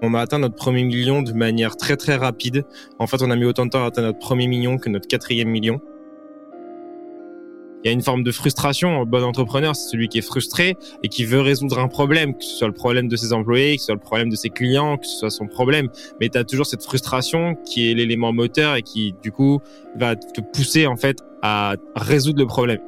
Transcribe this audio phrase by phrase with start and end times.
[0.00, 2.64] On a atteint notre premier million de manière très très rapide.
[2.98, 5.08] En fait, on a mis autant de temps à atteindre notre premier million que notre
[5.08, 5.80] quatrième million.
[7.82, 9.02] Il y a une forme de frustration.
[9.02, 12.44] Un bon entrepreneur, c'est celui qui est frustré et qui veut résoudre un problème, que
[12.44, 14.98] ce soit le problème de ses employés, que ce soit le problème de ses clients,
[14.98, 15.88] que ce soit son problème.
[16.20, 19.60] Mais tu as toujours cette frustration qui est l'élément moteur et qui, du coup,
[19.96, 22.80] va te pousser en fait à résoudre le problème.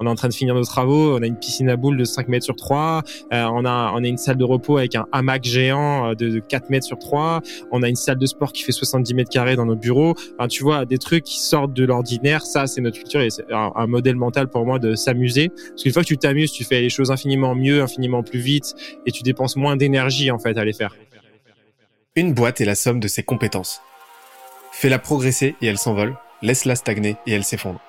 [0.00, 1.16] On est en train de finir nos travaux.
[1.16, 3.02] On a une piscine à boules de 5 mètres sur 3.
[3.32, 6.38] Euh, on a on a une salle de repos avec un hamac géant euh, de,
[6.40, 7.40] 4 mètres sur 3.
[7.72, 10.14] On a une salle de sport qui fait 70 mètres carrés dans nos bureaux.
[10.38, 12.42] Enfin, tu vois, des trucs qui sortent de l'ordinaire.
[12.42, 15.48] Ça, c'est notre culture et c'est un, modèle mental pour moi de s'amuser.
[15.48, 18.74] Parce qu'une fois que tu t'amuses, tu fais les choses infiniment mieux, infiniment plus vite
[19.06, 20.94] et tu dépenses moins d'énergie en fait à les faire.
[22.14, 23.80] Une boîte est la somme de ses compétences.
[24.72, 26.16] Fais-la progresser et elle s'envole.
[26.42, 27.80] Laisse-la stagner et elle s'effondre.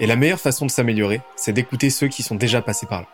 [0.00, 3.08] Et la meilleure façon de s'améliorer, c'est d'écouter ceux qui sont déjà passés par là.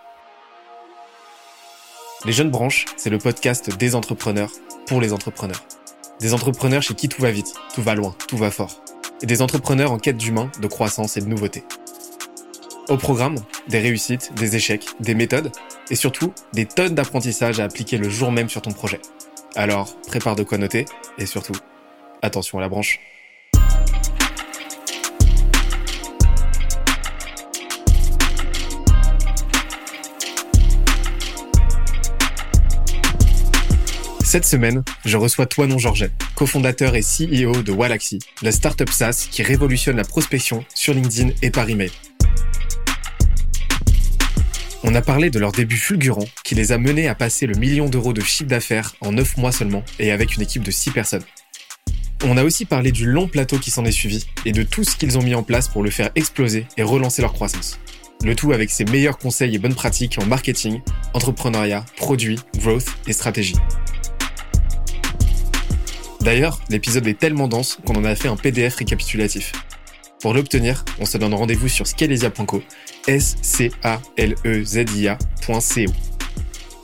[2.26, 4.50] Les Jeunes Branches, c'est le podcast des entrepreneurs
[4.86, 5.62] pour les entrepreneurs.
[6.20, 8.82] Des entrepreneurs chez qui tout va vite, tout va loin, tout va fort.
[9.22, 11.64] Et des entrepreneurs en quête d'humain, de croissance et de nouveauté.
[12.88, 13.36] Au programme,
[13.68, 15.52] des réussites, des échecs, des méthodes
[15.90, 19.00] et surtout des tonnes d'apprentissages à appliquer le jour même sur ton projet.
[19.56, 20.84] Alors, prépare de quoi noter
[21.16, 21.54] et surtout,
[22.20, 23.00] attention à la branche.
[34.34, 39.44] Cette semaine, je reçois Toinon Georget, cofondateur et CEO de Walaxy, la startup SaaS qui
[39.44, 41.92] révolutionne la prospection sur LinkedIn et par email.
[44.82, 47.88] On a parlé de leur début fulgurant qui les a menés à passer le million
[47.88, 51.24] d'euros de chiffre d'affaires en 9 mois seulement et avec une équipe de 6 personnes.
[52.24, 54.96] On a aussi parlé du long plateau qui s'en est suivi et de tout ce
[54.96, 57.78] qu'ils ont mis en place pour le faire exploser et relancer leur croissance.
[58.24, 60.80] Le tout avec ses meilleurs conseils et bonnes pratiques en marketing,
[61.12, 63.54] entrepreneuriat, produits, growth et stratégie.
[66.24, 69.52] D'ailleurs, l'épisode est tellement dense qu'on en a fait un PDF récapitulatif.
[70.22, 72.62] Pour l'obtenir, on se donne rendez-vous sur scalesia.co,
[73.06, 74.86] s c a l e z.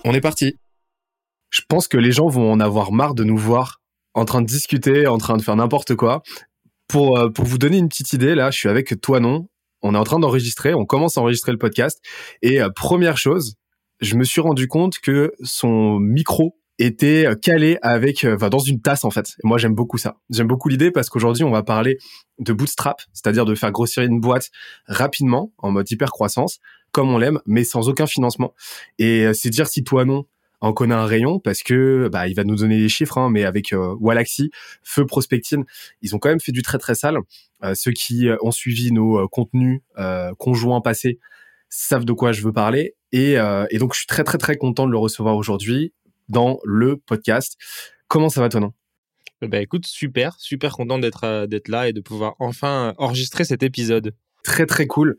[0.05, 0.59] On est parti.
[1.49, 3.81] Je pense que les gens vont en avoir marre de nous voir
[4.13, 6.23] en train de discuter, en train de faire n'importe quoi.
[6.87, 9.49] Pour, euh, vous donner une petite idée, là, je suis avec toi non.
[9.81, 11.99] On est en train d'enregistrer, on commence à enregistrer le podcast.
[12.43, 13.55] Et euh, première chose,
[14.03, 18.59] je me suis rendu compte que son micro était euh, calé avec, euh, enfin, dans
[18.59, 19.37] une tasse en fait.
[19.45, 20.17] Moi, j'aime beaucoup ça.
[20.31, 21.99] J'aime beaucoup l'idée parce qu'aujourd'hui, on va parler
[22.39, 24.51] de bootstrap, c'est-à-dire de faire grossir une boîte
[24.87, 26.59] rapidement, en mode hyper croissance,
[26.93, 28.55] comme on l'aime, mais sans aucun financement.
[28.99, 30.25] Et euh, c'est dire si toi non,
[30.63, 33.45] en connaît un rayon parce que bah, il va nous donner les chiffres, hein, mais
[33.45, 34.51] avec euh, Walaxy,
[34.83, 35.65] Feu Prospectine,
[36.01, 37.19] ils ont quand même fait du très très sale.
[37.75, 39.81] ceux qui ont suivi nos contenus
[40.39, 41.19] conjoints passés
[41.69, 42.95] savent de quoi je veux parler.
[43.13, 43.35] Et,
[43.71, 45.93] et donc je suis très très très content de le recevoir aujourd'hui
[46.31, 47.59] dans le podcast.
[48.09, 48.73] Comment ça va toi, non?
[49.43, 53.63] Bah écoute, super, super content d'être euh, d'être là et de pouvoir enfin enregistrer cet
[53.63, 54.15] épisode.
[54.45, 55.17] Très très cool.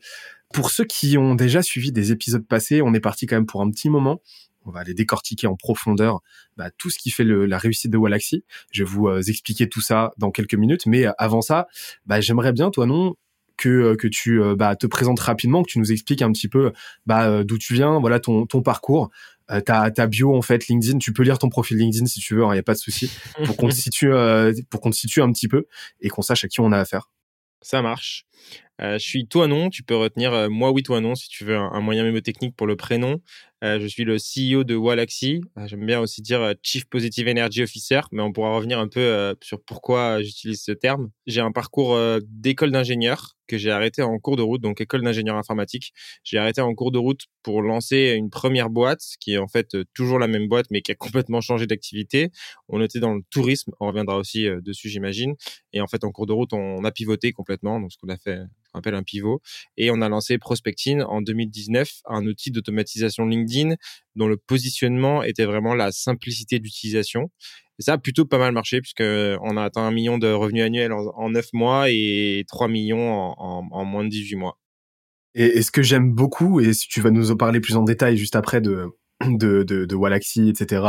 [0.54, 3.62] Pour ceux qui ont déjà suivi des épisodes passés, on est parti quand même pour
[3.62, 4.22] un petit moment.
[4.64, 6.20] On va aller décortiquer en profondeur
[6.56, 8.44] bah, tout ce qui fait le, la réussite de Walaxy.
[8.72, 10.86] Je vais vous euh, expliquer tout ça dans quelques minutes.
[10.86, 11.68] Mais euh, avant ça,
[12.06, 13.16] bah, j'aimerais bien, toi non,
[13.58, 16.74] que, que tu bah, te présentes rapidement, que tu nous expliques un petit peu
[17.08, 19.06] bah, d'où tu viens, voilà ton, ton parcours, euh,
[19.60, 21.00] ta, ta bio en fait LinkedIn.
[21.00, 22.80] Tu peux lire ton profil LinkedIn si tu veux, il hein, n'y a pas de
[22.80, 23.12] souci
[23.46, 25.66] pour qu'on te situe euh, pour qu'on te situe un petit peu
[26.00, 27.12] et qu'on sache à qui on a affaire.
[27.62, 28.26] Ça marche.
[28.82, 29.70] Euh, je suis toi non.
[29.70, 32.56] Tu peux retenir euh, moi oui toi non si tu veux un, un moyen mémotechnique
[32.56, 33.22] pour le prénom.
[33.64, 35.42] Euh, je suis le CEO de Walaxy.
[35.58, 38.88] Euh, j'aime bien aussi dire euh, Chief Positive Energy Officer, mais on pourra revenir un
[38.88, 41.12] peu sur pourquoi j'utilise ce terme.
[41.28, 45.36] J'ai un parcours d'école d'ingénieur que j'ai arrêté en cours de route, donc école d'ingénieur
[45.36, 45.94] informatique.
[46.24, 49.76] J'ai arrêté en cours de route pour lancer une première boîte, qui est en fait
[49.94, 50.96] toujours la même boîte, mais qui a
[51.26, 52.30] complètement changé d'activité.
[52.70, 55.36] On était dans le tourisme, on reviendra aussi dessus, j'imagine.
[55.74, 58.18] Et en fait, en cours de route, on a pivoté complètement, donc ce qu'on a
[58.18, 58.40] fait
[58.72, 59.42] qu'on appelle un pivot.
[59.76, 63.51] Et on a lancé Prospectine en 2019, un outil d'automatisation LinkedIn
[64.16, 67.32] dont le positionnement était vraiment la simplicité d'utilisation.
[67.80, 70.92] Ça a plutôt pas mal marché puisque on a atteint un million de revenus annuels
[70.94, 74.58] en, neuf mois et 3 millions en, moins de 18 mois.
[75.34, 78.18] Et, ce que j'aime beaucoup, et si tu vas nous en parler plus en détail
[78.18, 78.88] juste après de,
[79.28, 80.84] de, de, de Walaxy, etc.,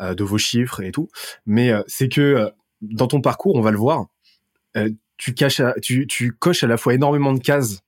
[0.00, 1.08] euh, de vos chiffres et tout,
[1.46, 2.50] mais euh, c'est que euh,
[2.80, 4.06] dans ton parcours, on va le voir,
[5.16, 7.83] tu, caches tu, tu coches à la fois énormément de cases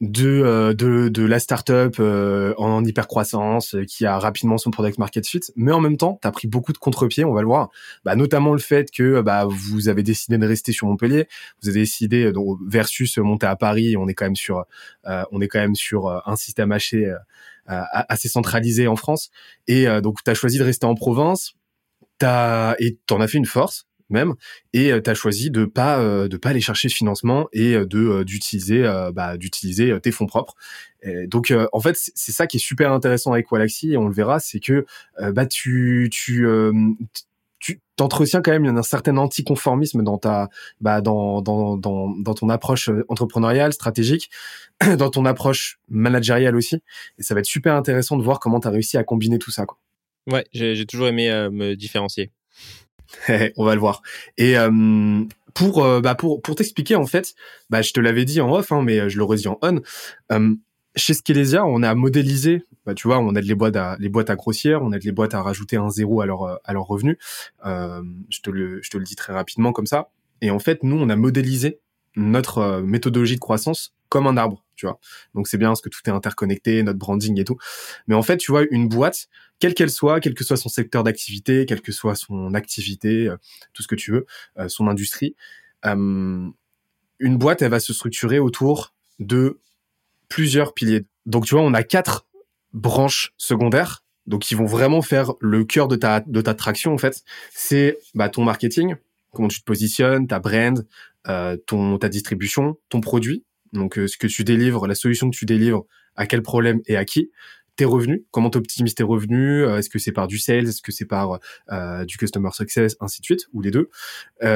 [0.00, 4.70] de, euh, de, de la startup euh, en hyper croissance euh, qui a rapidement son
[4.70, 7.40] product market fit, mais en même temps, tu as pris beaucoup de contre-pieds, on va
[7.40, 7.70] le voir,
[8.04, 11.28] bah, notamment le fait que bah, vous avez décidé de rester sur Montpellier,
[11.62, 14.64] vous avez décidé donc, versus monter à Paris, on est quand même sur
[15.04, 17.14] on est quand même sur un système haché
[17.66, 19.30] assez centralisé en France.
[19.66, 21.54] Et donc tu as choisi de rester en province.
[22.18, 24.34] T'as et t'en as fait une force même
[24.72, 28.82] et tu as choisi de pas de pas aller chercher de financement et de d'utiliser
[29.14, 30.54] bah, d'utiliser tes fonds propres.
[31.26, 34.38] donc en fait c'est ça qui est super intéressant avec Walaxy et on le verra
[34.40, 34.86] c'est que
[35.32, 36.46] bah tu tu
[37.58, 40.50] tu t'entretiens quand même un certain anticonformisme dans ta
[40.80, 44.30] bah dans dans dans dans ton approche entrepreneuriale stratégique
[44.98, 46.76] dans ton approche managériale aussi
[47.18, 49.50] et ça va être super intéressant de voir comment tu as réussi à combiner tout
[49.50, 49.78] ça quoi.
[50.28, 52.32] Ouais, j'ai toujours aimé me différencier.
[53.56, 54.02] on va le voir.
[54.36, 55.24] Et euh,
[55.54, 57.34] pour, euh, bah pour, pour t'expliquer, en fait,
[57.70, 59.80] bah, je te l'avais dit en off, hein, mais euh, je le redis en on.
[60.96, 64.30] chez Skelesia, on a modélisé, bah, tu vois, on aide les boîtes à, les boîtes
[64.30, 67.18] à grossière, on aide les boîtes à rajouter un zéro à leur, à leur revenu.
[67.64, 70.10] je, te le, je te le dis très rapidement comme ça.
[70.42, 71.80] Et en fait, nous, on a modélisé
[72.14, 74.98] notre méthodologie de croissance comme un arbre, tu vois.
[75.34, 77.56] Donc c'est bien parce que tout est interconnecté, notre branding et tout.
[78.06, 79.28] Mais en fait, tu vois, une boîte,
[79.58, 83.36] quelle qu'elle soit, quel que soit son secteur d'activité, quelle que soit son activité, euh,
[83.72, 84.26] tout ce que tu veux,
[84.58, 85.34] euh, son industrie,
[85.84, 86.48] euh,
[87.18, 89.58] une boîte, elle va se structurer autour de
[90.28, 91.06] plusieurs piliers.
[91.24, 92.26] Donc tu vois, on a quatre
[92.72, 96.98] branches secondaires, donc qui vont vraiment faire le cœur de ta de ta traction en
[96.98, 97.22] fait.
[97.52, 98.96] C'est bah, ton marketing,
[99.32, 100.86] comment tu te positionnes, ta brand,
[101.66, 105.46] ton ta distribution, ton produit donc, euh, ce que tu délivres, la solution que tu
[105.46, 105.84] délivres,
[106.14, 107.30] à quel problème et à qui?
[107.76, 110.80] Tes revenus, comment tu optimises tes revenus, euh, est-ce que c'est par du sales, est-ce
[110.80, 111.40] que c'est par
[111.70, 113.90] euh, du customer success, ainsi de suite, ou les deux.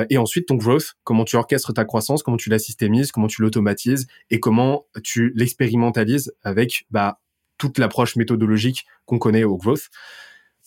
[0.09, 3.43] et ensuite, ton growth, comment tu orchestres ta croissance, comment tu la systémises, comment tu
[3.43, 4.07] l'automatises?
[4.31, 7.21] Et comment tu l'expérimentalises avec bah,
[7.61, 9.91] toute l'approche méthodologique qu'on connaît au growth.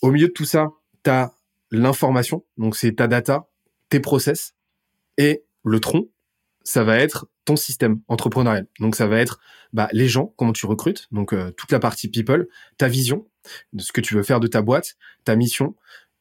[0.02, 0.70] Au milieu de tout ça,
[1.04, 1.34] tu as
[1.72, 3.50] l'information, donc c'est ta data,
[3.90, 4.54] tes process
[5.18, 6.08] et le tronc,
[6.64, 8.68] ça va être ton système entrepreneurial.
[8.80, 9.40] Donc ça va être
[9.74, 13.28] bah, les gens, comment tu recrutes, donc euh, toute la partie people, ta vision
[13.74, 14.96] de ce que tu veux faire de ta boîte,
[15.26, 15.76] ta mission,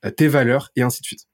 [0.05, 1.29] euh, tes valeurs et ainsi de suite.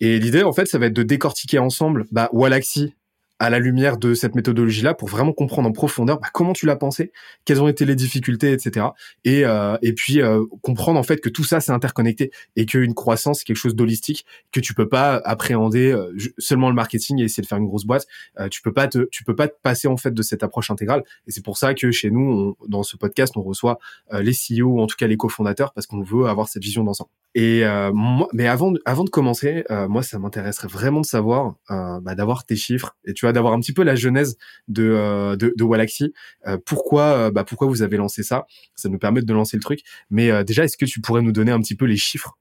[0.00, 2.94] Et l'idée en fait, ça va être de décortiquer ensemble bah, Walaxy
[3.38, 6.76] à la lumière de cette méthodologie-là pour vraiment comprendre en profondeur bah, comment tu l'as
[6.76, 7.12] pensé,
[7.44, 8.86] quelles ont été les difficultés, etc.
[9.24, 12.94] Et, euh, et puis euh, comprendre en fait que tout ça c'est interconnecté et qu'une
[12.94, 17.24] croissance c'est quelque chose d'holistique que tu peux pas appréhender euh, seulement le marketing et
[17.24, 18.06] essayer de faire une grosse boîte.
[18.38, 20.70] Euh, tu peux pas te, tu peux pas te passer en fait de cette approche
[20.70, 21.02] intégrale.
[21.26, 23.78] Et c'est pour ça que chez nous, on, dans ce podcast, on reçoit
[24.12, 26.84] euh, les CEO ou en tout cas les cofondateurs parce qu'on veut avoir cette vision
[26.84, 27.10] d'ensemble.
[27.34, 27.64] Et
[27.94, 32.56] moi, mais avant, avant de commencer, moi ça m'intéresserait vraiment de savoir, bah, d'avoir tes
[32.56, 34.36] chiffres et tu vois d'avoir un petit peu la genèse
[34.68, 36.12] de, euh, de, de Walaxy.
[36.46, 38.46] Euh, pourquoi, euh, bah, pourquoi vous avez lancé ça?
[38.74, 39.80] Ça nous permet de lancer le truc.
[40.10, 42.38] Mais déjà, est-ce que tu pourrais nous donner un petit peu les chiffres?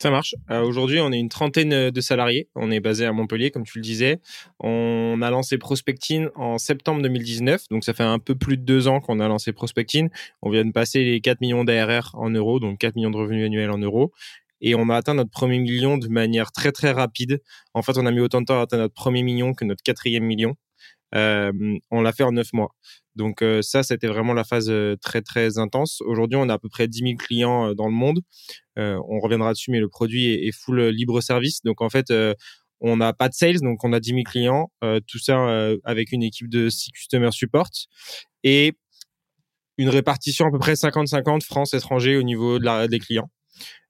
[0.00, 0.34] Ça marche.
[0.50, 2.48] Aujourd'hui, on est une trentaine de salariés.
[2.56, 4.18] On est basé à Montpellier, comme tu le disais.
[4.58, 7.68] On a lancé Prospectine en septembre 2019.
[7.70, 10.10] Donc, ça fait un peu plus de deux ans qu'on a lancé Prospectine.
[10.42, 13.46] On vient de passer les 4 millions d'ARR en euros, donc 4 millions de revenus
[13.46, 14.12] annuels en euros
[14.62, 17.42] et on a atteint notre premier million de manière très très rapide.
[17.74, 19.82] En fait, on a mis autant de temps à atteindre notre premier million que notre
[19.82, 20.56] quatrième million.
[21.14, 21.52] Euh,
[21.90, 22.74] on l'a fait en neuf mois.
[23.16, 26.00] Donc euh, ça, c'était vraiment la phase euh, très très intense.
[26.02, 28.20] Aujourd'hui, on a à peu près 10 000 clients dans le monde.
[28.76, 31.62] on reviendra dessus, mais le produit est, full libre service.
[31.64, 32.12] Donc en fait,
[32.80, 34.70] on n'a pas de sales, donc on a 10 000 clients.
[35.06, 35.36] tout ça
[35.84, 37.68] avec une équipe de 6 customer support
[38.44, 38.74] et
[39.78, 43.30] une répartition à peu près 50-50 France-étranger au niveau des clients.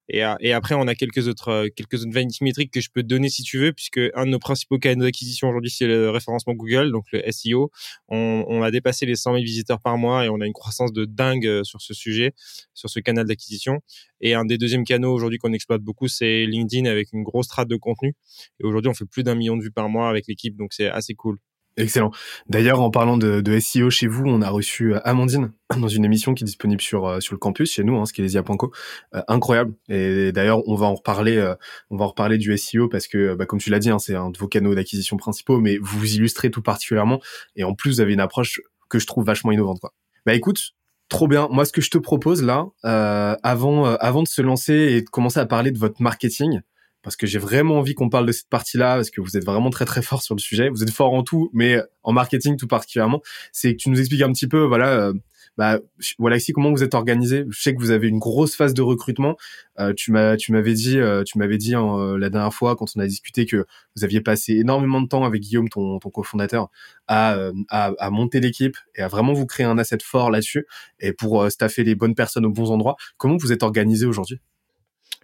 [0.09, 2.91] Et, euh, et, après, on a quelques autres, euh, quelques autres vanity métriques que je
[2.93, 5.87] peux te donner si tu veux, puisque un de nos principaux canaux d'acquisition aujourd'hui, c'est
[5.87, 7.71] le référencement Google, donc le SEO.
[8.09, 10.93] On, on, a dépassé les 100 000 visiteurs par mois et on a une croissance
[10.93, 12.33] de dingue euh, sur ce sujet,
[12.75, 13.81] sur ce canal d'acquisition.
[14.21, 17.69] Et un des deuxièmes canaux aujourd'hui qu'on exploite beaucoup, c'est LinkedIn avec une grosse strate
[17.69, 18.15] de contenu.
[18.61, 20.89] Et aujourd'hui, on fait plus d'un million de vues par mois avec l'équipe, donc c'est
[20.89, 21.39] assez cool.
[21.77, 22.11] Excellent.
[22.49, 26.35] D'ailleurs, en parlant de, SEO chez vous, on a reçu euh, Amandine dans une émission
[26.35, 28.73] qui est disponible sur euh, sur le campus chez nous, hein, skelesia.co.
[29.15, 29.73] Euh, incroyable.
[29.89, 31.39] Et d'ailleurs, on va en reparler.
[31.39, 31.55] Euh,
[31.91, 34.15] on va en reparler du SEO parce que, bah, comme tu l'as dit, hein, c'est
[34.15, 37.21] un de vos canaux d'acquisition principaux, mais vous illustrez tout particulièrement.
[37.57, 38.61] Et en plus, vous avez une approche
[38.91, 39.81] que je trouve vachement innovante.
[39.81, 39.95] Quoi.
[40.27, 40.75] Bah écoute,
[41.09, 41.49] trop bien.
[41.51, 45.41] Moi, ce que je te propose là, avant avant de se lancer et de commencer
[45.41, 46.61] à parler de votre marketing,
[47.03, 49.71] parce que j'ai vraiment envie qu'on parle de cette partie-là, parce que vous êtes vraiment
[49.71, 50.69] très très fort sur le sujet.
[50.69, 53.21] Vous êtes fort en tout, mais en marketing tout particulièrement.
[53.53, 55.13] C'est que tu nous expliques un petit peu, voilà, euh,
[55.59, 55.81] bah,
[56.19, 57.45] voilà ici comment vous êtes organisé.
[57.51, 59.37] Je sais que vous avez une grosse phase de recrutement.
[59.79, 62.87] Euh, tu m'as, tu m'avais dit, euh, tu m'avais dit euh, la dernière fois quand
[62.97, 63.67] on a discuté que
[63.97, 66.69] vous aviez passé énormément de temps avec Guillaume, ton, ton cofondateur,
[67.07, 67.37] à,
[67.69, 70.67] à, à monter l'équipe et à vraiment vous créer un asset fort là-dessus
[71.01, 72.97] et pour staffer les bonnes personnes aux bons endroits.
[73.19, 74.41] Comment vous êtes organisé aujourd'hui?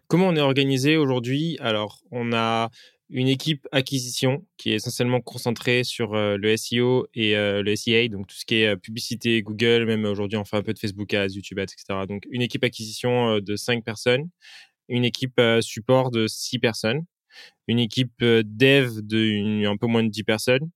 [0.09, 1.59] Comment on est organisé aujourd'hui?
[1.61, 2.71] Alors, on a
[3.11, 8.09] une équipe acquisition qui est essentiellement concentrée sur euh, le SEO et euh, le SEA,
[8.09, 10.79] donc tout ce qui est euh, publicité, Google, même aujourd'hui on fait un peu de
[10.79, 12.07] Facebook Ads, YouTube Ads, etc.
[12.09, 14.31] Donc une équipe acquisition de cinq personnes.
[14.89, 17.05] une équipe support de 6 personnes,
[17.69, 20.71] une équipe dev de un peu moins de 10 personnes,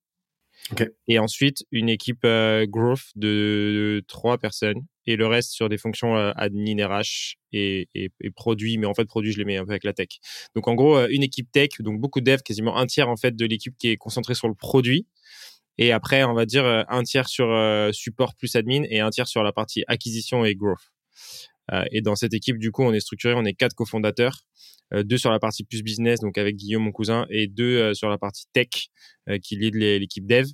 [1.08, 2.26] et ensuite une équipe
[2.68, 8.30] growth de 3 personnes, et le reste sur des fonctions admin, RH et, et, et
[8.30, 10.08] produits, mais en fait produits je les mets un peu avec la tech.
[10.54, 13.36] Donc en gros une équipe tech, donc beaucoup de dev, quasiment un tiers en fait
[13.36, 15.06] de l'équipe qui est concentrée sur le produit,
[15.78, 17.48] et après on va dire un tiers sur
[17.92, 20.92] support plus admin et un tiers sur la partie acquisition et growth.
[21.70, 24.40] Euh, et dans cette équipe, du coup, on est structuré, on est quatre cofondateurs,
[24.92, 27.94] euh, deux sur la partie plus business, donc avec Guillaume, mon cousin, et deux euh,
[27.94, 28.88] sur la partie tech,
[29.40, 30.46] qui lead l'équipe dev.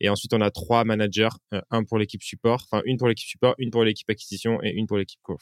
[0.00, 1.34] Et ensuite, on a trois managers,
[1.70, 4.86] un pour l'équipe support, enfin une pour l'équipe support, une pour l'équipe acquisition et une
[4.86, 5.40] pour l'équipe growth.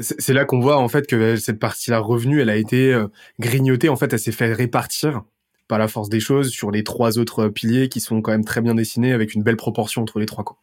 [0.00, 2.96] C'est là qu'on voit en fait que cette partie-là revenu, elle a été
[3.40, 3.88] grignotée.
[3.88, 5.24] En fait, elle s'est fait répartir
[5.66, 8.60] par la force des choses sur les trois autres piliers qui sont quand même très
[8.60, 10.44] bien dessinés avec une belle proportion entre les trois.
[10.44, 10.56] Quoi.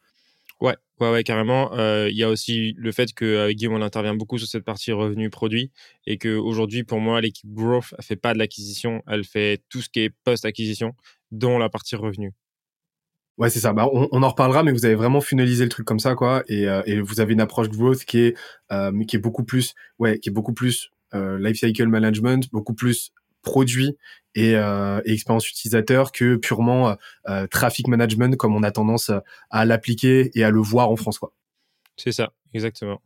[0.66, 1.74] Ouais, ouais, ouais, carrément.
[1.74, 4.92] Euh, il y a aussi le fait que Guillaume on intervient beaucoup sur cette partie
[4.92, 5.72] revenu produit
[6.08, 9.82] et que aujourd'hui pour moi l'équipe growth elle fait pas de l'acquisition, elle fait tout
[9.82, 10.96] ce qui est post acquisition,
[11.30, 12.34] dont la partie revenu.
[13.38, 13.74] Ouais, c'est ça.
[13.74, 16.44] Bah, on, en reparlera, mais vous avez vraiment finalisé le truc comme ça, quoi.
[16.48, 18.38] Et, euh, et vous avez une approche growth qui est
[18.72, 22.74] euh, qui est beaucoup plus, ouais, qui est beaucoup plus euh, life cycle management, beaucoup
[22.74, 23.12] plus
[23.46, 23.96] produit
[24.36, 26.96] et, euh, et, expérience utilisateur que purement euh,
[27.30, 29.12] euh, traffic management comme on a tendance
[29.50, 31.20] à l'appliquer et à le voir en France.
[31.96, 33.02] C'est ça, exactement.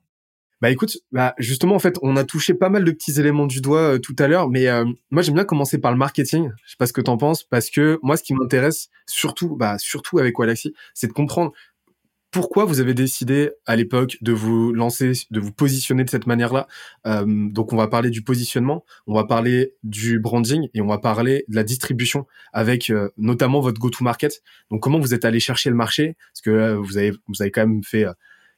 [0.62, 3.62] Bah écoute, bah justement en fait, on a touché pas mal de petits éléments du
[3.62, 4.68] doigt tout à l'heure, mais
[5.10, 6.52] moi j'aime bien commencer par le marketing.
[6.66, 9.78] Je sais pas ce que t'en penses, parce que moi ce qui m'intéresse surtout, bah
[9.78, 11.54] surtout avec Walaxy, c'est de comprendre
[12.32, 16.68] pourquoi vous avez décidé à l'époque de vous lancer, de vous positionner de cette manière-là?
[17.08, 21.00] Euh, Donc, on va parler du positionnement, on va parler du branding et on va
[21.00, 24.42] parler de la distribution avec euh, notamment votre go-to-market.
[24.70, 26.16] Donc, comment vous êtes allé chercher le marché?
[26.34, 28.06] Parce que euh, vous avez vous avez quand même fait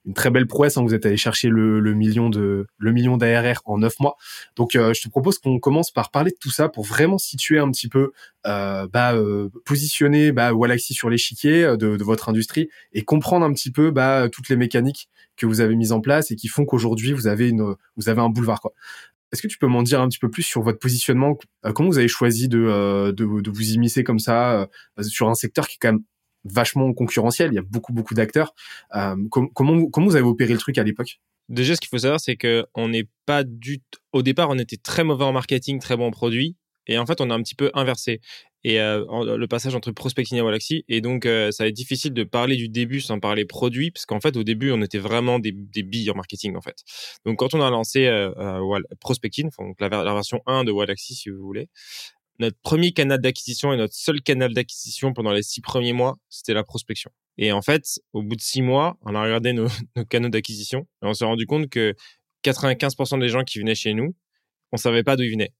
[0.05, 0.77] une très belle prouesse.
[0.77, 4.15] Hein, vous êtes allé chercher le, le, million de le million d'ARR en neuf mois.
[4.55, 7.59] Donc, euh, je te propose qu'on commence par parler de tout ça pour vraiment situer
[7.59, 8.11] un petit peu,
[8.47, 13.45] euh, bah, euh, positionner bah, Walaxy sur l'échiquier euh, de, de, votre industrie et comprendre
[13.45, 16.47] un petit peu bah, toutes les mécaniques que vous avez mises en place et qui
[16.47, 18.73] font qu'aujourd'hui vous avez une vous avez un boulevard quoi.
[19.31, 21.37] Est-ce que tu peux m'en dire un petit peu plus sur votre positionnement?
[21.73, 24.67] Comment vous avez choisi de, de, de vous immiscer comme ça
[25.01, 26.03] sur un secteur qui est quand même
[26.43, 27.51] vachement concurrentiel.
[27.51, 28.53] Il y a beaucoup, beaucoup d'acteurs.
[28.95, 31.19] Euh, comment, vous avez opéré le truc à l'époque?
[31.49, 33.81] Déjà, ce qu'il faut savoir, c'est que on n'est pas du.
[34.13, 36.55] Au départ, on était très mauvais en marketing, très bon en produit.
[36.87, 38.21] Et en fait, on a un petit peu inversé.
[38.63, 40.85] Et euh, le passage entre prospecting et Wallaxy.
[40.87, 44.05] Et donc, euh, ça va être difficile de parler du début sans parler produit, parce
[44.05, 46.83] qu'en fait, au début, on était vraiment des, des billes en marketing, en fait.
[47.25, 48.31] Donc, quand on a lancé euh,
[48.99, 51.69] prospecting, donc la, la, version 1 de Wallaxy, si vous voulez,
[52.41, 56.53] notre premier canal d'acquisition et notre seul canal d'acquisition pendant les six premiers mois, c'était
[56.53, 57.11] la prospection.
[57.37, 59.67] Et en fait, au bout de six mois, on a regardé nos,
[60.09, 61.95] canaux d'acquisition et on s'est rendu compte que
[62.43, 64.15] 95% des gens qui venaient chez nous,
[64.71, 65.53] on savait pas d'où ils venaient.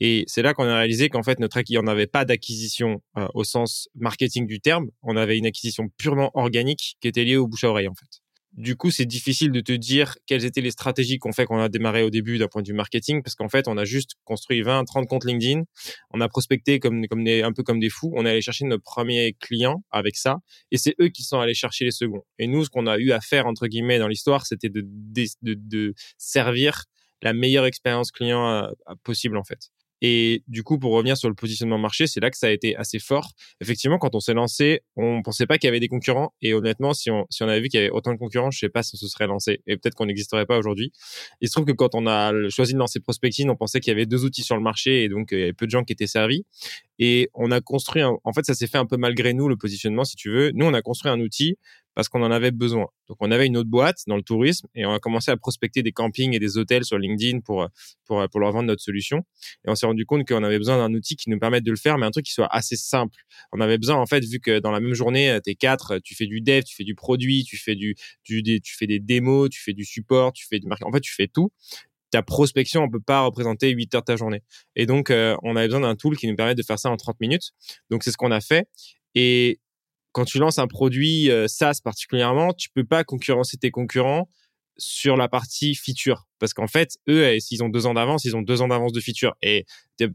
[0.00, 3.44] Et c'est là qu'on a réalisé qu'en fait, notre on n'avait pas d'acquisition euh, au
[3.44, 4.90] sens marketing du terme.
[5.02, 8.21] On avait une acquisition purement organique qui était liée au bouche à oreille, en fait.
[8.52, 11.70] Du coup, c'est difficile de te dire quelles étaient les stratégies qu'on fait qu'on a
[11.70, 14.60] démarré au début d'un point de vue marketing, parce qu'en fait, on a juste construit
[14.60, 15.62] 20, 30 comptes LinkedIn,
[16.10, 18.66] on a prospecté comme, comme des, un peu comme des fous, on est allé chercher
[18.66, 20.36] nos premiers clients avec ça,
[20.70, 22.24] et c'est eux qui sont allés chercher les seconds.
[22.38, 25.54] Et nous, ce qu'on a eu à faire, entre guillemets, dans l'histoire, c'était de, de,
[25.54, 26.84] de, servir
[27.22, 28.68] la meilleure expérience client euh,
[29.02, 29.70] possible, en fait.
[30.04, 32.74] Et du coup, pour revenir sur le positionnement marché, c'est là que ça a été
[32.74, 33.30] assez fort.
[33.60, 36.34] Effectivement, quand on s'est lancé, on pensait pas qu'il y avait des concurrents.
[36.42, 38.58] Et honnêtement, si on, si on avait vu qu'il y avait autant de concurrents, je
[38.58, 39.60] sais pas si on se serait lancé.
[39.68, 40.92] Et peut-être qu'on n'existerait pas aujourd'hui.
[41.40, 43.94] Il se trouve que quand on a choisi de lancer Prospecting, on pensait qu'il y
[43.94, 45.84] avait deux outils sur le marché et donc euh, il y avait peu de gens
[45.84, 46.44] qui étaient servis.
[46.98, 50.04] Et on a construit, en fait, ça s'est fait un peu malgré nous, le positionnement,
[50.04, 50.50] si tu veux.
[50.52, 51.56] Nous, on a construit un outil
[51.94, 52.86] parce qu'on en avait besoin.
[53.08, 55.82] Donc on avait une autre boîte dans le tourisme et on a commencé à prospecter
[55.82, 57.68] des campings et des hôtels sur LinkedIn pour
[58.04, 59.18] pour pour leur vendre notre solution.
[59.66, 61.76] Et on s'est rendu compte qu'on avait besoin d'un outil qui nous permette de le
[61.76, 63.18] faire, mais un truc qui soit assez simple.
[63.52, 66.26] On avait besoin en fait vu que dans la même journée t'es quatre, tu fais
[66.26, 67.94] du dev, tu fais du produit, tu fais du,
[68.24, 70.88] du tu fais des démos, tu fais du support, tu fais du marketing.
[70.88, 71.50] En fait, tu fais tout
[72.12, 74.42] ta prospection, on peut pas représenter 8 heures de ta journée.
[74.76, 76.96] Et donc, euh, on avait besoin d'un tool qui nous permette de faire ça en
[76.96, 77.52] 30 minutes.
[77.90, 78.68] Donc, c'est ce qu'on a fait.
[79.14, 79.60] Et
[80.12, 84.28] quand tu lances un produit euh, SaaS particulièrement, tu peux pas concurrencer tes concurrents
[84.76, 88.34] sur la partie feature parce qu'en fait eux eh, s'ils ont deux ans d'avance ils
[88.34, 89.36] ont deux ans d'avance de feature.
[89.42, 89.64] Et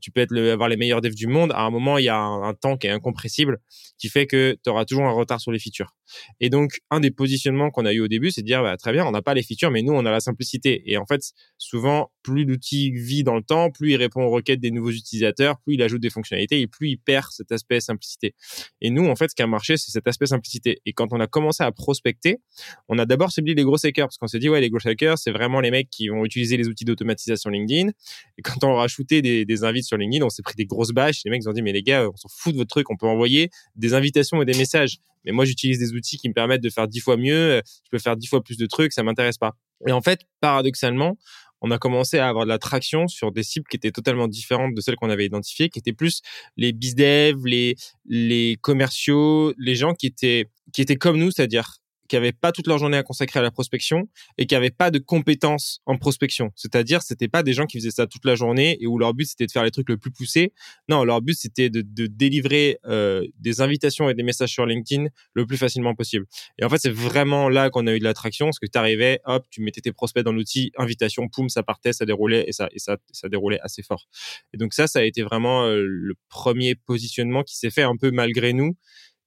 [0.01, 1.53] tu peux être avoir les meilleurs devs du monde.
[1.53, 3.60] À un moment il y a un, temps qui est incompressible
[3.98, 5.96] qui fait que tu auras toujours un retard sur les features.
[6.41, 8.91] Et donc un des positionnements qu'on a eu au début c'est de dire bah, très
[8.91, 10.84] bien on n'a pas les features mais nous on a la simplicité.
[10.91, 11.22] Et en fait
[11.57, 15.60] souvent plus l'outil vit dans le temps plus il répond aux requêtes des nouveaux utilisateurs
[15.62, 18.36] plus il ajoute des fonctionnalités et plus il perd cet aspect simplicité.
[18.81, 20.81] Et nous en fait ce qui a marché c'est cet aspect simplicité.
[20.86, 22.41] Et quand on a commencé à prospecter
[22.89, 25.17] on a d'abord ciblé les gros hackers parce qu'on s'est dit ouais les gros hackers
[25.17, 27.89] c'est vraiment les mecs qui vont ont utilisé les outils d'automatisation LinkedIn.
[28.38, 31.21] Et quand on a des, des invites sur LinkedIn, on s'est pris des grosses bâches.
[31.25, 32.89] Les mecs ont dit, mais les gars, on s'en fout de votre truc.
[32.89, 34.97] On peut envoyer des invitations et des messages.
[35.25, 37.62] Mais moi, j'utilise des outils qui me permettent de faire dix fois mieux.
[37.83, 38.93] Je peux faire dix fois plus de trucs.
[38.93, 39.55] Ça m'intéresse pas.
[39.88, 41.17] Et en fait, paradoxalement,
[41.62, 44.74] on a commencé à avoir de la traction sur des cibles qui étaient totalement différentes
[44.75, 46.21] de celles qu'on avait identifiées, qui étaient plus
[46.55, 52.15] les bizdev, les, les commerciaux, les gens qui étaient, qui étaient comme nous, c'est-à-dire qui
[52.15, 54.99] n'avaient pas toute leur journée à consacrer à la prospection et qui n'avaient pas de
[54.99, 56.51] compétences en prospection.
[56.55, 59.25] C'est-à-dire, c'était pas des gens qui faisaient ça toute la journée et où leur but
[59.25, 60.53] c'était de faire les trucs le plus poussés.
[60.89, 65.07] Non, leur but c'était de, de, délivrer euh, des invitations et des messages sur LinkedIn
[65.33, 66.25] le plus facilement possible.
[66.59, 69.19] Et en fait, c'est vraiment là qu'on a eu de l'attraction, parce que tu arrivais,
[69.25, 72.69] hop, tu mettais tes prospects dans l'outil, invitation, poum, ça partait, ça déroulait et ça
[72.71, 74.07] et ça ça déroulait assez fort.
[74.53, 77.97] Et donc ça, ça a été vraiment euh, le premier positionnement qui s'est fait un
[77.97, 78.75] peu malgré nous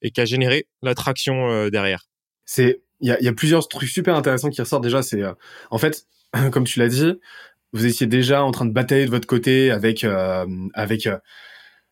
[0.02, 2.09] et qui a généré l'attraction euh, derrière
[2.50, 5.02] c'est il y a, plusieurs trucs super intéressants qui ressortent déjà.
[5.02, 5.32] C'est euh,
[5.70, 6.06] en fait,
[6.52, 7.14] comme tu l'as dit,
[7.72, 11.16] vous étiez déjà en train de batailler de votre côté avec euh, avec euh,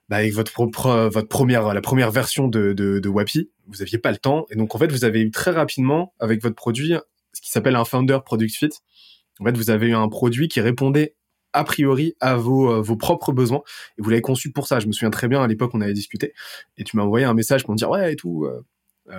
[0.08, 3.50] bah, avec votre propre votre première la première version de de, de Wapi.
[3.68, 6.42] Vous aviez pas le temps et donc en fait vous avez eu très rapidement avec
[6.42, 6.94] votre produit
[7.32, 8.70] ce qui s'appelle un Founder Product Fit.
[9.38, 11.14] En fait, vous avez eu un produit qui répondait
[11.52, 13.62] a priori à vos, vos propres besoins
[13.96, 14.80] et vous l'avez conçu pour ça.
[14.80, 16.34] Je me souviens très bien à l'époque on avait discuté
[16.76, 18.64] et tu m'as envoyé un message pour me dire ouais et tout euh,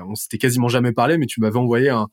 [0.08, 2.08] on s'était quasiment jamais parlé, mais tu m'avais envoyé un,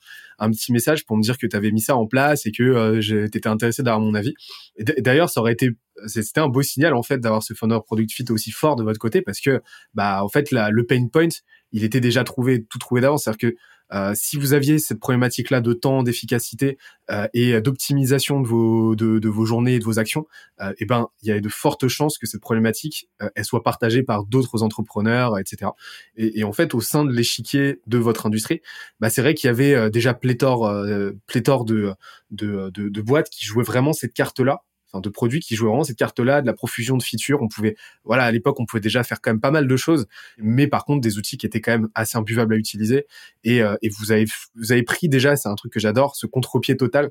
[0.51, 3.01] petit message pour me dire que tu avais mis ça en place et que euh,
[3.01, 4.35] tu étais intéressé d'avoir mon avis.
[4.79, 5.71] D'ailleurs, ça aurait été
[6.07, 8.99] c'était un beau signal en fait d'avoir ce founder product fit aussi fort de votre
[8.99, 9.63] côté parce que
[9.95, 11.29] bah en fait le pain point
[11.77, 13.57] il était déjà trouvé tout trouvé d'avance c'est à dire que
[13.93, 16.77] euh, si vous aviez cette problématique-là de temps, d'efficacité
[17.11, 20.27] euh, et d'optimisation de vos de, vos journées et de vos actions,
[20.61, 23.63] euh, eh ben il y a de fortes chances que cette problématique euh, elle soit
[23.63, 25.71] partagée par d'autres entrepreneurs, etc.
[26.17, 28.61] Et, et, en fait, au sein de l'échiquier de votre industrie,
[29.01, 30.73] bah, c'est vrai qu'il y avait euh, déjà pléthore
[31.27, 31.93] pléthore de
[32.31, 34.63] de, de de boîtes qui jouaient vraiment cette carte-là
[35.01, 37.43] de produits qui jouaient vraiment cette carte-là, de la profusion de features.
[37.43, 40.07] On pouvait, voilà, à l'époque, on pouvait déjà faire quand même pas mal de choses,
[40.39, 43.07] mais par contre, des outils qui étaient quand même assez imbuvables à utiliser.
[43.45, 46.27] Et, euh, et vous avez, vous avez pris déjà, c'est un truc que j'adore, ce
[46.27, 47.11] contre-pied total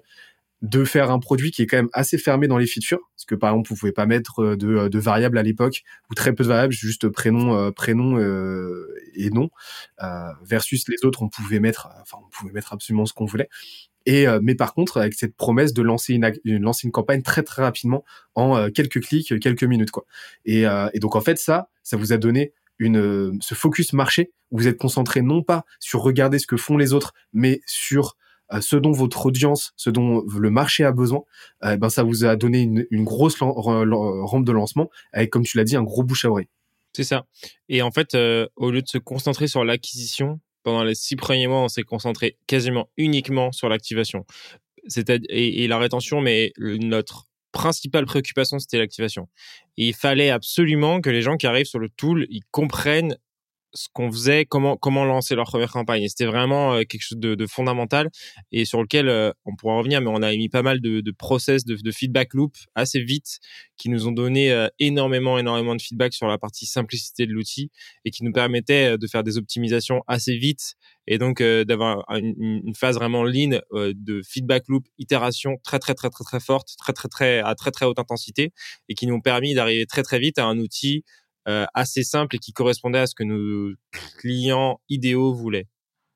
[0.61, 3.35] de faire un produit qui est quand même assez fermé dans les features, parce que
[3.35, 6.33] par exemple vous pouvez pas mettre euh, de, euh, de variables à l'époque ou très
[6.33, 8.17] peu de variables, juste prénom, prénom
[9.15, 9.49] et nom,
[10.43, 13.49] versus les autres on pouvait mettre, enfin on pouvait mettre absolument ce qu'on voulait.
[14.05, 17.63] Et mais par contre avec cette promesse de lancer une, lancer une campagne très très
[17.63, 18.03] rapidement
[18.35, 20.05] en quelques clics, quelques minutes quoi.
[20.45, 20.63] Et,
[20.93, 24.67] et donc en fait ça, ça vous a donné une ce focus marché où vous
[24.67, 28.15] êtes concentré non pas sur regarder ce que font les autres, mais sur
[28.59, 31.23] ce dont votre audience, ce dont le marché a besoin,
[31.63, 35.57] euh, ben ça vous a donné une, une grosse rampe de lancement avec, comme tu
[35.57, 36.47] l'as dit, un gros bouche à oreille.
[36.93, 37.25] C'est ça.
[37.67, 41.45] Et en fait, euh, au lieu de se concentrer sur l'acquisition, pendant les six premiers
[41.45, 44.25] mois, on s'est concentré quasiment uniquement sur l'activation.
[45.29, 49.29] Et, la rétention, mais notre principale préoccupation, c'était l'activation.
[49.77, 53.15] Il fallait absolument que les gens qui arrivent sur le tool, ils comprennent
[53.75, 56.07] ce qu'on faisait, comment comment lancer leur première campagne.
[56.07, 58.09] C'était vraiment euh, quelque chose de, de, fondamental
[58.51, 61.11] et sur lequel euh, on pourra revenir, mais on a mis pas mal de, de
[61.11, 63.39] process, de, de, feedback loop assez vite
[63.77, 67.69] qui nous ont donné euh, énormément énormément de feedback sur la partie simplicité de l'outil
[68.05, 70.75] et qui nous permettait de faire des optimisations assez vite
[71.07, 76.09] et donc d'avoir une, une, phase vraiment lean de feedback loop, itération très très très
[76.09, 78.51] très très forte, très très très à très très haute intensité
[78.89, 81.03] et qui nous ont permis d'arriver très très vite à un outil
[81.47, 83.73] euh, assez simple et qui correspondait à ce que nos
[84.17, 85.67] clients idéaux voulaient.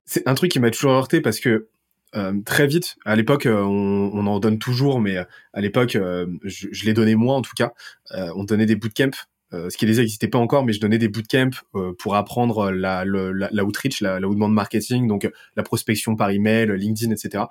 [0.06, 1.70] C'est un truc qui m'a toujours heurté parce que
[2.16, 6.68] euh, très vite, à l'époque, euh, on, on, en donne toujours, mais à l'époque, je,
[6.72, 7.74] je l'ai donné moi en tout cas.
[8.12, 11.94] on donnait des bootcamps ce qui n'existait pas encore, mais je donnais des bootcamps euh,
[11.98, 16.72] pour apprendre la, la, la outreach, la, la outbound marketing, donc la prospection par email,
[16.76, 17.46] LinkedIn, etc.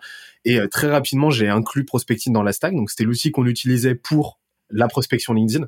[0.45, 4.39] Et très rapidement, j'ai inclus prospecting dans la stack, donc c'était l'outil qu'on utilisait pour
[4.71, 5.67] la prospection LinkedIn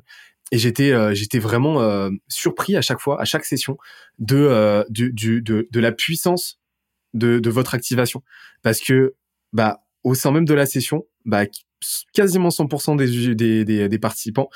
[0.51, 3.77] et j'étais euh, j'étais vraiment euh, surpris à chaque fois, à chaque session,
[4.19, 6.59] de euh, du, du, de, de la puissance
[7.13, 8.21] de, de votre activation,
[8.61, 9.15] parce que
[9.53, 11.45] bah au sein même de la session, bah
[12.13, 14.49] quasiment 100% des, des, des, des participants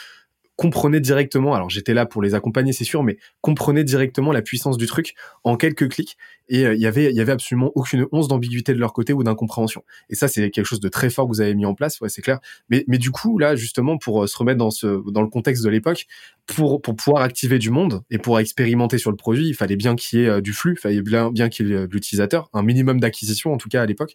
[0.55, 4.77] comprenaient directement, alors j'étais là pour les accompagner, c'est sûr, mais comprenaient directement la puissance
[4.77, 6.17] du truc en quelques clics.
[6.47, 9.13] Et euh, il y avait, il y avait absolument aucune once d'ambiguïté de leur côté
[9.13, 9.83] ou d'incompréhension.
[10.09, 12.09] Et ça, c'est quelque chose de très fort que vous avez mis en place, ouais,
[12.09, 12.39] c'est clair.
[12.69, 15.63] Mais, mais du coup, là, justement, pour euh, se remettre dans ce, dans le contexte
[15.63, 16.05] de l'époque,
[16.45, 19.95] pour, pour pouvoir activer du monde et pour expérimenter sur le produit, il fallait bien
[19.95, 22.49] qu'il y ait euh, du flux, il fallait bien, bien qu'il y ait de l'utilisateur,
[22.53, 24.13] un minimum d'acquisition, en tout cas à l'époque.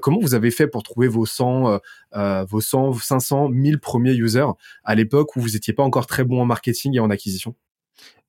[0.00, 1.78] comment vous avez fait pour trouver vos 100,
[2.48, 4.46] vos 100, 500, 1000 premiers users
[4.84, 7.54] à l'époque où vous étiez pas encore très bon en marketing et en acquisition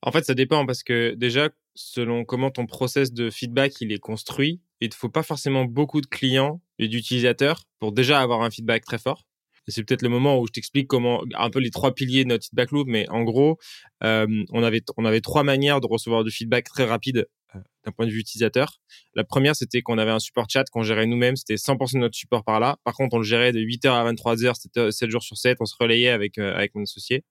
[0.02, 3.98] En fait, ça dépend parce que déjà, selon comment ton process de feedback il est
[3.98, 8.50] construit, il ne faut pas forcément beaucoup de clients et d'utilisateurs pour déjà avoir un
[8.50, 9.26] feedback très fort.
[9.68, 12.44] c'est peut-être le moment où je t'explique comment un peu les trois piliers de notre
[12.46, 12.86] feedback loop.
[12.88, 13.58] Mais en gros,
[14.02, 17.26] euh, on avait on avait trois manières de recevoir du feedback très rapide
[17.84, 18.80] d'un point de vue utilisateur.
[19.14, 21.36] La première, c'était qu'on avait un support chat qu'on gérait nous-mêmes.
[21.36, 22.76] C'était 100% de notre support par là.
[22.84, 25.58] Par contre, on le gérait de 8h à 23h, c'était 7 jours sur 7.
[25.60, 27.24] On se relayait avec, euh, avec mon associé.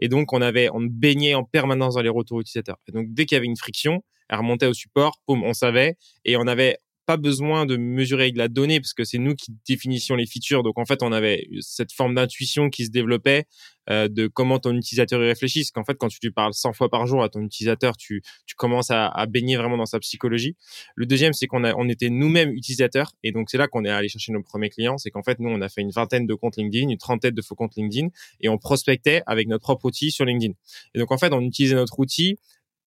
[0.00, 2.78] Et donc, on avait, on baignait en permanence dans les retours utilisateurs.
[2.88, 5.96] Et donc, dès qu'il y avait une friction, elle remontait au support, boum, on savait.
[6.24, 6.78] Et on avait
[7.10, 10.62] pas besoin de mesurer avec la donnée parce que c'est nous qui définissions les features.
[10.62, 13.46] Donc en fait, on avait cette forme d'intuition qui se développait
[13.90, 15.62] euh, de comment ton utilisateur y réfléchit.
[15.62, 18.22] Parce qu'en fait, quand tu lui parles 100 fois par jour à ton utilisateur, tu,
[18.46, 20.54] tu commences à, baigner vraiment dans sa psychologie.
[20.94, 23.10] Le deuxième, c'est qu'on on était nous-mêmes utilisateurs.
[23.24, 24.96] Et donc c'est là qu'on est allé chercher nos premiers clients.
[24.96, 27.42] C'est qu'en fait, nous, on a fait une vingtaine de comptes LinkedIn, une trentaine de
[27.42, 28.06] faux comptes LinkedIn
[28.40, 30.54] et on prospectait avec notre propre outil sur LinkedIn.
[30.94, 32.36] Et donc en fait, on utilisait notre outil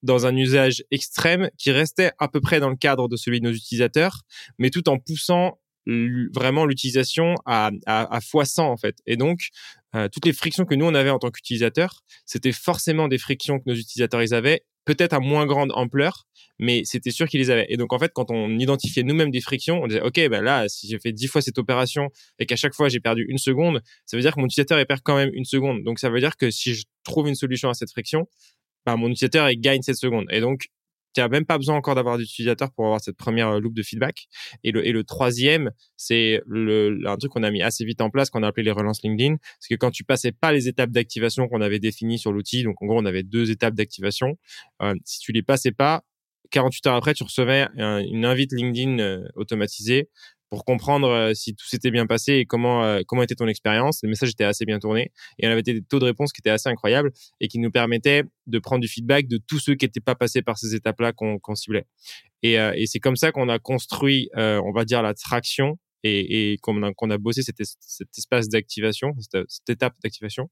[0.03, 3.49] dans un usage extrême qui restait à peu près dans le cadre de celui de
[3.49, 4.21] nos utilisateurs,
[4.59, 8.97] mais tout en poussant vraiment l'utilisation à, à, à x100 en fait.
[9.05, 9.49] Et donc,
[9.95, 13.59] euh, toutes les frictions que nous, on avait en tant qu'utilisateurs, c'était forcément des frictions
[13.59, 16.25] que nos utilisateurs ils avaient, peut-être à moins grande ampleur,
[16.59, 17.65] mais c'était sûr qu'ils les avaient.
[17.69, 20.67] Et donc, en fait, quand on identifiait nous-mêmes des frictions, on disait, OK, ben là,
[20.67, 23.81] si j'ai fait dix fois cette opération et qu'à chaque fois j'ai perdu une seconde,
[24.05, 25.83] ça veut dire que mon utilisateur, il perd quand même une seconde.
[25.83, 28.27] Donc, ça veut dire que si je trouve une solution à cette friction,
[28.85, 30.25] bah, mon utilisateur il gagne cette seconde.
[30.29, 30.67] Et donc,
[31.13, 33.83] tu n'as même pas besoin encore d'avoir d'utilisateur pour avoir cette première euh, loop de
[33.83, 34.27] feedback.
[34.63, 38.09] Et le, et le troisième, c'est le, un truc qu'on a mis assez vite en
[38.09, 39.35] place, qu'on a appelé les relances LinkedIn.
[39.59, 42.81] C'est que quand tu passais pas les étapes d'activation qu'on avait définies sur l'outil, donc
[42.81, 44.37] en gros, on avait deux étapes d'activation,
[44.81, 46.03] euh, si tu les passais pas,
[46.51, 50.09] 48 heures après, tu recevais une invite LinkedIn euh, automatisée
[50.53, 54.01] pour comprendre euh, si tout s'était bien passé et comment euh, comment était ton expérience.
[54.03, 56.51] Le message était assez bien tourné et on avait des taux de réponse qui étaient
[56.51, 57.11] assez incroyables
[57.41, 60.43] et qui nous permettaient de prendre du feedback de tous ceux qui n'étaient pas passés
[60.43, 61.87] par ces étapes-là qu'on ciblait.
[62.43, 66.57] Et, euh, et c'est comme ça qu'on a construit, on va dire, la traction et,
[66.61, 70.51] qu'on a, a bossé cet, espace d'activation, cette étape d'activation.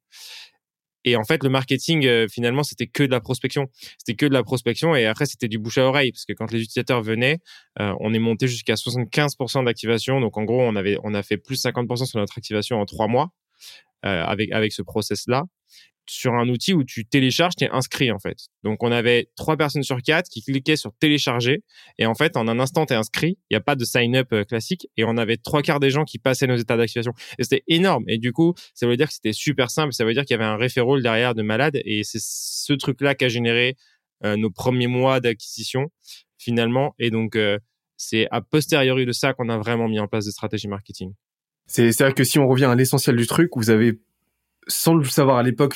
[1.06, 3.68] Et en fait, le marketing, euh, finalement, c'était que de la prospection.
[3.98, 6.52] C'était que de la prospection et après, c'était du bouche à oreille parce que quand
[6.52, 7.40] les utilisateurs venaient,
[7.80, 10.20] euh, on est monté jusqu'à 75% d'activation.
[10.22, 13.08] Donc, en gros, on avait, on a fait plus 50% sur notre activation en trois
[13.08, 13.30] mois
[14.06, 15.46] euh, avec, avec ce process-là
[16.08, 18.38] sur un outil où tu télécharges, tu es inscrit en fait.
[18.64, 21.64] Donc on avait trois personnes sur quatre qui cliquaient sur télécharger.
[21.98, 24.34] Et en fait en un instant tu es inscrit, il n'y a pas de sign-up
[24.34, 24.88] euh, classique.
[24.98, 27.14] Et on avait trois quarts des gens qui passaient nos états d'activation.
[27.40, 28.04] Et c'était énorme.
[28.08, 30.40] Et du coup ça veut dire que c'était super simple, ça veut dire qu'il y
[30.40, 31.80] avait un référent derrière de malade.
[31.86, 33.76] Et c'est ce truc-là qui a généré
[34.24, 35.92] euh, nos premiers mois d'acquisition
[36.38, 36.96] finalement.
[37.00, 37.58] Et donc euh,
[37.96, 41.14] c'est a posteriori de ça qu'on a vraiment mis en place des stratégies marketing.
[41.68, 44.02] C'est vrai que si on revient à l'essentiel du truc, vous avez
[44.72, 45.76] sans le savoir à l'époque,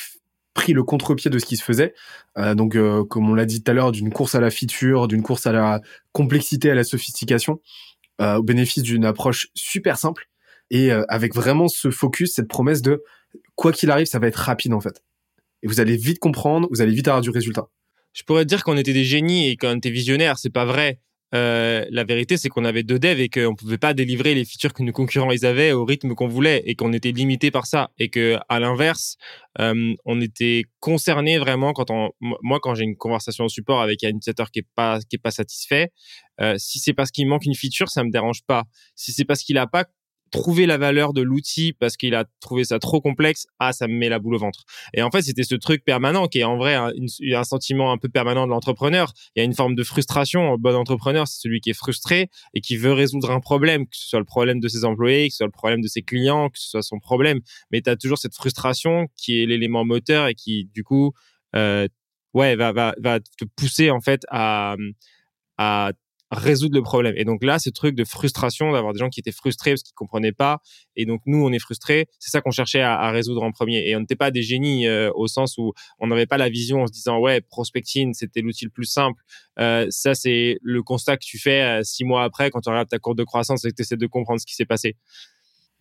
[0.56, 1.94] pris le contre-pied de ce qui se faisait.
[2.38, 5.06] Euh, donc, euh, comme on l'a dit tout à l'heure, d'une course à la feature,
[5.06, 5.80] d'une course à la
[6.12, 7.60] complexité, à la sophistication,
[8.20, 10.28] euh, au bénéfice d'une approche super simple
[10.70, 13.04] et avec vraiment ce focus, cette promesse de
[13.54, 15.00] quoi qu'il arrive, ça va être rapide en fait.
[15.62, 17.68] Et vous allez vite comprendre, vous allez vite avoir du résultat.
[18.12, 20.98] Je pourrais dire qu'on était des génies et qu'on était visionnaires, c'est pas vrai.
[21.36, 24.72] Euh, la vérité, c'est qu'on avait deux devs et qu'on pouvait pas délivrer les features
[24.72, 27.90] que nos concurrents ils avaient au rythme qu'on voulait et qu'on était limité par ça
[27.98, 29.16] et que à l'inverse,
[29.60, 34.02] euh, on était concerné vraiment quand on, moi quand j'ai une conversation au support avec
[34.04, 35.90] un utilisateur qui est pas pas satisfait,
[36.40, 38.64] euh, si c'est parce qu'il manque une feature, ça me dérange pas.
[38.94, 39.84] Si c'est parce qu'il a pas
[40.30, 43.94] trouver la valeur de l'outil parce qu'il a trouvé ça trop complexe, ah, ça me
[43.94, 44.64] met la boule au ventre.
[44.94, 46.90] Et en fait, c'était ce truc permanent qui est en vrai un,
[47.34, 49.12] un sentiment un peu permanent de l'entrepreneur.
[49.34, 50.54] Il y a une forme de frustration.
[50.54, 53.96] Un bon entrepreneur, c'est celui qui est frustré et qui veut résoudre un problème, que
[53.96, 56.48] ce soit le problème de ses employés, que ce soit le problème de ses clients,
[56.48, 57.40] que ce soit son problème.
[57.70, 61.12] Mais tu as toujours cette frustration qui est l'élément moteur et qui, du coup,
[61.54, 61.86] euh,
[62.34, 64.76] ouais, va, te pousser en fait à
[66.30, 67.14] résoudre le problème.
[67.16, 69.94] Et donc là, ce truc de frustration, d'avoir des gens qui étaient frustrés parce qu'ils
[69.94, 70.60] comprenaient pas,
[70.96, 73.88] et donc nous, on est frustrés, c'est ça qu'on cherchait à, résoudre en premier.
[73.88, 76.82] Et on n'était pas des génies euh, au sens où on n'avait pas la vision
[76.82, 79.22] en se disant ouais, prospecting, c'était l'outil le plus simple.
[79.58, 82.88] Euh, ça, c'est le constat que tu fais euh, six mois après quand tu regardes
[82.88, 84.96] ta courbe de croissance et que tu essaies de comprendre ce qui s'est passé.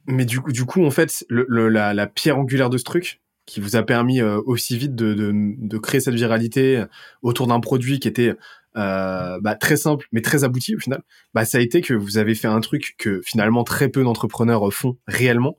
[0.08, 3.76] Mais du coup, du coup, en fait, la, pierre angulaire de ce truc, qui vous
[3.76, 6.84] a permis aussi vite de, de, créer cette viralité
[7.22, 8.34] autour d'un produit qui était
[8.78, 11.02] euh, bah, très simple mais très abouti au final,
[11.34, 14.74] bah, ça a été que vous avez fait un truc que finalement très peu d'entrepreneurs
[14.74, 15.58] font réellement,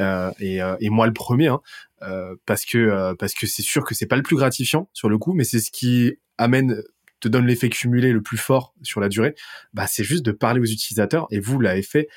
[0.00, 1.60] euh, et, euh, et, moi le premier, hein,
[2.02, 5.18] euh, parce que parce que c'est sûr que c'est pas le plus gratifiant sur le
[5.18, 6.82] coup, mais c'est ce qui amène
[7.20, 9.34] te donne l'effet cumulé le plus fort sur la durée,
[9.74, 12.08] bah c'est juste de parler aux utilisateurs et vous l'avez fait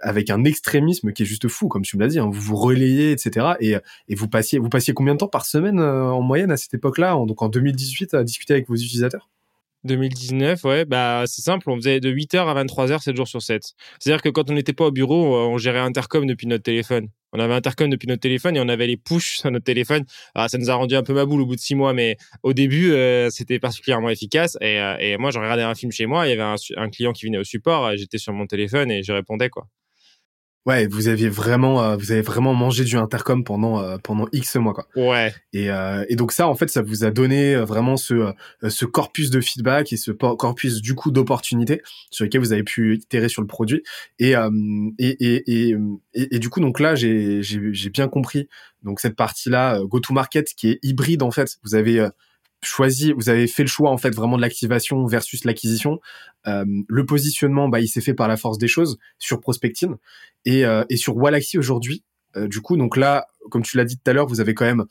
[0.00, 2.20] avec un extrémisme qui est juste fou, comme tu me l'as dit.
[2.20, 3.54] Hein, vous vous relayez, etc.
[3.58, 3.74] Et,
[4.08, 7.14] et vous passiez vous passiez combien de temps par semaine en moyenne à cette époque-là,
[7.26, 9.28] donc en 2018, à discuter avec vos utilisateurs?
[9.84, 13.62] 2019, ouais, bah c'est simple, on faisait de 8h à 23h, 7 jours sur 7.
[13.98, 17.08] C'est-à-dire que quand on n'était pas au bureau, on gérait Intercom depuis notre téléphone.
[17.32, 20.04] On avait Intercom depuis notre téléphone et on avait les push sur notre téléphone.
[20.34, 22.16] Ah, ça nous a rendu un peu ma boule au bout de 6 mois, mais
[22.42, 24.56] au début, euh, c'était particulièrement efficace.
[24.60, 27.12] Et, euh, moi, j'en regardais un film chez moi, il y avait un, un client
[27.12, 29.66] qui venait au support, j'étais sur mon téléphone et je répondais, quoi.
[30.66, 34.56] Ouais, vous aviez vraiment, euh, vous avez vraiment mangé du intercom pendant euh, pendant X
[34.56, 34.86] mois quoi.
[34.96, 35.34] Ouais.
[35.52, 38.32] Et, euh, et donc ça, en fait, ça vous a donné vraiment ce
[38.66, 42.94] ce corpus de feedback et ce corpus du coup d'opportunités sur lesquels vous avez pu
[42.96, 43.82] itérer sur le produit.
[44.18, 44.36] Et et,
[44.98, 45.76] et, et,
[46.14, 48.48] et, du coup, donc là, j'ai j'ai bien compris
[48.82, 51.56] donc cette partie là, go to market qui est hybride en fait.
[51.62, 52.08] Vous avez
[52.64, 56.00] choisi, vous avez fait le choix en fait vraiment de l'activation versus l'acquisition.
[56.46, 59.96] Euh, le positionnement, bah, il s'est fait par la force des choses sur Prospectine
[60.44, 62.04] et, euh, et sur Wallaxy aujourd'hui.
[62.36, 64.64] Euh, du coup, donc là, comme tu l'as dit tout à l'heure, vous avez quand
[64.64, 64.84] même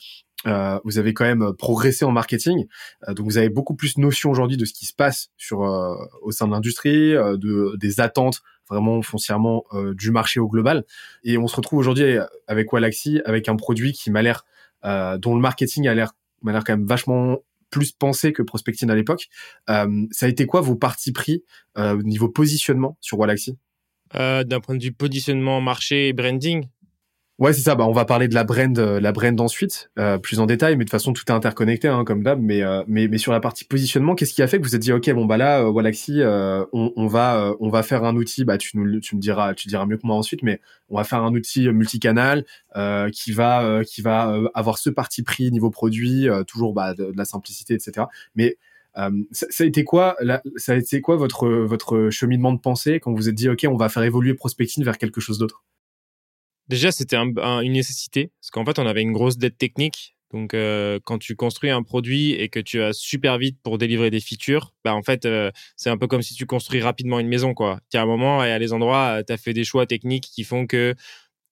[0.45, 2.65] euh, vous avez quand même progressé en marketing,
[3.07, 5.59] euh, donc vous avez beaucoup plus notion aujourd'hui de ce qui se passe sur
[6.21, 10.85] au sein de l'industrie, de des attentes vraiment foncièrement du marché au global.
[11.23, 14.45] Et on se retrouve aujourd'hui avec Wallaxy, avec un produit qui m'a l'air
[14.83, 17.37] dont le marketing a l'air m'a l'air quand même vachement
[17.73, 19.29] plus pensé que Prospectine à l'époque.
[19.69, 21.43] Euh, ça a été quoi vos partis pris
[21.77, 23.57] euh, au niveau positionnement sur Wallaxy
[24.13, 26.67] euh, D'un point de vue positionnement, marché et branding
[27.43, 27.75] Ouais, c'est ça.
[27.75, 30.77] Bah, on va parler de la brand, euh, la brand ensuite, euh, plus en détail.
[30.77, 32.41] Mais de toute façon, tout est interconnecté, hein, comme d'hab.
[32.41, 34.81] Mais, euh, mais, mais sur la partie positionnement, qu'est-ce qui a fait que vous êtes
[34.81, 38.45] dit, ok, bon bah là, Wallaxy, on, on, va, on va faire un outil.
[38.45, 41.03] Bah, tu nous, tu me diras, tu diras mieux que moi ensuite, mais on va
[41.03, 42.45] faire un outil multicanal
[43.11, 47.73] qui va, qui va avoir ce parti pris niveau produit, toujours bah, de, la simplicité,
[47.73, 48.07] etc.
[48.35, 48.55] Mais
[48.95, 50.15] ça, ça, a été quoi,
[50.55, 53.65] ça a été quoi votre, votre cheminement de pensée quand vous vous êtes dit, ok,
[53.69, 55.61] on va faire évoluer Prospecting vers quelque chose d'autre?
[56.69, 60.15] Déjà, c'était une nécessité, parce qu'en fait, on avait une grosse dette technique.
[60.31, 64.09] Donc, euh, quand tu construis un produit et que tu as super vite pour délivrer
[64.09, 67.27] des features, bah, en fait, euh, c'est un peu comme si tu construis rapidement une
[67.27, 67.79] maison, quoi.
[67.91, 70.65] Tu un moment et à les endroits, tu as fait des choix techniques qui font
[70.65, 70.95] que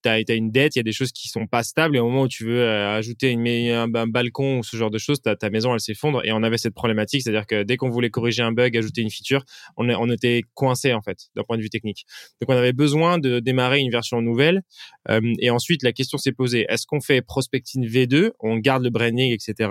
[0.04, 2.08] tu as, une dette, il y a des choses qui sont pas stables et au
[2.08, 5.22] moment où tu veux euh, ajouter une, un, un, balcon ou ce genre de choses,
[5.22, 8.10] ta, ta maison elle s'effondre et on avait cette problématique, c'est-à-dire que dès qu'on voulait
[8.10, 9.44] corriger un bug, ajouter une feature,
[9.78, 12.06] on, on était coincé en fait d'un point de vue technique.
[12.42, 14.62] Donc on avait besoin de démarrer une version nouvelle
[15.10, 18.90] euh, et ensuite la question s'est posée est-ce qu'on fait Prospecting V2, on garde le
[18.90, 19.70] branding etc.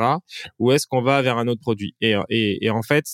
[0.59, 1.95] ou est-ce qu'on va vers un autre produit?
[2.01, 3.05] Et, et, et en fait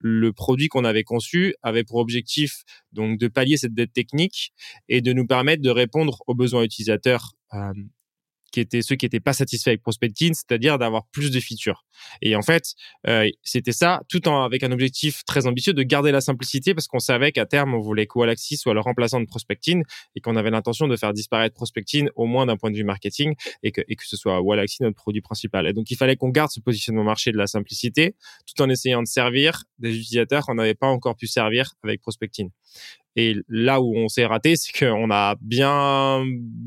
[0.00, 4.52] le produit qu'on avait conçu avait pour objectif donc de pallier cette dette technique
[4.88, 7.72] et de nous permettre de répondre aux besoins utilisateurs euh,
[8.52, 11.84] qui étaient ceux qui n'étaient pas satisfaits avec Prospecting, c'est-à-dire d'avoir plus de features.
[12.22, 12.74] Et en fait,
[13.06, 16.86] euh, c'était ça, tout en avec un objectif très ambitieux de garder la simplicité, parce
[16.86, 19.82] qu'on savait qu'à terme, on voulait que Wallaxy soit le remplaçant de Prospecting
[20.14, 23.34] et qu'on avait l'intention de faire disparaître Prospecting au moins d'un point de vue marketing
[23.62, 25.66] et que, et que ce soit Wallaxy notre produit principal.
[25.66, 28.14] Et donc, il fallait qu'on garde ce positionnement marché de la simplicité,
[28.46, 32.50] tout en essayant de servir des utilisateurs qu'on n'avait pas encore pu servir avec Prospecting.
[33.20, 36.22] Et là où on s'est raté, c'est qu'on a bien,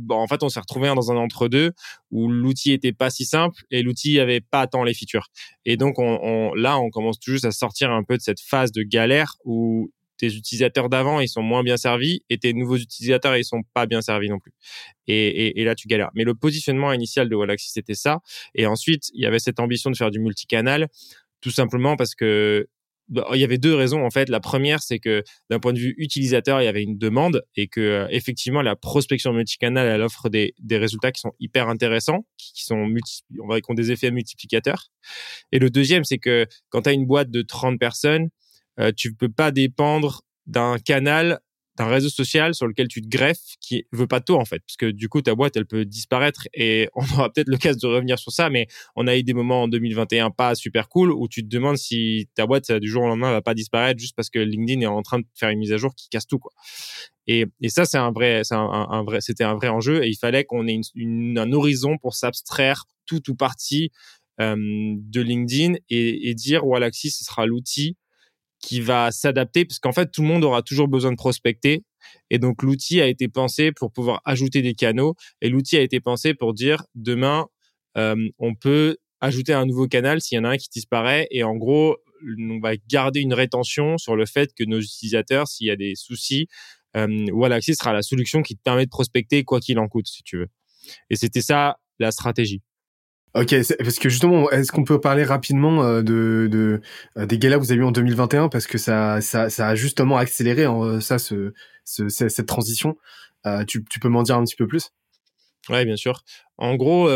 [0.10, 1.72] en fait, on s'est retrouvé dans un entre-deux
[2.12, 5.30] où l'outil était pas si simple et l'outil avait pas tant les features.
[5.64, 8.74] Et donc, on, là, on commence tout juste à sortir un peu de cette phase
[8.74, 13.38] de galère où tes utilisateurs d'avant, ils sont moins bien servis et tes nouveaux utilisateurs,
[13.38, 14.52] ils sont pas bien servis non plus.
[15.08, 16.12] Et, et, là, tu galères.
[16.16, 18.20] Mais le positionnement initial de Wallaxy, c'était ça.
[18.56, 20.90] Et ensuite, il y avait cette ambition de faire du multicanal,
[21.40, 24.30] tout simplement parce que bah, il y avait deux raisons en fait.
[24.30, 27.68] La première, c'est que d'un point de vue utilisateur, il y avait une demande et
[27.68, 32.26] que euh, effectivement la prospection multicanal, elle offre des, des résultats qui sont hyper intéressants,
[32.38, 34.88] qui, sont multi, on va qui ont des effets multiplicateurs.
[35.52, 38.30] Et le deuxième, c'est que quand tu as une boîte de 30 personnes,
[38.80, 41.40] euh, tu peux pas dépendre d'un canal
[41.78, 44.62] d'un réseau social sur lequel tu te greffes qui veut pas de en fait.
[44.66, 47.96] Parce que du coup ta boîte elle peut disparaître et on aura peut-être l'occasion de
[47.96, 51.28] revenir sur ça mais on a eu des moments en 2021 pas super cool où
[51.28, 54.30] tu te demandes si ta boîte du jour au lendemain va pas disparaître juste parce
[54.30, 56.52] que LinkedIn est en train de faire une mise à jour qui casse tout quoi.
[57.28, 60.18] Et, et ça c'est un vrai c'est un, vrai c'était un vrai enjeu et il
[60.18, 63.92] fallait qu'on ait une, un horizon pour s'abstraire tout ou partie
[64.40, 67.98] euh, de LinkedIn et, dire Wallaxy ce sera l'outil
[68.62, 71.84] qui va s'adapter parce qu'en fait tout le monde aura toujours besoin de prospecter.
[72.30, 76.00] Et donc l'outil a été pensé pour pouvoir ajouter des canaux et l'outil a été
[76.00, 77.48] pensé pour dire demain
[77.98, 81.28] euh, on peut ajouter un nouveau canal s'il y en a un qui disparaît.
[81.32, 85.68] Et en gros on va garder une rétention sur le fait que nos utilisateurs s'il
[85.68, 86.48] y a des soucis
[86.96, 90.24] euh, Wallaxy sera la solution qui te permet de prospecter quoi qu'il en coûte si
[90.24, 90.50] tu veux.
[91.10, 92.62] Et c'était ça la stratégie
[93.34, 96.82] Ok, parce que justement, est-ce qu'on peut parler rapidement euh, de, de
[97.18, 99.76] euh, des galas que vous avez eu en 2021 parce que ça, ça, ça a
[99.76, 101.54] justement accéléré en, euh, ça, ce,
[101.86, 102.98] ce, cette transition.
[103.68, 104.92] tu, peux m'en dire un petit peu plus?
[105.70, 106.24] Ouais, bien sûr.
[106.58, 107.10] En gros,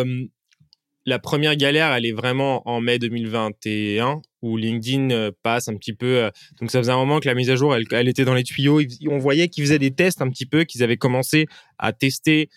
[1.06, 6.32] la première galère, elle est vraiment en mai 2021 où LinkedIn passe un petit peu.
[6.60, 8.82] Donc ça faisait un moment que la mise à jour, elle était dans les tuyaux.
[9.10, 11.48] On voyait qu'ils faisaient des tests un petit peu, qu'ils avaient commencé
[11.78, 12.50] à tester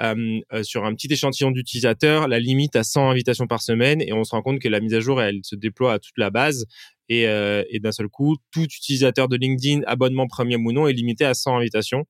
[0.00, 4.24] euh, sur un petit échantillon d'utilisateurs la limite à 100 invitations par semaine et on
[4.24, 6.66] se rend compte que la mise à jour, elle se déploie à toute la base
[7.08, 11.26] et, et d'un seul coup, tout utilisateur de LinkedIn, abonnement premium ou non, est limité
[11.26, 12.06] à 100 invitations,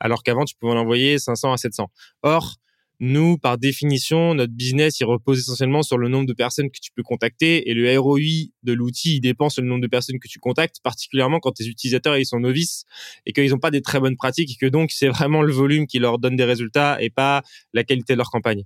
[0.00, 1.90] alors qu'avant, tu pouvais en envoyer 500 à 700.
[2.22, 2.54] Or,
[3.00, 6.90] nous, par définition, notre business, il repose essentiellement sur le nombre de personnes que tu
[6.90, 10.28] peux contacter et le ROI de l'outil, il dépend sur le nombre de personnes que
[10.28, 12.84] tu contactes, particulièrement quand tes utilisateurs, ils sont novices
[13.24, 15.86] et qu'ils n'ont pas des très bonnes pratiques et que donc c'est vraiment le volume
[15.86, 18.64] qui leur donne des résultats et pas la qualité de leur campagne.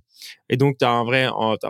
[0.49, 1.27] Et donc, tu as, un vrai,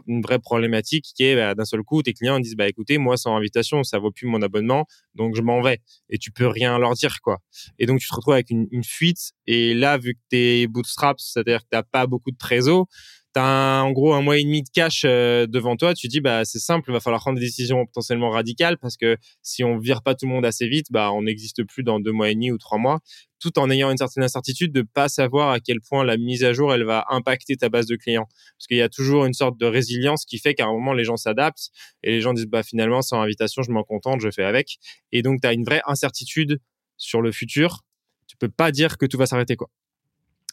[0.08, 3.18] une vraie problématique qui est, bah, d'un seul coup, tes clients disent, bah, écoutez, moi,
[3.18, 5.80] sans invitation, ça vaut plus mon abonnement, donc je m'en vais.
[6.10, 7.40] Et tu peux rien leur dire, quoi.
[7.80, 9.32] Et donc, tu te retrouves avec une, une fuite.
[9.48, 12.88] Et là, vu que t'es bootstrap, c'est-à-dire que t'as pas beaucoup de réseau,
[13.34, 16.22] tu as en gros un mois et demi de cash euh, devant toi, tu dis
[16.22, 19.78] bah c'est simple, il va falloir prendre des décisions potentiellement radicales parce que si on
[19.78, 22.34] vire pas tout le monde assez vite, bah on n'existe plus dans deux mois et
[22.36, 23.00] demi ou trois mois,
[23.40, 26.54] tout en ayant une certaine incertitude de pas savoir à quel point la mise à
[26.54, 29.58] jour elle va impacter ta base de clients parce qu'il y a toujours une sorte
[29.60, 31.70] de résilience qui fait qu'à un moment les gens s'adaptent
[32.04, 34.78] et les gens disent bah finalement sans invitation je m'en contente, je fais avec
[35.12, 36.60] et donc tu as une vraie incertitude
[36.98, 37.82] sur le futur.
[38.28, 39.70] Tu peux pas dire que tout va s'arrêter quoi.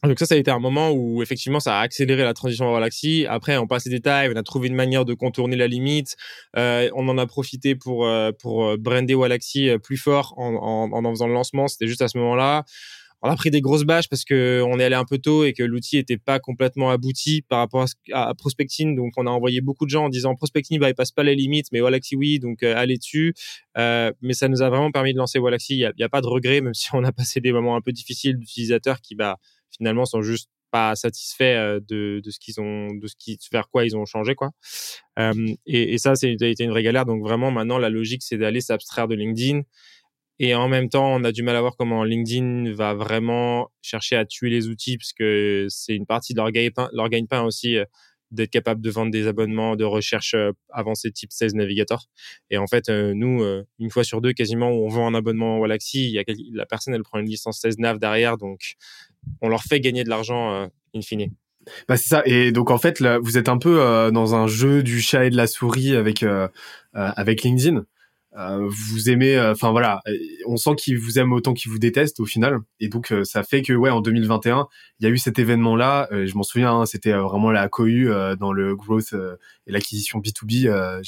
[0.03, 2.75] Donc ça, ça a été un moment où effectivement, ça a accéléré la transition vers
[2.75, 3.27] Galaxy.
[3.29, 6.17] Après, on passe les détails, on a trouvé une manière de contourner la limite.
[6.57, 10.55] Euh, on en a profité pour euh, pour euh, brander Galaxy euh, plus fort en,
[10.55, 11.69] en, en faisant le lancement.
[11.69, 12.65] C'était juste à ce moment-là.
[13.23, 15.53] On a pris des grosses bâches parce que on est allé un peu tôt et
[15.53, 18.97] que l'outil était pas complètement abouti par rapport à, Prospecting.
[18.97, 21.35] Donc, on a envoyé beaucoup de gens en disant Prospecting, bah, il passe pas les
[21.35, 23.35] limites, mais Wallaxy, oui, donc allez dessus.
[23.77, 25.75] Euh, mais ça nous a vraiment permis de lancer Wallaxy.
[25.75, 27.83] Il y a, a, pas de regret, même si on a passé des moments un
[27.83, 29.37] peu difficiles d'utilisateurs qui, bah,
[29.77, 33.69] finalement sont juste pas satisfaits euh, de, de ce qu'ils ont de ce qui vers
[33.69, 34.51] quoi ils ont changé quoi.
[35.19, 35.33] Euh,
[35.67, 37.05] et, et, ça c'est été une vraie galère.
[37.07, 39.63] Donc vraiment maintenant la logique c'est d'aller s'abstraire de LinkedIn.
[40.39, 44.17] Et en même temps on a du mal à voir comment LinkedIn va vraiment chercher
[44.17, 47.85] à tuer les outils parce que c'est une partie de leur gagne-pain aussi euh,
[48.31, 50.37] d'être capable de vendre des abonnements de recherche
[50.71, 52.07] avancés type 16 Navigator.
[52.51, 53.45] Et en fait, nous,
[53.79, 56.95] une fois sur deux, quasiment, on vend un abonnement Wallaxy, il y a la personne,
[56.95, 58.77] elle prend une licence 16 Nav derrière, donc
[59.41, 61.33] on leur fait gagner de l'argent euh, in fine.
[61.89, 62.23] Bah c'est ça.
[62.25, 65.27] Et donc en fait, là, vous êtes un peu euh, dans un jeu du chat
[65.27, 66.49] et de la souris avec euh,
[66.93, 67.85] avec LinkedIn.
[68.33, 70.01] Vous aimez, enfin voilà,
[70.47, 72.59] on sent qu'ils vous aiment autant qu'ils vous détestent au final.
[72.79, 76.09] Et donc ça fait que ouais, en 2021, il y a eu cet événement-là.
[76.13, 79.15] je m'en souviens, hein, c'était vraiment la cohue dans le growth
[79.67, 81.01] et l'acquisition B2B.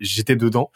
[0.00, 0.70] J'étais dedans.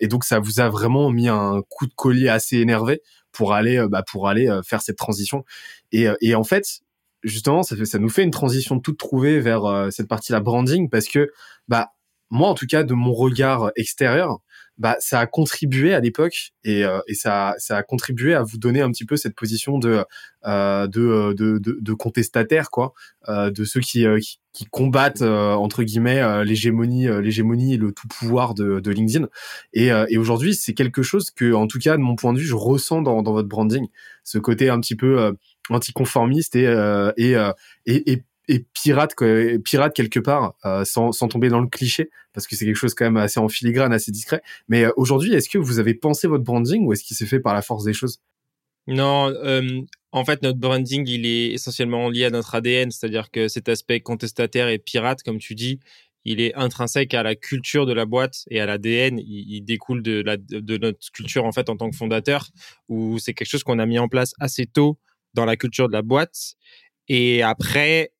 [0.00, 3.02] Et donc ça vous a vraiment mis un coup de collier assez énervé
[3.32, 5.44] pour aller euh, bah, pour aller euh, faire cette transition.
[5.92, 6.80] Et, euh, et en fait,
[7.22, 11.08] justement, ça, fait, ça nous fait une transition toute trouvée vers cette partie-là branding parce
[11.08, 11.30] que
[11.68, 11.92] bah
[12.30, 14.38] moi en tout cas de mon regard extérieur,
[14.78, 18.58] bah ça a contribué à l'époque et, euh, et ça, ça a contribué à vous
[18.58, 20.04] donner un petit peu cette position de
[20.46, 22.94] euh, de, de, de, de, contestataire quoi,
[23.28, 28.54] euh, de ceux qui, qui, qui combattent entre guillemets l'hégémonie l'hégémonie et le tout pouvoir
[28.54, 29.26] de, de LinkedIn.
[29.72, 32.46] Et, et aujourd'hui c'est quelque chose que en tout cas de mon point de vue
[32.46, 33.88] je ressens dans, dans votre branding,
[34.22, 35.34] ce côté un petit peu
[35.70, 36.64] anticonformiste et,
[37.16, 37.32] et,
[37.86, 39.14] et, et et pirate
[39.64, 42.94] pirate quelque part euh, sans, sans tomber dans le cliché parce que c'est quelque chose
[42.94, 46.26] quand même assez en filigrane assez discret mais euh, aujourd'hui est-ce que vous avez pensé
[46.26, 48.20] votre branding ou est-ce qu'il s'est fait par la force des choses?
[48.86, 49.82] Non euh,
[50.12, 54.00] en fait notre branding il est essentiellement lié à notre ADN c'est-à-dire que cet aspect
[54.00, 55.78] contestataire et pirate comme tu dis
[56.24, 59.18] il est intrinsèque à la culture de la boîte et à l'ADN.
[59.18, 62.48] Il, il, découle de, la, de notre culture en fait en tant que fondateur,
[62.88, 64.98] où c'est quelque chose qu'on a mis en place assez tôt
[65.32, 66.56] dans la culture de la boîte.
[67.08, 68.12] Et après,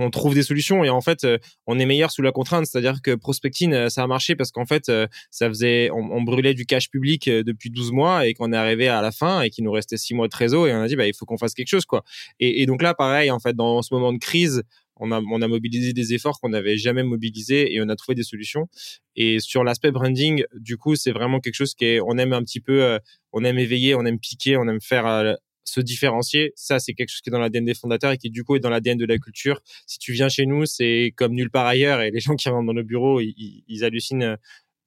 [0.00, 3.02] on trouve des solutions et en fait euh, on est meilleur sous la contrainte c'est-à-dire
[3.02, 6.66] que prospecting euh, ça a marché parce qu'en fait euh, ça faisait on, brûlait du
[6.66, 9.72] cash public depuis 12 mois et qu'on est arrivé à la fin et qu'il nous
[9.72, 11.68] restait 6 mois de trésor et on a dit bah il faut qu'on fasse quelque
[11.68, 12.02] chose quoi
[12.38, 14.62] et, donc là pareil en fait dans ce moment de crise
[15.02, 18.68] on a, mobilisé des efforts qu'on n'avait jamais mobilisés et on a trouvé des solutions.
[19.16, 22.42] Et sur l'aspect branding, du coup, c'est vraiment quelque chose qui est, on aime un
[22.42, 22.98] petit peu,
[23.32, 26.52] on aime éveiller, on aime piquer, on aime faire se différencier.
[26.56, 28.60] Ça, c'est quelque chose qui est dans l'ADN des fondateurs et qui, du coup, est
[28.60, 29.60] dans l'ADN de la culture.
[29.86, 32.66] Si tu viens chez nous, c'est comme nulle part ailleurs et les gens qui rentrent
[32.66, 34.36] dans nos bureaux, ils, hallucinent euh,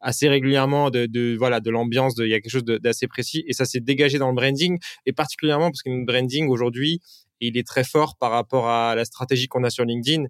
[0.01, 3.65] assez régulièrement de, voilà de l'ambiance il y a quelque chose d'assez précis et ça
[3.65, 6.99] s'est dégagé dans le branding et particulièrement parce que notre branding aujourd'hui
[7.39, 10.25] il est très fort par rapport à la stratégie qu'on a sur LinkedIn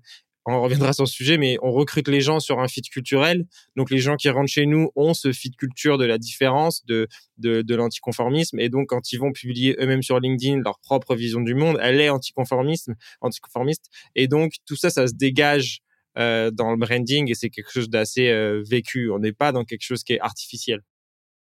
[0.45, 3.45] on reviendra sur ce sujet, mais on recrute les gens sur un fit culturel.
[3.75, 7.07] Donc les gens qui rentrent chez nous ont ce fit culture de la différence, de,
[7.37, 8.59] de, de l'anticonformisme.
[8.59, 12.01] Et donc quand ils vont publier eux-mêmes sur LinkedIn leur propre vision du monde, elle
[12.01, 13.85] est anticonformisme, anticonformiste.
[14.15, 15.79] Et donc tout ça, ça se dégage
[16.15, 18.31] dans le branding et c'est quelque chose d'assez
[18.69, 19.09] vécu.
[19.09, 20.81] On n'est pas dans quelque chose qui est artificiel.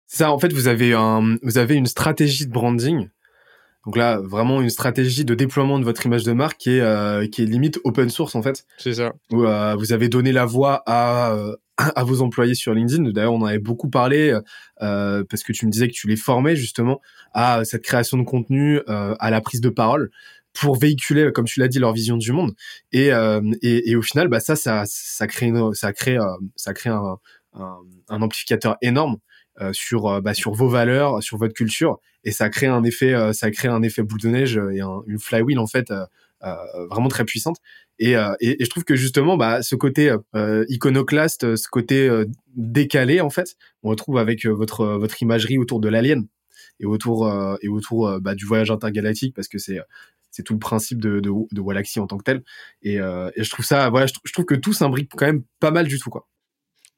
[0.06, 3.10] Ça, en fait, vous avez un, vous avez une stratégie de branding.
[3.86, 7.44] Donc là, vraiment une stratégie de déploiement de votre image de marque qui est, qui
[7.44, 8.66] est limite open source en fait.
[8.78, 9.14] C'est ça.
[9.32, 9.46] Où,
[9.78, 11.34] vous avez donné la voix à,
[11.96, 13.12] à vos employés sur LinkedIn.
[13.12, 14.38] D'ailleurs, on en avait beaucoup parlé
[14.82, 17.00] euh, parce que tu me disais que tu les formais justement
[17.34, 20.10] à cette création de contenu, euh, à la prise de parole
[20.54, 22.54] pour véhiculer, comme tu l'as dit, leur vision du monde.
[22.92, 26.26] Et, euh, et, et, au final, bah ça, ça, ça crée, une, ça crée, euh,
[26.56, 27.18] ça crée un,
[27.54, 27.78] un,
[28.10, 29.18] un, amplificateur énorme euh,
[29.72, 33.52] sur, euh, bah, sur vos valeurs, sur votre culture, et ça crée un effet, ça
[33.52, 35.92] crée un effet boule de neige et un, une flywheel en fait.
[36.90, 37.58] vraiment très puissante
[38.00, 40.14] et, et, je trouve que justement bah, ce côté
[40.70, 42.10] iconoclaste ce côté
[42.56, 46.26] décalé en fait on retrouve avec votre votre imagerie autour de l'alien
[46.80, 47.30] et autour
[47.62, 49.80] et autour bah, du voyage intergalactique parce que c'est
[50.32, 52.44] c'est tout le principe de, de, de Walaxy en tant que tel.
[52.82, 55.44] Et, euh, et je trouve ça, voilà, je, je, trouve que tout s'imbrique quand même
[55.60, 56.28] pas mal du tout, quoi.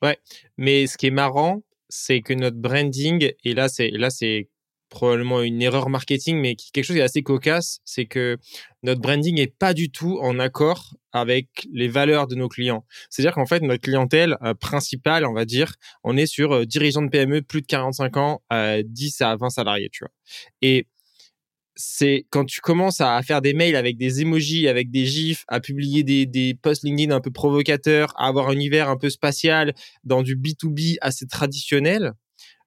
[0.02, 0.18] Ouais,
[0.58, 4.50] mais ce qui est marrant, c'est que notre branding, et là, c'est là, c'est
[4.92, 8.38] probablement une erreur marketing, mais quelque chose qui est assez cocasse, c'est que
[8.84, 12.86] notre branding est pas du tout en accord avec les valeurs de nos clients.
[13.10, 17.02] C'est-à-dire qu'en fait, notre clientèle euh, principale, on va dire, on est sur euh, dirigeants
[17.02, 20.12] de PME plus de 45 ans, euh, 10 à 20 salariés, tu vois.
[20.62, 20.88] Et
[21.82, 25.60] c'est quand tu commences à faire des mails avec des emojis, avec des gifs, à
[25.60, 29.74] publier des, posts LinkedIn un peu provocateurs, à avoir un univers un peu spatial
[30.04, 32.14] dans du B2B assez traditionnel.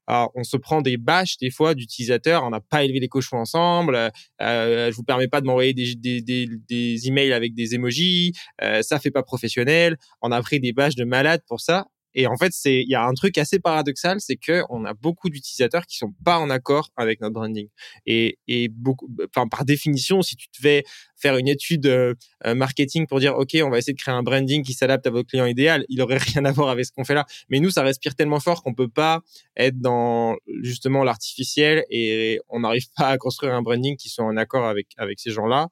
[0.06, 2.44] Alors, on se prend des bâches des fois d'utilisateurs.
[2.44, 4.10] On n'a pas élevé les cochons ensemble.
[4.42, 8.32] Euh, je vous permets pas de m'envoyer des, emails avec des emojis.
[8.62, 9.96] Euh, ça fait pas professionnel.
[10.20, 11.86] On a pris des bâches de malades pour ça.
[12.14, 15.28] Et en fait, il y a un truc assez paradoxal, c'est que on a beaucoup
[15.28, 17.68] d'utilisateurs qui sont pas en accord avec notre branding.
[18.06, 20.84] Et, et beaucoup, enfin par définition, si tu devais
[21.16, 22.14] faire une étude euh,
[22.46, 25.10] euh, marketing pour dire ok, on va essayer de créer un branding qui s'adapte à
[25.10, 27.26] votre client idéal, il aurait rien à voir avec ce qu'on fait là.
[27.48, 29.20] Mais nous, ça respire tellement fort qu'on peut pas
[29.56, 34.36] être dans justement l'artificiel et on n'arrive pas à construire un branding qui soit en
[34.36, 35.68] accord avec avec ces gens-là.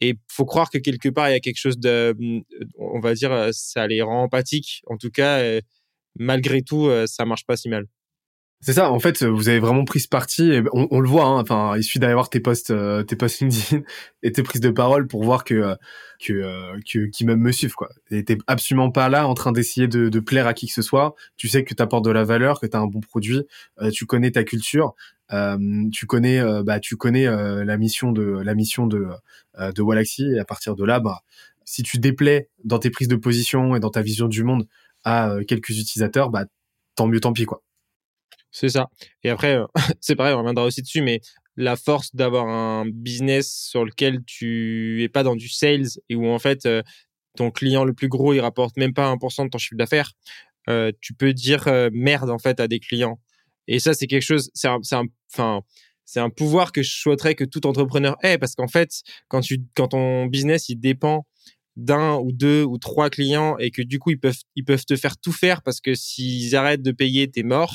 [0.00, 2.16] Et faut croire que quelque part il y a quelque chose de,
[2.78, 4.82] on va dire, euh, ça les rend empathiques.
[4.86, 5.40] En tout cas,
[6.18, 7.86] malgré tout, euh, ça marche pas si mal.
[8.64, 10.52] C'est ça, en fait, vous avez vraiment pris ce parti.
[10.72, 12.72] On, le voit, hein, enfin, il suffit d'aller voir tes posts,
[13.06, 13.82] tes posts LinkedIn
[14.22, 15.76] et tes prises de parole pour voir que
[16.18, 17.90] que que qui même me suivent quoi.
[18.10, 21.14] Et t'es absolument pas là en train d'essayer de, plaire à qui que ce soit.
[21.36, 23.42] Tu sais que tu apportes de la valeur, que tu as un bon produit,
[23.92, 24.94] tu connais ta culture,
[25.32, 29.08] euh, tu connais, euh, bah, tu connais euh, la mission de la mission de
[29.58, 31.20] de et à partir de là, bah,
[31.64, 34.66] si tu déplais dans tes prises de position et dans ta vision du monde
[35.04, 36.46] à quelques utilisateurs, bah,
[36.96, 37.62] tant mieux, tant pis quoi.
[38.54, 38.88] C'est ça.
[39.24, 39.58] Et après,
[40.00, 41.20] c'est pareil, on reviendra aussi dessus, mais
[41.56, 46.26] la force d'avoir un business sur lequel tu es pas dans du sales et où
[46.26, 46.68] en fait
[47.36, 50.12] ton client le plus gros il rapporte même pas 1% de ton chiffre d'affaires,
[50.68, 53.20] euh, tu peux dire merde en fait à des clients
[53.68, 54.80] et ça, c'est quelque chose, c'est un,
[55.32, 55.60] enfin,
[56.04, 58.90] c'est un pouvoir que je souhaiterais que tout entrepreneur ait parce qu'en fait,
[59.28, 61.26] quand tu, quand ton business, il dépend
[61.76, 64.96] d'un ou deux ou trois clients et que du coup, ils peuvent, ils peuvent te
[64.96, 67.74] faire tout faire parce que s'ils arrêtent de payer, t'es mort.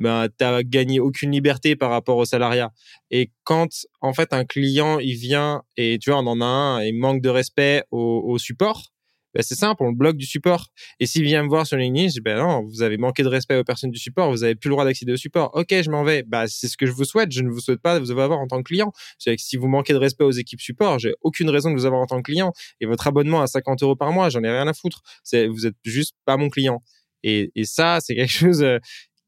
[0.00, 2.72] Ben, t'as gagné aucune liberté par rapport au salariat.
[3.10, 3.68] Et quand,
[4.00, 7.20] en fait, un client, il vient et tu vois, on en a un et manque
[7.20, 8.92] de respect au, support,
[9.34, 10.68] ben, c'est simple, on le bloque du support.
[10.98, 13.28] Et s'il vient me voir sur LinkedIn, je dis, ben non, vous avez manqué de
[13.28, 15.50] respect aux personnes du support, vous avez plus le droit d'accéder au support.
[15.54, 16.22] Ok, je m'en vais.
[16.24, 17.30] Bah, c'est ce que je vous souhaite.
[17.30, 18.92] Je ne vous souhaite pas de vous avoir en tant que client.
[19.18, 21.84] C'est que si vous manquez de respect aux équipes support, j'ai aucune raison de vous
[21.84, 22.52] avoir en tant que client.
[22.80, 25.02] Et votre abonnement à 50 euros par mois, j'en ai rien à foutre.
[25.32, 26.82] Vous êtes juste pas mon client.
[27.22, 28.78] Et, et ça, c'est quelque chose euh,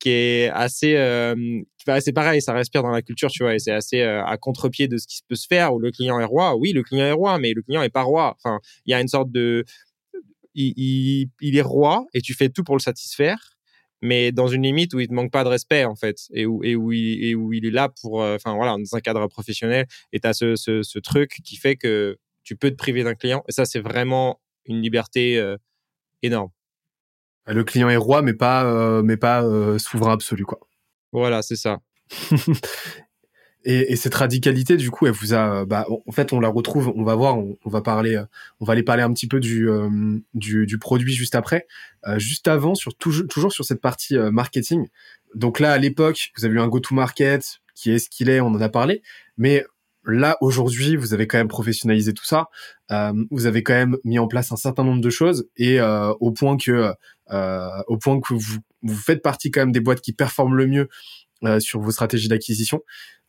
[0.03, 1.35] qui est assez euh,
[2.01, 4.89] c'est pareil ça respire dans la culture tu vois et c'est assez euh, à contre-pied
[4.89, 7.13] de ce qui peut se faire où le client est roi oui le client est
[7.13, 9.65] roi mais le client est pas roi enfin il y a une sorte de
[10.55, 13.57] il, est roi et tu fais tout pour le satisfaire,
[14.01, 16.63] mais dans une limite où il te manque pas de respect en fait et où
[16.93, 20.99] il, est là pour, euh, enfin voilà, dans un cadre professionnel et tu as ce,
[20.99, 24.81] truc qui fait que tu peux te priver d'un client et ça c'est vraiment une
[24.81, 25.43] liberté
[26.23, 26.51] énorme.
[27.47, 29.43] Le client est roi mais pas euh, mais pas
[29.79, 30.61] souverain absolu quoi.
[31.13, 31.81] Voilà, c'est ça.
[33.65, 36.93] Et, et, cette radicalité, du coup, elle vous a, bah, en fait, on la retrouve.
[36.97, 38.25] On va voir, on, va parler, euh,
[38.61, 39.89] on va aller parler un petit peu du euh,
[40.35, 41.67] du, du, produit juste après.
[42.07, 44.89] Euh, juste avant, sur toujours, toujours sur cette partie marketing.
[45.35, 48.41] Donc là, à l'époque, vous avez eu un go-to-market qui est ce qu'il est.
[48.41, 49.03] On en a parlé,
[49.37, 49.65] mais
[50.05, 52.49] là aujourd'hui, vous avez quand même professionnalisé tout ça.
[53.31, 56.57] vous avez quand même mis en place un certain nombre de choses et au point
[56.57, 56.93] que
[57.31, 60.89] au point que vous vous faites partie quand même des boîtes qui performent le mieux
[61.61, 62.83] sur vos stratégies d'acquisition.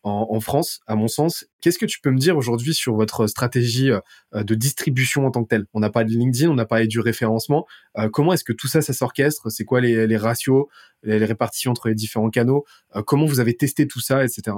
[0.06, 1.46] en, France, à mon sens.
[1.62, 3.90] Qu'est-ce que tu peux me dire aujourd'hui sur votre stratégie
[4.34, 5.66] de distribution en tant que telle?
[5.74, 7.66] On n'a pas de LinkedIn, on n'a pas du référencement.
[8.12, 9.50] comment est-ce que tout ça, ça s'orchestre?
[9.50, 10.66] C'est quoi les, ratios,
[11.04, 12.66] les, répartitions entre les différents canaux?
[13.06, 14.58] Comment vous avez testé tout ça, etc.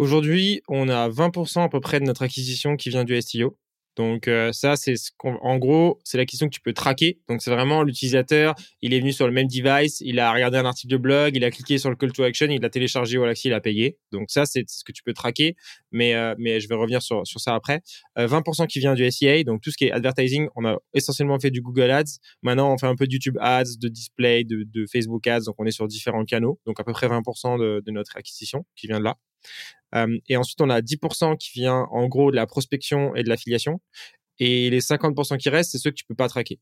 [0.00, 3.58] Aujourd'hui, on a 20% à peu près de notre acquisition qui vient du SEO.
[3.96, 7.20] Donc euh, ça, c'est ce en gros, c'est la question que tu peux traquer.
[7.28, 10.64] Donc c'est vraiment l'utilisateur, il est venu sur le même device, il a regardé un
[10.64, 13.48] article de blog, il a cliqué sur le call to action, il a téléchargé Wallaxy,
[13.48, 13.98] il a payé.
[14.10, 15.54] Donc ça, c'est ce que tu peux traquer.
[15.92, 17.82] Mais euh, je vais revenir sur ça après.
[18.16, 21.38] 20% euh, qui vient du SEA, donc tout ce qui est advertising, on a essentiellement
[21.38, 22.20] fait du Google Ads.
[22.40, 25.42] Maintenant, on fait un peu de YouTube Ads, de display, de, Facebook Ads.
[25.42, 26.58] Donc on est sur différents canaux.
[26.64, 29.18] Donc à peu près 20% de, de notre acquisition qui vient de là.
[29.94, 33.28] Euh, et ensuite, on a 10% qui vient en gros de la prospection et de
[33.28, 33.80] l'affiliation.
[34.38, 36.60] Et les 50% qui restent, c'est ceux que tu peux pas traquer.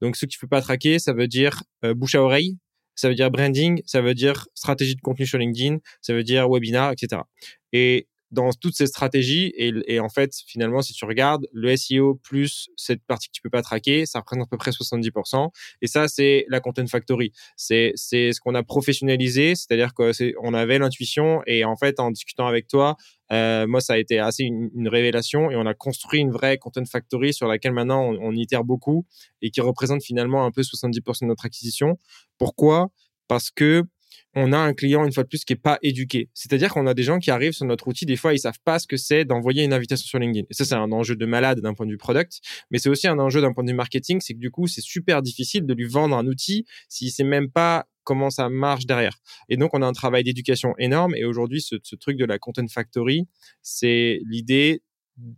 [0.00, 2.58] Donc, ceux que tu peux pas traquer, ça veut dire euh, bouche à oreille,
[2.94, 6.48] ça veut dire branding, ça veut dire stratégie de contenu sur LinkedIn, ça veut dire
[6.48, 7.22] webinar, etc.
[7.72, 9.52] Et dans toutes ces stratégies.
[9.56, 13.50] Et, en fait, finalement, si tu regardes, le SEO plus cette partie que tu peux
[13.50, 15.48] pas traquer, ça représente à peu près 70%.
[15.80, 17.32] Et ça, c'est la Content Factory.
[17.56, 22.66] C'est, ce qu'on a professionnalisé, c'est-à-dire qu'on avait l'intuition et en fait, en discutant avec
[22.66, 22.96] toi,
[23.32, 26.84] euh, moi, ça a été assez une, révélation et on a construit une vraie Content
[26.84, 29.06] Factory sur laquelle maintenant on itère beaucoup
[29.40, 31.98] et qui représente finalement un peu 70% de notre acquisition.
[32.38, 32.88] Pourquoi?
[33.28, 33.84] Parce que
[34.34, 36.28] on a un client, une fois de plus, qui est pas éduqué.
[36.34, 38.78] C'est-à-dire qu'on a des gens qui arrivent sur notre outil, des fois, ils savent pas
[38.78, 40.46] ce que c'est d'envoyer une invitation sur LinkedIn.
[40.50, 43.06] Et ça, c'est un enjeu de malade d'un point de vue product, mais c'est aussi
[43.06, 45.74] un enjeu d'un point de vue marketing, c'est que du coup, c'est super difficile de
[45.74, 49.16] lui vendre un outil s'il sait même pas comment ça marche derrière.
[49.48, 51.14] Et donc, on a un travail d'éducation énorme.
[51.14, 53.26] Et aujourd'hui, ce truc de la Content Factory,
[53.62, 54.82] c'est l'idée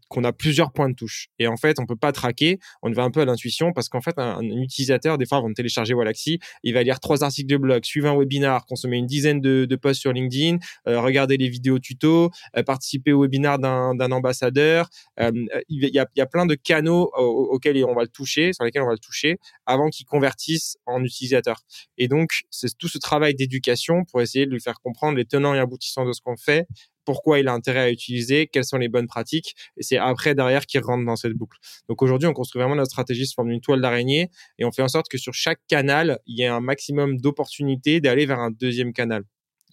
[0.09, 1.29] qu'on a plusieurs points de touche.
[1.39, 4.01] Et en fait, on peut pas traquer, on va un peu à l'intuition parce qu'en
[4.01, 7.57] fait, un, utilisateur, des fois, avant de télécharger Wallaxy, il va lire trois articles de
[7.57, 10.59] blog, suivre un webinar, consommer une dizaine de, posts sur LinkedIn,
[10.89, 14.89] euh, regarder les vidéos tuto, euh, participer au webinar d'un ambassadeur.
[15.20, 15.31] Euh,
[15.68, 18.64] il, y a, il y a plein de canaux auxquels on va le toucher, sur
[18.64, 21.61] lesquels on va le toucher avant qu'il convertisse en utilisateur.
[21.99, 25.55] Et donc, c'est tout ce travail d'éducation pour essayer de lui faire comprendre les tenants
[25.55, 26.66] et aboutissants de ce qu'on fait
[27.07, 30.67] pourquoi il a intérêt à utiliser, quelles sont les bonnes pratiques, et c'est après derrière
[30.67, 31.59] qu'il rentre dans cette boucle.
[31.89, 34.83] Donc aujourd'hui, on construit vraiment notre stratégie sous forme d'une toile d'araignée et on fait
[34.83, 38.51] en sorte que sur chaque canal, il y ait un maximum d'opportunités d'aller vers un
[38.51, 39.25] deuxième canal.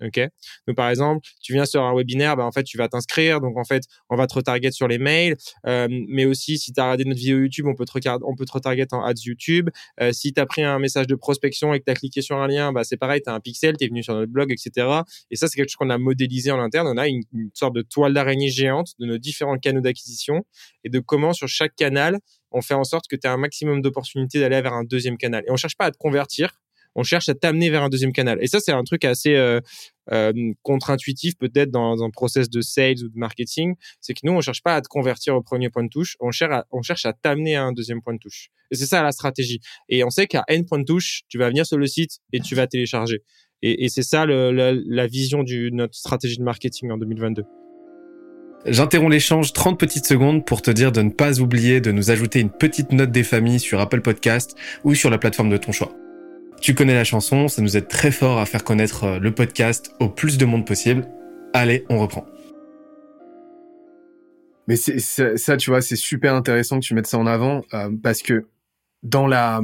[0.01, 0.19] Ok?
[0.67, 3.41] Donc par exemple, tu viens sur un webinaire, ben, en fait tu vas t'inscrire.
[3.41, 5.35] Donc en fait, on va te retarget sur les mails,
[5.67, 8.45] euh, mais aussi si tu as regardé notre vidéo YouTube, on peut te on peut
[8.45, 9.69] te retarget en ads YouTube.
[10.01, 12.37] Euh, si tu as pris un message de prospection et que tu as cliqué sur
[12.37, 14.51] un lien, bah c'est pareil, tu as un pixel, tu es venu sur notre blog,
[14.51, 14.87] etc.
[15.31, 16.87] Et ça c'est quelque chose qu'on a modélisé en interne.
[16.87, 17.23] On a une,
[17.53, 20.43] sorte de toile d'araignée géante de nos différents canaux d'acquisition
[20.83, 22.19] et de comment sur chaque canal
[22.53, 25.43] on fait en sorte que tu aies un maximum d'opportunités d'aller vers un deuxième canal.
[25.47, 26.61] Et on cherche pas à te convertir,
[26.95, 28.37] on cherche à t'amener vers un deuxième canal.
[28.41, 29.59] Et ça, c'est un truc assez euh,
[30.11, 33.75] euh, contre-intuitif peut-être dans un process de sales ou de marketing.
[34.01, 36.31] C'est que nous, on cherche pas à te convertir au premier point de touche, on
[36.31, 38.49] cherche à, t'amener à un deuxième point de touche.
[38.71, 39.59] Et c'est ça la stratégie.
[39.89, 42.39] Et on sait qu'à N point de touche, tu vas venir sur le site et
[42.39, 43.21] tu vas télécharger.
[43.65, 47.43] Et, c'est ça la, vision de notre stratégie de marketing en 2022.
[48.65, 52.41] J'interromps l'échange 30 petites secondes pour te dire de ne pas oublier de nous ajouter
[52.41, 55.93] une petite note des familles sur Apple Podcast ou sur la plateforme de ton choix.
[56.63, 59.93] Tu connais la chanson, ça nous aide très fort à faire connaître euh, le podcast
[59.99, 61.05] au plus de monde possible.
[61.53, 62.25] Allez, on reprend.
[64.69, 68.21] Mais ça, tu vois, c'est super intéressant que tu mettes ça en avant euh, parce
[68.21, 68.45] que
[69.03, 69.61] dans la,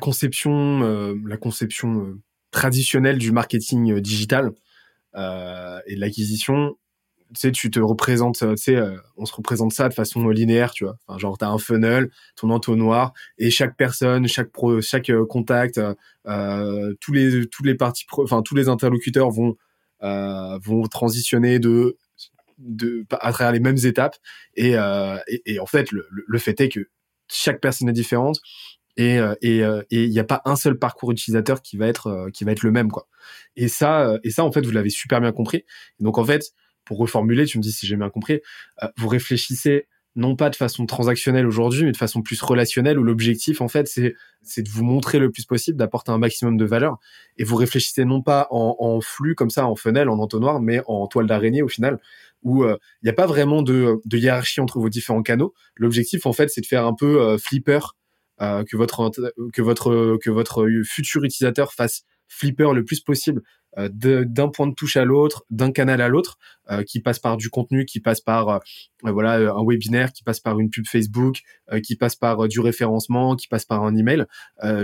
[0.00, 2.18] conception, euh,
[2.50, 4.52] traditionnelle du marketing digital
[5.14, 6.78] et de l'acquisition,
[7.34, 10.84] sais, tu te représentes, tu sais, euh, on se représente ça de façon linéaire, tu
[10.84, 10.96] vois.
[11.06, 15.80] Enfin, genre, t'as un funnel, ton entonnoir, et chaque personne, chaque pro, chaque euh, contact,
[16.26, 19.56] euh, tous les, tous les parties, enfin, tous les interlocuteurs vont,
[20.02, 21.96] euh, vont transitionner de,
[22.58, 24.16] de, à travers les mêmes étapes.
[24.54, 26.88] Et, et, et, en fait, le, le fait est que
[27.28, 28.40] chaque personne est différente
[28.96, 32.52] et et il n'y a pas un seul parcours utilisateur qui va être qui va
[32.52, 33.06] être le même quoi.
[33.54, 35.64] Et ça et ça en fait vous l'avez super bien compris.
[36.00, 36.52] donc en fait
[36.88, 38.40] pour reformuler, tu me dis si j'ai bien compris,
[38.82, 39.86] euh, vous réfléchissez
[40.16, 43.86] non pas de façon transactionnelle aujourd'hui, mais de façon plus relationnelle, où l'objectif, en fait,
[43.86, 44.14] c'est,
[44.62, 46.96] de vous montrer le plus possible, d'apporter un maximum de valeur.
[47.36, 51.06] Et vous réfléchissez non pas en, flux comme ça, en funnel, en entonnoir, mais en
[51.06, 52.00] toile d'araignée au final,
[52.42, 55.52] où euh, il n'y a pas vraiment de, hiérarchie entre vos différents canaux.
[55.76, 57.94] L'objectif, en fait, c'est de faire un peu euh, flipper,
[58.40, 59.10] que votre
[59.52, 63.42] que votre que votre futur utilisateur fasse flipper le plus possible
[63.76, 63.88] euh,
[64.24, 66.38] d'un point de touche à l'autre, d'un canal à l'autre,
[66.70, 68.58] euh, qui passe par du contenu, qui passe par euh,
[69.02, 71.40] voilà un webinaire, qui passe par une pub Facebook,
[71.82, 74.24] qui passe par du référencement, qui passe par un email,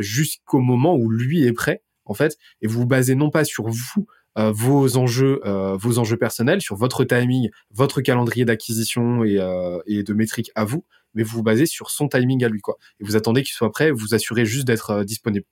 [0.01, 3.69] jusqu'au moment où lui est prêt en fait, et vous vous basez non pas sur
[3.69, 9.41] vous vos enjeux, vos enjeux personnels, sur votre timing, votre calendrier d'acquisition et,
[9.87, 10.85] et de métriques à vous,
[11.15, 12.77] mais vous vous basez sur son timing à lui, quoi.
[13.01, 15.47] Et vous attendez qu'il soit prêt, vous assurez juste d'être disponible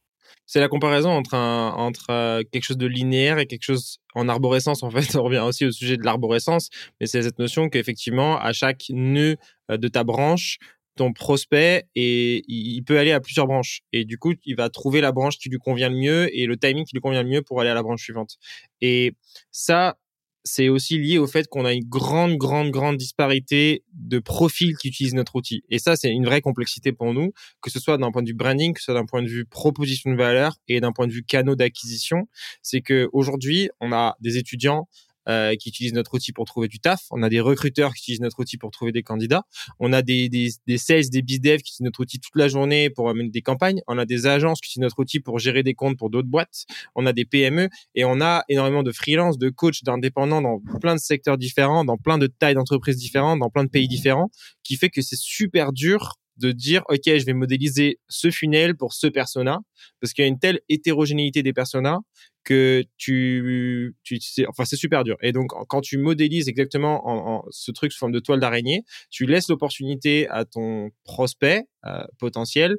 [0.47, 4.83] c'est la comparaison entre, entre euh, quelque chose de linéaire et quelque chose en arborescence.
[4.83, 6.69] En fait, on revient aussi au sujet de l'arborescence,
[7.01, 9.37] mais c'est cette notion qu'effectivement, à chaque nœud
[9.71, 10.59] euh, de ta branche,
[10.97, 15.01] ton prospect et il peut aller à plusieurs branches et du coup il va trouver
[15.01, 17.41] la branche qui lui convient le mieux et le timing qui lui convient le mieux
[17.41, 18.37] pour aller à la branche suivante
[18.83, 19.15] et
[19.51, 19.97] ça
[20.45, 24.89] c'est aussi lié au fait qu'on a une grande, grande, grande disparité de profils qui
[24.89, 25.63] utilisent notre outil.
[25.69, 28.35] Et ça, c'est une vraie complexité pour nous, que ce soit d'un point de vue
[28.35, 31.13] branding, que ce soit d'un point de vue proposition de valeur et d'un point de
[31.13, 32.29] vue canaux d'acquisition.
[32.63, 34.89] C'est que aujourd'hui, on a des étudiants
[35.29, 37.01] euh, qui utilisent notre outil pour trouver du taf.
[37.11, 39.45] On a des recruteurs qui utilisent notre outil pour trouver des candidats.
[39.79, 42.91] On a des, des, des sales, des bizdev qui utilisent notre outil toute la journée
[42.91, 43.81] pour mener des campagnes.
[43.87, 46.65] On a des agences qui utilisent notre outil pour gérer des comptes pour d'autres boîtes.
[46.95, 50.95] On a des PME et on a énormément de freelance, de coachs, d'indépendants dans plein
[50.95, 54.31] de secteurs différents, dans plein de tailles d'entreprises différentes, dans plein de pays différents,
[54.63, 58.95] qui fait que c'est super dur de dire ok je vais modéliser ce funnel pour
[58.95, 59.61] ce persona
[60.01, 62.01] parce qu'il y a une telle hétérogénéité des personas
[62.45, 64.19] que tu, tu
[64.49, 65.17] enfin c'est super dur.
[65.23, 69.27] Et donc quand tu modélises exactement en, ce truc sous forme de toile d'araignée, tu
[69.27, 72.77] laisses l'opportunité à ton prospect euh, potentiel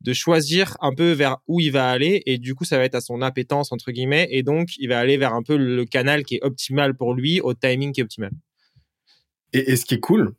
[0.00, 2.96] de choisir un peu vers où il va aller et du coup ça va être
[2.96, 6.24] à son appétence entre guillemets et donc il va aller vers un peu le canal
[6.24, 8.32] qui est optimal pour lui au timing qui est optimal.
[9.52, 10.34] Et, et ce qui est cool,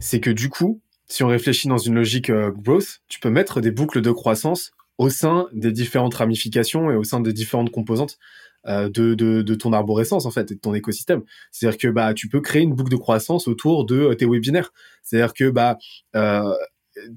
[0.00, 3.60] c'est que du coup, si on réfléchit dans une logique euh, growth, tu peux mettre
[3.60, 8.18] des boucles de croissance au sein des différentes ramifications et au sein des différentes composantes
[8.66, 11.22] euh, de, ton arborescence en fait et de ton écosystème.
[11.50, 14.72] C'est-à-dire que bah tu peux créer une boucle de croissance autour de euh, tes webinaires.
[15.02, 15.78] C'est-à-dire que bah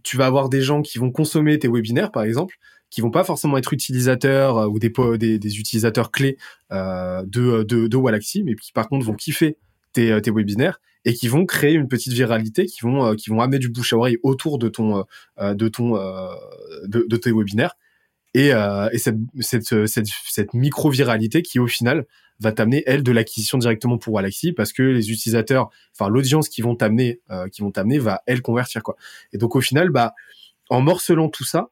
[0.03, 2.55] tu vas avoir des gens qui vont consommer tes webinaires par exemple,
[2.89, 6.35] qui vont pas forcément être utilisateurs ou des, des, utilisateurs clés
[6.71, 9.55] de, de, Walaxy, mais qui par contre vont kiffer
[9.93, 13.59] tes webinaires et qui vont créer une petite viralité, qui vont euh, qui vont amener
[13.59, 15.05] du bouche à oreille autour de ton
[15.39, 16.35] euh, de ton euh,
[16.85, 17.75] de, tes webinaires
[18.33, 22.05] et, et cette, cette, cette, cette micro viralité qui au final
[22.39, 26.61] va t'amener elle de l'acquisition directement pour Galaxy parce que les utilisateurs, enfin l'audience qui
[26.61, 28.95] vont t'amener qui vont t'amener va elle convertir quoi.
[29.31, 30.13] Et donc au final bah
[30.69, 31.69] en morcelant tout ça,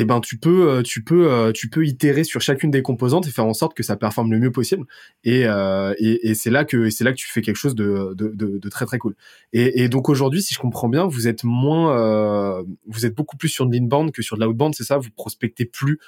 [0.00, 3.26] eh ben tu peux euh, tu peux euh, tu peux itérer sur chacune des composantes
[3.26, 4.86] et faire en sorte que ça performe le mieux possible.
[5.24, 8.14] Et euh, et, et c'est là que c'est là que tu fais quelque chose de
[8.14, 9.16] de, de, très très cool.
[9.52, 13.48] Et, et donc aujourd'hui si je comprends bien vous êtes moins vous êtes beaucoup plus
[13.48, 14.98] sur de l'inbound que sur de l'outbound c'est ça?
[14.98, 15.98] Vous prospectez plus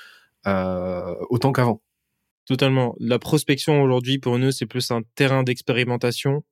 [0.45, 1.83] autant qu'avant?
[2.47, 2.95] Totalement.
[3.01, 6.45] La prospection aujourd'hui pour nous c'est plus un terrain d'expérimentation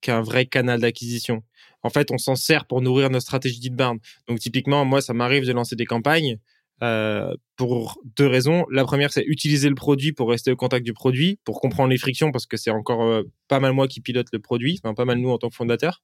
[0.00, 1.42] qu'un vrai canal d'acquisition.
[1.82, 4.00] En fait, on s'en sert pour nourrir notre stratégie d'inbound.
[4.28, 6.38] Donc, typiquement, moi, ça m'arrive de lancer des campagnes
[6.82, 8.64] euh, pour deux raisons.
[8.70, 11.98] La première, c'est utiliser le produit pour rester au contact du produit, pour comprendre les
[11.98, 15.04] frictions, parce que c'est encore euh, pas mal moi qui pilote le produit, enfin pas
[15.04, 16.00] mal nous en tant que fondateur.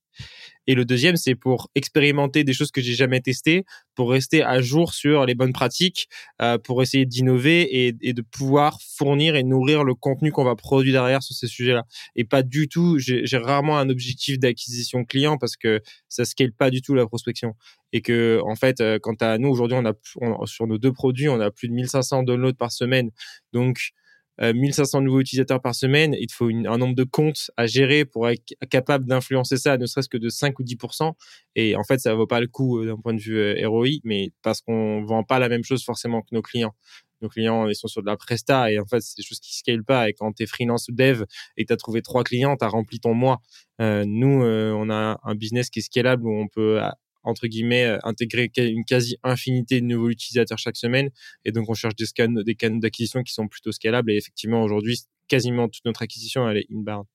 [0.66, 4.60] Et le deuxième, c'est pour expérimenter des choses que j'ai jamais testées, pour rester à
[4.60, 6.08] jour sur les bonnes pratiques,
[6.42, 11.02] euh, pour essayer d'innover et, de pouvoir fournir et nourrir le contenu qu'on va produire
[11.02, 11.84] derrière sur ces sujets-là.
[12.16, 16.70] Et pas du tout, j'ai rarement un objectif d'acquisition client parce que ça scale pas
[16.70, 17.54] du tout la prospection.
[17.92, 21.28] Et que en fait, euh, quant à nous aujourd'hui, on a sur nos deux produits,
[21.28, 23.10] on a plus de 1500 downloads par semaine.
[23.52, 23.92] Donc
[24.40, 28.04] 1500 euh, nouveaux utilisateurs par semaine, il te faut un nombre de comptes à gérer
[28.04, 31.12] pour être capable d'influencer ça, ne serait-ce que de 5 ou 10%.
[31.54, 34.00] Et en fait, ça vaut pas le coup euh, d'un point de vue euh, ROI,
[34.02, 36.74] mais parce qu'on vend pas la même chose forcément que nos clients.
[37.22, 39.56] Nos clients, ils sont sur de la presta et en fait, c'est des choses qui
[39.56, 40.08] scalent pas.
[40.08, 41.24] Et quand tu es freelance ou dev
[41.56, 43.40] et tu as trouvé trois clients, tu as rempli ton mois.
[43.78, 46.80] nous, on a un business qui est scalable où on peut
[47.24, 51.10] entre guillemets, euh, intégrer une quasi infinité de nouveaux utilisateurs chaque semaine.
[51.44, 54.12] Et donc, on cherche des scans, des canaux d'acquisition qui sont plutôt scalables.
[54.12, 57.06] Et effectivement, aujourd'hui, quasiment toute notre acquisition, elle est inbound.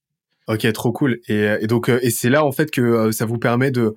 [0.48, 1.20] Ok, trop cool.
[1.28, 3.96] Et, et donc, euh, et c'est là, en fait, que euh, ça vous permet de,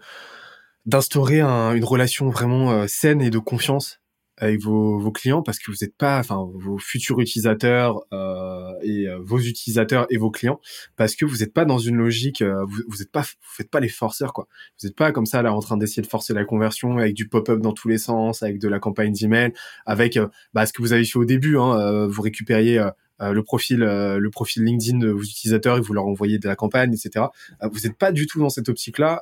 [0.85, 4.02] d'instaurer une relation vraiment saine et de confiance
[4.39, 9.07] avec vos, vos clients parce que vous n'êtes pas, enfin vos futurs utilisateurs euh, et
[9.07, 10.61] euh, vos utilisateurs et vos clients
[10.97, 13.71] parce que vous n'êtes pas dans une logique, euh, vous, vous êtes pas, vous faites
[13.71, 14.49] pas les forceurs quoi.
[14.81, 17.29] Vous n'êtes pas comme ça là en train d'essayer de forcer la conversion avec du
[17.29, 19.53] pop-up dans tous les sens, avec de la campagne d'email,
[19.85, 22.85] avec euh, bah, ce que vous avez fait au début, hein, vous récupériez
[23.21, 26.93] le profil le profil LinkedIn de vos utilisateurs et vous leur envoyez de la campagne
[26.93, 27.27] etc
[27.71, 29.21] vous n'êtes pas du tout dans cette optique là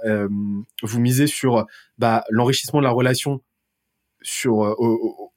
[0.82, 1.66] vous misez sur
[1.98, 3.42] bah, l'enrichissement de la relation
[4.22, 4.74] sur euh,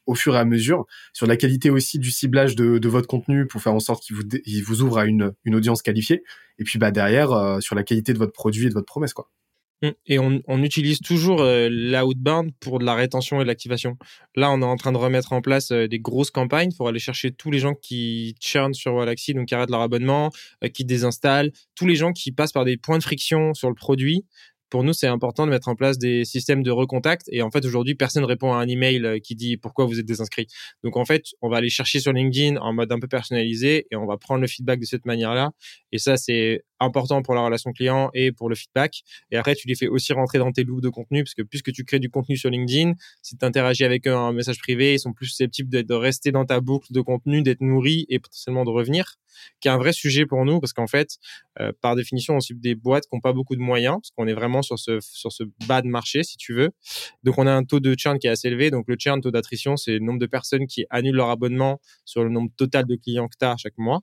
[0.06, 3.48] au, fur et à mesure, sur la qualité aussi du ciblage de, de votre contenu
[3.48, 6.24] pour faire en sorte qu'il vous, il vous ouvre à une, une audience qualifiée,
[6.60, 9.14] et puis bah derrière euh, sur la qualité de votre produit et de votre promesse
[9.14, 9.30] quoi.
[9.82, 9.90] Mmh.
[10.06, 13.98] Et on, utilise toujours euh, l'outbound pour de la rétention et de l'activation.
[14.34, 17.00] Là, on est en train de remettre en place euh, des grosses campagnes pour aller
[17.00, 20.32] chercher tous les gens qui churn sur Wallaxy, donc qui arrêtent leur abonnement,
[20.74, 24.24] qui désinstallent, tous les gens qui passent par des points de friction sur le produit
[24.74, 27.28] pour nous, c'est important de mettre en place des systèmes de recontact.
[27.32, 30.00] Et en fait, aujourd'hui, personne ne répond à un email euh, qui dit pourquoi vous
[30.00, 30.48] êtes désinscrit.
[30.84, 33.96] Donc, en fait, on va aller chercher sur LinkedIn en mode un peu personnalisé et
[33.96, 35.52] on va prendre le feedback de cette manière-là.
[35.92, 39.04] Et ça, c'est important pour la relation client et pour le feedback.
[39.32, 41.72] Et après, tu les fais aussi rentrer dans tes loops de contenu parce que puisque
[41.72, 45.14] tu crées du contenu sur LinkedIn, si tu interagis avec en message privé, ils sont
[45.14, 49.18] plus susceptibles de rester dans ta boucle de contenu, d'être nourris et potentiellement de revenir
[49.60, 51.18] qui est un vrai sujet pour nous parce qu'en fait,
[51.60, 54.28] euh, par définition, on cible des boîtes qui n'ont pas beaucoup de moyens parce qu'on
[54.28, 56.72] est vraiment sur ce, sur ce bas de marché, si tu veux.
[57.24, 58.72] Donc, on a un taux de churn qui est assez élevé.
[58.72, 62.24] Donc, le churn, taux d'attrition, c'est le nombre de personnes qui annulent leur abonnement sur
[62.24, 64.02] le nombre total de clients que tu as chaque mois.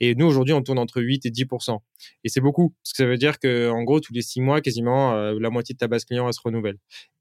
[0.00, 1.46] Et nous, aujourd'hui, on tourne entre 8 et 10
[2.24, 4.60] Et c'est beaucoup, parce que ça veut dire que, en gros, tous les six mois,
[4.60, 6.78] quasiment, euh, la moitié de ta base client, elle se renouvelle.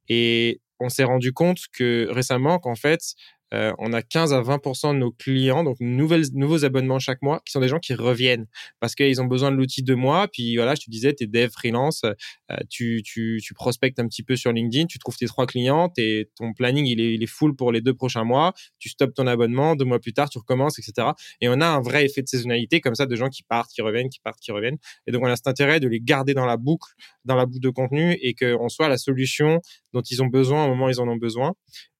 [0.09, 3.13] Et on s'est rendu compte que récemment, qu'en fait,
[3.53, 7.41] euh, on a 15 à 20% de nos clients, donc nouvelles, nouveaux abonnements chaque mois,
[7.45, 8.47] qui sont des gens qui reviennent
[8.79, 10.27] parce qu'ils ont besoin de l'outil de moi.
[10.31, 14.07] Puis voilà, je te disais, tu es dev freelance, euh, tu, tu, tu, prospectes un
[14.07, 17.27] petit peu sur LinkedIn, tu trouves tes trois clients, et ton planning est, il est
[17.27, 20.37] full pour les deux prochains mois, tu stops ton abonnement, deux mois plus tard, tu
[20.37, 21.09] recommences, etc.
[21.41, 23.81] Et on a un vrai effet de saisonnalité comme ça, de gens qui partent, qui
[23.81, 24.77] reviennent, qui partent, qui reviennent.
[25.07, 26.91] Et donc on a cet intérêt de les garder dans la boucle,
[27.25, 29.59] dans la boucle de contenu et qu'on soit la solution
[29.93, 31.53] dont ils ont besoin au moment où ils en ont besoin.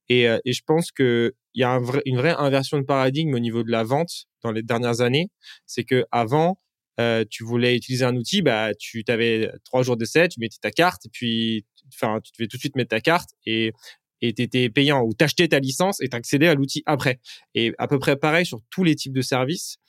[0.09, 0.91] Et, euh, et je pense
[1.51, 4.63] qu'il y a une vraie inversion de paradigme au niveau de la vente dans les
[4.63, 5.29] dernières années.
[5.65, 6.59] C'est que avant,
[6.99, 10.71] euh, tu voulais utiliser un outil, bah, tu avais trois jours d'essai, tu mettais ta
[10.71, 13.73] carte, et puis, enfin, tu devais tout de suite mettre ta carte et
[14.23, 17.19] et tu étais payant ou t'achetais ta licence et t'accédais à l'outil après.
[17.55, 19.79] Et à peu près pareil sur tous les types de services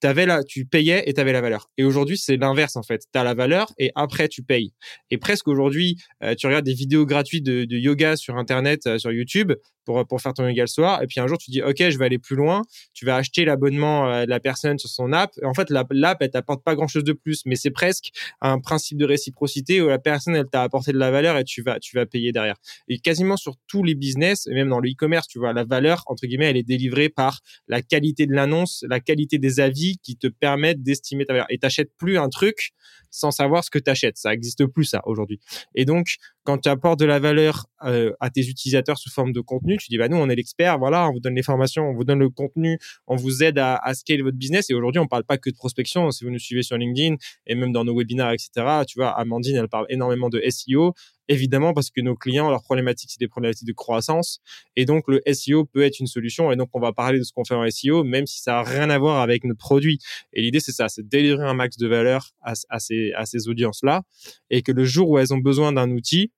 [0.00, 1.70] t'avais là, tu payais et tu avais la valeur.
[1.76, 3.02] Et aujourd'hui, c'est l'inverse en fait.
[3.12, 4.72] Tu as la valeur et après tu payes.
[5.10, 8.98] Et presque aujourd'hui, euh, tu regardes des vidéos gratuites de, de yoga sur internet, euh,
[8.98, 9.52] sur YouTube
[9.84, 11.02] pour pour faire ton yoga soir.
[11.02, 12.62] Et puis un jour, tu dis OK, je vais aller plus loin.
[12.92, 15.32] Tu vas acheter l'abonnement euh, de la personne sur son app.
[15.42, 18.10] Et en fait, l'app elle t'apporte pas grand chose de plus, mais c'est presque
[18.40, 21.62] un principe de réciprocité où la personne elle t'a apporté de la valeur et tu
[21.62, 22.56] vas tu vas payer derrière.
[22.88, 26.02] Et quasiment sur tous les business, et même dans le e-commerce, tu vois, la valeur
[26.06, 30.16] entre guillemets, elle est délivrée par la qualité de l'annonce, la qualité des avis qui
[30.16, 31.46] te permettent d'estimer ta valeur.
[31.50, 32.72] Et t'achètes plus un truc
[33.10, 34.16] sans savoir ce que tu achètes.
[34.16, 35.40] Ça n'existe plus ça aujourd'hui.
[35.74, 39.40] Et donc, quand tu apportes de la valeur euh, à tes utilisateurs sous forme de
[39.40, 41.94] contenu, tu dis bah nous on est l'expert, voilà, on vous donne les formations, on
[41.94, 44.70] vous donne le contenu, on vous aide à, scaler votre business.
[44.70, 46.10] Et aujourd'hui, on parle pas que de prospection.
[46.10, 48.50] Si vous nous suivez sur LinkedIn et même dans nos webinaires, etc.
[48.86, 50.94] Tu vois, Amandine, elle parle énormément de SEO
[51.30, 54.40] évidemment parce que nos clients, leurs problématiques, c'est des problématiques de croissance.
[54.76, 56.50] Et donc, le SEO peut être une solution.
[56.52, 58.62] Et donc, on va parler de ce qu'on fait en SEO, même si ça n'a
[58.62, 59.98] rien à voir avec notre produit.
[60.32, 64.02] Et l'idée, c'est ça, c'est délivrer un max de valeur à, ces, audiences-là.
[64.50, 66.32] Et que le jour où elles ont besoin d'un outil,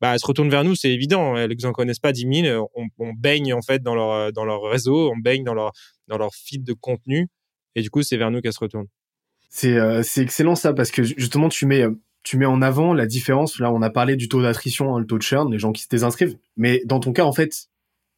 [0.00, 1.36] bah, elles se retournent vers nous, c'est évident.
[1.36, 2.70] Elles n'en connaissent pas 10 000.
[2.98, 5.72] On, baigne, en fait, dans leur, réseau, on baigne dans leur,
[6.06, 7.28] dans feed de contenu.
[7.74, 8.88] Et du coup, c'est vers nous qu'elles se retournent.
[9.48, 11.90] C'est euh, excellent ça parce que justement tu mets euh,
[12.22, 13.58] tu mets en avant la différence.
[13.58, 15.82] Là, on a parlé du taux d'attrition, hein, le taux de churn, les gens qui
[15.82, 16.36] se désinscrivent.
[16.56, 17.68] Mais dans ton cas, en fait,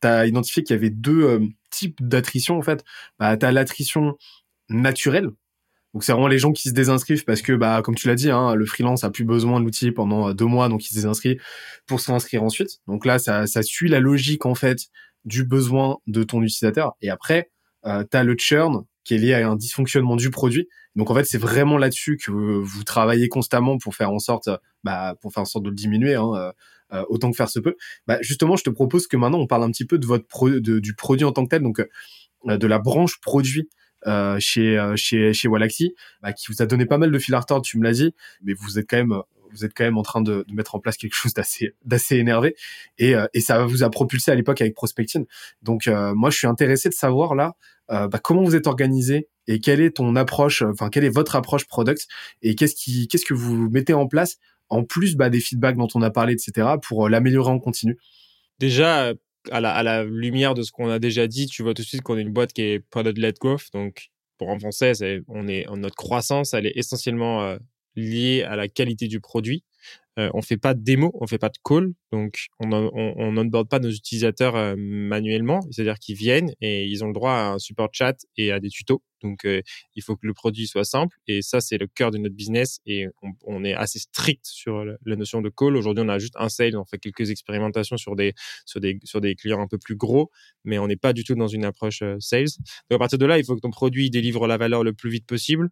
[0.00, 2.58] tu as identifié qu'il y avait deux euh, types d'attrition.
[2.58, 2.84] En fait,
[3.18, 4.16] bah, tu l'attrition
[4.68, 5.30] naturelle.
[5.94, 8.30] Donc, c'est vraiment les gens qui se désinscrivent parce que, bah, comme tu l'as dit,
[8.30, 10.94] hein, le freelance a plus besoin de l'outil pendant euh, deux mois, donc il se
[10.94, 11.38] désinscrit
[11.86, 12.80] pour se réinscrire ensuite.
[12.86, 14.88] Donc là, ça, ça suit la logique, en fait,
[15.24, 16.94] du besoin de ton utilisateur.
[17.02, 17.50] Et après,
[17.84, 20.68] euh, tu as le churn qui est lié à un dysfonctionnement du produit.
[20.96, 24.48] Donc en fait, c'est vraiment là-dessus que vous travaillez constamment pour faire en sorte,
[24.84, 26.52] bah, pour faire en sorte de le diminuer, hein, euh,
[26.92, 27.76] euh, autant que faire se peut.
[28.06, 30.94] Bah, justement, je te propose que maintenant on parle un petit peu de votre du
[30.94, 33.68] produit en tant que tel, donc euh, de la branche produit
[34.40, 37.64] chez chez chez Wallaxy, bah, qui vous a donné pas mal de fil à retordre,
[37.64, 39.22] tu me l'as dit, mais vous êtes quand même
[39.52, 42.56] vous êtes quand même en train de, mettre en place quelque chose d'assez d'assez énervé
[42.98, 45.24] et, et ça vous a propulsé à l'époque avec Prospecting.
[45.62, 47.54] Donc moi je suis intéressé de savoir là
[47.90, 51.36] euh, bah, comment vous êtes organisé et quelle est ton approche, enfin quelle est votre
[51.36, 52.06] approche product
[52.40, 54.38] et qu'est-ce qui, qu'est-ce que vous mettez en place
[54.68, 57.98] en plus bah, des feedbacks dont on a parlé, etc., pour euh, l'améliorer en continu?
[58.58, 59.12] Déjà,
[59.50, 62.16] à la, lumière de ce qu'on a déjà dit, tu vois tout de suite qu'on
[62.16, 63.66] est une boîte qui est product-led growth.
[63.72, 64.92] Donc, pour en français,
[65.26, 67.58] on est, notre croissance, elle est essentiellement euh,
[67.96, 69.64] liée à la qualité du produit.
[70.18, 73.78] Euh, on fait pas de démo, on fait pas de call, donc on on, pas
[73.78, 77.88] nos utilisateurs euh, manuellement, c'est-à-dire qu'ils viennent et ils ont le droit à un support
[77.92, 79.02] chat et à des tutos.
[79.22, 79.62] Donc euh,
[79.94, 82.80] il faut que le produit soit simple et ça c'est le cœur de notre business
[82.84, 83.06] et
[83.46, 85.76] on, est assez strict sur la notion de call.
[85.76, 88.34] Aujourd'hui on a juste un sale, on fait quelques expérimentations sur des
[88.66, 90.30] sur des sur des clients un peu plus gros,
[90.64, 92.48] mais on n'est pas du tout dans une approche sales.
[92.90, 95.08] Donc à partir de là, il faut que ton produit délivre la valeur le plus
[95.08, 95.70] vite possible.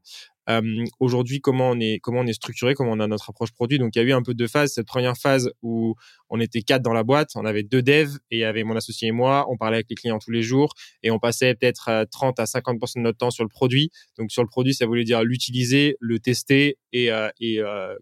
[0.99, 3.79] Aujourd'hui, comment on est structuré, comment on a notre approche produit.
[3.79, 4.73] Donc, il y a eu un peu deux phases.
[4.73, 5.95] Cette première phase où
[6.29, 8.77] on était quatre dans la boîte, on avait deux devs et il y avait mon
[8.77, 9.47] associé et moi.
[9.51, 12.97] On parlait avec les clients tous les jours et on passait peut-être 30 à 50%
[12.97, 13.91] de notre temps sur le produit.
[14.19, 17.61] Donc, sur le produit, ça voulait dire l'utiliser, le tester et, et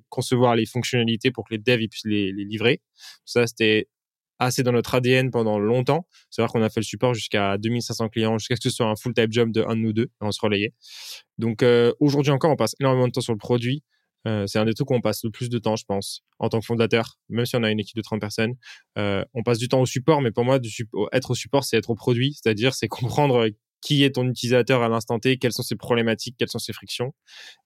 [0.08, 2.80] concevoir les fonctionnalités pour que les devs puissent les, les livrer.
[3.24, 3.88] Ça, c'était
[4.38, 6.06] assez dans notre ADN pendant longtemps.
[6.30, 8.86] C'est vrai qu'on a fait le support jusqu'à 2500 clients, jusqu'à ce que ce soit
[8.86, 10.74] un full-time job de un de nous deux, on se relayait.
[11.38, 13.82] Donc euh, aujourd'hui encore, on passe énormément de temps sur le produit.
[14.26, 16.48] Euh, c'est un des trucs où on passe le plus de temps, je pense, en
[16.48, 18.54] tant que fondateur, même si on a une équipe de 30 personnes.
[18.98, 20.58] Euh, on passe du temps au support, mais pour moi,
[21.12, 23.48] être au support, c'est être au produit, c'est-à-dire c'est comprendre
[23.80, 27.14] qui est ton utilisateur à l'instant T, quelles sont ses problématiques, quelles sont ses frictions.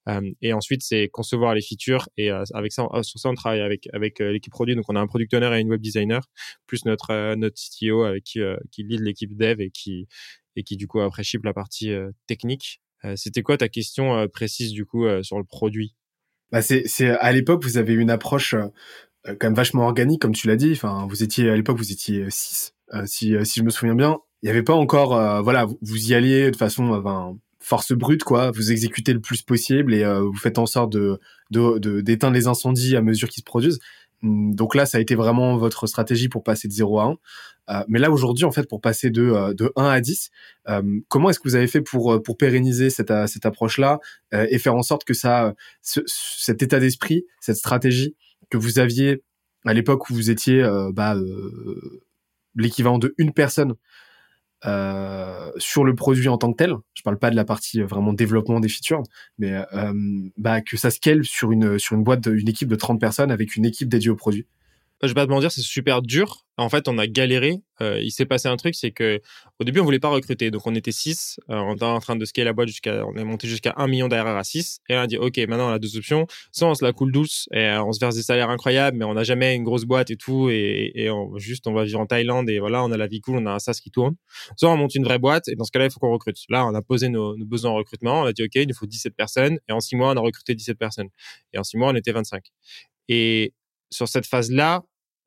[0.09, 2.09] Euh, et ensuite, c'est concevoir les features.
[2.17, 4.75] Et euh, avec ça, sur ça, on travaille avec avec euh, l'équipe produit.
[4.75, 6.23] Donc, on a un product owner et une web designer,
[6.67, 8.41] plus notre notre CTO qui
[8.71, 10.07] qui lead l'équipe dev et qui
[10.57, 11.93] et qui du coup après ship la partie
[12.27, 12.81] technique.
[13.17, 15.95] C'était quoi ta question précise du coup sur le produit?
[16.51, 18.55] Bah c'est c'est à l'époque vous avez une approche
[19.25, 20.73] quand même vachement organique comme tu l'as dit.
[20.73, 22.75] Enfin, vous étiez à l'époque vous étiez 6
[23.07, 26.15] si si je me souviens bien il n'y avait pas encore, euh, voilà, vous, y
[26.15, 28.51] alliez de façon, euh, force brute, quoi.
[28.51, 31.21] Vous exécutez le plus possible et euh, vous faites en sorte de
[31.51, 33.79] d'éteindre les incendies à mesure qu'ils se produisent.
[34.25, 37.17] Hum, donc là, ça a été vraiment votre stratégie pour passer de 0 à
[37.69, 37.85] 1.
[37.89, 40.31] mais là, aujourd'hui, en fait, pour passer de, de 1 à 10,
[41.09, 44.01] comment est-ce que vous avez fait pour, pour pérenniser cette, cette approche-là
[44.33, 48.17] et faire en sorte que ça, cet état d'esprit, cette stratégie
[48.51, 49.23] que vous aviez
[49.65, 50.63] à l'époque où vous étiez
[50.93, 51.17] bah,
[52.57, 53.75] l'équivalent de une personne
[54.65, 56.75] euh, sur le produit en tant que tel.
[56.95, 59.03] Je parle pas de la partie euh, vraiment développement des features,
[59.39, 59.93] mais euh,
[60.37, 63.57] bah, que ça scale sur une sur une boîte, une équipe de 30 personnes avec
[63.57, 64.47] une équipe dédiée au produit.
[65.03, 66.47] Je vais pas te mentir, c'est super dur.
[66.59, 67.61] En fait, on a galéré.
[67.81, 69.21] Euh, il s'est passé un truc, c'est que
[69.59, 70.53] au début, on voulait pas recruter.
[70.53, 71.41] Donc, on était 6.
[71.51, 73.89] Euh, on était en train de scaler la boîte jusqu'à, on est monté jusqu'à 1
[73.89, 74.79] million d'ARR à 6.
[74.89, 76.29] Et là, on a dit, OK, maintenant, on a deux options.
[76.53, 79.05] Soit on se la coule douce et euh, on se verse des salaires incroyables, mais
[79.05, 80.51] on n'a jamais une grosse boîte et tout.
[80.51, 83.47] Et, juste, on va vivre en Thaïlande et voilà, on a la vie cool, on
[83.47, 84.15] a un SaaS qui tourne.
[84.57, 86.37] Soit on monte une vraie boîte et dans ce cas-là, il faut qu'on recrute.
[86.49, 88.21] Là, on a posé nos, nos, besoins en recrutement.
[88.21, 89.59] On a dit, OK, il nous faut 17 personnes.
[89.69, 91.09] Et en 6 mois, on a recruté 17 personnes.
[91.53, 92.45] Et en 6 mois, on était 25.
[93.09, 93.53] Et
[93.91, 94.83] sur cette phase-là,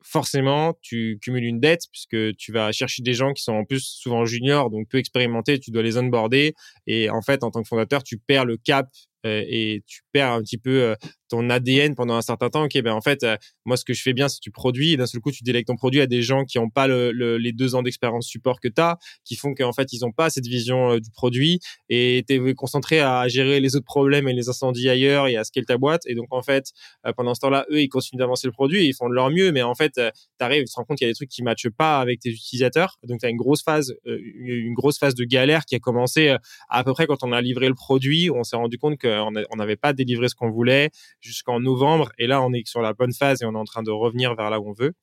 [0.06, 3.80] forcément, tu cumules une dette puisque tu vas chercher des gens qui sont en plus
[3.80, 6.54] souvent juniors, donc peu expérimentés, tu dois les onboarder.
[6.86, 8.88] Et en fait, en tant que fondateur, tu perds le cap
[9.26, 10.94] euh, et tu un petit peu euh,
[11.28, 12.64] ton ADN pendant un certain temps.
[12.64, 14.92] Ok, ben en fait, euh, moi ce que je fais bien, c'est que tu produis
[14.92, 17.10] et d'un seul coup tu délègues ton produit à des gens qui n'ont pas le,
[17.10, 20.30] les deux ans d'expérience support que tu as, qui font qu'en fait ils n'ont pas
[20.30, 24.48] cette vision du produit et tu es concentré à gérer les autres problèmes et les
[24.48, 26.02] incendies ailleurs et à scaler ta boîte.
[26.06, 26.72] Et donc en fait,
[27.16, 29.62] pendant ce temps-là, eux ils continuent d'avancer le produit ils font de leur mieux, mais
[29.62, 30.00] en fait, tu
[30.40, 32.30] arrives, tu te rends compte qu'il y a des trucs qui matchent pas avec tes
[32.30, 32.98] utilisateurs.
[33.04, 36.36] Donc tu as une grosse phase, une grosse phase de galère qui a commencé
[36.68, 39.76] à peu près quand on a livré le produit, on s'est rendu compte qu'on n'avait
[39.76, 40.90] pas délivré ce qu'on voulait
[41.20, 42.10] jusqu'en novembre.
[42.18, 44.34] Et là, on est sur la bonne phase et on est en train de revenir
[44.34, 44.94] vers là où on veut.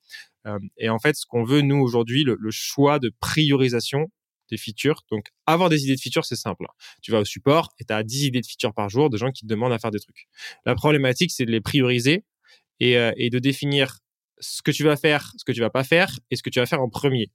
[0.48, 4.10] Euh, et en fait, ce qu'on veut, nous, aujourd'hui, le, choix de priorisation
[4.50, 5.04] des features.
[5.12, 6.66] Donc, avoir des idées de features, c'est simple.
[7.02, 9.32] Tu vas au support et tu as 10 idées de features par jour de gens
[9.32, 10.28] qui te demandent à faire des trucs.
[10.66, 12.24] La problématique, c'est de les prioriser
[12.80, 14.00] et, euh, et de définir
[14.40, 16.60] ce que tu vas faire, ce que tu vas pas faire et ce que tu
[16.60, 17.32] vas faire en premier.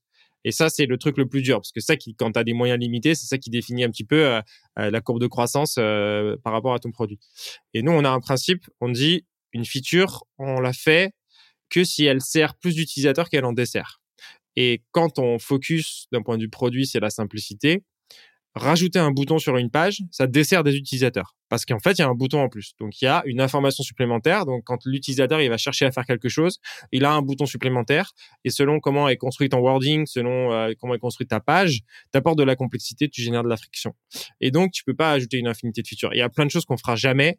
[0.48, 2.42] Et ça, c'est le truc le plus dur, parce que ça, qui, quand tu as
[2.42, 4.40] des moyens limités, c'est ça qui définit un petit peu euh,
[4.78, 7.20] euh, la courbe de croissance euh, par rapport à ton produit.
[7.74, 11.12] Et nous, on a un principe, on dit, une feature, on la fait
[11.68, 14.00] que si elle sert plus d'utilisateurs qu'elle en dessert.
[14.56, 17.82] Et quand on focus d'un point de vue produit, c'est la simplicité
[18.58, 21.34] rajouter un bouton sur une page, ça dessert des utilisateurs.
[21.48, 22.74] Parce qu'en fait, il y a un bouton en plus.
[22.78, 24.44] Donc, il y a une information supplémentaire.
[24.44, 26.58] Donc, quand l'utilisateur, il va chercher à faire quelque chose,
[26.92, 28.12] il a un bouton supplémentaire.
[28.44, 31.80] Et selon comment est construit ton wording, selon euh, comment est construite ta page,
[32.12, 33.94] t'apportes de la complexité, tu génères de la friction.
[34.40, 36.12] Et donc, tu peux pas ajouter une infinité de features.
[36.12, 37.38] Il y a plein de choses qu'on fera jamais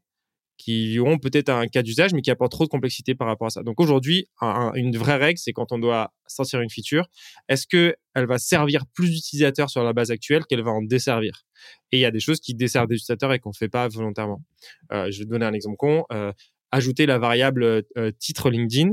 [0.59, 3.49] qui auront peut-être un cas d'usage, mais qui apportent trop de complexité par rapport à
[3.49, 3.63] ça.
[3.63, 7.07] Donc aujourd'hui, une vraie règle, c'est quand on doit sortir une feature,
[7.47, 11.45] est-ce que elle va servir plus d'utilisateurs sur la base actuelle qu'elle va en desservir?
[11.93, 14.43] Et il y a des choses qui desservent des utilisateurs et qu'on fait pas volontairement.
[14.91, 16.03] Euh, je vais donner un exemple con.
[16.11, 16.33] Euh,
[16.71, 18.91] ajouter la variable euh, titre LinkedIn,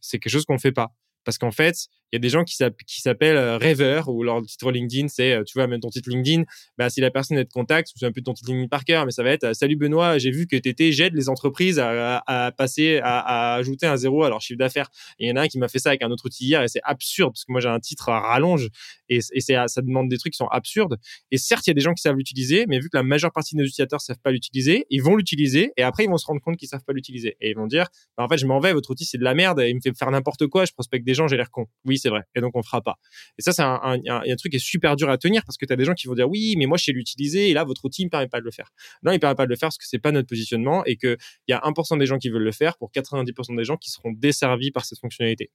[0.00, 0.92] c'est quelque chose qu'on fait pas.
[1.24, 2.56] Parce qu'en fait, il y a des gens qui
[3.00, 6.44] s'appellent euh, rêveurs ou leur titre LinkedIn, c'est, euh, tu vois, même ton titre LinkedIn,
[6.78, 8.68] bah, si la personne est de contact, je me un peu de ton titre LinkedIn
[8.68, 11.28] par cœur, mais ça va être, euh, salut Benoît, j'ai vu que t'étais, j'aide les
[11.28, 14.88] entreprises à, passer, à, ajouter un zéro à leur chiffre d'affaires.
[15.18, 16.62] Et il y en a un qui m'a fait ça avec un autre outil hier
[16.62, 18.68] et c'est absurde parce que moi j'ai un titre à rallonge
[19.08, 20.96] et, et ça demande des trucs qui sont absurdes.
[21.30, 23.32] Et certes, il y a des gens qui savent l'utiliser, mais vu que la majeure
[23.32, 26.26] partie de nos utilisateurs savent pas l'utiliser, ils vont l'utiliser et après ils vont se
[26.26, 27.86] rendre compte qu'ils savent pas l'utiliser et ils vont dire,
[28.16, 29.96] bah, en fait, je m'en vais, votre outil c'est de la merde, il me fait
[29.96, 31.66] faire n'importe quoi, je prospecte des gens, j'ai l'air con.
[31.98, 32.22] C'est vrai.
[32.34, 32.96] Et donc, on fera pas.
[33.38, 35.76] Et ça, c'est un, truc qui est super dur à tenir parce que tu as
[35.76, 38.02] des gens qui vont dire oui, mais moi, je sais l'utiliser et là, votre outil
[38.02, 38.70] ne me permet pas de le faire.
[39.02, 40.96] Non, il ne permet pas de le faire parce que c'est pas notre positionnement et
[40.96, 41.16] qu'il
[41.48, 44.12] y a 1% des gens qui veulent le faire pour 90% des gens qui seront
[44.12, 45.50] desservis par cette fonctionnalité.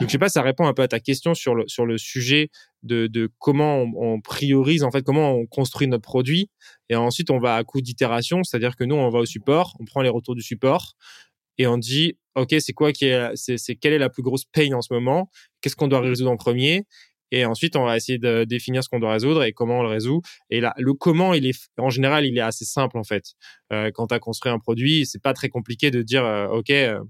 [0.00, 2.50] Donc, je sais pas, ça répond un peu à ta question sur le, sujet
[2.82, 6.50] de, de comment on, on, priorise, en fait, comment on construit notre produit.
[6.88, 9.84] Et ensuite, on va à coup d'itération, c'est-à-dire que nous, on va au support, on
[9.84, 10.96] prend les retours du support
[11.58, 14.72] et on dit ok c'est quoi qui est c'est quelle est la plus grosse pain
[14.72, 15.30] en ce moment?
[15.60, 16.84] Qu'est-ce qu'on doit résoudre en premier?
[17.30, 19.88] Et ensuite on va essayer de définir ce qu'on doit résoudre et comment on le
[19.88, 20.20] résout.
[20.50, 23.24] Et là le comment il est en général il est assez simple en fait.
[23.72, 26.70] Euh, quand tu as construit un produit c'est pas très compliqué de dire euh, ok
[26.70, 27.00] euh,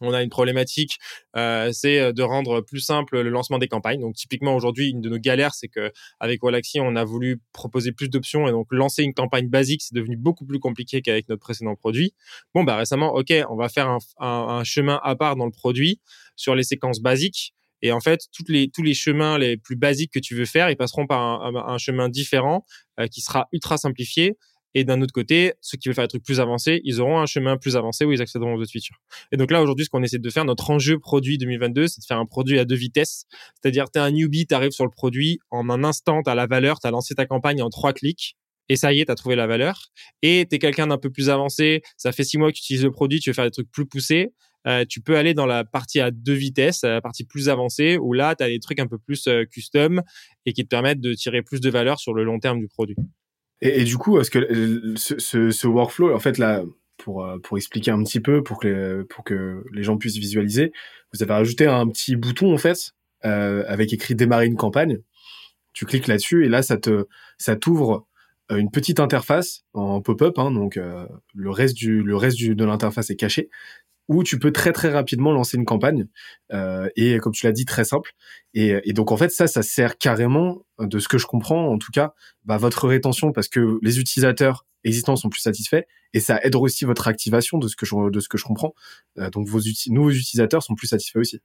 [0.00, 0.98] on a une problématique,
[1.36, 4.00] euh, c'est euh, de rendre plus simple le lancement des campagnes.
[4.00, 7.92] Donc typiquement aujourd'hui, une de nos galères, c'est que avec Wallaxy, on a voulu proposer
[7.92, 11.40] plus d'options et donc lancer une campagne basique, c'est devenu beaucoup plus compliqué qu'avec notre
[11.40, 12.14] précédent produit.
[12.54, 15.52] Bon bah récemment, ok, on va faire un, un, un, chemin à part dans le
[15.52, 16.00] produit
[16.36, 17.54] sur les séquences basiques.
[17.80, 20.68] Et en fait, toutes les, tous les chemins les plus basiques que tu veux faire,
[20.70, 22.64] ils passeront par un, un chemin différent
[22.98, 24.36] euh, qui sera ultra simplifié
[24.74, 27.26] et d'un autre côté, ceux qui veulent faire des trucs plus avancés, ils auront un
[27.26, 28.98] chemin plus avancé où ils accéderont aux autres features.
[29.32, 32.04] Et donc là, aujourd'hui, ce qu'on essaie de faire, notre enjeu produit 2022, c'est de
[32.04, 33.24] faire un produit à deux vitesses.
[33.60, 36.34] C'est-à-dire, tu es un newbie, tu arrives sur le produit, en un instant, tu as
[36.34, 38.36] la valeur, tu as lancé ta campagne en trois clics.
[38.68, 39.88] Et ça y est, tu as trouvé la valeur.
[40.22, 42.84] Et tu es quelqu'un d'un peu plus avancé, ça fait six mois que tu utilises
[42.84, 44.32] le produit, tu veux faire des trucs plus poussés.
[44.66, 48.12] Euh, tu peux aller dans la partie à deux vitesses, la partie plus avancée, où
[48.12, 50.02] là, tu as des trucs un peu plus euh, custom
[50.44, 52.96] et qui te permettent de tirer plus de valeur sur le long terme du produit.
[53.60, 56.62] Et, du coup, que euh, ce, ce, ce, workflow, en fait, là,
[56.96, 60.16] pour, euh, pour expliquer un petit peu, pour que, les, pour que les gens puissent
[60.16, 60.72] visualiser,
[61.12, 62.92] vous avez rajouté un petit bouton, en fait,
[63.24, 64.98] euh, avec écrit démarrer une campagne.
[65.72, 67.06] Tu cliques là-dessus et là, ça te,
[67.36, 68.06] ça t'ouvre
[68.50, 70.80] une petite interface en pop-up, hein, donc
[71.34, 73.50] le reste du, le reste de l'interface est caché
[74.08, 76.06] où tu peux très très rapidement lancer une campagne
[76.52, 78.12] euh, et comme tu l'as dit très simple.
[78.54, 81.78] Et, et, donc en fait ça ça sert carrément de ce que je comprends en
[81.78, 85.82] tout cas bah, votre rétention parce que les utilisateurs existants sont plus satisfaits
[86.14, 88.74] et ça aide aussi votre activation de ce que je de ce que je comprends.
[89.18, 91.40] Euh, donc vos nouveaux utilisateurs sont plus satisfaits aussi.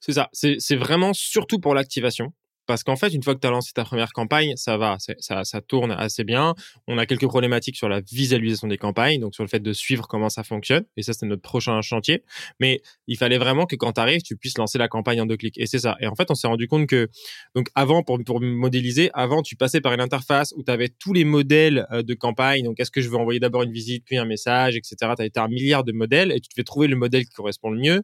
[0.00, 0.28] C'est ça.
[0.32, 2.32] C'est vraiment surtout pour l'activation
[2.72, 5.60] parce qu'en fait, une fois que tu as lancé ta première campagne, ça va, ça,
[5.60, 6.54] tourne assez bien.
[6.88, 10.08] On a quelques problématiques sur la visualisation des campagnes, donc sur le fait de suivre
[10.08, 10.86] comment ça fonctionne.
[10.96, 12.24] Et ça, c'est notre prochain chantier.
[12.60, 15.36] Mais il fallait vraiment que quand tu arrives, tu puisses lancer la campagne en deux
[15.36, 15.58] clics.
[15.58, 15.98] Et c'est ça.
[16.00, 17.10] Et en fait, on s'est rendu compte que,
[17.54, 21.12] donc avant, pour, pour modéliser, avant, tu passais par une interface où tu avais tous
[21.12, 22.64] les modèles euh, de campagne.
[22.64, 25.12] Donc, est-ce que je veux envoyer d'abord une visite, puis un message, etc.
[25.18, 27.80] Tu as un milliard de modèles et tu devais trouver le modèle qui correspond le
[27.80, 28.02] mieux.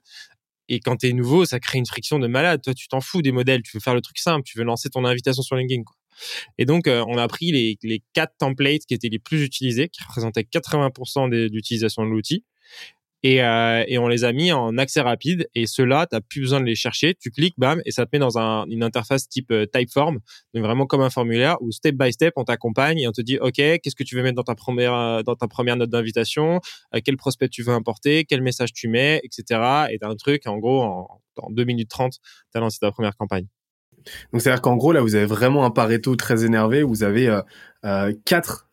[0.68, 2.60] Et quand tu es nouveau, ça crée une friction de malade.
[2.62, 3.62] Toi, tu t'en fous des modèles.
[3.62, 4.42] Tu veux faire le truc simple.
[4.44, 5.82] Tu veux lancer ton invitation sur LinkedIn.
[5.82, 5.96] Quoi.
[6.58, 9.88] Et donc, euh, on a pris les, les quatre templates qui étaient les plus utilisés,
[9.88, 12.44] qui représentaient 80% de l'utilisation de l'outil.
[13.22, 15.48] Et, euh, et, on les a mis en accès rapide.
[15.54, 17.14] Et ceux-là, tu n'as plus besoin de les chercher.
[17.14, 20.20] Tu cliques, bam, et ça te met dans un, une interface type euh, Typeform,
[20.54, 23.38] donc vraiment comme un formulaire où step by step, on t'accompagne et on te dit,
[23.38, 26.60] OK, qu'est-ce que tu veux mettre dans ta première, euh, dans ta première note d'invitation,
[26.94, 29.88] euh, quel prospect tu veux importer, quel message tu mets, etc.
[29.90, 32.20] Et tu un truc, en gros, en, en 2 minutes 30, tu
[32.54, 33.46] as lancé ta première campagne.
[34.32, 36.82] Donc, c'est-à-dire qu'en gros, là, vous avez vraiment un Pareto très énervé.
[36.82, 37.42] Vous avez euh,
[37.84, 38.67] euh, quatre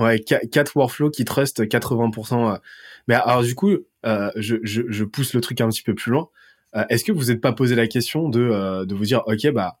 [0.00, 2.58] Ouais, quatre workflows qui trustent 80%.
[3.06, 3.76] Mais alors du coup,
[4.06, 6.30] euh, je, je, je, pousse le truc un petit peu plus loin.
[6.74, 9.50] Euh, Est-ce que vous n'êtes pas posé la question de, euh, de vous dire, ok,
[9.52, 9.78] bah,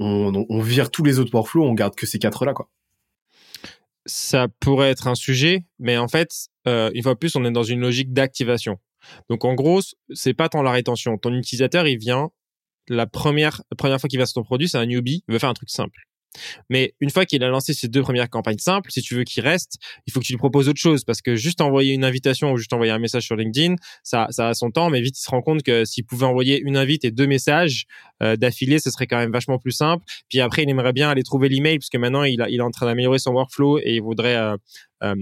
[0.00, 2.68] on, on, vire tous les autres workflows, on garde que ces quatre-là, quoi?
[4.04, 6.30] Ça pourrait être un sujet, mais en fait,
[6.66, 8.78] euh, une fois plus, on est dans une logique d'activation.
[9.30, 9.80] Donc en gros,
[10.12, 11.16] c'est pas tant la rétention.
[11.16, 12.30] Ton utilisateur, il vient
[12.88, 15.50] la première, première fois qu'il va sur ton produit, c'est un newbie, il veut faire
[15.50, 16.07] un truc simple.
[16.68, 19.42] Mais une fois qu'il a lancé ses deux premières campagnes simples, si tu veux qu'il
[19.42, 19.76] reste,
[20.06, 22.56] il faut que tu lui proposes autre chose parce que juste envoyer une invitation ou
[22.56, 25.30] juste envoyer un message sur LinkedIn, ça, ça a son temps, mais vite il se
[25.30, 27.86] rend compte que s'il pouvait envoyer une invite et deux messages
[28.22, 30.04] euh, d'affilée, ce serait quand même vachement plus simple.
[30.28, 32.86] Puis après, il aimerait bien aller trouver l'email parce que maintenant il, est en train
[32.86, 34.56] d'améliorer son workflow et il voudrait euh,
[35.02, 35.14] euh,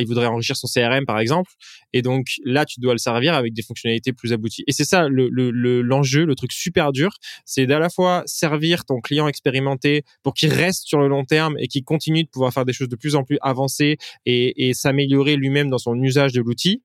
[0.00, 1.50] il voudrait enrichir son CRM par exemple.
[1.92, 4.64] Et donc là, tu dois le servir avec des fonctionnalités plus abouties.
[4.66, 7.10] Et c'est ça le, le, l'enjeu, le truc super dur,
[7.44, 11.56] c'est d'à la fois servir ton client expérimenté pour qu'il reste sur le long terme
[11.58, 14.74] et qu'il continue de pouvoir faire des choses de plus en plus avancées et, et
[14.74, 16.82] s'améliorer lui-même dans son usage de l'outil,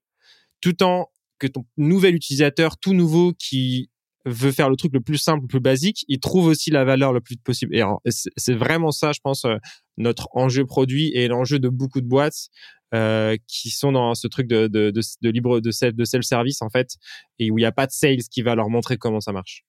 [0.61, 1.07] tout en
[1.37, 3.89] que ton nouvel utilisateur, tout nouveau qui
[4.25, 7.13] veut faire le truc le plus simple, le plus basique, il trouve aussi la valeur
[7.13, 7.75] le plus possible.
[7.75, 9.57] Et c'est vraiment ça, je pense, euh,
[9.97, 12.49] notre enjeu produit et l'enjeu de beaucoup de boîtes
[12.93, 16.95] euh, qui sont dans ce truc de, libre de self, de self service en fait
[17.39, 19.63] et où il n'y a pas de sales qui va leur montrer comment ça marche.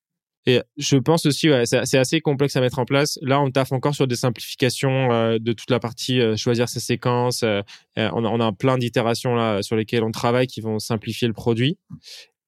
[0.49, 3.19] Et je pense aussi, ouais, c'est assez complexe à mettre en place.
[3.21, 6.79] Là, on taffe encore sur des simplifications euh, de toute la partie euh, choisir ses
[6.79, 7.43] séquences.
[7.43, 11.79] On, a, on plein d'itérations là sur lesquelles on travaille qui vont simplifier le produit.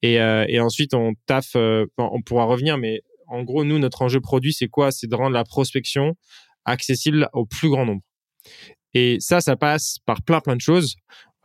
[0.02, 4.52] Et, et ensuite, on taffe, on pourra revenir, mais en gros, nous, notre enjeu produit,
[4.52, 4.90] c'est quoi?
[4.90, 6.14] C'est de rendre la prospection
[6.64, 8.02] accessible au plus grand nombre.
[8.94, 10.96] Et ça, ça passe par plein plein de choses.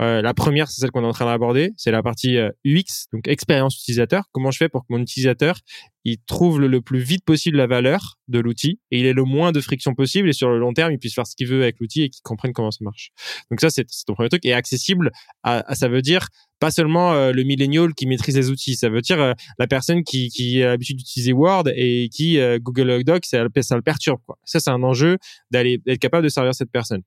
[0.02, 3.08] Euh, la première, c'est celle qu'on est en train d'aborder, c'est la partie euh, UX,
[3.14, 4.24] donc expérience utilisateur.
[4.32, 5.60] Comment je fais pour que mon utilisateur
[6.06, 9.54] il trouve le, plus vite possible la valeur de l'outil et il ait le moins
[9.54, 11.80] de friction possible et sur le long terme il puisse faire ce qu'il veut avec
[11.80, 13.12] l'outil et qu'il comprenne comment ça marche.
[13.50, 15.12] Donc ça c'est ton premier truc et accessible.
[15.46, 16.28] Ça veut dire
[16.60, 20.28] pas seulement euh, le millennial qui maîtrise les outils, ça veut dire la personne qui,
[20.28, 24.38] qui a l'habitude d'utiliser Word et qui Google Docs ça, ça le perturbe quoi.
[24.44, 25.20] Ça c'est un enjeu
[25.52, 27.04] d'aller d'être capable de servir cette personne.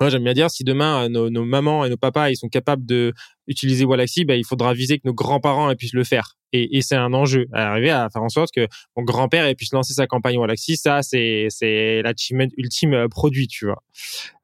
[0.00, 2.84] Moi, j'aime bien dire, si demain nos, nos, mamans et nos papas ils sont capables
[2.84, 3.12] de
[3.46, 6.36] utiliser Wallaxy, ben, il faudra viser que nos grands-parents puissent le faire.
[6.56, 10.06] Et, c'est un enjeu, arriver à faire en sorte que mon grand-père puisse lancer sa
[10.06, 10.76] campagne Wallaxy.
[10.76, 13.82] Ça, c'est c'est l'achievement ultime euh, produit, tu vois.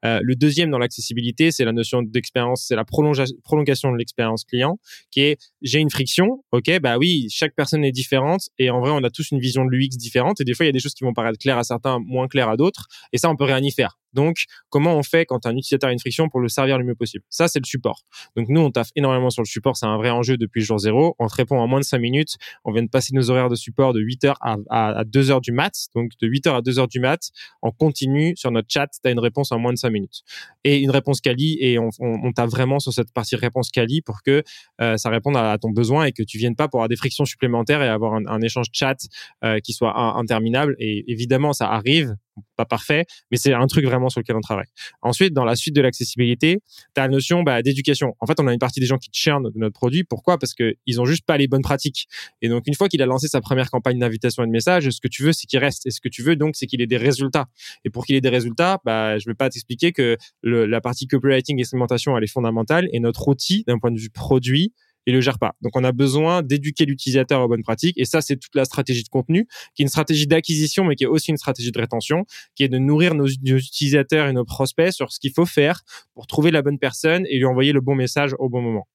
[0.03, 4.77] Euh, le deuxième dans l'accessibilité, c'est la notion d'expérience, c'est la prolongation de l'expérience client,
[5.09, 8.91] qui est j'ai une friction, ok, bah oui, chaque personne est différente et en vrai,
[8.91, 10.79] on a tous une vision de l'UX différente et des fois, il y a des
[10.79, 13.45] choses qui vont paraître claires à certains, moins claires à d'autres, et ça, on peut
[13.45, 13.97] rien y faire.
[14.13, 16.95] Donc, comment on fait quand un utilisateur a une friction pour le servir le mieux
[16.95, 17.23] possible?
[17.29, 18.01] Ça, c'est le support.
[18.35, 19.77] Donc, nous, on taffe énormément sur le support.
[19.77, 21.15] C'est un vrai enjeu depuis le jour zéro.
[21.19, 22.35] On te répond en moins de 5 minutes.
[22.65, 25.41] On vient de passer nos horaires de support de 8 heures à, à, 2 heures
[25.41, 25.73] du mat.
[25.95, 27.29] Donc, de 8 heures à 2 heures du mat,
[27.61, 28.87] on continue sur notre chat.
[28.87, 30.23] Tu as une réponse en moins de 5 minutes.
[30.63, 31.57] Et une réponse quali.
[31.61, 34.43] Et on, on, on t'a vraiment sur cette partie réponse quali pour que
[34.81, 37.25] euh, ça réponde à, ton besoin et que tu viennes pas pour avoir des frictions
[37.25, 38.97] supplémentaires et avoir un, un échange chat
[39.43, 40.75] euh, qui soit interminable.
[40.79, 42.15] Et évidemment, ça arrive
[42.55, 44.67] pas parfait, mais c'est un truc vraiment sur lequel on travaille.
[45.01, 46.59] Ensuite, dans la suite de l'accessibilité,
[46.95, 48.15] tu as la notion bah, d'éducation.
[48.19, 50.03] En fait, on a une partie des gens qui churnent de notre produit.
[50.03, 50.37] Pourquoi?
[50.37, 52.07] Parce qu'ils ont juste pas les bonnes pratiques.
[52.41, 55.01] Et donc, une fois qu'il a lancé sa première campagne d'invitation et de message, ce
[55.01, 55.85] que tu veux, c'est qu'il reste.
[55.85, 57.47] Et ce que tu veux, donc, c'est qu'il ait des résultats.
[57.85, 61.59] Et pour qu'il ait des résultats, bah, je vais pas t'expliquer que la partie copywriting
[61.59, 62.87] et segmentation, elle est fondamentale.
[62.93, 64.73] Et notre outil, d'un point de vue produit,
[65.05, 65.53] il le gère pas.
[65.61, 69.03] Donc on a besoin d'éduquer l'utilisateur aux bonnes pratiques et ça c'est toute la stratégie
[69.03, 72.25] de contenu qui est une stratégie d'acquisition mais qui est aussi une stratégie de rétention
[72.55, 75.81] qui est de nourrir nos, utilisateurs et nos prospects sur ce qu'il faut faire
[76.13, 78.87] pour trouver la bonne personne et lui envoyer le bon message au bon moment.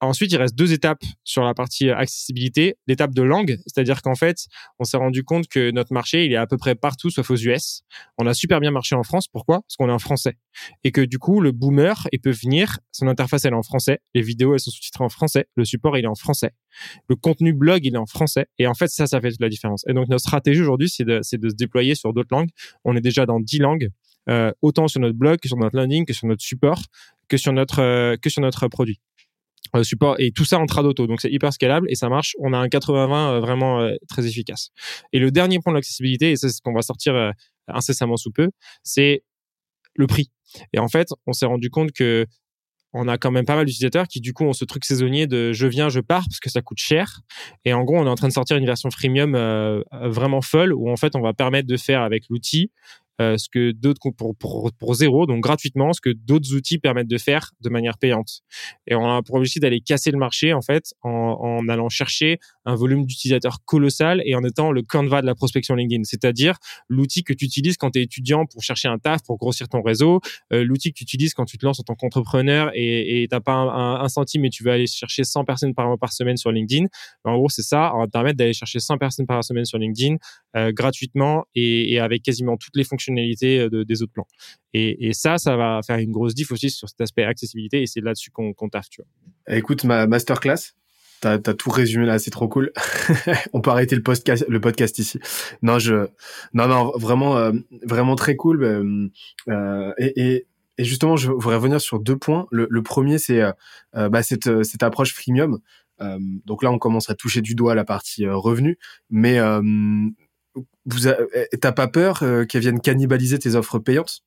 [0.00, 2.76] Ensuite, il reste deux étapes sur la partie accessibilité.
[2.86, 4.46] L'étape de langue, c'est-à-dire qu'en fait,
[4.78, 7.36] on s'est rendu compte que notre marché, il est à peu près partout sauf aux
[7.36, 7.82] US.
[8.16, 9.28] On a super bien marché en France.
[9.28, 9.60] Pourquoi?
[9.60, 10.38] Parce qu'on est en français.
[10.84, 14.00] Et que du coup, le boomer, il peut venir, son interface, elle est en français.
[14.14, 15.46] Les vidéos, elles sont sous-titrées en français.
[15.54, 16.52] Le support, il est en français.
[17.08, 18.46] Le contenu blog, il est en français.
[18.58, 19.84] Et en fait, ça, ça fait toute la différence.
[19.86, 22.50] Et donc, notre stratégie aujourd'hui, c'est de, de se déployer sur d'autres langues.
[22.84, 23.90] On est déjà dans 10 langues.
[24.28, 26.82] Euh, autant sur notre blog que sur notre landing, que sur notre support,
[27.28, 29.00] que sur notre euh, que sur notre produit.
[29.76, 32.34] Euh, support et tout ça en d'auto donc c'est hyper scalable et ça marche.
[32.38, 34.70] On a un 80-20 euh, vraiment euh, très efficace.
[35.12, 37.32] Et le dernier point de l'accessibilité et c'est ce qu'on va sortir
[37.68, 38.50] incessamment sous peu
[38.82, 39.22] c'est
[39.94, 40.30] le prix.
[40.72, 42.26] Et en fait on s'est rendu compte que
[42.92, 45.52] on a quand même pas mal d'utilisateurs qui du coup ont ce truc saisonnier de
[45.52, 47.20] je viens je pars parce que ça coûte cher.
[47.64, 49.32] Et en gros on est en train de sortir une version freemium
[49.92, 52.72] vraiment folle où en fait on va permettre de faire avec l'outil
[53.20, 57.10] euh, ce que d'autres pour, pour, pour zéro, donc gratuitement, ce que d'autres outils permettent
[57.10, 58.40] de faire de manière payante.
[58.86, 62.74] Et on a pour objectif d'aller casser le marché en fait en, allant chercher un
[62.74, 66.56] volume d'utilisateurs colossal et en étant le Canva de la prospection LinkedIn, c'est-à-dire
[66.88, 69.82] l'outil que tu utilises quand tu es étudiant pour chercher un taf, pour grossir ton
[69.82, 70.20] réseau,
[70.52, 73.40] euh, l'outil que tu utilises quand tu te lances en tant qu'entrepreneur et tu n'as
[73.40, 76.86] pas un, centime et tu veux aller chercher 100 personnes par, par semaine sur LinkedIn.
[77.24, 79.78] En gros, c'est ça, on va te permettre d'aller chercher 100 personnes par semaine sur
[79.78, 80.16] LinkedIn
[80.56, 84.26] euh, gratuitement et, et, avec quasiment toutes les fonctionnalités euh, de, des autres plans.
[84.72, 88.00] Et, ça, ça va faire une grosse diff aussi sur cet aspect accessibilité et c'est
[88.00, 89.56] là-dessus qu'on qu taffe, tu vois.
[89.56, 90.74] Écoute, ma masterclass,
[91.20, 92.72] T'as as tout résumé là, c'est trop cool.
[93.52, 95.18] On peut arrêter le podcast, le podcast ici.
[95.60, 96.06] Non, je,
[96.54, 97.52] non, non, vraiment, euh,
[97.82, 98.64] vraiment très cool.
[98.64, 100.46] Euh, et,
[100.78, 102.46] justement, je voudrais revenir sur deux points.
[102.50, 103.42] Le, premier, c'est
[103.92, 105.58] bah, cette, cette approche freemium.
[106.46, 108.78] donc là, on commence à toucher du doigt la partie revenu,
[109.10, 109.38] mais
[110.54, 111.08] vous,
[111.60, 114.22] t'as pas peur qu'elles viennent cannibaliser tes offres payantes?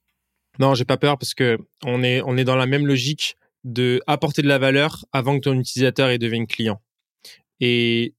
[0.59, 4.01] Non, j'ai pas peur parce que on est, on est dans la même logique de
[4.07, 6.81] apporter de la valeur avant que ton utilisateur ait devienne client.
[7.59, 8.13] Et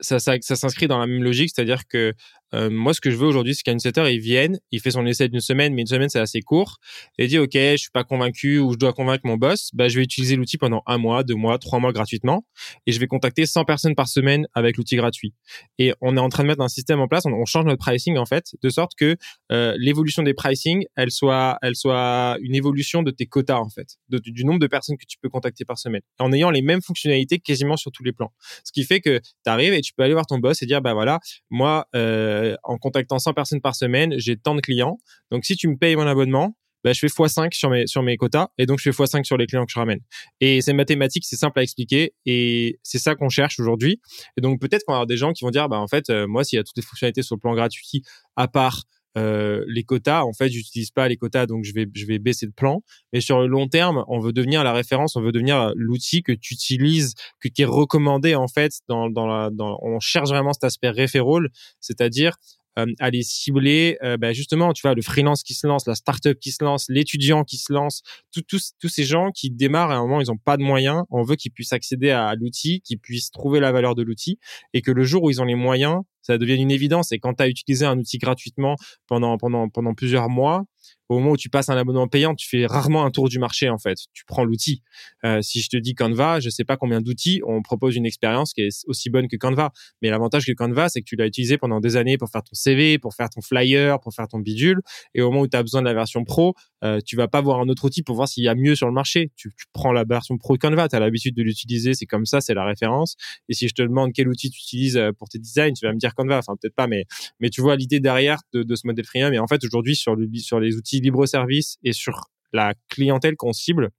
[0.00, 2.14] ça, ça s'inscrit dans la même logique, c'est-à-dire que
[2.54, 5.04] euh, moi, ce que je veux aujourd'hui, c'est qu'un newsletter, il vienne, il fait son
[5.06, 6.78] essai d'une semaine, mais une semaine, c'est assez court,
[7.18, 9.88] et il dit, OK, je suis pas convaincu ou je dois convaincre mon boss, bah,
[9.88, 12.46] je vais utiliser l'outil pendant un mois, deux mois, trois mois gratuitement,
[12.86, 15.34] et je vais contacter 100 personnes par semaine avec l'outil gratuit.
[15.78, 18.16] Et on est en train de mettre un système en place, on, change notre pricing,
[18.16, 19.16] en fait, de sorte que
[19.52, 23.96] euh, l'évolution des pricing, elle soit, elle soit une évolution de tes quotas, en fait,
[24.08, 27.38] du nombre de personnes que tu peux contacter par semaine, en ayant les mêmes fonctionnalités
[27.38, 28.32] quasiment sur tous les plans.
[28.64, 30.80] Ce qui fait que tu arrives et tu peux aller voir ton boss et dire,
[30.80, 31.20] bah voilà,
[31.50, 34.98] moi, euh, en contactant 100 personnes par semaine, j'ai tant de clients.
[35.30, 38.66] Donc, si tu me payes mon abonnement, bah, je fais x5 sur mes quotas et
[38.66, 40.00] donc je fais x5 sur les clients que je ramène.
[40.40, 44.00] Et c'est mathématique, c'est simple à expliquer et c'est ça qu'on cherche aujourd'hui.
[44.36, 46.44] Et donc peut-être qu'on va des gens qui vont dire bah en fait euh, moi
[46.44, 48.02] s'il y a toutes les fonctionnalités sur le plan gratuit
[48.36, 48.82] à part
[49.16, 52.46] euh, les quotas, en fait, j'utilise pas les quotas, donc je vais je vais baisser
[52.46, 52.82] de plan.
[53.12, 56.32] Mais sur le long terme, on veut devenir la référence, on veut devenir l'outil que
[56.32, 59.78] tu utilises, que qui est recommandé en fait dans dans la dans.
[59.82, 61.50] On cherche vraiment cet aspect référol,
[61.80, 62.36] c'est-à-dire
[62.78, 66.38] euh, aller cibler euh, bah, justement tu vois le freelance qui se lance la startup
[66.38, 68.02] qui se lance l'étudiant qui se lance
[68.32, 71.22] tous tous ces gens qui démarrent à un moment ils ont pas de moyens on
[71.22, 74.38] veut qu'ils puissent accéder à l'outil qu'ils puissent trouver la valeur de l'outil
[74.72, 77.12] et que le jour où ils ont les moyens ça devient une évidence.
[77.12, 78.76] Et quand tu as utilisé un outil gratuitement
[79.06, 80.64] pendant, pendant, pendant plusieurs mois,
[81.08, 83.68] au moment où tu passes un abonnement payant, tu fais rarement un tour du marché
[83.68, 83.98] en fait.
[84.12, 84.82] Tu prends l'outil.
[85.24, 88.52] Euh, si je te dis Canva, je sais pas combien d'outils, on propose une expérience
[88.52, 89.72] qui est aussi bonne que Canva.
[90.02, 92.54] Mais l'avantage que Canva, c'est que tu l'as utilisé pendant des années pour faire ton
[92.54, 94.80] CV, pour faire ton flyer, pour faire ton bidule.
[95.14, 96.54] Et au moment où tu as besoin de la version pro,
[96.84, 98.86] euh, tu vas pas voir un autre outil pour voir s'il y a mieux sur
[98.86, 99.30] le marché.
[99.36, 102.54] Tu, prends la version pro Canva, tu as l'habitude de l'utiliser, c'est comme ça, c'est
[102.54, 103.16] la référence.
[103.48, 105.92] Et si je te demande quel outil tu utilises euh, pour tes designs, tu vas
[105.92, 106.38] me dire Canva.
[106.38, 107.04] Enfin peut-être pas, mais
[107.40, 109.34] mais tu vois l'idée derrière de, de ce modèle freemium.
[109.34, 113.36] Et en fait aujourd'hui sur le sur les outils libre service et sur la clientèle
[113.36, 113.90] qu'on cible,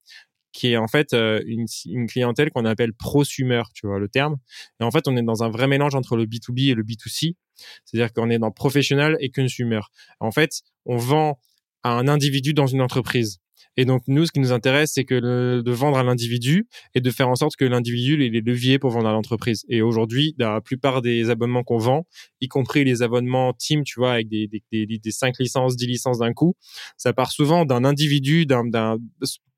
[0.52, 4.38] qui est en fait euh, une, une clientèle qu'on appelle prosumer, tu vois le terme.
[4.80, 7.36] Et en fait, on est dans un vrai mélange entre le B2B et le B2C.
[7.84, 9.82] C'est-à-dire qu'on est dans professionnel et consumer.
[10.20, 11.40] En fait, on vend
[11.84, 13.40] à un individu dans une entreprise.
[13.78, 15.16] Et donc nous, ce qui nous intéresse, c'est que
[15.62, 18.92] de vendre à l'individu et de faire en sorte que l'individu ait les leviers pour
[18.92, 19.66] vendre à l'entreprise.
[19.70, 22.06] Et aujourd'hui, la plupart des abonnements qu'on vend,
[22.42, 25.88] y compris les abonnements team, tu vois, avec des, des, des, des 5 licences, 10
[25.88, 26.56] licences d'un coup,
[26.98, 28.64] ça part souvent d'un individu, d'un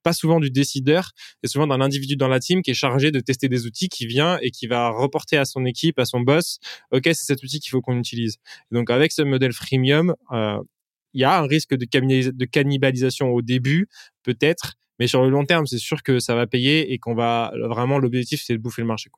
[0.04, 1.12] pas souvent du décideur,
[1.44, 4.08] et souvent d'un individu dans la team qui est chargé de tester des outils, qui
[4.08, 6.60] vient et qui va reporter à son équipe, à son boss,
[6.92, 8.38] ok, c'est cet outil qu'il faut qu'on utilise.
[8.72, 10.60] donc avec ce modèle freemium, euh,
[11.18, 13.88] il y a un risque de, cannibalisation au début,
[14.22, 17.52] peut-être, mais sur le long terme, c'est sûr que ça va payer et qu'on va
[17.56, 19.10] vraiment l'objectif, c'est de bouffer le marché.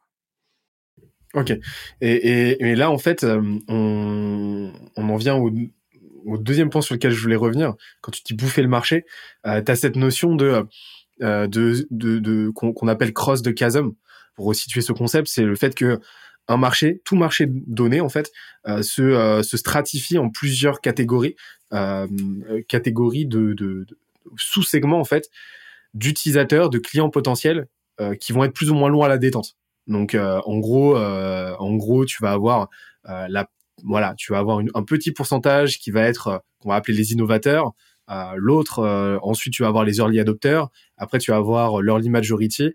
[1.33, 1.51] Ok.
[1.99, 5.51] Et, là, en fait, euh, on, en vient au,
[6.37, 7.73] deuxième point sur lequel je voulais revenir.
[7.99, 9.05] Quand tu dis bouffer le marché,
[9.45, 10.65] euh, tu as cette notion de,
[11.21, 13.91] euh, qu'on appelle cross de chasm.
[14.35, 15.99] Pour situer ce concept, c'est le fait que
[16.49, 18.31] un marché, tout marché donné en fait,
[18.67, 21.35] euh, se, euh, se stratifie en plusieurs catégories,
[21.73, 22.07] euh,
[22.67, 23.85] catégories de,
[24.35, 25.29] sous-segments en fait
[25.93, 27.67] d'utilisateurs, de clients potentiels
[28.21, 29.57] qui vont être plus ou moins loin à la détente.
[29.87, 32.69] Donc en gros, en gros, tu vas avoir
[33.05, 33.49] la
[33.83, 37.73] voilà, tu vas avoir un petit pourcentage qui va être qu'on va appeler les innovateurs.
[38.35, 40.69] L'autre, ensuite tu vas avoir les early adopters.
[40.95, 42.73] Après tu vas avoir l'early majority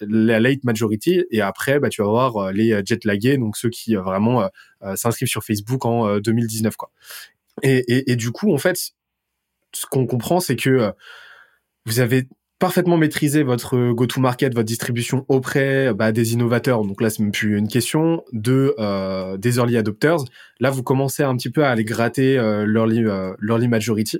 [0.00, 3.56] la late majority et après bah tu vas voir euh, les euh, jet lagués donc
[3.56, 4.48] ceux qui euh, vraiment
[4.94, 6.90] s'inscrivent sur Facebook en 2019 quoi
[7.62, 8.92] et, et, du coup en fait
[9.72, 10.92] ce qu'on comprend c'est que
[11.84, 12.26] vous avez
[12.58, 16.84] parfaitement maîtrisé votre go-to-market, votre distribution auprès bah, des innovateurs.
[16.84, 18.76] Donc là, c'est même plus une question de
[19.38, 20.18] des early adopters.
[20.60, 24.18] Là, vous commencez un petit peu à aller gratter euh, l'early, euh, majority.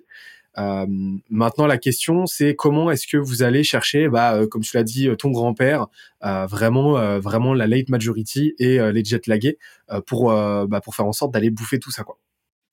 [0.58, 0.86] Euh,
[1.28, 4.82] maintenant, la question, c'est comment est-ce que vous allez chercher, bah, euh, comme tu l'as
[4.82, 5.86] dit, euh, ton grand-père,
[6.22, 9.58] vraiment, vraiment la late majority et les jet lagués
[10.06, 12.18] pour, bah, pour faire en sorte d'aller bouffer tout ça, quoi.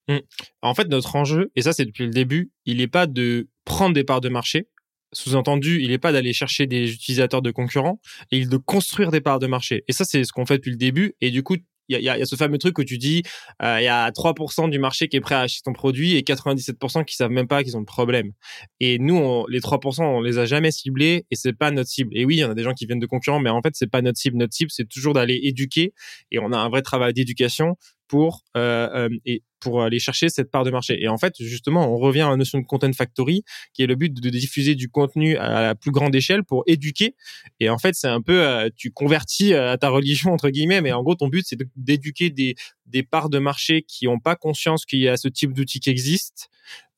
[0.09, 0.17] Mmh.
[0.61, 3.93] En fait, notre enjeu, et ça c'est depuis le début, il n'est pas de prendre
[3.93, 4.67] des parts de marché.
[5.13, 7.99] Sous-entendu, il n'est pas d'aller chercher des utilisateurs de concurrents,
[8.31, 9.83] et il de construire des parts de marché.
[9.87, 11.15] Et ça, c'est ce qu'on fait depuis le début.
[11.21, 11.55] Et du coup,
[11.89, 13.23] il y a, y a, ce fameux truc où tu dis
[13.61, 16.21] euh, il y a 3% du marché qui est prêt à acheter ton produit et
[16.21, 18.31] 97% qui savent même pas qu'ils ont le problème.
[18.79, 22.11] Et nous, on, les 3%, on les a jamais ciblés et c'est pas notre cible.
[22.13, 23.73] Et oui, il y en a des gens qui viennent de concurrents, mais en fait,
[23.73, 24.37] c'est pas notre cible.
[24.37, 25.93] Notre cible, c'est toujours d'aller éduquer
[26.31, 27.75] et on a un vrai travail d'éducation
[28.07, 31.01] pour euh, euh, et pour aller chercher cette part de marché.
[31.01, 33.43] Et en fait, justement, on revient à la notion de content factory,
[33.73, 37.15] qui est le but de diffuser du contenu à la plus grande échelle pour éduquer.
[37.59, 40.91] Et en fait, c'est un peu, euh, tu convertis à ta religion entre guillemets, mais
[40.91, 42.55] en gros, ton but c'est d'éduquer des
[42.85, 45.89] des parts de marché qui n'ont pas conscience qu'il y a ce type d'outil qui
[45.89, 46.49] existe,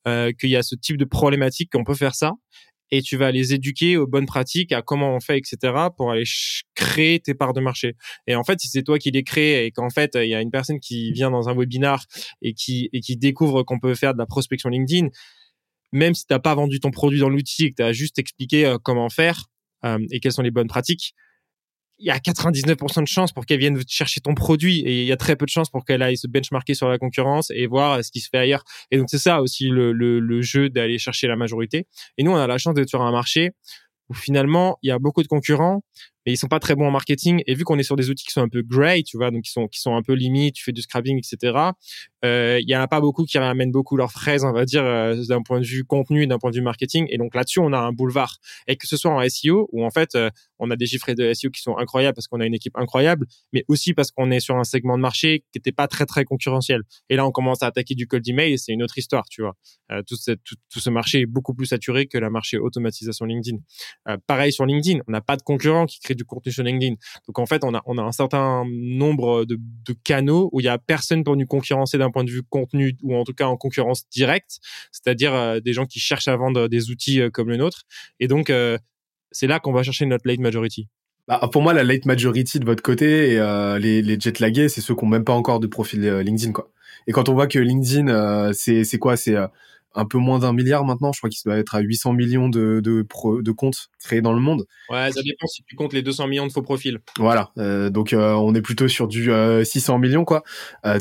[0.08, 2.32] euh, qu'il y a ce type de problématique qu'on peut faire ça,
[2.90, 6.24] et tu vas les éduquer aux bonnes pratiques, à comment on fait, etc., pour aller
[6.74, 7.94] créer tes parts de marché.
[8.26, 10.40] Et en fait, si c'est toi qui les crées et qu'en fait, il y a
[10.40, 12.04] une personne qui vient dans un webinar
[12.42, 15.08] et qui, et qui découvre qu'on peut faire de la prospection LinkedIn,
[15.92, 18.18] même si tu n'as pas vendu ton produit dans l'outil et que tu as juste
[18.18, 19.46] expliqué euh, comment faire
[19.84, 21.14] euh, et quelles sont les bonnes pratiques,
[22.00, 25.12] il y a 99% de chances pour qu'elle vienne chercher ton produit et il y
[25.12, 28.02] a très peu de chances pour qu'elle aille se benchmarker sur la concurrence et voir
[28.02, 28.64] ce qui se fait ailleurs.
[28.90, 31.86] Et donc c'est ça aussi le, le, le jeu d'aller chercher la majorité.
[32.16, 33.50] Et nous, on a la chance d'être sur un marché
[34.08, 35.82] où finalement il y a beaucoup de concurrents,
[36.26, 37.42] mais ils sont pas très bons en marketing.
[37.46, 39.42] Et vu qu'on est sur des outils qui sont un peu grey, tu vois, donc
[39.42, 41.58] qui sont qui sont un peu limites, tu fais du scrapping, etc.
[42.24, 44.84] Euh, il y en a pas beaucoup qui ramènent beaucoup leurs fraises, on va dire,
[44.84, 47.06] euh, d'un point de vue contenu, d'un point de vue marketing.
[47.10, 48.36] Et donc là-dessus, on a un boulevard.
[48.66, 51.32] Et que ce soit en SEO où en fait, euh, on a des chiffres de
[51.32, 54.40] SEO qui sont incroyables parce qu'on a une équipe incroyable, mais aussi parce qu'on est
[54.40, 56.82] sur un segment de marché qui n'était pas très très concurrentiel.
[57.08, 59.56] Et là, on commence à attaquer du cold email, c'est une autre histoire, tu vois.
[59.90, 63.58] Euh, tout, ce marché est beaucoup plus saturé que la marché automatisation LinkedIn.
[64.08, 66.96] Euh, pareil sur LinkedIn, on n'a pas de concurrents qui créent du contenu sur LinkedIn.
[67.26, 69.58] Donc en fait, on a, un certain nombre de,
[70.04, 73.16] canaux où il y a personne pour nous concurrencer d'un point de vue contenu ou
[73.16, 74.58] en tout cas en concurrence directe,
[74.92, 77.82] c'est-à-dire euh, des gens qui cherchent à vendre des outils euh, comme le nôtre.
[78.20, 78.78] Et donc euh,
[79.32, 80.88] c'est là qu'on va chercher notre late majority.
[81.26, 84.80] Bah, pour moi, la late majority de votre côté, et, les, les jet lagués, c'est
[84.80, 86.52] ceux qui n'ont même pas encore de profil LinkedIn.
[86.52, 86.72] quoi.
[87.06, 89.16] Et quand on voit que LinkedIn, c'est quoi?
[89.16, 89.36] C'est
[89.94, 91.12] un peu moins d'un milliard maintenant.
[91.12, 93.06] Je crois qu'il doit être à 800 millions de, de,
[93.42, 94.66] de comptes créés dans le monde.
[94.88, 96.98] Ouais, ça dépend si tu comptes les 200 millions de faux profils.
[97.18, 97.50] Voilà.
[97.58, 99.30] Euh, donc euh, on est plutôt sur du
[99.64, 100.42] 600 millions quoi.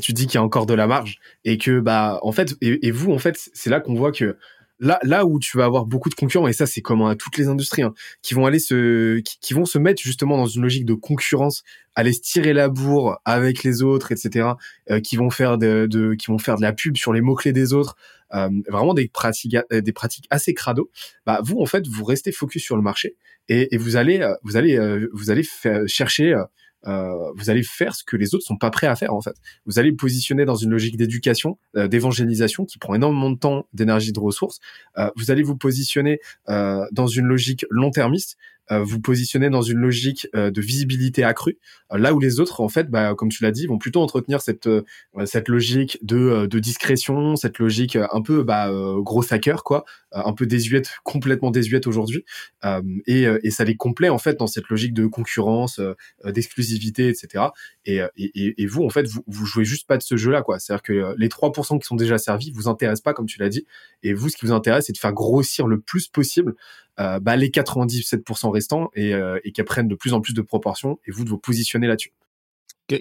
[0.01, 2.87] tu dis qu'il y a encore de la marge et que bah en fait et,
[2.87, 4.37] et vous en fait c'est là qu'on voit que
[4.79, 7.37] là, là où tu vas avoir beaucoup de concurrents, et ça c'est commun à toutes
[7.37, 10.61] les industries, hein, qui vont aller se, qui, qui, vont se mettre justement dans une
[10.61, 11.63] logique de concurrence,
[11.95, 14.49] aller se tirer la bourre avec les autres, etc.,
[14.89, 17.35] euh, qui vont faire de, de, qui vont faire de la pub sur les mots
[17.35, 17.95] clés des autres,
[18.33, 20.89] euh, vraiment des pratiques, euh, des pratiques assez crado.
[21.25, 23.15] Bah vous en fait, vous restez focus sur le marché
[23.47, 24.79] et, et vous allez, vous allez,
[25.13, 25.43] vous allez
[25.87, 26.35] chercher
[26.87, 29.35] euh, vous allez faire ce que les autres sont pas prêts à faire en fait.
[29.65, 33.65] Vous allez vous positionner dans une logique d'éducation, euh, d'évangélisation qui prend énormément de temps,
[33.73, 34.59] d'énergie, de ressources.
[34.97, 38.37] Euh, vous allez vous positionner euh, dans une logique long-termiste
[38.71, 41.57] euh, vous positionnez dans une logique de visibilité accrue,
[41.91, 44.69] là où les autres, en fait, bah, comme tu l'as dit, vont plutôt entretenir cette
[45.25, 50.45] cette logique de, de discrétion, cette logique un peu bah, gros hacker, quoi, un peu
[50.45, 52.25] désuète, complètement désuète aujourd'hui,
[53.07, 55.79] et, et ça les complète en fait dans cette logique de concurrence,
[56.25, 57.45] d'exclusivité, etc.
[57.85, 60.59] Et, et, et, vous, en fait, vous, vous jouez juste pas de ce jeu-là, quoi.
[60.59, 63.65] C'est-à-dire que les 3% qui sont déjà servis vous intéressent pas, comme tu l'as dit,
[64.03, 66.55] et vous, ce qui vous intéresse, c'est de faire grossir le plus possible
[66.99, 70.41] euh, bah, les 97% restants et, euh, et qu'elles prennent de plus en plus de
[70.41, 72.11] proportions et vous de vous positionner là-dessus.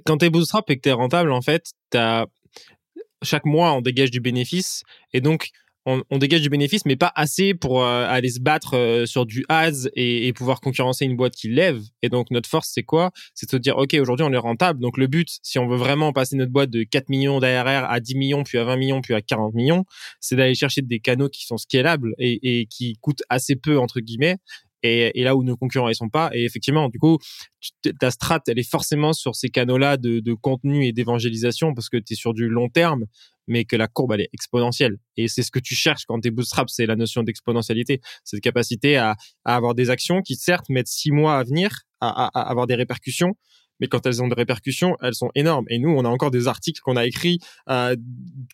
[0.06, 2.26] Quand tu es bootstrap et que tu es rentable, en fait, as...
[3.22, 5.50] chaque mois, on dégage du bénéfice et donc
[6.10, 9.44] on, dégage du bénéfice, mais pas assez pour euh, aller se battre euh, sur du
[9.48, 11.80] ads et, pouvoir concurrencer une boîte qui lève.
[12.02, 13.10] Et donc notre force, c'est quoi?
[13.34, 14.80] C'est de se dire, ok, aujourd'hui on est rentable.
[14.80, 18.00] Donc le but, si on veut vraiment passer notre boîte de 4 millions d'ARR à
[18.00, 19.84] 10 millions, puis à 20 millions, puis à 40 millions,
[20.20, 24.36] c'est d'aller chercher des canaux qui sont scalables et qui coûtent assez peu entre guillemets
[24.82, 26.30] et, et, là où nos concurrents ils sont pas.
[26.32, 27.18] Et effectivement, du coup,
[27.98, 31.96] ta strat, elle est forcément sur ces canaux-là de, de, contenu et d'évangélisation parce que
[31.96, 33.04] tu es sur du long terme,
[33.46, 34.98] mais que la courbe elle est exponentielle.
[35.16, 38.40] Et c'est ce que tu cherches quand tu es bootstrap, c'est la notion d'exponentialité, cette
[38.40, 42.40] capacité à, à, avoir des actions qui certes mettent six mois à venir, à, à,
[42.40, 43.34] à avoir des répercussions,
[43.80, 45.64] mais quand elles ont des répercussions, elles sont énormes.
[45.68, 47.38] Et nous, on a encore des articles qu'on a écrits
[47.68, 47.96] euh,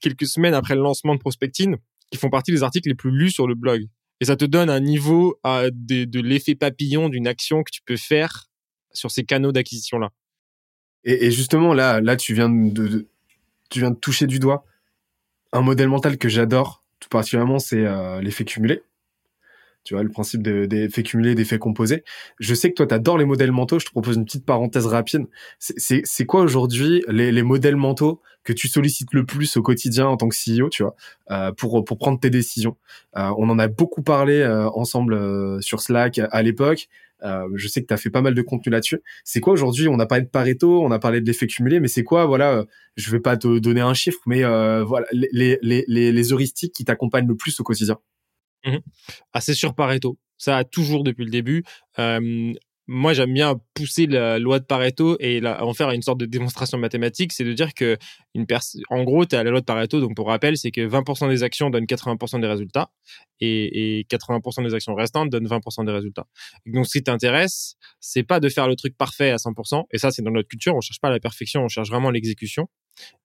[0.00, 1.76] quelques semaines après le lancement de Prospectine
[2.10, 3.86] qui font partie des articles les plus lus sur le blog.
[4.20, 8.48] Et ça te donne un niveau de, l'effet papillon d'une action que tu peux faire
[8.92, 10.10] sur ces canaux d'acquisition-là.
[11.04, 13.08] Et, et, justement, là, là, tu viens de, de,
[13.70, 14.64] tu viens de toucher du doigt
[15.54, 18.82] un modèle mental que j'adore, tout particulièrement, c'est euh, l'effet cumulé.
[19.84, 22.04] Tu vois, le principe d'effet de, cumulé, d'effet composé.
[22.40, 23.78] Je sais que toi, tu adores les modèles mentaux.
[23.78, 25.26] Je te propose une petite parenthèse rapide.
[25.58, 30.16] C'est quoi aujourd'hui les, les, modèles mentaux que tu sollicites le plus au quotidien en
[30.16, 30.96] tant que CEO, tu vois,
[31.30, 32.76] euh, pour, pour prendre tes décisions?
[33.16, 36.88] Euh, On en a beaucoup parlé euh, ensemble euh, sur Slack à l'époque.
[37.22, 39.00] Euh, je sais que tu as fait pas mal de contenu là-dessus.
[39.24, 39.88] C'est quoi aujourd'hui?
[39.88, 42.52] On a parlé de Pareto, on a parlé de l'effet cumulé, mais c'est quoi Voilà,
[42.52, 42.64] euh,
[42.96, 47.28] je vais pas te donner un chiffre, mais voilà les, les, les heuristiques qui t'accompagnent
[47.28, 47.98] le plus au quotidien.
[48.64, 48.78] Mmh.
[49.40, 50.18] C'est sur Pareto.
[50.38, 51.64] Ça a toujours depuis le début.
[52.86, 56.76] Moi, j'aime bien pousser la loi de Pareto et en faire une sorte de démonstration
[56.76, 57.32] mathématique.
[57.32, 57.96] C'est de dire que,
[58.34, 58.44] une
[58.90, 60.00] en gros, tu as la loi de Pareto.
[60.00, 62.90] Donc, pour rappel, c'est que 20% des actions donnent 80% des résultats
[63.40, 66.26] et, et 80% des actions restantes donnent 20% des résultats.
[66.66, 69.84] Donc, ce qui t'intéresse, c'est pas de faire le truc parfait à 100%.
[69.90, 70.76] Et ça, c'est dans notre culture.
[70.76, 72.68] On cherche pas la perfection, on cherche vraiment l'exécution.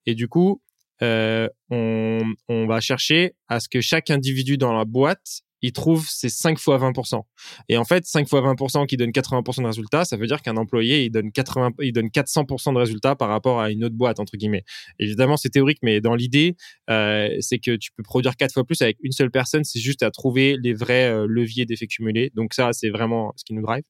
[0.06, 0.62] Et du coup,
[1.02, 6.28] euh, on, va chercher à ce que chaque individu dans la boîte il trouve c'est
[6.28, 7.20] 5 fois 20%.
[7.68, 10.56] Et en fait, 5 fois 20% qui donne 80% de résultats, ça veut dire qu'un
[10.56, 14.20] employé, il donne 80, il donne 400% de résultats par rapport à une autre boîte,
[14.20, 14.64] entre guillemets.
[14.98, 16.56] Évidemment, c'est théorique, mais dans l'idée,
[16.88, 19.64] euh, c'est que tu peux produire 4 fois plus avec une seule personne.
[19.64, 22.30] C'est juste à trouver les vrais euh, leviers d'effet cumulé.
[22.34, 23.84] Donc ça, c'est vraiment ce qui nous drive.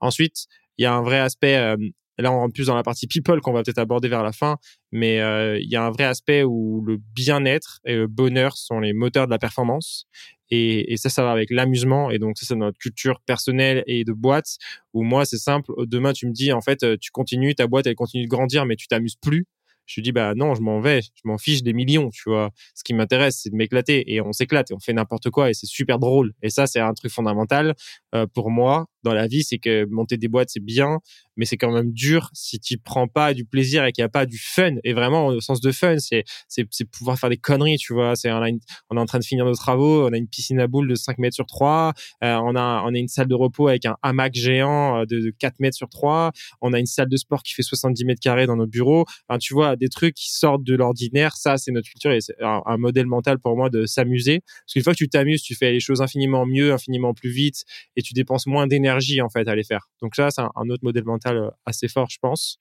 [0.00, 0.46] Ensuite,
[0.78, 1.76] il y a un vrai aspect,
[2.18, 4.56] là, on rentre plus dans la partie people qu'on va peut-être aborder vers la fin,
[4.90, 5.16] mais
[5.60, 9.26] il y a un vrai aspect où le bien-être et le bonheur sont les moteurs
[9.26, 10.06] de la performance.
[10.50, 12.10] Et, ça, ça va avec l'amusement.
[12.10, 14.58] Et donc, ça, c'est notre culture personnelle et de boîte.
[14.92, 15.72] Où moi, c'est simple.
[15.86, 18.76] Demain, tu me dis, en fait, tu continues, ta boîte, elle continue de grandir, mais
[18.76, 19.46] tu t'amuses plus
[19.86, 22.50] je dis bah non, je m'en vais, je m'en fiche des millions, tu vois.
[22.74, 25.54] Ce qui m'intéresse, c'est de m'éclater et on s'éclate et on fait n'importe quoi et
[25.54, 26.32] c'est super drôle.
[26.42, 27.74] Et ça, c'est un truc fondamental
[28.14, 30.98] euh, pour moi dans la vie, c'est que monter des boîtes, c'est bien,
[31.36, 34.10] mais c'est quand même dur si tu prends pas du plaisir et qu'il n'y a
[34.10, 34.74] pas du fun.
[34.84, 38.16] Et vraiment, au sens de fun, c'est c'est pouvoir faire des conneries, tu vois.
[38.16, 38.42] C'est on,
[38.90, 40.94] on est en train de finir nos travaux, on a une piscine à boules de
[40.94, 41.92] 5 mètres sur 3,
[42.24, 45.20] euh, on a on a une salle de repos avec un hamac géant euh, de,
[45.20, 48.20] de 4 mètres sur 3, on a une salle de sport qui fait 70 mètres
[48.20, 49.04] carrés dans nos bureaux.
[49.40, 51.36] Tu vois, des trucs qui sortent de l'ordinaire.
[51.36, 54.40] Ça, c'est notre culture et c'est un, modèle mental pour moi de s'amuser.
[54.40, 57.64] Parce qu'une fois que tu t'amuses, tu fais les choses infiniment mieux, infiniment plus vite
[57.96, 59.88] et tu dépenses moins d'énergie en fait à les faire.
[60.00, 62.58] Donc ça, c'est un, autre modèle mental euh, assez fort, je pense.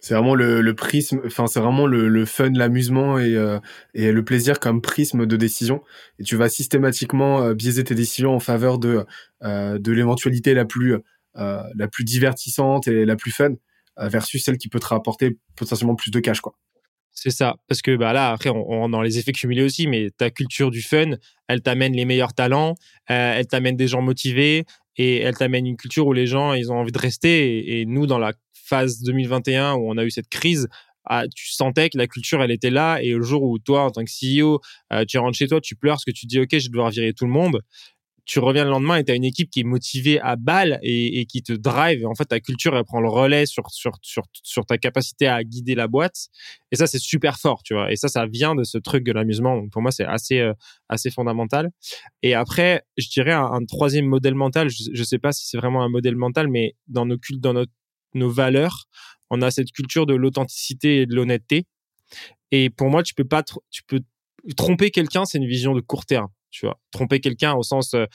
[0.00, 3.58] C'est vraiment le, prisme, enfin c'est vraiment le, fun, l'amusement et, euh,
[3.94, 5.82] et le plaisir comme prisme de décision.
[6.18, 9.04] Et tu vas systématiquement euh, biaiser tes décisions en faveur de
[9.42, 10.96] de l'éventualité la plus
[11.34, 13.54] la plus divertissante et la plus fun
[13.98, 16.54] versus celle qui peut te rapporter potentiellement plus de cash quoi.
[17.12, 20.10] C'est ça, parce que bah là après on, on dans les effets cumulés aussi, mais
[20.16, 21.12] ta culture du fun,
[21.46, 22.74] elle t'amène les meilleurs talents,
[23.06, 24.64] elle t'amène des gens motivés,
[24.96, 28.06] et elle t'amène une culture où les gens ils ont envie de rester et, nous
[28.06, 30.68] dans la phase 2021 où on a eu cette crise
[31.06, 33.90] ah, tu sentais que la culture elle était là et le jour où toi en
[33.90, 34.60] tant que CEO
[34.92, 36.90] euh, tu rentres chez toi tu pleures parce que tu dis ok je vais devoir
[36.90, 37.60] virer tout le monde
[38.24, 41.26] tu reviens le lendemain et tu as une équipe qui est motivée à balle et,
[41.26, 42.00] qui te drive.
[42.00, 45.26] Et en fait, ta culture, elle prend le relais sur, sur, sur, sur ta capacité
[45.26, 46.28] à guider la boîte.
[46.72, 47.92] Et ça, c'est super fort, tu vois.
[47.92, 49.56] Et ça, ça vient de ce truc de l'amusement.
[49.56, 50.54] Donc, pour moi, c'est assez, euh,
[50.88, 51.70] assez fondamental.
[52.22, 54.70] Et après, je dirais un, troisième modèle mental.
[54.70, 57.52] Je, je sais pas si c'est vraiment un modèle mental, mais dans nos cultes, dans
[57.52, 57.72] notre,
[58.14, 58.86] nos valeurs,
[59.30, 61.66] on a cette culture de l'authenticité et de l'honnêteté.
[62.52, 64.00] Et pour moi, tu peux pas, tu peux
[64.56, 68.06] tromper quelqu'un, c'est une vision de court terme tu vois tromper quelqu'un au sens euh,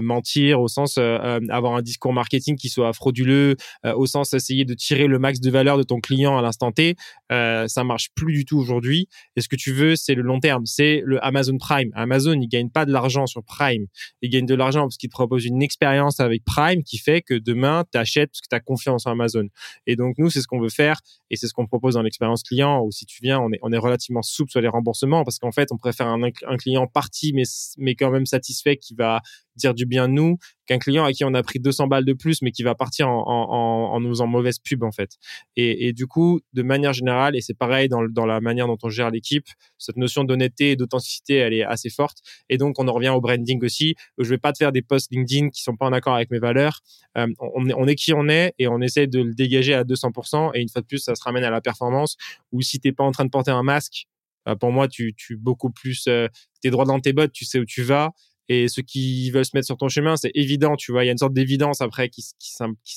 [0.00, 4.74] mentir, au sens euh, avoir un discours marketing qui soit frauduleux, au sens essayer de
[4.74, 6.96] tirer le max de valeur de ton client à l'instant T,
[7.30, 9.08] ça marche plus du tout aujourd'hui.
[9.36, 11.90] Et ce que tu veux, c'est le long terme, c'est le Amazon Prime.
[11.94, 13.86] Amazon, il gagne pas de l'argent sur Prime,
[14.22, 17.34] il gagne de l'argent parce qu'il te propose une expérience avec Prime qui fait que
[17.34, 19.48] demain, tu achètes parce que tu as confiance en Amazon.
[19.86, 22.42] Et donc nous, c'est ce qu'on veut faire et c'est ce qu'on propose dans l'expérience
[22.42, 22.82] client.
[22.82, 25.52] Ou si tu viens, on est, on est relativement souple sur les remboursements parce qu'en
[25.52, 27.44] fait, on préfère un, un client parti mais
[27.78, 29.20] mais quand même satisfait qui va
[29.56, 32.42] dire du bien nous qu'un client à qui on a pris 200 balles de plus
[32.42, 35.16] mais qui va partir en, en, en nous faisant mauvaise pub en fait.
[35.56, 39.10] Et, du coup, de manière générale, et c'est pareil dans, la manière dont on gère
[39.10, 39.46] l'équipe,
[39.78, 42.18] cette notion d'honnêteté et d'authenticité, elle est assez forte.
[42.48, 43.94] Et donc, on en revient au branding aussi.
[44.18, 46.38] Je vais pas te faire des posts LinkedIn qui sont pas en accord avec mes
[46.38, 46.80] valeurs.
[47.16, 49.84] Euh, on, est, on est qui on est et on essaie de le dégager à
[49.84, 50.50] 200%.
[50.54, 52.16] Et une fois de plus, ça se ramène à la performance.
[52.52, 54.06] Ou si t'es pas en train de porter un masque,
[54.48, 56.28] euh, pour moi, tu, tu beaucoup plus, euh,
[56.60, 58.12] t'es droit dans tes bottes, tu sais où tu vas
[58.48, 61.04] et ceux qui veulent se mettre sur ton chemin, c'est évident, tu vois.
[61.04, 62.52] Il y a une sorte d'évidence après qui, qui,
[62.84, 62.96] qui,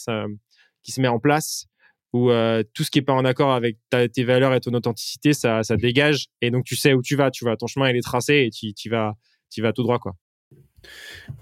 [0.83, 1.65] qui, se met en place
[2.13, 5.33] où euh, tout ce qui est pas en accord avec tes valeurs et ton authenticité,
[5.33, 6.27] ça, ça dégage.
[6.41, 7.55] Et donc, tu sais où tu vas, tu vois.
[7.55, 9.13] Ton chemin, il est tracé et tu, tu, vas,
[9.51, 10.13] tu vas tout droit, quoi.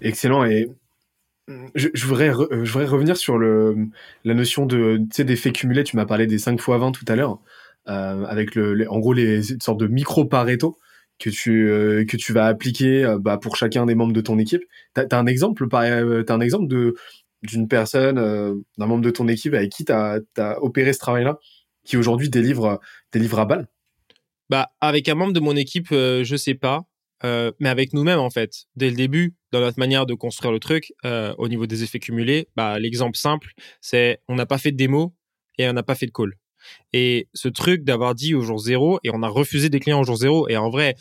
[0.00, 0.44] Excellent.
[0.44, 0.68] Et
[1.74, 3.88] je, je, voudrais, je voudrais revenir sur le,
[4.24, 5.00] la notion de,
[5.36, 5.84] faits cumulés.
[5.84, 7.40] Tu m'as parlé des 5 fois 20 tout à l'heure,
[7.88, 10.78] euh, avec le, en gros les sortes de micro-pareto
[11.18, 14.38] que tu euh, que tu vas appliquer euh, bah, pour chacun des membres de ton
[14.38, 14.62] équipe.
[14.94, 16.94] T'as as un exemple euh, t'as un exemple de
[17.42, 18.16] d'une personne
[18.78, 21.38] d'un membre de ton équipe avec qui t'as as opéré ce travail-là
[21.84, 22.80] qui aujourd'hui délivre
[23.12, 23.68] délivre à balle?
[24.50, 26.82] Bah avec un membre de mon équipe, je sais pas.
[27.22, 30.92] mais avec nous-mêmes en fait, dès le début, dans notre manière de construire le truc,
[31.04, 35.14] au niveau des effets cumulés, bah, l'exemple simple, c'est on n'a pas fait de démo
[35.58, 36.34] et on n'a pas fait de call.
[36.92, 40.04] Et ce truc d'avoir dit au jour zéro et on a refusé des clients au
[40.04, 40.48] jour zéro.
[40.48, 40.94] Et en vrai,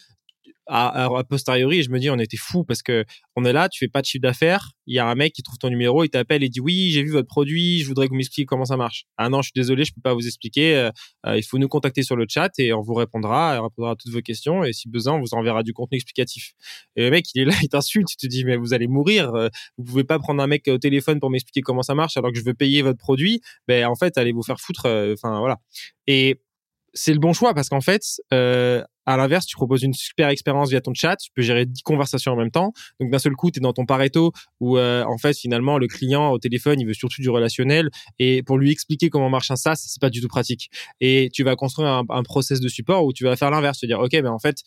[0.67, 3.87] à, posteriori, je me dis on était fou parce que on est là, tu fais
[3.87, 6.43] pas de chiffre d'affaires, il y a un mec qui trouve ton numéro, il t'appelle
[6.43, 9.05] et dit oui, j'ai vu votre produit, je voudrais que vous m'expliquiez comment ça marche.
[9.17, 10.75] Ah non, je suis désolé, je peux pas vous expliquer.
[10.75, 10.91] Euh,
[11.25, 13.95] euh, il faut nous contacter sur le chat et on vous répondra, on répondra à
[13.95, 16.53] toutes vos questions et si besoin, on vous enverra du contenu explicatif.
[16.95, 19.33] Et le mec, il est là, il t'insulte, tu te dis mais vous allez mourir,
[19.35, 22.31] euh, vous pouvez pas prendre un mec au téléphone pour m'expliquer comment ça marche alors
[22.31, 23.41] que je veux payer votre produit.
[23.67, 24.87] Ben en fait, allez vous faire foutre.
[25.13, 25.57] Enfin voilà.
[26.07, 26.41] Et
[26.93, 28.01] c'est le bon choix parce qu'en fait,
[29.07, 32.33] À l'inverse, tu proposes une super expérience via ton chat, tu peux gérer 10 conversations
[32.33, 32.73] en même temps.
[32.99, 35.87] Donc d'un seul coup, tu es dans ton Pareto où euh, en fait finalement le
[35.87, 37.89] client au téléphone, il veut surtout du relationnel.
[38.19, 40.69] Et pour lui expliquer comment marche un SaaS, c'est pas du tout pratique.
[40.99, 43.85] Et tu vas construire un, un process de support où tu vas faire l'inverse, te
[43.85, 44.57] dire OK, ben en fait,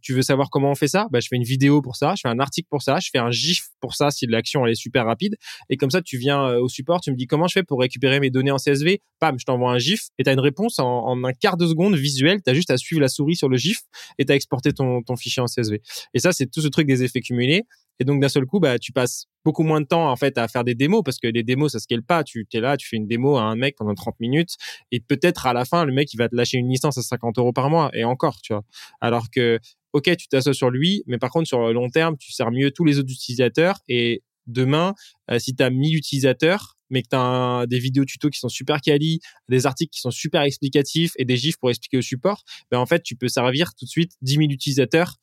[0.00, 1.08] tu veux savoir comment on fait ça?
[1.10, 3.18] Ben je fais une vidéo pour ça, je fais un article pour ça, je fais
[3.18, 5.34] un gif pour ça si l'action elle est super rapide.
[5.68, 7.80] Et comme ça tu viens euh, au support, tu me dis comment je fais pour
[7.80, 10.78] récupérer mes données en CSV Pam, je t'envoie un gif et tu as une réponse
[10.78, 13.48] en, en, un quart de seconde visuelle, tu as juste à suivre la souris sur
[13.48, 13.79] le gif
[14.18, 15.80] et tu as exporté ton, fichier en CSV.
[16.14, 17.64] Et ça, c'est tout ce truc des effets cumulés.
[17.98, 20.48] Et donc, d'un seul coup, bah, tu passes beaucoup moins de temps, en fait, à
[20.48, 22.24] faire des démos parce que les démos, ça scale pas.
[22.24, 24.56] Tu es là, tu fais une démo à un mec pendant 30 minutes
[24.90, 27.38] et peut-être à la fin, le mec, il va te lâcher une licence à 50
[27.38, 28.64] euros par mois et encore, tu vois.
[29.02, 29.58] Alors que,
[29.92, 32.70] OK, tu t'assois sur lui, mais par contre, sur le long terme, tu sers mieux
[32.70, 34.94] tous les autres utilisateurs et demain,
[35.30, 38.48] euh, si tu as 1000 utilisateurs, mais que tu as des vidéos tutos qui sont
[38.48, 42.42] super quali, des articles qui sont super explicatifs et des gifs pour expliquer au support,
[42.70, 45.16] ben en fait, tu peux servir tout de suite 10 000 utilisateurs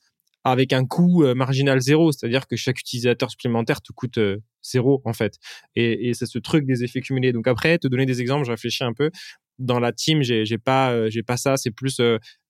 [0.51, 5.01] avec un coût euh, marginal zéro, c'est-à-dire que chaque utilisateur supplémentaire te coûte euh, zéro
[5.05, 5.35] en fait.
[5.75, 7.33] Et, c'est ce truc des effets cumulés.
[7.33, 9.11] Donc après, te donner des exemples, je réfléchis un peu.
[9.59, 11.57] Dans la team, j'ai, pas, euh, pas ça.
[11.57, 11.99] C'est plus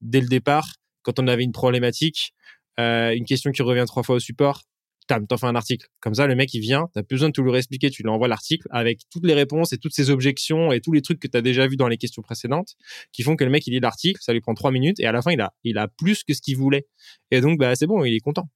[0.01, 0.67] dès le départ,
[1.03, 2.33] quand on avait une problématique,
[2.77, 4.61] une question qui revient trois fois au support,
[5.07, 5.87] t'en fais un article.
[5.99, 8.27] Comme ça, le mec, il vient, t'as besoin de tout lui expliquer, tu lui envoies
[8.27, 11.41] l'article avec toutes les réponses et toutes ses objections et tous les trucs que t'as
[11.41, 12.75] déjà vu dans les questions précédentes
[13.11, 15.11] qui font que le mec, il lit l'article, ça lui prend trois minutes et à
[15.11, 16.87] la fin, il a, il a plus que ce qu'il voulait.
[17.31, 18.49] Et donc, bah, c'est bon, il est content.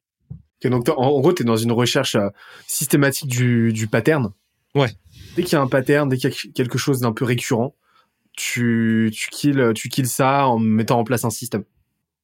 [0.64, 2.30] donc, en gros, t'es dans une recherche euh,
[2.68, 4.32] systématique du, du pattern.
[4.76, 4.90] Ouais.
[5.36, 7.76] Dès qu'il y a un pattern, dès qu'il y a quelque chose d'un peu récurrent,
[8.38, 11.64] tu, tu kills, tu kills ça en mettant en place un système.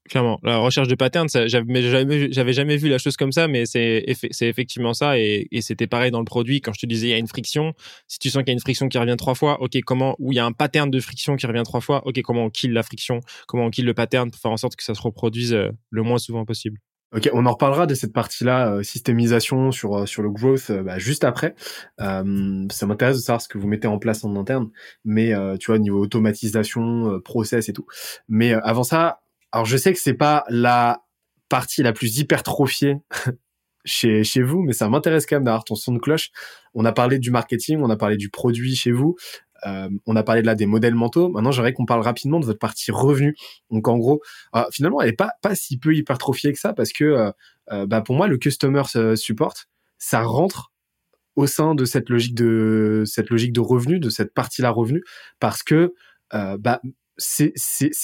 [0.10, 4.06] Clairement, la recherche de patterns, j'avais jamais, jamais vu la chose comme ça, mais c'est
[4.42, 6.62] effectivement ça et, et c'était pareil dans le produit.
[6.62, 7.74] Quand je te disais il y a une friction,
[8.08, 10.32] si tu sens qu'il y a une friction qui revient trois fois, ok comment ou
[10.32, 12.72] il y a un pattern de friction qui revient trois fois, ok comment on kill
[12.72, 15.54] la friction, comment on kill le pattern pour faire en sorte que ça se reproduise
[15.54, 16.80] euh, le moins souvent possible.
[17.16, 21.00] Ok, on en reparlera de cette partie-là, euh, systémisation sur euh, sur le growth, bah,
[21.00, 21.56] juste après.
[21.98, 24.70] ça m'intéresse de savoir ce que vous mettez en place en interne,
[25.04, 27.86] mais tu vois niveau automatisation, process et tout.
[28.28, 29.22] Mais avant ça,
[29.52, 31.04] alors je sais que c'est pas la
[31.50, 32.98] partie la plus hypertrophiée
[33.86, 36.30] chez, chez vous, mais ça m'intéresse quand même d'avoir ton son de cloche.
[36.74, 39.16] On a parlé du marketing, on a parlé du produit chez vous,
[39.66, 41.30] euh, on a parlé là des modèles mentaux.
[41.30, 43.36] Maintenant, j'aimerais qu'on parle rapidement de votre partie revenu.
[43.72, 44.22] Donc en gros,
[44.54, 47.32] ah, finalement, elle est pas pas si peu hypertrophiée que ça parce que euh,
[47.72, 48.84] euh, bah, pour moi, le customer
[49.16, 49.54] support,
[49.98, 50.72] ça rentre
[51.36, 55.04] au sein de cette logique de cette logique de revenu, de cette partie-là revenu,
[55.40, 55.94] parce que
[56.32, 56.82] bah
[57.18, 57.52] c'est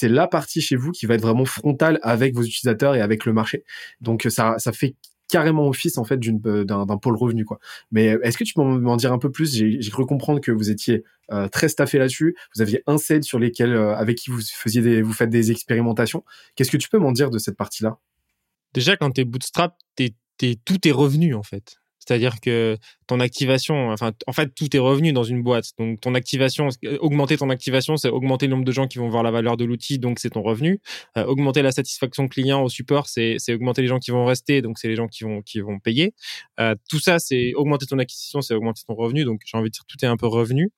[0.02, 3.32] la partie chez vous qui va être vraiment frontale avec vos utilisateurs et avec le
[3.32, 3.64] marché.
[4.00, 4.96] Donc ça, ça fait
[5.28, 7.58] carrément office en fait euh, d'un pôle revenu quoi.
[7.90, 9.54] Mais euh, est-ce que tu peux m'en dire un peu plus?
[9.54, 12.36] J'ai cru comprendre que vous étiez euh, très staffé là-dessus.
[12.54, 16.24] Vous aviez un set sur lesquels avec qui vous faisiez des, vous faites des expérimentations.
[16.56, 17.98] Qu'est-ce que tu peux m'en dire de cette partie-là?
[18.74, 20.14] Déjà quand tu es bootstrap, es,
[20.64, 21.76] tout est revenu en fait.
[22.06, 22.76] C'est-à-dire que
[23.06, 25.70] ton activation, enfin, en fait, tout est revenu dans une boîte.
[25.78, 26.68] Donc, ton activation,
[27.00, 29.64] augmenter ton activation, c'est augmenter le nombre de gens qui vont voir la valeur de
[29.64, 30.80] l'outil, donc c'est ton revenu.
[31.16, 34.78] Euh, augmenter la satisfaction client au support, c'est augmenter les gens qui vont rester, donc
[34.78, 36.14] c'est les gens qui vont qui vont payer.
[36.60, 39.24] Euh, tout ça, c'est augmenter ton acquisition, c'est augmenter ton revenu.
[39.24, 40.70] Donc, j'ai envie de dire, tout est un peu revenu.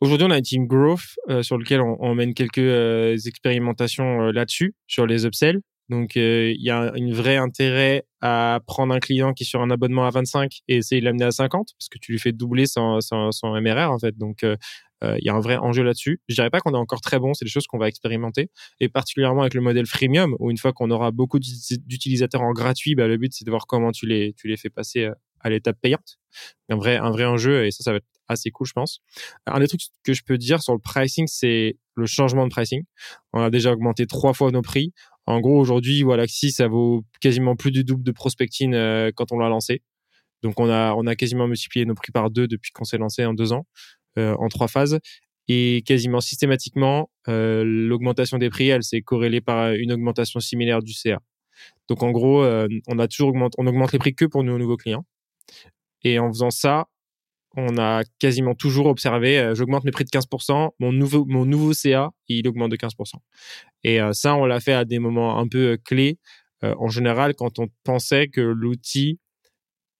[0.00, 4.74] Aujourd'hui, on a une team growth euh, sur lequel on, on mène quelques expérimentations là-dessus,
[4.86, 5.60] sur les upsells.
[5.88, 9.62] Donc, euh, il y a un vrai intérêt à prendre un client qui est sur
[9.62, 12.32] un abonnement à 25 et essayer de l'amener à 50 parce que tu lui fais
[12.32, 14.16] doubler son, son, MRR en fait.
[14.18, 14.56] Donc, euh,
[15.04, 16.20] euh, il y a un vrai enjeu là-dessus.
[16.28, 18.50] Je dirais pas qu'on est encore très bon, c'est des choses qu'on va expérimenter
[18.80, 22.94] et particulièrement avec le modèle freemium où une fois qu'on aura beaucoup d'utilisateurs en gratuit,
[22.94, 25.08] bah, le but c'est de voir comment tu les tu les fais passer
[25.40, 26.18] à l'étape payante.
[26.68, 29.00] Un vrai un vrai enjeu et ça ça va être assez cool je pense.
[29.46, 32.82] Un des trucs que je peux dire sur le pricing c'est le changement de pricing.
[33.32, 34.92] On a déjà augmenté trois fois nos prix.
[35.28, 39.38] En gros, aujourd'hui, Walaxy, ça vaut quasiment plus du double de prospecting euh, quand on
[39.38, 39.82] l'a lancé.
[40.42, 43.52] Donc, on a, quasiment multiplié nos prix par deux depuis qu'on s'est lancé en deux
[43.52, 43.66] ans,
[44.18, 44.98] euh, en trois phases.
[45.46, 50.94] Et quasiment systématiquement, euh, l'augmentation des prix, elle s'est corrélée par une augmentation similaire du
[50.94, 51.18] CA.
[51.88, 52.42] Donc, en gros,
[52.86, 55.04] on a toujours on augmente les prix que pour nos nouveaux clients.
[56.04, 56.86] Et en faisant ça,
[57.58, 61.72] on a quasiment toujours observé, euh, j'augmente mes prix de 15%, mon nouveau, mon nouveau
[61.72, 63.14] CA, il augmente de 15%.
[63.84, 66.18] Et euh, ça, on l'a fait à des moments un peu euh, clés.
[66.62, 69.18] en général, quand on pensait que l'outil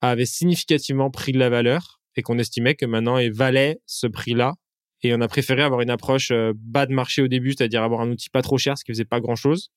[0.01, 4.53] avait significativement pris de la valeur et qu'on estimait que maintenant il valait ce prix-là.
[5.01, 8.11] Et on a préféré avoir une approche bas de marché au début, c'est-à-dire avoir un
[8.11, 9.71] outil pas trop cher, ce qui faisait pas grand-chose,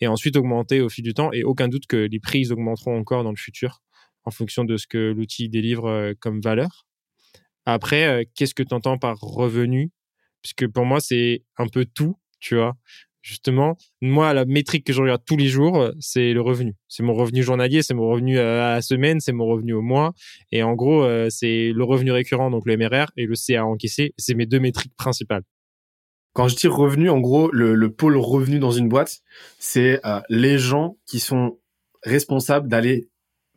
[0.00, 1.30] et ensuite augmenter au fil du temps.
[1.32, 3.82] Et aucun doute que les prix augmenteront encore dans le futur
[4.24, 6.86] en fonction de ce que l'outil délivre comme valeur.
[7.66, 9.90] Après, euh, qu'est-ce que tu entends par revenu?
[10.42, 12.74] Puisque pour moi, c'est un peu tout, tu vois.
[13.22, 16.74] justement, moi, la métrique que je regarde tous les jours, c'est le revenu.
[16.88, 20.12] C'est mon revenu journalier, c'est mon revenu à la semaine, c'est mon revenu au mois.
[20.50, 24.12] Et en gros, c'est le revenu récurrent, donc le MRR, et le CA encaissé.
[24.18, 25.44] C'est mes deux métriques principales.
[26.32, 29.20] Quand je dis revenu, en gros, le, pôle revenu dans une boîte,
[29.60, 31.60] c'est les gens qui sont
[32.02, 33.08] responsables d'aller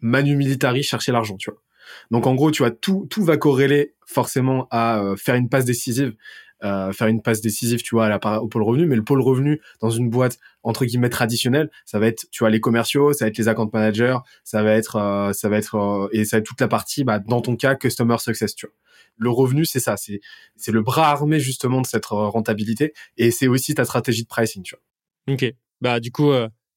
[0.01, 1.64] manu militari chercher l'argent, tu vois.
[2.11, 5.65] Donc en gros, tu vois, tout, tout va corréler forcément à euh, faire une passe
[5.65, 6.15] décisive,
[6.63, 8.85] euh, faire une passe décisive, tu vois, au pôle revenu.
[8.85, 12.49] Mais le pôle revenu dans une boîte entre guillemets traditionnelle, ça va être, tu vois,
[12.49, 16.09] les commerciaux, ça va être les account managers, ça va être, euh, ça va être,
[16.11, 18.75] et ça va être toute la partie, bah, dans ton cas, customer success, tu vois.
[19.17, 20.19] Le revenu, c'est ça, c'est,
[20.57, 24.61] c'est le bras armé justement de cette rentabilité, et c'est aussi ta stratégie de pricing,
[24.61, 25.33] tu vois.
[25.33, 25.53] Ok.
[25.81, 26.31] Bah du coup,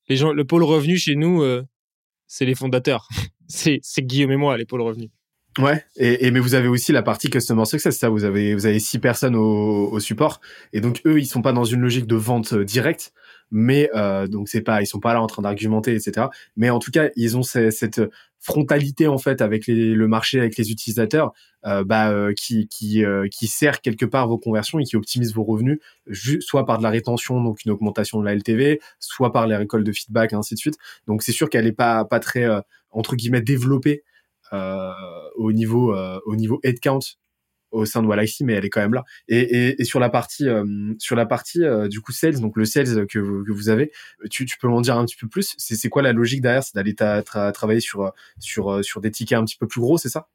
[0.09, 1.43] les gens, le pôle revenu chez nous,
[2.29, 3.09] c'est les fondateurs.
[3.49, 5.11] c'est, Guillaume et moi, les pôles revenus.
[5.59, 8.79] Ouais, et, mais vous avez aussi la partie customer success, ça vous avez vous avez
[8.79, 10.41] six personnes au, au support
[10.73, 13.13] et donc eux ils sont pas dans une logique de vente euh, directe,
[13.51, 16.29] mais euh, donc c'est pas ils sont pas là en train d'argumenter etc.
[16.57, 18.01] Mais en tout cas ils ont cette
[18.39, 21.33] frontalité en fait avec les, le marché avec les utilisateurs,
[21.67, 25.35] euh, bah euh, qui qui euh, qui sert quelque part vos conversions et qui optimise
[25.35, 25.81] vos revenus,
[26.39, 29.85] soit par de la rétention donc une augmentation de la LTV, soit par les récoltes
[29.85, 30.77] de feedback ainsi de suite.
[31.09, 32.47] Donc c'est sûr qu'elle est pas pas très
[32.93, 34.18] entre guillemets développée euh,
[34.53, 37.01] au niveau euh, au niveau headcount
[37.71, 39.05] au sein de Walaxy, mais elle est quand même là.
[39.29, 40.65] Et, et, sur la partie, euh,
[40.99, 41.61] sur la partie
[41.91, 43.93] du coup sales, donc le sales que vous, avez,
[44.31, 45.55] tu, peux m'en dire un petit peu plus?
[45.59, 46.63] C'est quoi la logique derrière?
[46.63, 50.29] C'est d'aller travailler sur sur sur des tickets un petit peu plus gros, c'est ça?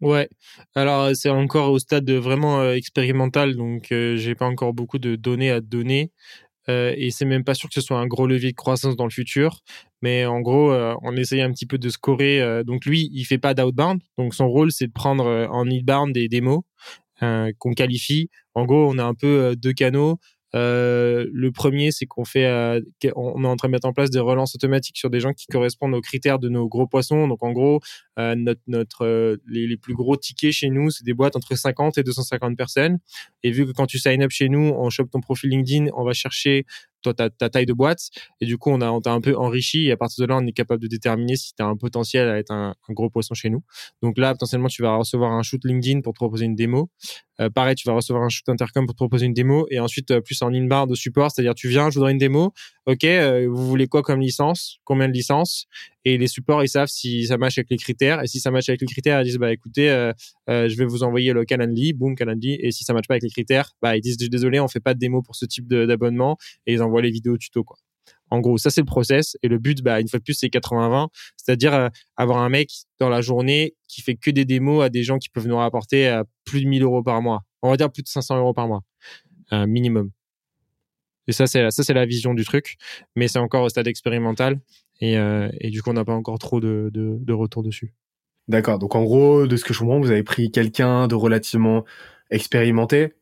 [0.00, 0.28] Ouais.
[0.74, 5.52] Alors c'est encore au stade de vraiment expérimental, donc j'ai pas encore beaucoup de données
[5.52, 6.10] à donner.
[6.70, 9.04] Euh, et c'est même pas sûr que ce soit un gros levier de croissance dans
[9.04, 9.60] le futur.
[10.02, 12.40] Mais en gros, euh, on essaye un petit peu de scorer.
[12.40, 14.00] Euh, donc lui, il fait pas d'outbound.
[14.18, 16.60] Donc son rôle, c'est de prendre en inbound des démos
[17.58, 18.30] qu'on qualifie.
[18.54, 20.18] En gros, on a un peu deux canaux.
[20.54, 22.80] Euh, le premier, c'est qu'on fait, euh,
[23.16, 25.46] on est en train de mettre en place des relances automatiques sur des gens qui
[25.46, 27.28] correspondent aux critères de nos gros poissons.
[27.28, 27.80] Donc en gros,
[28.18, 32.02] euh, notre, notre, les, plus gros tickets chez nous, c'est des boîtes entre 50 et
[32.02, 32.98] 250 personnes.
[33.42, 36.04] Et vu que quand tu sign up chez nous, on chope ton profil LinkedIn, on
[36.04, 36.66] va chercher
[37.02, 38.08] toi, ta, ta taille de boîte.
[38.40, 39.86] Et du coup, on a, on t'a un peu enrichi.
[39.86, 42.28] Et à partir de là, on est capable de déterminer si tu as un potentiel
[42.28, 43.62] à être un, gros poisson chez nous.
[44.02, 46.90] Donc là, potentiellement, tu vas recevoir un shoot LinkedIn pour te proposer une démo.
[47.40, 49.66] Euh, pareil, tu vas recevoir un shoot intercom pour te proposer une démo.
[49.70, 52.52] Et ensuite, euh, plus en inbound de support, c'est-à-dire tu viens, je voudrais une démo.
[52.86, 54.78] OK, euh, vous voulez quoi comme licence?
[54.84, 55.66] Combien de licences?
[56.04, 58.22] Et les supports, ils savent si ça match avec les critères.
[58.22, 60.12] Et si ça match avec les critères, ils disent, bah écoutez,
[60.48, 62.58] je vais vous envoyer le Calendly, boom, Calendly.
[62.60, 64.94] Et si ça match pas avec les critères, bah ils disent, désolé, on fait pas
[64.94, 66.36] de démo pour ce type d'abonnement.
[66.66, 67.76] Et ils envoient les vidéos tuto, quoi.
[68.30, 70.48] En gros, ça c'est le process et le but, bah une fois de plus, c'est
[70.48, 72.70] 80-20, c'est-à-dire euh, avoir un mec
[73.00, 76.08] dans la journée qui fait que des démos à des gens qui peuvent nous rapporter
[76.08, 77.42] euh, plus de 1000 euros par mois.
[77.62, 78.82] On va dire plus de 500 euros par mois,
[79.52, 80.10] minimum.
[81.30, 82.76] Et ça c'est la vision du truc,
[83.16, 84.60] mais c'est encore au stade expérimental
[85.00, 87.94] et, euh, du coup on n'a pas encore trop de, de, de retour dessus.
[88.48, 88.78] D'accord.
[88.78, 91.84] Donc en gros, de ce que je comprends, vous avez pris quelqu'un de relativement
[92.30, 93.12] expérimenté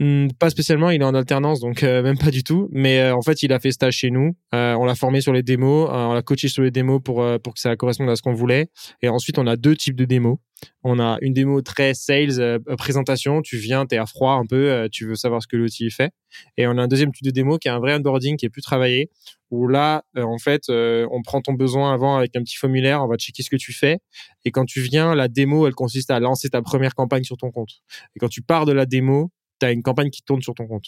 [0.00, 2.68] Hmm, pas spécialement, il est en alternance, donc euh, même pas du tout.
[2.70, 4.36] Mais euh, en fait, il a fait stage chez nous.
[4.54, 7.54] Euh, on l'a formé sur les démos, on l'a coaché sur les démos pour pour
[7.54, 8.68] que ça corresponde à ce qu'on voulait.
[9.02, 10.38] Et ensuite, on a deux types de démos.
[10.84, 13.42] On a une démo très sales, présentation.
[13.42, 16.12] Tu viens, t'es à froid un peu, tu veux savoir ce que l'outil fait.
[16.56, 18.50] Et on a un deuxième type de démo qui est un vrai onboarding qui est
[18.50, 19.10] plus travaillé.
[19.50, 23.16] Où là, en fait, on prend ton besoin avant avec un petit formulaire, on va
[23.16, 23.98] checker ce que tu fais.
[24.44, 27.50] Et quand tu viens, la démo, elle consiste à lancer ta première campagne sur ton
[27.50, 27.80] compte.
[28.16, 30.66] Et quand tu pars de la démo, tu as une campagne qui tourne sur ton
[30.66, 30.86] compte.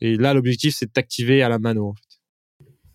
[0.00, 1.94] Et là, l'objectif, c'est de t'activer à la mano.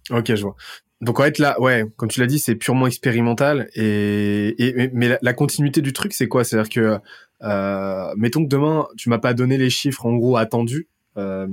[0.09, 0.55] Ok, je vois.
[1.01, 5.33] Donc en fait là, ouais, comme tu l'as dit, c'est purement expérimental et mais la,
[5.33, 6.43] continuité du truc, c'est quoi?
[6.43, 6.99] C'est-à-dire que
[7.41, 11.47] euh, mettons que demain, tu m'as pas donné les chiffres en gros attendus, euh,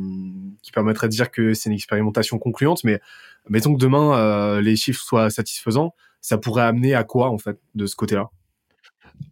[0.62, 3.00] qui permettraient de dire que c'est une expérimentation concluante, mais
[3.48, 7.58] mettons que demain euh, les chiffres soient satisfaisants, ça pourrait amener à quoi en fait
[7.76, 8.30] de ce côté-là?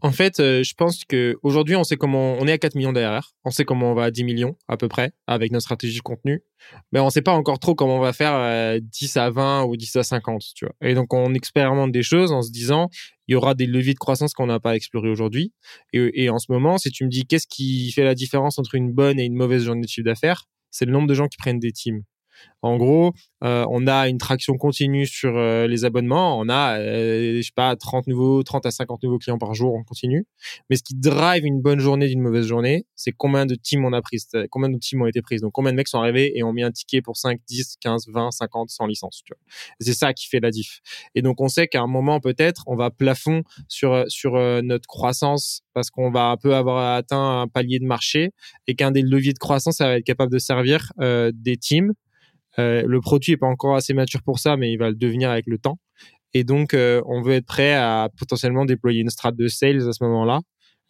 [0.01, 2.93] En fait, euh, je pense que aujourd'hui, on sait comment on est à 4 millions
[2.93, 5.97] d'ARR, on sait comment on va à 10 millions à peu près avec notre stratégie
[5.99, 6.43] de contenu,
[6.93, 9.65] mais on ne sait pas encore trop comment on va faire 10 euh, à 20
[9.65, 10.75] ou 10 à 50, tu vois.
[10.83, 12.91] Et donc on expérimente des choses en se disant
[13.29, 15.55] il y aura des leviers de croissance qu'on n'a pas explorés aujourd'hui.
[15.95, 18.75] Et, et, en ce moment, si tu me dis qu'est-ce qui fait la différence entre
[18.75, 21.39] une bonne et une mauvaise journée de chiffre d'affaires, c'est le nombre de gens qui
[21.39, 22.03] prennent des teams.
[22.65, 23.13] En gros,
[23.45, 26.39] euh, on a une traction continue sur euh, les abonnements.
[26.39, 29.75] On a, euh, je sais pas, 30 nouveaux, 30 à 50 nouveaux clients par jour
[29.75, 30.27] en continu.
[30.71, 33.93] Mais ce qui drive une bonne journée d'une mauvaise journée, c'est combien de teams on
[33.93, 34.17] a pris,
[34.51, 35.43] combien de teams ont été prises.
[35.43, 38.07] Donc, combien de mecs sont arrivés et ont mis un ticket pour 5, 10, 15,
[38.09, 39.23] 20, 50, sans licence.
[39.79, 40.81] C'est ça qui fait la diff.
[41.15, 45.61] Et donc, on sait qu'à un moment, peut-être, on va plafond sur, sur notre croissance
[45.75, 48.31] parce qu'on va un peu avoir atteint un palier de marché
[48.67, 51.93] et qu'un des leviers de croissance, ça va être capable de servir des teams
[52.59, 55.47] le produit est pas encore assez mature pour ça, mais il va le devenir avec
[55.47, 55.79] le temps.
[56.33, 60.03] Et donc, on veut être prêt à potentiellement déployer une strate de sales à ce
[60.05, 60.41] moment-là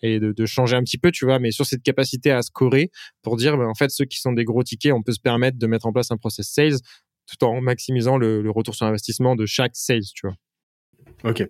[0.05, 2.91] et de, changer un petit peu, tu vois, mais sur cette capacité à scorer
[3.23, 5.59] pour dire, ben, en fait, ceux qui sont des gros tickets, on peut se permettre
[5.59, 6.77] de mettre en place un process sales
[7.27, 10.37] tout en maximisant le, retour sur investissement de chaque sales, tu vois.
[11.23, 11.43] Ok,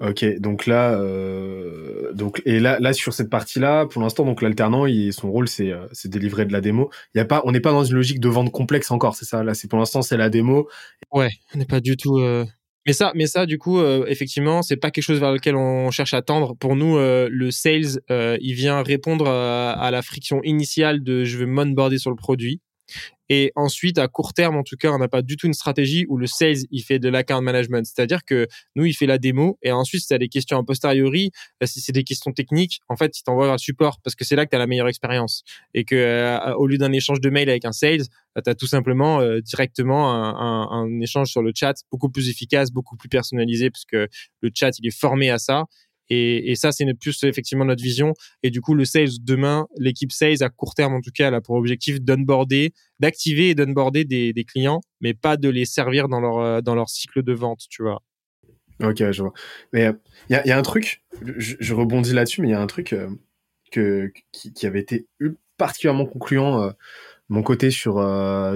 [0.00, 0.38] ok.
[0.38, 5.30] Donc là, euh, donc et là, là sur cette partie-là, pour l'instant, donc l'alternant, son
[5.30, 6.90] rôle, c'est euh, c'est délivrer de la démo.
[7.14, 9.26] Il y a pas, on n'est pas dans une logique de vente complexe encore, c'est
[9.26, 9.44] ça?
[9.44, 10.68] Là, c'est pour l'instant, c'est la démo.
[11.12, 12.18] Ouais, on n'est pas du tout.
[12.18, 12.46] Euh,
[12.86, 15.90] mais ça, mais ça, du coup, euh, effectivement, c'est pas quelque chose vers lequel on
[15.90, 16.54] cherche à tendre.
[16.56, 21.98] Pour nous, le sales, il vient répondre à, la friction initiale de je veux m'onboarder
[21.98, 22.60] sur le produit.
[23.28, 26.04] Et ensuite, à court terme, en tout cas, on n'a pas du tout une stratégie
[26.08, 27.86] où le sales, il fait de l'account management.
[27.86, 28.46] C'est-à-dire que
[28.76, 31.30] nous, il fait la démo et ensuite, si tu as des questions a posteriori,
[31.62, 34.36] euh, si c'est des questions techniques, en fait, il t'envoie le support parce que c'est
[34.36, 35.42] là que tu as la meilleure expérience.
[35.72, 38.02] Et que euh, au lieu d'un échange de mail avec un sales,
[38.36, 42.70] euh, tu as tout simplement directement un, un, échange sur le chat beaucoup plus efficace,
[42.70, 44.08] beaucoup plus personnalisé parce que
[44.40, 45.64] le chat, il est formé à ça
[46.10, 48.14] et, ça, c'est plus effectivement notre vision.
[48.42, 51.34] Et du coup, le sales demain, l'équipe sales à court terme en tout cas, elle
[51.34, 56.20] a pour objectif d'onboarder, d'activer et d'onboarder des, clients, mais pas de les servir dans
[56.20, 58.02] leur euh, dans leur cycle de vente, tu vois.
[58.82, 59.32] Ok, je vois.
[59.72, 59.92] Mais il euh,
[60.30, 62.92] y, a, y, a, un truc, je, rebondis là-dessus, mais il y a un truc
[62.92, 63.08] euh,
[63.72, 65.06] que qui, avait été
[65.56, 66.72] particulièrement concluant
[67.28, 67.94] mon côté sur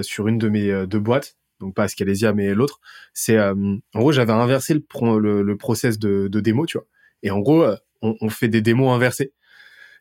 [0.01, 2.79] sur une de mes deux boîtes donc pas Scalesia mais l'autre,
[3.13, 6.87] c'est en gros j'avais inversé le, le, le process de, de, démo, tu vois.
[7.23, 9.33] Et en gros, euh, on, fait des démos inversées.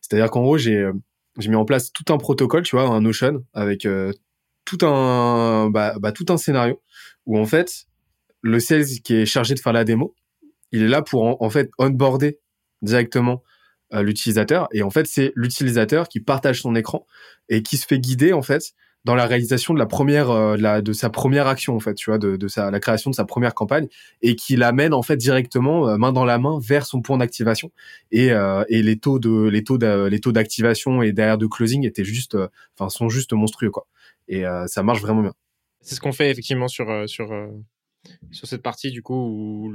[0.01, 0.93] C'est-à-dire qu'en gros, j'ai euh,
[1.39, 4.12] j'ai mis en place tout un protocole, tu vois, un Notion avec euh,
[4.65, 6.82] tout un bah, bah, tout un scénario
[7.27, 7.86] où en fait
[8.43, 10.15] le sales qui est chargé de faire la démo,
[10.73, 12.39] il est là pour en, fait onboarder
[12.82, 13.43] directement
[13.93, 17.07] l'utilisateur et en fait c'est l'utilisateur qui partage son écran
[17.49, 20.82] et qui se fait guider en fait dans la réalisation de la première euh, la,
[20.82, 23.24] de sa première action en fait tu vois de, de sa la création de sa
[23.24, 23.88] première campagne
[24.22, 27.70] et qui l'amène en fait directement euh, main dans la main vers son point d'activation.
[28.10, 31.46] Et, euh, et les taux de les taux de, les taux d'activation et derrière de
[31.46, 32.36] closing étaient juste
[32.78, 33.86] enfin sont juste monstrueux quoi.
[34.28, 35.32] Et ça marche vraiment bien.
[35.80, 37.30] C'est ce qu'on fait effectivement sur sur
[38.30, 39.72] sur cette partie du coup où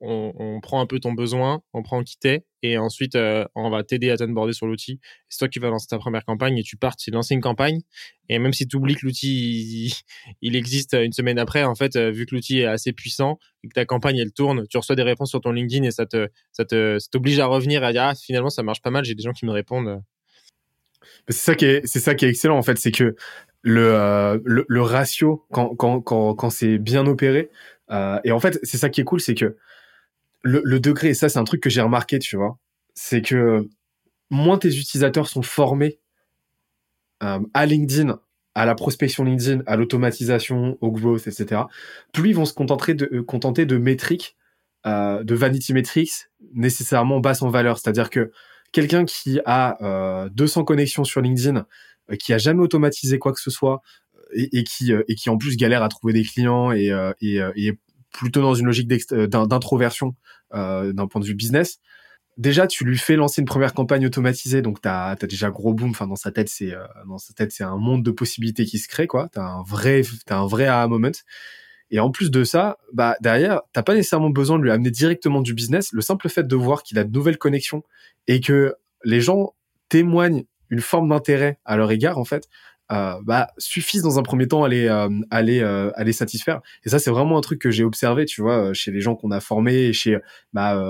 [0.00, 4.10] on, prend un peu ton besoin, on prend quitter et ensuite euh, on va t'aider
[4.10, 5.00] à t'onboarder sur l'outil.
[5.28, 7.80] C'est toi qui vas lancer ta première campagne et tu pars, tu lancer une campagne
[8.28, 9.94] et même si tu oublies que l'outil
[10.42, 13.68] il, existe une semaine après, en fait, euh, vu que l'outil est assez puissant et
[13.68, 16.28] que ta campagne elle tourne, tu reçois des réponses sur ton LinkedIn et ça te
[16.52, 19.14] ça te t'oblige à revenir et à dire ah finalement ça marche pas mal, j'ai
[19.14, 20.02] des gens qui me répondent.
[21.28, 23.14] C'est ça qui est c'est ça qui est excellent en fait, c'est que
[23.62, 27.50] le, euh, le, le, ratio quand, quand, quand, quand c'est bien opéré.
[27.90, 29.56] Euh, et en fait, c'est ça qui est cool, c'est que
[30.42, 32.58] le, le, degré, et ça c'est un truc que j'ai remarqué, tu vois,
[32.94, 33.68] c'est que
[34.30, 35.98] moins tes utilisateurs sont formés
[37.22, 38.20] euh, à LinkedIn,
[38.54, 41.62] à la prospection LinkedIn, à l'automatisation, au growth, etc.,
[42.12, 44.36] plus ils vont se contenter de, euh, contenter de métriques,
[44.86, 47.78] euh, de vanity metrics nécessairement basses en valeur.
[47.78, 48.30] C'est-à-dire que
[48.72, 51.62] quelqu'un qui a 200 connexions sur LinkedIn euh,
[52.16, 53.82] qui a jamais automatisé quoi que ce soit
[54.32, 57.12] et, et, qui euh, et qui en plus galère à trouver des clients et, euh,
[57.20, 57.78] et, et est
[58.10, 60.14] plutôt dans une logique d'introversion
[60.52, 61.78] d'un point de vue business.
[62.38, 65.90] Déjà tu lui fais lancer une première campagne automatisée donc tu as, déjà gros boom.
[65.90, 66.72] Enfin dans sa tête c'est
[67.06, 69.28] dans sa tête c'est un monde de possibilités qui se crée quoi.
[69.32, 71.10] Tu as un vrai as un vrai aha moment.
[71.90, 75.42] Et en plus de ça bah derrière t'as pas nécessairement besoin de lui amener directement
[75.42, 75.92] du business.
[75.92, 77.82] Le simple fait de voir qu'il a de nouvelles connexions
[78.26, 78.74] et que
[79.04, 79.52] les gens
[79.90, 82.48] témoignent une forme d'intérêt à leur égard en fait
[82.90, 86.14] euh, bah, suffisent dans un premier temps à les, euh, à les, euh, à les
[86.14, 86.62] satisfaire.
[86.84, 89.30] Et ça, c'est vraiment un truc que j'ai observé, tu vois, chez les gens qu'on
[89.30, 90.16] a formés et chez,
[90.54, 90.80] bah,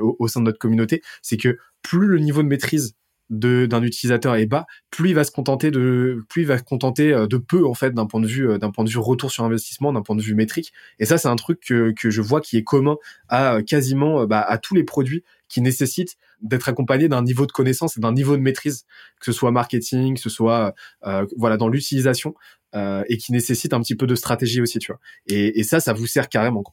[0.00, 2.94] au, sein de notre communauté, c'est que plus le niveau de maîtrise
[3.30, 7.10] d'un utilisateur est bas, plus il va se contenter de plus il va se contenter
[7.10, 9.92] de peu en fait d'un point de vue d'un point de vue retour sur investissement,
[9.92, 10.72] d'un point de vue métrique.
[11.00, 12.98] Et ça c'est un truc que, que je vois qui est commun
[13.28, 17.96] à quasiment bah, à tous les produits qui nécessite d'être accompagné d'un niveau de connaissance
[17.96, 18.84] et d'un niveau de maîtrise,
[19.20, 20.74] que ce soit marketing, que ce soit
[21.04, 22.34] euh, voilà dans l'utilisation,
[22.74, 25.00] euh, et qui nécessite un petit peu de stratégie aussi, tu vois.
[25.26, 26.64] Et, ça, ça vous sert carrément.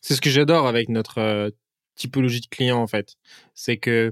[0.00, 1.50] C'est ce que j'adore avec notre euh,
[1.94, 3.16] typologie de client en fait,
[3.54, 4.10] c'est que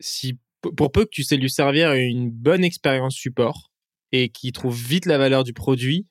[0.00, 0.38] si
[0.76, 3.72] pour peu que tu sais lui servir une bonne expérience support
[4.12, 6.06] et qu'il trouve vite la valeur du produit,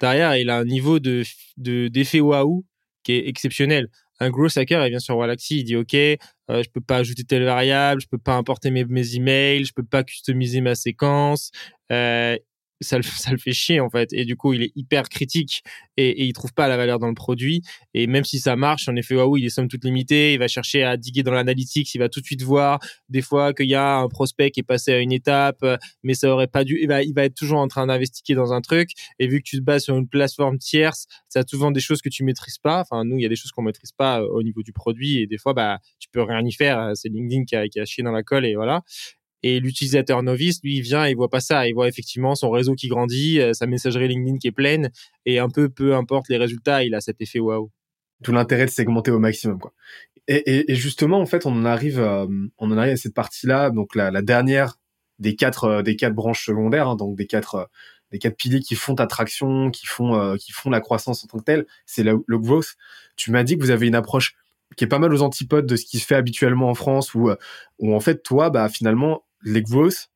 [0.00, 1.24] derrière il a un niveau de
[1.56, 2.66] d'effet waouh
[3.02, 3.88] qui est exceptionnel
[4.20, 6.16] un gros hacker, il vient sur Wallaxy, il dit OK, euh,
[6.48, 10.02] je peux pas ajouter telle variable, je peux pas importer mes, emails, je peux pas
[10.02, 11.50] customiser ma séquence.
[11.92, 12.36] Euh,
[12.80, 14.12] ça le, ça le fait chier en fait.
[14.12, 15.62] Et du coup il est hyper critique
[15.96, 17.62] et, et il trouve pas la valeur dans le produit.
[17.94, 20.32] Et même si ça marche en effet waouh il est somme toute limité.
[20.34, 21.94] Il va chercher à diguer dans l'analytics.
[21.94, 24.64] Il va tout de suite voir des fois qu'il y a un prospect qui est
[24.64, 25.64] passé à une étape
[26.02, 28.52] mais ça aurait pas dû il va, il va être toujours en train d'investiguer dans
[28.52, 28.90] un truc.
[29.18, 32.08] Et vu que tu te bases sur une plateforme tierce ça souvent des choses que
[32.08, 32.80] tu maîtrises pas.
[32.80, 35.18] Enfin nous il y a des choses qu'on maîtrise pas au niveau du produit.
[35.18, 36.92] Et des fois bah tu peux rien y faire.
[36.94, 38.82] C'est LinkedIn qui a, qui a chié dans la colle et voilà
[39.42, 41.68] et l'utilisateur novice, lui, il vient, il voit pas ça.
[41.68, 44.90] Il voit effectivement son réseau qui grandit, euh, sa messagerie LinkedIn qui est pleine,
[45.26, 47.70] et un peu, peu importe les résultats, il a cet effet waouh.
[48.24, 49.72] Tout l'intérêt de segmenter au maximum, quoi.
[50.26, 52.26] Et, et, justement, en fait, on en arrive, euh,
[52.58, 54.78] on en arrive à cette partie-là, donc la, la, dernière
[55.18, 57.70] des quatre, euh, des quatre branches secondaires, hein, donc des quatre,
[58.12, 61.44] des quatre piliers qui font attraction, qui font, qui font la croissance en tant que
[61.44, 62.74] telle, c'est le, le growth.
[63.16, 64.34] Tu m'as dit que vous avez une approche
[64.76, 67.30] qui est pas mal aux antipodes de ce qui se fait habituellement en France, où,
[67.78, 70.10] où en fait, toi, bah finalement, les growth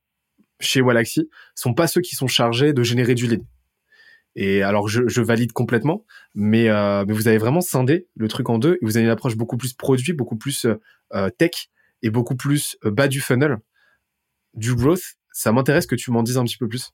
[0.61, 3.43] chez Walaxy sont pas ceux qui sont chargés de générer du lead.
[4.35, 8.59] Et alors je, valide complètement, mais, euh, mais vous avez vraiment scindé le truc en
[8.59, 10.67] deux et vous avez une approche beaucoup plus produit, beaucoup plus
[11.13, 11.69] euh, tech
[12.01, 13.59] et beaucoup plus euh, bas du funnel
[14.55, 15.03] du growth.
[15.33, 16.93] Ça m'intéresse que tu m'en dises un petit peu plus.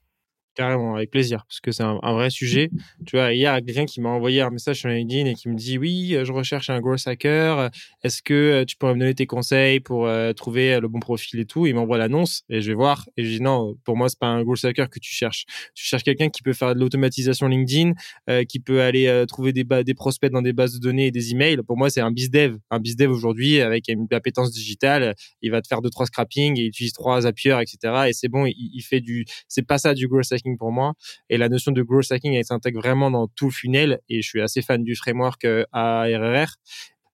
[0.59, 2.69] Carrément, avec plaisir, parce que c'est un, vrai sujet.
[3.05, 5.47] Tu vois, il y a quelqu'un qui m'a envoyé un message sur LinkedIn et qui
[5.47, 7.69] me dit Oui, je recherche un growth hacker.
[8.03, 11.39] Est-ce que euh, tu pourrais me donner tes conseils pour euh, trouver le bon profil
[11.39, 11.65] et tout?
[11.65, 13.07] Il m'envoie l'annonce et je vais voir.
[13.15, 15.45] Et je dis Non, pour moi, c'est pas un growth hacker que tu cherches.
[15.75, 17.93] Tu cherches quelqu'un qui peut faire de l'automatisation LinkedIn,
[18.29, 21.31] euh, qui peut aller trouver des, des prospects dans des bases de données et des
[21.31, 21.55] emails.
[21.65, 22.57] Pour moi, c'est un bizdev.
[22.69, 26.65] Un bizdev aujourd'hui, avec une appétence digitale, il va te faire deux, trois scrapping, il
[26.65, 28.07] utilise trois Zapier, etc.
[28.09, 29.25] Et c'est bon, il, il fait du.
[29.47, 30.93] C'est pas ça du growth hacking pour moi.
[31.29, 33.99] Et la notion de growth hacking, elle s'intègre vraiment dans tout le funnel.
[34.09, 36.55] Et je suis assez fan du framework euh, ARRR.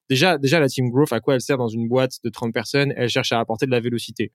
[0.09, 2.93] Déjà, déjà, la team growth, à quoi elle sert dans une boîte de 30 personnes?
[2.95, 4.31] Elle cherche à apporter de la vélocité.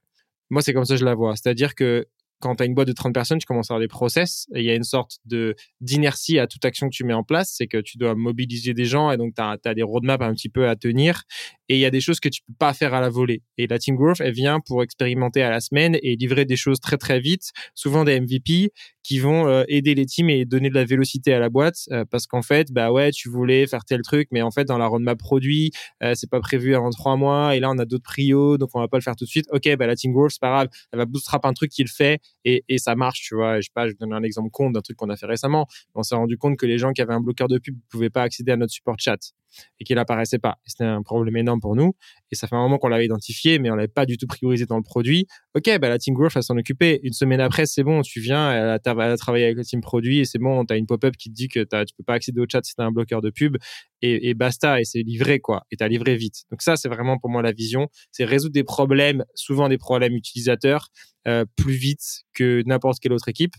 [0.51, 1.37] Moi, c'est comme ça que je la vois.
[1.37, 2.07] C'est-à-dire que
[2.41, 4.65] quand tu as une boîte de 30 personnes, tu commences à avoir des process il
[4.65, 7.55] y a une sorte de d'inertie à toute action que tu mets en place.
[7.57, 10.49] C'est que tu dois mobiliser des gens et donc tu as, des roadmaps un petit
[10.49, 11.23] peu à tenir
[11.69, 13.43] et il y a des choses que tu peux pas faire à la volée.
[13.57, 16.81] Et la Team Growth, elle vient pour expérimenter à la semaine et livrer des choses
[16.81, 18.73] très très vite, souvent des MVP
[19.03, 22.05] qui vont euh, aider les teams et donner de la vélocité à la boîte euh,
[22.11, 24.87] parce qu'en fait, bah ouais, tu voulais faire tel truc, mais en fait dans la
[24.87, 25.71] roadmap produit,
[26.03, 28.81] euh, c'est pas prévu avant trois mois et là on a d'autres prios, donc on
[28.81, 29.47] va pas le faire tout de suite.
[29.53, 31.89] Ok, bah la Team Growth, c'est pas grave, elle va bootstrap un truc qui le
[31.89, 33.61] fait et, ça marche, tu vois.
[33.61, 35.67] Je sais pas, un exemple con d'un truc qu'on a fait récemment.
[35.95, 38.23] On s'est rendu compte que les gens qui avaient un bloqueur de pub pouvaient pas
[38.23, 39.33] accéder à notre support chat
[39.79, 40.59] et qu'il apparaissait pas.
[40.67, 41.93] C'était un problème énorme pour nous.
[42.31, 44.67] Et ça fait un moment qu'on l'avait identifié, mais on l'avait pas du tout priorisé
[44.67, 45.27] dans le produit.
[45.55, 47.01] Ok, bah, la team growth va s'en occuper.
[47.03, 50.21] Une semaine après, c'est bon, tu viens, elle a, elle travaillé avec la team produit
[50.21, 52.41] et c'est bon, tu as une pop-up qui te dit que tu peux pas accéder
[52.41, 53.57] au chat si tu un bloqueur de pub
[54.03, 54.81] et, basta.
[54.81, 55.67] Et c'est livré, quoi.
[55.71, 56.45] Et tu as livré vite.
[56.51, 57.89] Donc ça, c'est vraiment pour moi la vision.
[58.13, 60.89] C'est résoudre des problèmes, souvent des problèmes utilisateurs,
[61.29, 63.55] euh, plus vite que n'importe quelle autre équipe.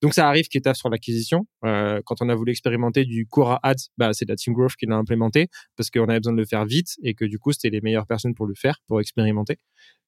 [0.00, 1.46] Donc ça arrive qu'il taffe sur l'acquisition.
[1.66, 4.86] Euh, quand on a voulu expérimenter du Cora Ads, bah, c'est la Team Growth qui
[4.86, 7.68] l'a implémenté parce qu'on avait besoin de le faire vite et que du coup c'était
[7.68, 9.58] les meilleures personnes pour le faire, pour expérimenter.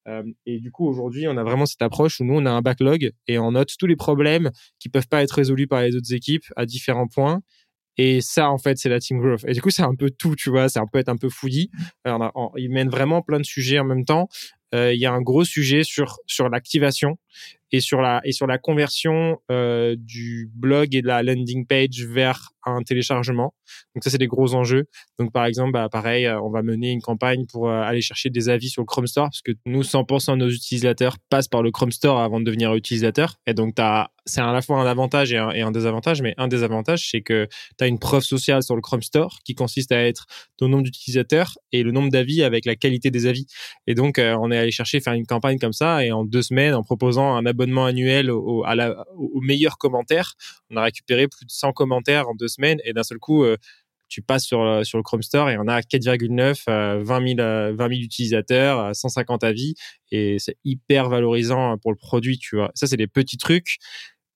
[0.07, 2.61] Euh, et du coup aujourd'hui on a vraiment cette approche où nous on a un
[2.61, 6.13] backlog et on note tous les problèmes qui peuvent pas être résolus par les autres
[6.13, 7.41] équipes à différents points.
[7.97, 9.45] Et ça, en fait, c'est la team growth.
[9.47, 10.67] Et du coup, c'est un peu tout, tu vois.
[10.67, 11.69] C'est un peu être un peu fouillis.
[12.03, 14.27] Alors, il mène vraiment plein de sujets en même temps.
[14.75, 17.17] Euh, il y a un gros sujet sur sur l'activation
[17.75, 22.05] et sur la et sur la conversion euh, du blog et de la landing page
[22.07, 23.53] vers un téléchargement.
[23.95, 24.85] Donc ça c'est des gros enjeux.
[25.19, 28.29] Donc par exemple, bah, pareil, euh, on va mener une campagne pour euh, aller chercher
[28.29, 31.63] des avis sur le Chrome Store parce que nous 100% de nos utilisateurs passent par
[31.63, 33.35] le Chrome Store avant de devenir utilisateur.
[33.47, 33.75] Et donc
[34.25, 37.47] c'est à la fois un avantage et un, désavantage, mais un désavantage c'est que
[37.77, 40.25] tu as une preuve sociale sur le Chrome Store qui consiste à être
[40.57, 43.45] ton nombre d'utilisateurs et le nombre d'avis avec la qualité des avis.
[43.87, 46.73] Et donc on est allé chercher faire une campagne comme ça et en deux semaines
[46.73, 48.75] en proposant un abonnement annuel au, à
[49.15, 49.41] au
[49.79, 50.33] commentaire,
[50.69, 53.57] on a récupéré plus de 100 commentaires en deux semaines et d'un seul coup, euh,
[54.07, 57.77] tu passes sur, euh, sur le Chrome Store et on a 4,9, 20 000, 20
[57.77, 59.73] 000 utilisateurs, 150 avis
[60.11, 62.71] et c'est hyper valorisant pour le produit, tu vois.
[62.75, 63.77] Ça, c'est des petits trucs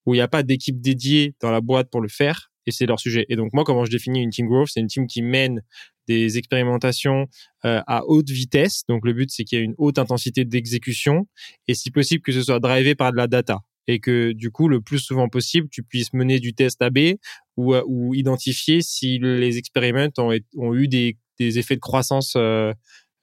[0.06, 2.86] où il n'y a pas d'équipe dédiée dans la boîte pour le faire et c'est
[2.86, 3.26] leur sujet.
[3.30, 5.62] Et donc, moi, comment je définis une team growth, c'est une team qui mène
[6.08, 7.28] des expérimentations
[7.66, 8.84] euh, à haute vitesse.
[8.88, 11.28] Donc, le but, c'est qu'il y ait une haute intensité d'exécution
[11.68, 13.60] et si possible que ce soit drivé par de la data
[13.90, 17.16] et que du coup, le plus souvent possible, tu puisses mener du test AB
[17.58, 22.72] ou, euh, ou identifier si les expériments ont, eu des, effets de croissance euh,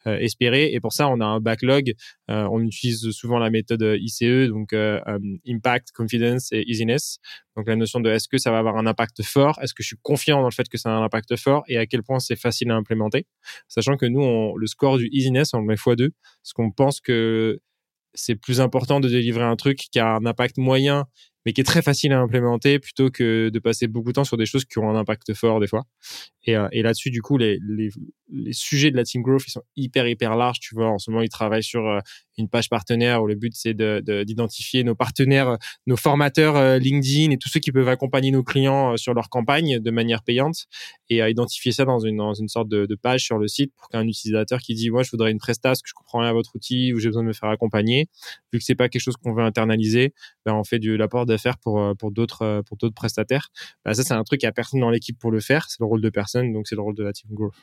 [0.08, 0.72] euh, espérés.
[0.72, 1.92] Et pour ça, on a un backlog.
[2.26, 7.18] On utilise souvent la méthode ICE, donc Impact, Confidence et Easiness.
[7.56, 9.60] Donc la notion de est-ce que ça va avoir un impact fort?
[9.62, 11.62] Est-ce que je suis confiant dans le fait que ça a un impact fort?
[11.68, 13.24] Et à quel point c'est facile à implémenter?
[13.68, 16.10] Sachant que nous, le score du Easiness, on le met x2,
[16.42, 17.60] parce qu'on pense que
[18.16, 21.06] c'est plus important de délivrer un truc qui a un impact moyen,
[21.44, 24.36] mais qui est très facile à implémenter plutôt que de passer beaucoup de temps sur
[24.36, 25.84] des choses qui ont un impact fort des fois.
[26.44, 27.90] Et, euh, là-dessus, du coup, les, les,
[28.32, 30.58] les, sujets de la team growth, ils sont hyper, hyper larges.
[30.58, 32.00] Tu vois, en ce moment, ils travaillent sur euh,
[32.38, 35.56] une page partenaire où le but, c'est d'identifier de, nos partenaires,
[35.86, 39.78] nos formateurs euh, LinkedIn et tous ceux qui peuvent accompagner nos clients sur leur campagne
[39.78, 40.66] de manière payante
[41.08, 43.72] et à identifier ça dans une, dans une sorte de, de page sur le site
[43.76, 46.32] pour qu'un utilisateur qui dit, moi, je voudrais une prestation, que je comprends rien à
[46.32, 48.08] votre outil ou j'ai besoin de me faire accompagner,
[48.52, 50.12] vu que c'est pas quelque chose qu'on veut internaliser,
[50.44, 53.48] ben, on fait du l'apport d'affaires pour, pour d'autres, pour d'autres prestataires.
[53.84, 55.66] Ben, ça, c'est un truc qu'il n'y a personne dans l'équipe pour le faire.
[55.68, 57.54] C'est le rôle de personne, donc c'est le rôle de la team growth.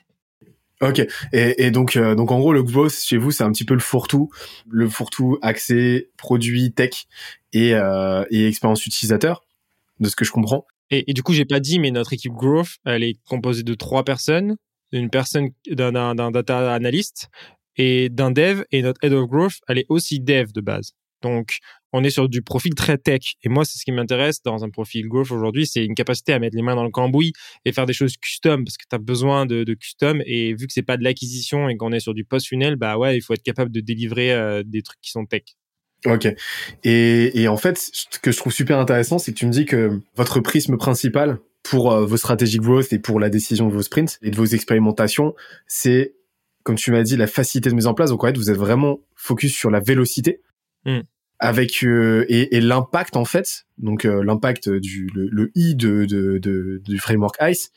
[0.82, 1.02] Ok.
[1.32, 3.80] Et, donc, euh, donc en gros, le growth chez vous, c'est un petit peu le
[3.80, 4.30] fourre-tout,
[4.70, 7.06] le fourre-tout accès produit tech
[7.54, 9.46] et, euh, et expérience utilisateur,
[10.00, 10.66] de ce que je comprends.
[10.90, 13.74] Et, et du coup, j'ai pas dit, mais notre équipe growth, elle est composée de
[13.76, 14.58] trois personnes,
[14.92, 17.30] une personne d'un data analyst
[17.78, 20.94] et d'un dev, et notre head of growth, elle est aussi dev de base.
[21.24, 21.60] Donc,
[21.94, 23.36] on est sur du profil très tech.
[23.44, 26.40] Et moi, c'est ce qui m'intéresse dans un profil growth aujourd'hui, c'est une capacité à
[26.40, 27.34] mettre les mains dans le cambouis
[27.66, 30.22] et faire des choses custom parce que tu as besoin de, de, custom.
[30.26, 33.18] Et vu que c'est pas de l'acquisition et qu'on est sur du post-funnel, bah ouais,
[33.18, 35.44] il faut être capable de délivrer euh, des trucs qui sont tech.
[36.06, 36.28] Ok.
[36.84, 39.66] Et, et en fait, ce que je trouve super intéressant, c'est que tu me dis
[39.66, 43.84] que votre prisme principal pour euh, vos stratégies growth et pour la décision de vos
[43.84, 45.34] sprints et de vos expérimentations,
[45.66, 46.16] c'est,
[46.64, 48.10] comme tu m'as dit, la facilité de mise en place.
[48.10, 50.42] Donc en fait, vous êtes vraiment focus sur la vélocité.
[50.86, 51.02] Mm
[51.44, 56.06] avec euh, et, et l'impact en fait donc euh, l'impact du le, le i de,
[56.06, 57.70] de, de, du framework ICE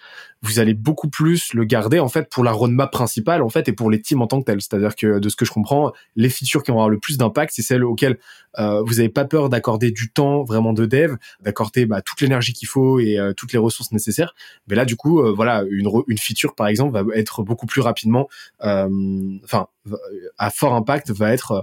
[0.43, 3.73] vous allez beaucoup plus le garder en fait pour la roadmap principale en fait et
[3.73, 4.61] pour les teams en tant que tels.
[4.61, 7.55] C'est-à-dire que de ce que je comprends les features qui vont avoir le plus d'impact
[7.57, 8.19] c'est celles auxquelles
[8.61, 12.53] euh, vous n'avez pas peur d'accorder du temps vraiment de dev d'accorder bah, toute l'énergie
[12.53, 14.37] qu'il faut et toutes les ressources nécessaires.
[14.69, 18.29] Mais là du coup voilà une une feature par exemple va être beaucoup plus rapidement
[18.61, 19.67] enfin
[20.39, 21.61] à fort impact va être euh,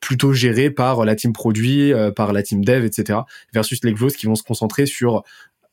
[0.00, 3.20] plutôt géré par la team produit, euh, par la team dev, etc.
[3.52, 5.22] Versus les growth qui vont se concentrer sur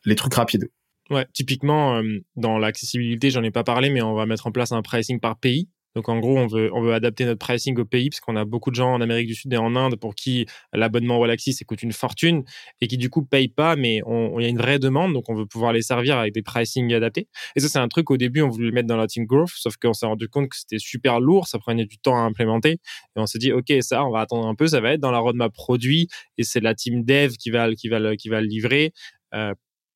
[0.05, 0.69] les trucs rapides.
[1.09, 4.71] Ouais, typiquement, euh, dans l'accessibilité, j'en ai pas parlé, mais on va mettre en place
[4.71, 5.67] un pricing par pays.
[5.95, 8.45] Donc en gros, on veut, on veut adapter notre pricing au pays parce qu'on a
[8.45, 11.65] beaucoup de gens en Amérique du Sud et en Inde pour qui l'abonnement Wallaxy, ça
[11.65, 12.43] coûte une fortune
[12.81, 15.35] et qui du coup payent pas, mais il y a une vraie demande, donc on
[15.35, 17.27] veut pouvoir les servir avec des pricing adaptés.
[17.55, 19.51] Et ça, c'est un truc au début, on voulait le mettre dans la team growth,
[19.55, 22.71] sauf qu'on s'est rendu compte que c'était super lourd, ça prenait du temps à implémenter
[22.71, 22.79] et
[23.17, 25.19] on s'est dit, OK, ça, on va attendre un peu, ça va être dans la
[25.19, 26.07] roadmap produit
[26.37, 28.93] et c'est la team dev qui va, qui va, qui va le livrer.
[29.33, 29.53] Euh,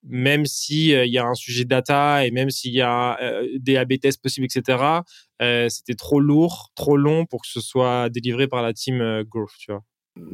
[0.09, 3.77] même si euh, y a un sujet data et même s'il y a euh, des
[3.77, 4.83] AB tests possibles, etc.
[5.41, 9.51] Euh, c'était trop lourd, trop long pour que ce soit délivré par la team Growth,
[9.59, 9.83] tu vois.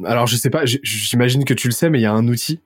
[0.04, 2.60] Alors je sais pas, j'imagine que tu le sais, mais il y a un outil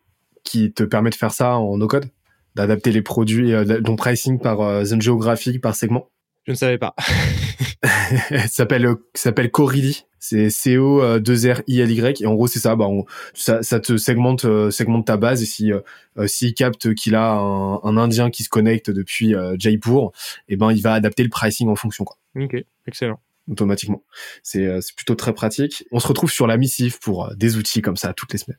[0.45, 2.09] qui te permet de faire ça en no code,
[2.55, 3.53] d'adapter les produits,
[3.85, 6.09] ton pricing par zone géographique, par segment.
[6.49, 6.95] Je ne savais pas.
[7.85, 10.07] ça s'appelle s'appelle Corily.
[10.19, 12.75] C'est C O 2 R I L Y et en gros c'est ça.
[12.75, 12.89] Bah
[13.35, 15.81] ça, ça te segmente euh, segmente ta base et si euh,
[16.17, 20.13] euh, s'il capte qu'il a un, un, Indien qui se connecte depuis Jaipur,
[20.49, 22.17] et eh ben il va adapter le pricing en fonction quoi.
[22.35, 22.57] Ok,
[22.87, 23.21] excellent
[23.51, 24.03] automatiquement.
[24.43, 25.85] C'est plutôt très pratique.
[25.91, 28.59] On se retrouve sur la missive pour des outils comme ça toutes les semaines.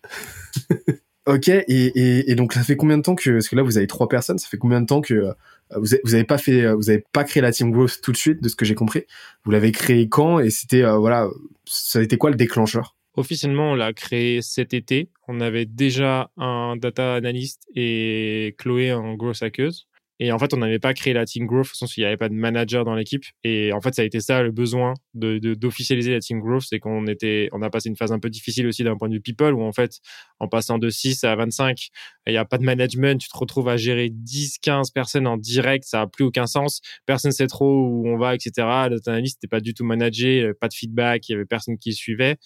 [1.25, 3.77] ok, et, et, et, donc ça fait combien de temps que, parce que là vous
[3.77, 5.33] avez trois personnes, ça fait combien de temps que
[5.75, 8.41] vous, vous avez pas fait, vous avez pas créé la team growth tout de suite,
[8.41, 9.03] de ce que j'ai compris.
[9.43, 11.27] Vous l'avez créé quand et c'était euh, voilà,
[11.65, 12.95] ça a été quoi le déclencheur?
[13.15, 15.09] Officiellement, on l'a créé cet été.
[15.27, 19.88] On avait déjà un data analyst et Chloé en growth hackeuse.
[20.19, 22.07] Et en fait, on n'avait pas créé la team growth, au sens où il n'y
[22.07, 23.23] avait pas de manager dans l'équipe.
[23.45, 26.79] Et en fait, ça a été ça le besoin de d'officialiser la team growth, c'est
[26.79, 29.21] qu'on était, on a passé une phase un peu difficile aussi d'un point de vue
[29.21, 29.99] people, où en fait,
[30.39, 31.87] en passant de 6 à 25,
[32.27, 35.37] il n'y a pas de management, tu te retrouves à gérer 10, 15 personnes en
[35.37, 36.81] direct, ça n'a plus aucun sens.
[37.05, 38.67] Personne sait trop où on va, etc.
[39.07, 42.37] Analyste n'était pas du tout managé, pas de feedback, il y avait personne qui suivait.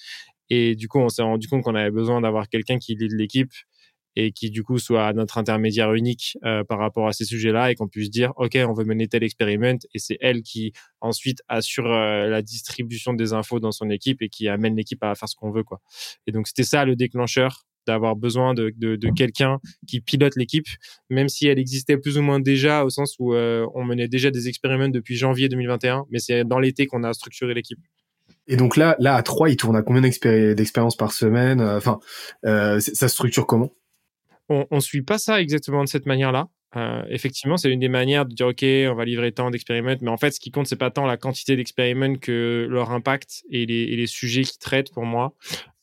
[0.49, 3.51] Et du coup, on s'est rendu compte qu'on avait besoin d'avoir quelqu'un qui lead l'équipe
[4.15, 7.75] et qui du coup soit notre intermédiaire unique euh, par rapport à ces sujets-là et
[7.75, 11.91] qu'on puisse dire ok on veut mener tel expériment et c'est elle qui ensuite assure
[11.91, 15.35] euh, la distribution des infos dans son équipe et qui amène l'équipe à faire ce
[15.35, 15.81] qu'on veut quoi.
[16.27, 20.67] Et donc c'était ça le déclencheur d'avoir besoin de, de, de quelqu'un qui pilote l'équipe,
[21.09, 24.31] même si elle existait plus ou moins déjà, au sens où euh, on menait déjà
[24.31, 27.79] des expériments depuis janvier 2021, mais c'est dans l'été qu'on a structuré l'équipe.
[28.47, 31.61] Et donc là, là à 3, il tourne à combien d'expériences par semaine?
[31.61, 31.99] Enfin,
[32.45, 33.73] euh, ça structure comment?
[34.53, 36.49] On, on suit pas ça exactement de cette manière-là.
[36.75, 40.09] Euh, effectivement, c'est une des manières de dire OK, on va livrer tant d'expériments, mais
[40.09, 43.65] en fait, ce qui compte, c'est pas tant la quantité d'expériments que leur impact et
[43.65, 45.35] les, et les sujets qu'ils traitent pour moi.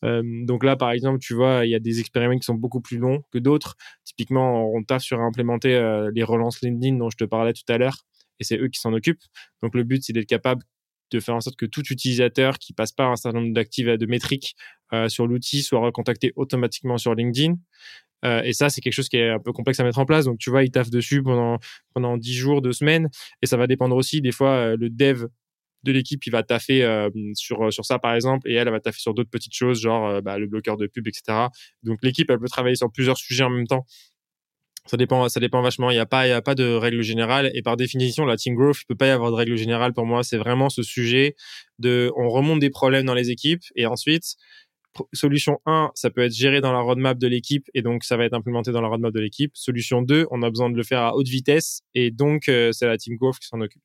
[0.04, 2.80] Euh, donc là, par exemple, tu vois, il y a des expériments qui sont beaucoup
[2.80, 3.76] plus longs que d'autres.
[4.04, 7.78] Typiquement, on taffe sur implémenter euh, les relances LinkedIn dont je te parlais tout à
[7.78, 7.98] l'heure,
[8.40, 9.22] et c'est eux qui s'en occupent.
[9.62, 10.64] Donc le but, c'est d'être capable
[11.12, 14.06] de faire en sorte que tout utilisateur qui passe pas un certain nombre d'actifs de
[14.06, 14.54] métriques
[15.08, 17.56] sur l'outil soit recontacté automatiquement sur LinkedIn.
[18.24, 20.24] Et ça, c'est quelque chose qui est un peu complexe à mettre en place.
[20.24, 21.58] Donc, tu vois, ils taffent dessus pendant,
[21.94, 23.08] pendant 10 jours, 2 semaines.
[23.42, 24.20] Et ça va dépendre aussi.
[24.20, 25.26] Des fois, le dev
[25.82, 29.00] de l'équipe, il va taffer sur, sur ça, par exemple, et elle, elle va taffer
[29.00, 31.48] sur d'autres petites choses, genre bah, le bloqueur de pub, etc.
[31.82, 33.86] Donc, l'équipe, elle peut travailler sur plusieurs sujets en même temps.
[34.86, 35.90] Ça dépend, ça dépend vachement.
[35.90, 37.50] Il n'y a pas, il a pas de règle générale.
[37.54, 40.06] Et par définition, la team growth, il peut pas y avoir de règle générale pour
[40.06, 40.24] moi.
[40.24, 41.36] C'est vraiment ce sujet
[41.78, 44.36] de, on remonte des problèmes dans les équipes et ensuite,
[45.12, 48.24] solution 1, ça peut être géré dans la roadmap de l'équipe et donc ça va
[48.24, 49.52] être implémenté dans la roadmap de l'équipe.
[49.54, 52.86] Solution 2, on a besoin de le faire à haute vitesse et donc euh, c'est
[52.86, 53.82] la team growth qui s'en occupe.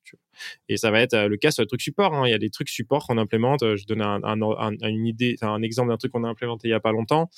[0.68, 2.14] Et ça va être euh, le cas sur le truc support.
[2.14, 2.26] Hein.
[2.26, 3.62] Il y a des trucs support qu'on implémente.
[3.62, 6.70] Euh, je donne un, un, une idée, un exemple d'un truc qu'on a implémenté il
[6.70, 7.28] y a pas longtemps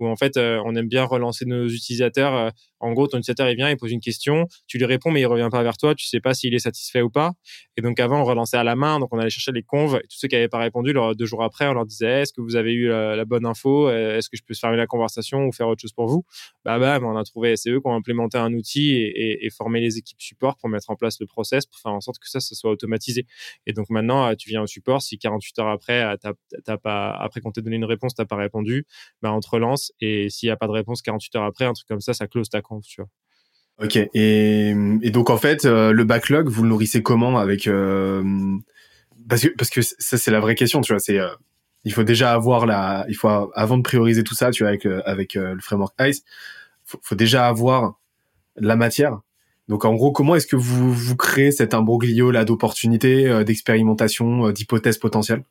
[0.00, 2.52] où en fait on aime bien relancer nos utilisateurs.
[2.80, 5.26] En gros, ton utilisateur il vient, il pose une question, tu lui réponds mais il
[5.26, 7.32] revient pas vers toi, tu sais pas s'il est satisfait ou pas.
[7.76, 10.06] Et donc avant on relançait à la main, donc on allait chercher les conves et
[10.06, 12.56] tous ceux qui avaient pas répondu, deux jours après on leur disait est-ce que vous
[12.56, 15.82] avez eu la, bonne info, est-ce que je peux fermer la conversation ou faire autre
[15.82, 16.24] chose pour vous?
[16.64, 19.80] Bah bah, on a trouvé, c'est eux qui ont implémenté un outil et, et formé
[19.80, 22.40] les équipes support pour mettre en place le process pour faire en sorte que ça
[22.48, 23.26] ce soit automatisé.
[23.66, 26.16] Et donc maintenant, euh, tu viens au support, si 48 heures après, euh,
[26.64, 28.86] t'as, pas, après qu'on t'ait donné une réponse, t'as pas répondu,
[29.22, 29.92] bah, on te relance.
[30.00, 32.26] Et s'il n'y a pas de réponse 48 heures après, un truc comme ça, ça
[32.26, 33.08] close ta conf, tu vois.
[33.84, 33.96] Ok.
[33.96, 37.68] Et, et donc en fait, euh, le backlog, vous le nourrissez comment avec
[39.28, 40.98] parce que parce que ça c'est la vraie question, tu vois.
[40.98, 41.18] C'est
[41.84, 44.84] il faut déjà avoir la, il faut avant de prioriser tout ça, tu vois, avec
[44.84, 46.24] avec le framework ICE,
[46.84, 48.00] faut, faut déjà avoir
[48.56, 49.20] la matière
[49.68, 54.46] donc en gros, comment est-ce que vous, vous créez cet imbroglio là d'opportunités, euh, d'expérimentation,
[54.46, 55.44] euh, d'hypothèses potentielles?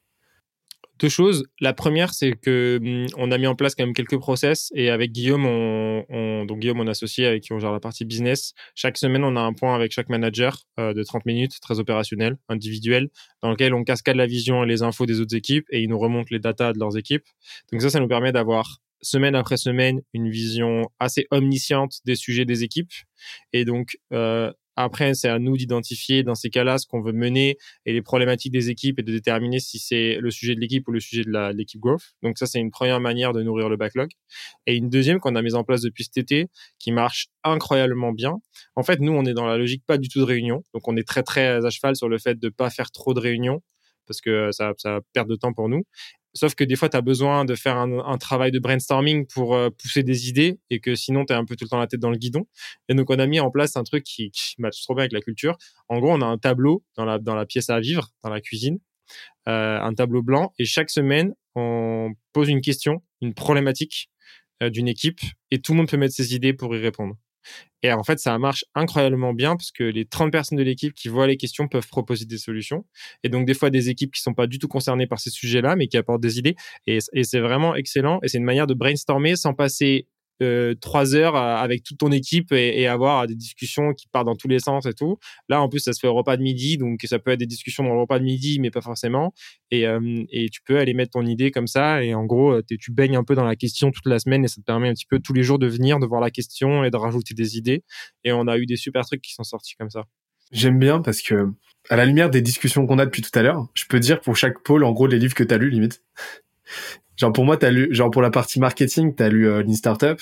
[0.99, 1.45] Deux choses.
[1.59, 4.89] La première, c'est que hum, on a mis en place quand même quelques process et
[4.89, 8.97] avec Guillaume, on, donc Guillaume, mon associé avec qui on gère la partie business, chaque
[8.97, 13.09] semaine, on a un point avec chaque manager euh, de 30 minutes, très opérationnel, individuel,
[13.43, 15.99] dans lequel on cascade la vision et les infos des autres équipes et ils nous
[15.99, 17.25] remontent les datas de leurs équipes.
[17.71, 22.45] Donc ça, ça nous permet d'avoir semaine après semaine une vision assez omnisciente des sujets
[22.45, 22.91] des équipes.
[23.53, 27.57] Et donc, euh, après, c'est à nous d'identifier dans ces cas-là ce qu'on veut mener
[27.87, 30.91] et les problématiques des équipes et de déterminer si c'est le sujet de l'équipe ou
[30.91, 32.13] le sujet de l'équipe growth.
[32.21, 34.11] Donc ça, c'est une première manière de nourrir le backlog.
[34.67, 36.45] Et une deuxième qu'on a mise en place depuis cet été
[36.77, 38.35] qui marche incroyablement bien.
[38.75, 40.63] En fait, nous, on est dans la logique pas du tout de réunion.
[40.75, 43.19] Donc on est très, très à cheval sur le fait de pas faire trop de
[43.19, 43.63] réunions
[44.07, 45.83] parce que ça, ça perd de temps pour nous.
[46.33, 49.69] Sauf que des fois, tu as besoin de faire un, travail de brainstorming pour euh,
[49.71, 51.99] pousser des idées et que sinon, tu es un peu tout le temps la tête
[51.99, 52.45] dans le guidon.
[52.89, 55.13] Et donc, on a mis en place un truc qui, qui matche trop bien avec
[55.13, 55.57] la culture.
[55.89, 58.39] En gros, on a un tableau dans la, dans la pièce à vivre, dans la
[58.39, 58.77] cuisine,
[59.47, 60.53] euh, un tableau blanc.
[60.59, 64.11] Et chaque semaine, on pose une question, une problématique
[64.61, 67.15] euh, d'une équipe et tout le monde peut mettre ses idées pour y répondre.
[67.83, 71.09] Et en fait, ça marche incroyablement bien parce que les 30 personnes de l'équipe qui
[71.09, 72.85] voient les questions peuvent proposer des solutions.
[73.23, 75.75] Et donc, des fois, des équipes qui sont pas du tout concernées par ces sujets-là,
[75.75, 76.55] mais qui apportent des idées.
[76.87, 78.19] Et, et c'est vraiment excellent.
[78.23, 80.07] Et c'est une manière de brainstormer sans passer
[80.81, 84.35] trois heures euh, avec toute ton équipe et, et, avoir des discussions qui partent dans
[84.35, 85.17] tous les sens et tout.
[85.49, 87.45] Là, en plus, ça se fait au repas de midi, donc ça peut être des
[87.45, 89.33] discussions dans le repas de midi, mais pas forcément.
[89.71, 92.03] Et, euh, et tu peux aller mettre ton idée comme ça.
[92.03, 94.61] Et en gros, tu baignes un peu dans la question toute la semaine et ça
[94.61, 96.91] te permet un petit peu tous les jours de venir, de voir la question et
[96.91, 97.83] de rajouter des idées.
[98.23, 100.05] Et on a eu des super trucs qui sont sortis comme ça.
[100.51, 101.51] J'aime bien parce que,
[101.89, 104.37] à la lumière des discussions qu'on a depuis tout à l'heure, je peux dire pour
[104.37, 106.01] chaque pôle, en gros, les livres que tu as lus, limite.
[107.17, 110.21] Genre pour moi, t'as lu, genre pour la partie marketing, t'as lu euh, Lean Startup?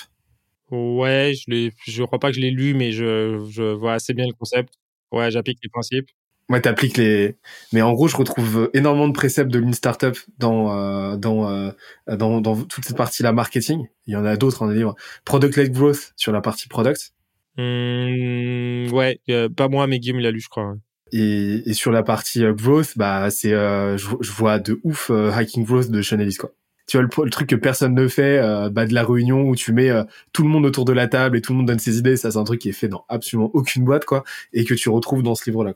[0.70, 4.26] Ouais, je je crois pas que je l'ai lu, mais je, je vois assez bien
[4.26, 4.74] le concept.
[5.12, 6.08] Ouais, j'applique les principes.
[6.48, 7.36] Ouais, t'appliques les.
[7.72, 11.70] Mais en gros, je retrouve énormément de préceptes de Lean Startup dans euh, dans, euh,
[12.06, 13.86] dans dans toute cette partie-là marketing.
[14.06, 14.94] Il y en a d'autres dans les livres.
[15.24, 17.12] Product-led growth sur la partie product.
[17.58, 19.20] Mmh, ouais,
[19.56, 20.76] pas moi, mais Guillaume il a lu, je crois.
[21.12, 25.64] Et, et sur la partie euh, growth, bah c'est, je, je, vois de ouf hacking
[25.64, 26.52] growth de Channelis quoi
[26.86, 29.72] tu vois le, truc que personne ne fait euh, bah, de la réunion où tu
[29.72, 31.98] mets euh, tout le monde autour de la table et tout le monde donne ses
[31.98, 34.74] idées ça c'est un truc qui est fait dans absolument aucune boîte quoi et que
[34.74, 35.74] tu retrouves dans ce livre là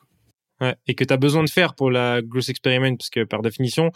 [0.60, 3.40] Ouais, et que tu as besoin de faire pour la Growth Experiment, parce que par
[3.40, 3.92] définition,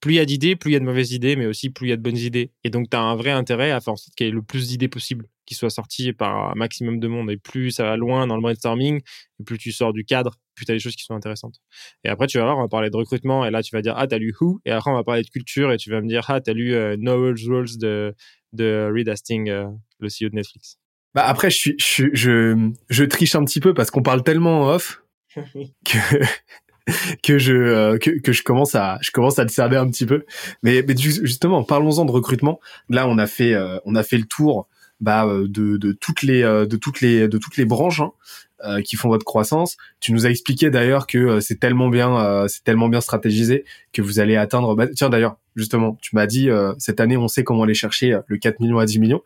[0.00, 1.88] plus il y a d'idées, plus il y a de mauvaises idées, mais aussi plus
[1.88, 2.52] il y a de bonnes idées.
[2.64, 4.42] Et donc, tu as un vrai intérêt à faire en sorte qu'il y ait le
[4.42, 7.30] plus d'idées possible qui soient sorties par un maximum de monde.
[7.30, 9.00] Et plus ça va loin dans le brainstorming,
[9.40, 11.56] et plus tu sors du cadre, plus tu as des choses qui sont intéressantes.
[12.04, 13.94] Et après, tu vas voir, on va parler de recrutement, et là, tu vas dire,
[13.96, 16.02] ah, tu as lu Who, et après, on va parler de culture, et tu vas
[16.02, 18.14] me dire, ah, tu as lu euh, Knowledge Rules de,
[18.52, 19.68] de Reed Hastings, euh,
[20.00, 20.78] le CEO de Netflix.
[21.14, 24.62] Bah après, je, suis, je, je, je triche un petit peu parce qu'on parle tellement
[24.62, 25.02] en off
[25.34, 25.98] que
[27.22, 30.06] que je euh, que, que je commence à je commence à le cerner un petit
[30.06, 30.24] peu.
[30.62, 32.60] Mais, mais justement, parlons-en de recrutement.
[32.88, 34.68] Là, on a fait euh, on a fait le tour
[35.00, 38.02] bah, euh, de, de toutes les de toutes les de toutes les branches
[38.62, 39.76] hein, qui font votre croissance.
[40.00, 44.20] Tu nous as expliqué d'ailleurs que c'est tellement bien c'est tellement bien stratégisé que vous
[44.20, 44.74] allez atteindre.
[44.74, 46.48] Bah, tiens d'ailleurs, justement, tu m'as dit
[46.78, 49.22] cette année on sait comment aller chercher le 4 millions à 10 millions.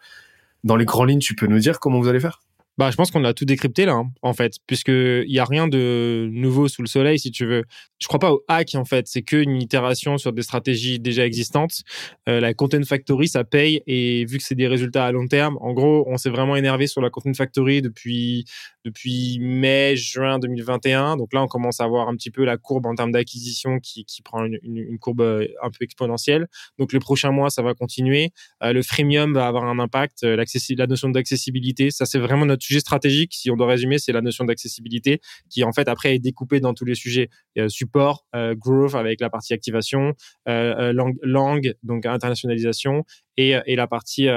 [0.64, 2.40] dans les grandes lignes, tu peux nous dire comment vous allez faire?
[2.78, 5.44] Bah, je pense qu'on a tout décrypté là, hein, en fait, puisque il y a
[5.44, 7.65] rien de nouveau sous le soleil, si tu veux.
[7.99, 9.07] Je crois pas au hack, en fait.
[9.09, 11.82] C'est qu'une itération sur des stratégies déjà existantes.
[12.28, 15.59] Euh, la Content Factory, ça paye, et vu que c'est des résultats à long terme,
[15.61, 18.47] en gros, on s'est vraiment énervé sur la Content Factory depuis
[18.85, 21.16] depuis mai, juin 2021.
[21.16, 24.05] Donc là, on commence à voir un petit peu la courbe en termes d'acquisition qui,
[24.05, 26.49] qui prend une, courbe euh, un peu exponentielle.
[26.78, 28.31] Donc les prochains mois, ça va continuer.
[28.65, 30.24] Euh, le freemium va avoir un impact.
[30.24, 33.34] La notion d'accessibilité, ça c'est vraiment notre sujet stratégique.
[33.34, 35.20] Si on doit résumer, c'est la notion d'accessibilité
[35.51, 37.28] qui en fait après est découpée dans tous les sujets.
[37.68, 40.14] support, growth avec la partie activation,
[40.47, 43.05] langue, langue, donc internationalisation
[43.36, 44.28] et, et la partie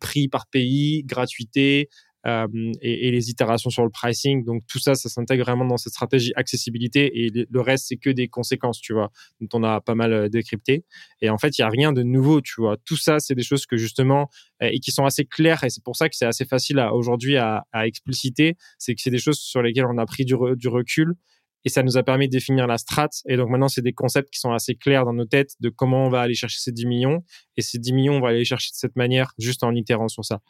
[0.00, 1.88] prix par pays, gratuité,
[2.26, 2.46] euh,
[2.82, 4.44] et, les itérations sur le pricing.
[4.44, 8.10] Donc tout ça, ça s'intègre vraiment dans cette stratégie accessibilité et le reste, c'est que
[8.10, 10.84] des conséquences, tu vois, dont on a pas mal euh, décrypté.
[11.20, 12.76] Et en fait, il y a rien de nouveau, tu vois.
[12.84, 14.28] Tout ça, c'est des choses que justement
[14.62, 17.36] euh, et qui sont assez claires et c'est pour ça que c'est assez facile aujourd'hui
[17.36, 18.56] à, expliciter.
[18.78, 21.14] C'est que c'est des choses sur lesquelles on a pris du, du recul
[21.64, 23.08] et ça nous a permis de définir la strat.
[23.26, 26.06] Et donc maintenant, c'est des concepts qui sont assez clairs dans nos têtes de comment
[26.06, 27.24] on va aller chercher ces 10 millions.
[27.56, 30.08] Et ces 10 millions, on va aller les chercher de cette manière, juste en itérant
[30.08, 30.40] sur ça.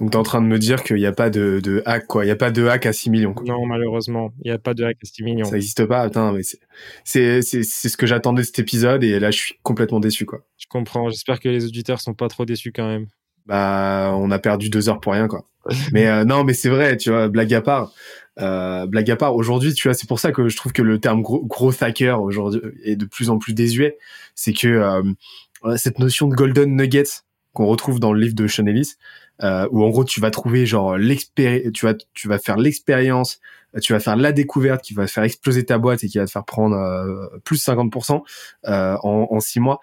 [0.00, 2.06] Donc, tu es en train de me dire qu'il n'y a pas de, de, hack,
[2.06, 2.24] quoi.
[2.24, 3.34] Il n'y a pas de hack à 6 millions.
[3.44, 4.32] Non, malheureusement.
[4.42, 5.44] Il n'y a pas de hack à 6 millions.
[5.44, 6.00] Ça n'existe pas.
[6.00, 9.54] Attends, mais c'est, c'est, c'est ce que j'attendais de cet épisode et là, je suis
[9.62, 10.40] complètement déçu, quoi.
[10.56, 11.10] Je comprends.
[11.10, 13.06] J'espère que les auditeurs sont pas trop déçus quand même.
[13.46, 15.46] Bah, on a perdu deux heures pour rien, quoi.
[15.92, 17.92] mais euh, non, mais c'est vrai, tu vois, blague à part.
[18.38, 20.98] Euh, blague à part, aujourd'hui, tu vois, c'est pour ça que je trouve que le
[20.98, 23.98] terme gros, gros hacker aujourd'hui est de plus en plus désuet.
[24.34, 27.04] C'est que euh, cette notion de golden nugget
[27.52, 28.94] qu'on retrouve dans le livre de Sean Ellis,
[29.42, 33.40] euh, où en gros tu vas trouver genre l'expérience, tu vas tu vas faire l'expérience,
[33.82, 36.30] tu vas faire la découverte qui va faire exploser ta boîte et qui va te
[36.30, 38.22] faire prendre euh, plus 50%
[38.66, 39.80] euh, en, en six mois.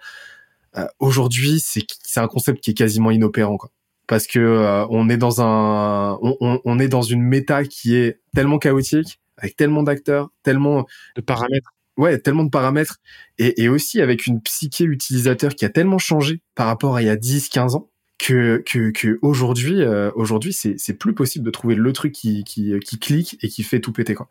[0.76, 3.70] Euh, aujourd'hui, c'est c'est un concept qui est quasiment inopérant quoi.
[4.06, 7.96] Parce que euh, on est dans un on, on, on est dans une méta qui
[7.96, 10.86] est tellement chaotique avec tellement d'acteurs, tellement
[11.16, 12.98] de paramètres ouais, tellement de paramètres
[13.38, 17.06] et, et, aussi avec une psyché utilisateur qui a tellement changé par rapport à il
[17.06, 21.50] y a 10, 15 ans que que, que aujourd'hui euh, aujourd'hui c'est plus possible de
[21.50, 24.28] trouver le truc qui qui clique et qui fait tout péter quoi.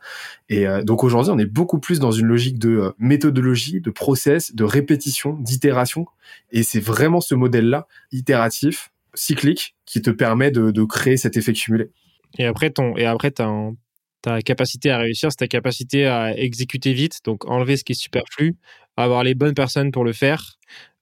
[0.49, 3.89] Et euh, donc aujourd'hui on est beaucoup plus dans une logique de euh, méthodologie, de
[3.89, 6.05] process, de répétition, d'itération
[6.51, 11.53] et c'est vraiment ce modèle là itératif, cyclique qui te permet de créer cet effet
[11.53, 11.89] cumulé.
[12.37, 13.47] Et après ton et après ta
[14.43, 18.57] capacité à réussir, c'est ta capacité à exécuter vite, donc enlever ce qui est superflu,
[18.97, 20.57] avoir les bonnes personnes pour le faire,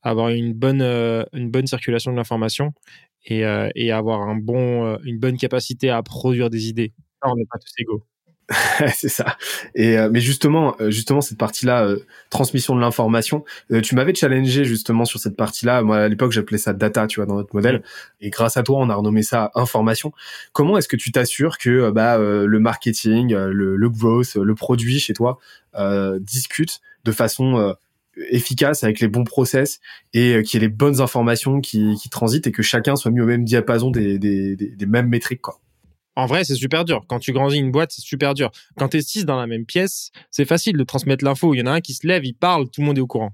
[0.06, 2.74] avoir une bonne, euh, une bonne circulation de l'information
[3.26, 6.94] et, euh, et, avoir un bon, euh, une bonne capacité à produire des idées.
[7.24, 8.04] on n'est pas tous égaux.
[8.94, 9.38] c'est ça.
[9.74, 11.96] Et mais justement, justement cette partie-là,
[12.30, 13.44] transmission de l'information,
[13.82, 15.82] tu m'avais challengé justement sur cette partie-là.
[15.82, 17.82] Moi à l'époque j'appelais ça data, tu vois, dans notre modèle.
[18.22, 20.12] Et grâce à toi, on a renommé ça information.
[20.54, 25.14] Comment est-ce que tu t'assures que bah le marketing, le, le growth, le produit chez
[25.14, 25.40] toi
[26.20, 27.76] discute de façon
[28.30, 29.80] efficace avec les bons process
[30.14, 33.22] et euh, qu'il y ait les bonnes informations qui, transitent et que chacun soit mis
[33.22, 35.60] au même diapason des, des, mêmes métriques quoi.
[36.18, 37.04] En vrai, c'est super dur.
[37.10, 38.50] Quand tu grandis une boîte, c'est super dur.
[38.78, 41.54] Quand tu es six dans la même pièce, c'est facile de transmettre l'info.
[41.54, 43.08] Il y en a un qui se lève, il parle, tout le monde est au
[43.08, 43.32] courant.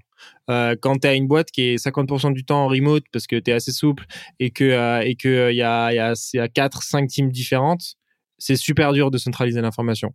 [0.50, 3.36] Euh, quand tu as une boîte qui est 50% du temps en remote parce que
[3.36, 4.04] tu es assez souple
[4.40, 7.94] et que euh, il y a y a, y a 4 5 teams différentes,
[8.42, 10.14] c'est super dur de centraliser l'information.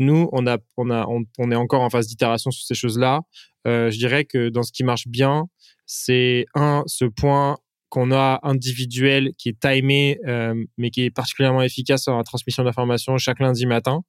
[0.00, 3.20] Nous, on est encore en phase d'itération sur ces choses-là.
[3.68, 5.44] Euh, je dirais que dans ce qui marche bien,
[5.86, 7.56] c'est un, ce point
[7.88, 12.64] qu'on a individuel qui est timé, euh, mais qui est particulièrement efficace dans la transmission
[12.64, 14.00] d'informations chaque lundi matin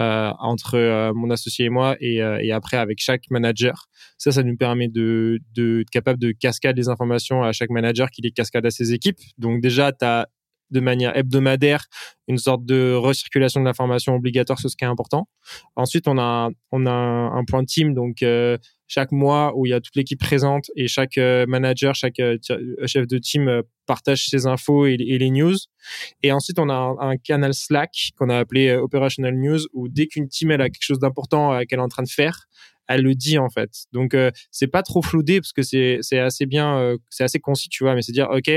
[0.00, 3.86] euh, entre mon associé et moi, et, après avec chaque manager.
[4.18, 8.20] Ça, ça nous permet de, de capable de cascade les informations à chaque manager qui
[8.20, 9.20] les cascade à ses équipes.
[9.38, 10.26] Donc déjà, tu as
[10.72, 11.86] de manière hebdomadaire
[12.28, 15.28] une sorte de recirculation de l'information obligatoire sur ce qui est important.
[15.76, 19.72] Ensuite, on a on a un, point team donc euh, chaque mois où il y
[19.72, 22.38] a toute l'équipe présente et chaque euh, manager, chaque euh,
[22.86, 25.56] chef de team partage ses infos et, les news.
[26.22, 30.28] Et ensuite, on a un, canal Slack qu'on a appelé Operational News où dès qu'une
[30.28, 32.46] team elle a quelque chose d'important qu'elle est en train de faire,
[32.88, 33.70] elle le dit en fait.
[33.92, 37.38] Donc euh, c'est pas trop floudé parce que c'est c'est assez bien, euh, c'est assez
[37.38, 37.94] concis, tu vois.
[37.94, 38.50] Mais c'est dire ok,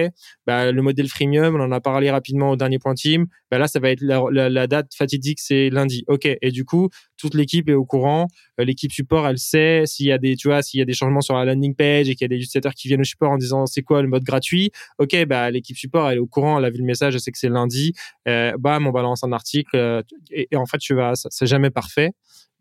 [0.45, 3.27] bah, le modèle freemium, on en a parlé rapidement au dernier point team.
[3.51, 6.03] Bah là, ça va être la, date fatidique, c'est lundi.
[6.07, 6.27] Ok.
[6.41, 8.27] Et du coup, toute l'équipe est au courant.
[8.59, 10.93] Euh, l'équipe support, elle sait s'il y a des, tu vois, s'il y a des
[10.93, 13.31] changements sur la landing page et qu'il y a des utilisateurs qui viennent au support
[13.31, 14.71] en disant c'est quoi le mode gratuit?
[14.99, 17.31] Ok, bah l'équipe support, elle est au courant, elle a vu le message, elle sait
[17.31, 17.93] que c'est lundi.
[18.25, 20.03] bam, on balance un article.
[20.31, 22.11] Et, et, en fait, tu vas, c'est jamais parfait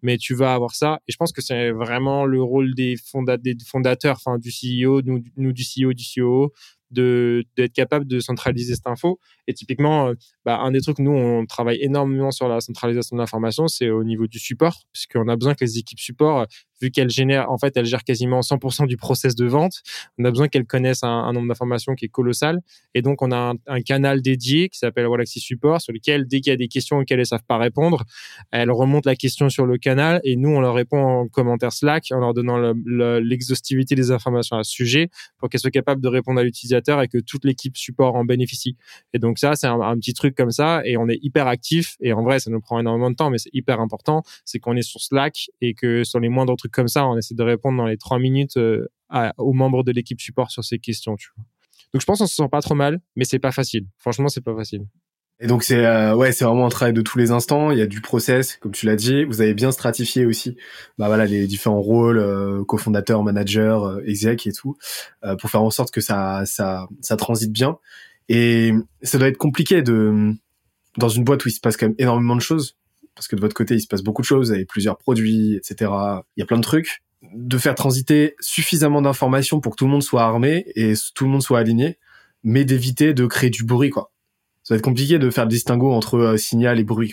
[0.04, 1.00] mais tu vas avoir ça.
[1.08, 2.96] Et je pense que c'est vraiment le rôle des,
[3.64, 6.52] fondateurs, enfin du CEO, nous, du CEO, du CEO,
[6.90, 9.18] d'être capable de centraliser cette info.
[9.48, 10.14] Et typiquement, euh,
[10.44, 14.04] bah, un des trucs, nous, on travaille énormément sur la centralisation de l'information, c'est au
[14.04, 16.46] niveau du support, puisqu'on a besoin que les équipes support,
[16.84, 19.82] vu qu'elles génèrent, en fait, elles gèrent quasiment 100% du process de vente,
[20.18, 22.60] on a besoin qu'elles connaissent un, nombre d'informations qui est colossal.
[22.94, 26.50] Et donc, on a un, canal dédié qui s'appelle Wallaxy Support, sur lequel, dès qu'il
[26.50, 28.04] y a des questions auxquelles elles savent pas répondre,
[28.50, 32.06] elles remontent la question sur le canal et nous, on leur répond en commentaire Slack
[32.12, 36.40] en leur donnant l'exhaustivité des informations à ce sujet pour qu'elles soient capables de répondre
[36.40, 38.76] à l'utilisateur et que toute l'équipe support en bénéficie.
[39.12, 42.12] Et donc ça, c'est un, petit truc comme ça et on est hyper actif et
[42.12, 44.22] en vrai, ça nous prend énormément de temps, mais c'est hyper important.
[44.44, 47.34] C'est qu'on est sur Slack et que sur les moindres trucs comme ça, on essaie
[47.34, 48.86] de répondre dans les trois minutes euh,
[49.38, 51.12] aux membres de l'équipe support sur ces questions.
[51.92, 53.86] Donc je pense qu'on se sent pas trop mal, mais c'est pas facile.
[53.98, 54.84] Franchement, c'est pas facile.
[55.40, 57.70] Et donc c'est euh, ouais, c'est vraiment un travail de tous les instants.
[57.70, 59.24] Il y a du process, comme tu l'as dit.
[59.24, 60.56] Vous avez bien stratifié aussi,
[60.96, 64.76] bah voilà, les différents rôles, euh, cofondateur, manager, euh, exec et tout,
[65.40, 67.78] pour faire en sorte que ça ça ça transite bien.
[68.28, 68.72] Et
[69.02, 70.32] ça doit être compliqué de
[70.98, 72.76] dans une boîte où il se passe quand même énormément de choses,
[73.14, 75.56] parce que de votre côté il se passe beaucoup de choses, vous avez plusieurs produits,
[75.56, 75.90] etc.
[76.36, 77.02] Il y a plein de trucs.
[77.34, 81.30] De faire transiter suffisamment d'informations pour que tout le monde soit armé et tout le
[81.30, 81.98] monde soit aligné,
[82.42, 84.12] mais d'éviter de créer du bruit quoi
[84.64, 87.12] ça va être compliqué de faire le distinguo entre euh, signal et bruit.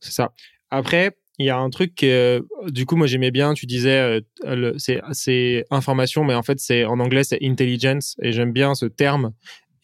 [0.00, 0.32] C'est ça.
[0.70, 3.52] Après, il y a un truc que, du coup, moi j'aimais bien.
[3.52, 8.52] Tu disais, euh, c'est information, mais en fait, c'est en anglais, c'est intelligence, et j'aime
[8.52, 9.32] bien ce terme.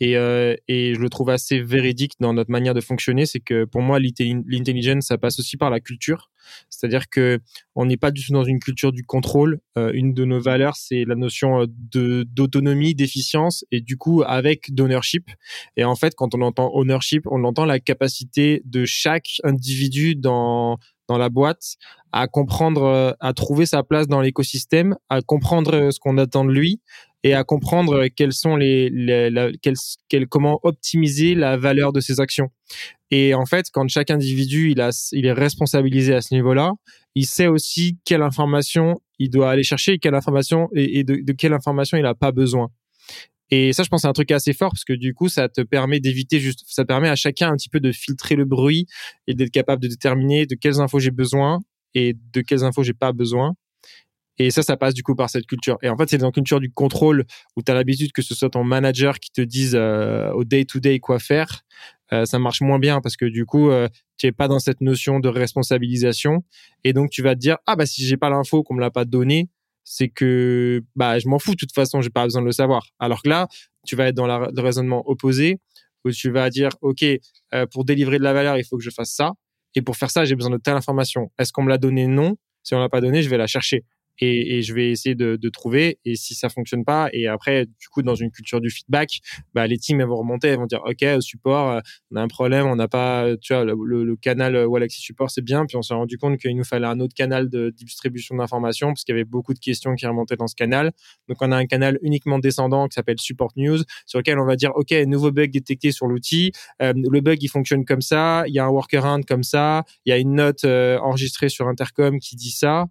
[0.01, 3.27] Et, euh, et je le trouve assez véridique dans notre manière de fonctionner.
[3.27, 6.31] C'est que pour moi, l'intelligence, ça passe aussi par la culture.
[6.71, 7.41] C'est-à-dire que
[7.75, 9.61] on n'est pas du tout dans une culture du contrôle.
[9.77, 14.75] Euh, une de nos valeurs, c'est la notion euh, d'autonomie, d'efficience, et du coup avec
[14.75, 15.31] d'ownership.
[15.77, 20.79] Et en fait, quand on entend ownership, on entend la capacité de chaque individu dans
[21.09, 21.77] dans la boîte
[22.13, 26.51] à comprendre, euh, à trouver sa place dans l'écosystème, à comprendre ce qu'on attend de
[26.51, 26.81] lui
[27.25, 32.49] et à comprendre quels sont les, les comment optimiser la valeur de ses actions.
[33.11, 36.73] Et en fait, quand chaque individu il a, il est responsabilisé à ce niveau-là,
[37.15, 41.33] il sait aussi quelle information il doit aller chercher et quelle information et, de, de,
[41.33, 42.69] quelle information il n'a pas besoin.
[43.51, 45.63] Et ça, je pense, c'est un truc assez fort parce que du coup, ça te
[45.63, 48.87] permet d'éviter juste, ça permet à chacun un petit peu de filtrer le bruit
[49.27, 51.61] et d'être capable de déterminer de quelles infos j'ai besoin
[51.95, 53.55] et de quelles infos j'ai pas besoin
[54.39, 55.79] et ça, ça passe du coup par cette culture.
[55.83, 57.25] Et en fait, c'est dans la culture du contrôle
[57.57, 61.01] où tu as l'habitude que ce soit ton manager qui te dise euh, au day-to-day
[61.01, 61.63] quoi faire.
[62.13, 64.81] Euh, ça marche moins bien parce que du coup, euh, tu es pas dans cette
[64.81, 66.45] notion de responsabilisation.
[66.85, 68.91] Et donc, tu vas te dire, ah bah si j'ai pas l'info, qu'on me l'a
[68.91, 69.49] pas donné,
[69.85, 72.87] c'est que bah je m'en fous de toute façon, j'ai pas besoin de le savoir.
[72.99, 73.49] Alors que là,
[73.87, 75.59] tu vas être dans le raisonnement opposé
[76.05, 77.05] où tu vas dire, ok,
[77.73, 79.33] pour délivrer de la valeur, il faut que je fasse ça.
[79.75, 81.31] Et pour faire ça, j'ai besoin de telle information.
[81.39, 82.37] Est-ce qu'on me l'a donné Non.
[82.63, 83.85] Si on l'a pas donné, je vais la chercher
[84.21, 85.99] et, et, je vais essayer de, de, trouver.
[86.05, 89.21] Et si ça fonctionne pas, et après, du coup, dans une culture du feedback,
[89.55, 91.81] bah, les teams elles vont remonter, elles vont dire, ok, au support, euh,
[92.11, 93.75] on a un problème, on n'a pas, tu vois, le,
[94.05, 95.67] le, canal Walaxy Support, c'est bien.
[95.67, 99.05] Puis on s'est rendu compte qu'il nous fallait un autre canal de distribution d'informations parce
[99.05, 100.93] qu'il y avait beaucoup de questions qui remontaient dans ce canal.
[101.29, 104.57] Donc on a un canal uniquement descendant qui s'appelle Support News, sur lequel on va
[104.57, 108.55] dire, ok, nouveau bug détecté sur l'outil, euh, le bug il fonctionne comme ça, il
[108.55, 112.19] y a un workaround comme ça, il y a une note euh, enregistrée sur intercom
[112.19, 112.87] qui dit ça.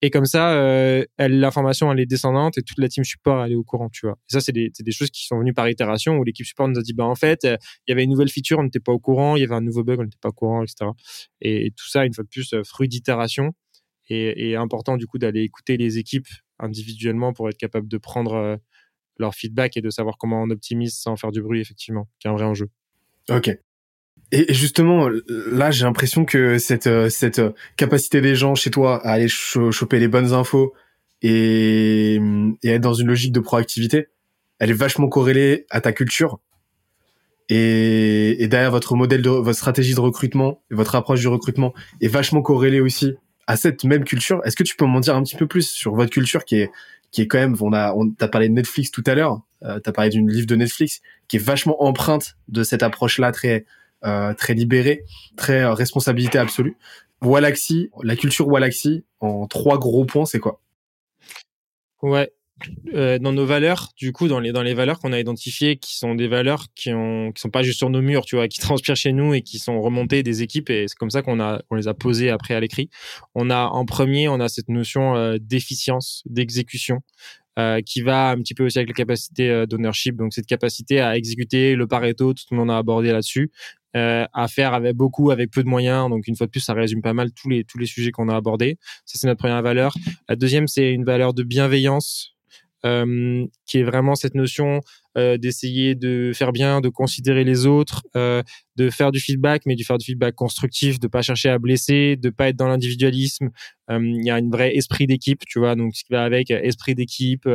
[0.00, 3.56] Et comme ça, euh, l'information elle est descendante et toute la team support elle est
[3.56, 4.16] au courant, tu vois.
[4.30, 6.82] Et ça c'est des, choses qui sont venues par itération où l'équipe support nous a
[6.82, 7.56] dit bah en fait euh,
[7.86, 9.60] il y avait une nouvelle feature, on n'était pas au courant, il y avait un
[9.60, 10.90] nouveau bug, on n'était pas au courant, etc.
[11.40, 13.52] Et, tout ça une fois de plus euh, fruit d'itération
[14.08, 18.58] et, important du coup d'aller écouter les équipes individuellement pour être capable de prendre
[19.18, 22.30] leur feedback et de savoir comment on optimise sans faire du bruit effectivement, qui est
[22.30, 22.70] un vrai enjeu.
[23.28, 23.50] Ok.
[24.30, 27.40] Et justement, là, j'ai l'impression que cette, euh, cette
[27.76, 30.74] capacité des gens chez toi à aller choper les bonnes infos
[31.22, 32.20] et,
[32.62, 34.08] et, être dans une logique de proactivité,
[34.58, 36.40] elle est vachement corrélée à ta culture.
[37.48, 41.72] Et, et derrière votre modèle de votre stratégie de recrutement, votre approche du recrutement
[42.02, 43.14] est vachement corrélée aussi
[43.46, 44.42] à cette même culture.
[44.44, 46.70] Est-ce que tu peux m'en dire un petit peu plus sur votre culture qui est
[47.10, 49.80] qui est quand même, on a, on t'a parlé de Netflix tout à l'heure, euh,
[49.80, 53.64] t'as parlé d'une livre de Netflix qui est vachement empreinte de cette approche-là très euh,
[54.02, 55.04] très libéré,
[55.36, 56.76] très euh, responsabilité absolue.
[57.22, 60.60] Walaxy, la culture Walaxy, en trois gros points, c'est quoi?
[62.00, 62.30] Ouais,
[62.94, 65.96] euh, dans nos valeurs, du coup, dans les dans les valeurs qu'on a identifiées, qui
[65.96, 68.60] sont des valeurs qui ont qui sont pas juste sur nos murs, tu vois, qui
[68.60, 71.60] transpirent chez nous et qui sont remontées des équipes et c'est comme ça qu'on a
[71.72, 72.90] les a posées après à l'écrit.
[73.34, 77.00] On a en premier, on a cette notion euh, d'efficience, d'exécution.
[77.58, 81.00] Euh, qui va un petit peu aussi avec la capacité euh, d'ownership, donc cette capacité
[81.00, 83.50] à exécuter le Pareto, tout le monde a abordé là-dessus,
[83.96, 86.08] euh, à faire avec beaucoup, avec peu de moyens.
[86.08, 88.28] Donc une fois de plus, ça résume pas mal tous les tous les sujets qu'on
[88.28, 88.78] a abordés.
[89.06, 89.92] Ça c'est notre première valeur.
[90.28, 92.36] La deuxième, c'est une valeur de bienveillance.
[92.84, 94.80] qui est vraiment cette notion
[95.38, 98.42] d'essayer de faire bien, de considérer les autres, euh,
[98.76, 102.16] de faire du feedback, mais du faire du feedback constructif, de pas chercher à blesser,
[102.16, 103.50] de pas être dans l'individualisme.
[103.90, 106.94] Il y a un vrai esprit d'équipe, tu vois, donc ce qui va avec esprit
[106.94, 107.48] d'équipe,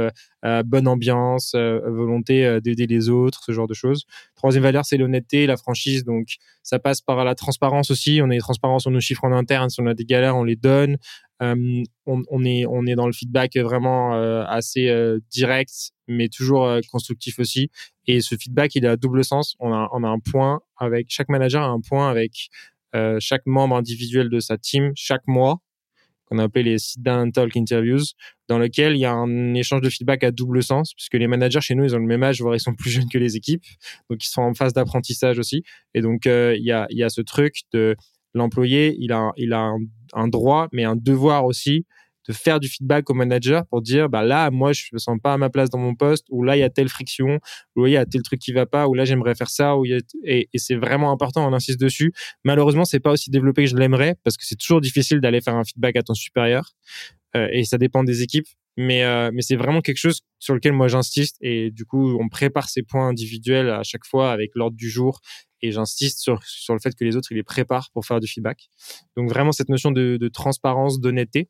[0.66, 4.06] bonne ambiance, volonté d'aider les autres, ce genre de choses.
[4.36, 8.20] Troisième valeur, c'est l'honnêteté, la franchise, donc ça passe par la transparence aussi.
[8.24, 10.56] On est transparent sur nos chiffres en interne, si on a des galères, on les
[10.56, 10.98] donne.
[11.44, 16.80] Euh, on, est on est dans le feedback vraiment euh, assez euh, direct, mais toujours
[16.90, 17.70] constructif aussi.
[18.08, 19.56] Et ce feedback, il à double sens.
[19.60, 22.50] On a on a un point avec chaque manager a un point avec
[23.20, 25.60] chaque membre individuel de sa team chaque mois
[26.26, 28.14] qu'on a appelé les sit down talk interviews,
[28.48, 31.60] dans lequel il y a un échange de feedback à double sens, puisque les managers
[31.60, 33.66] chez nous, ils ont le même âge, voire ils sont plus jeunes que les équipes,
[34.10, 35.64] donc ils sont en phase d'apprentissage aussi.
[35.96, 37.96] Et donc y a il y a ce truc de
[38.34, 39.74] l'employé, il a, il a
[40.14, 41.86] un, droit, mais un devoir aussi
[42.28, 45.34] de faire du feedback au manager pour dire, bah là, moi, je me sens pas
[45.34, 47.40] à ma place dans mon poste, ou là, il y a telle friction,
[47.76, 49.86] ou il y a tel truc qui va pas, ou là, j'aimerais faire ça, ou
[49.86, 52.14] et, c'est vraiment important, on insiste dessus.
[52.46, 55.56] Malheureusement, c'est pas aussi développé que je l'aimerais, parce que c'est toujours difficile d'aller faire
[55.56, 56.72] un feedback à ton supérieur,
[57.36, 58.48] euh, et ça dépend des équipes.
[58.76, 62.28] Mais, euh, mais c'est vraiment quelque chose sur lequel moi j'insiste et du coup on
[62.28, 65.20] prépare ces points individuels à chaque fois avec l'ordre du jour
[65.62, 68.28] et j'insiste sur, sur le fait que les autres, ils les préparent pour faire du
[68.28, 68.70] feedback.
[69.16, 71.50] Donc vraiment cette notion de, de transparence, d'honnêteté.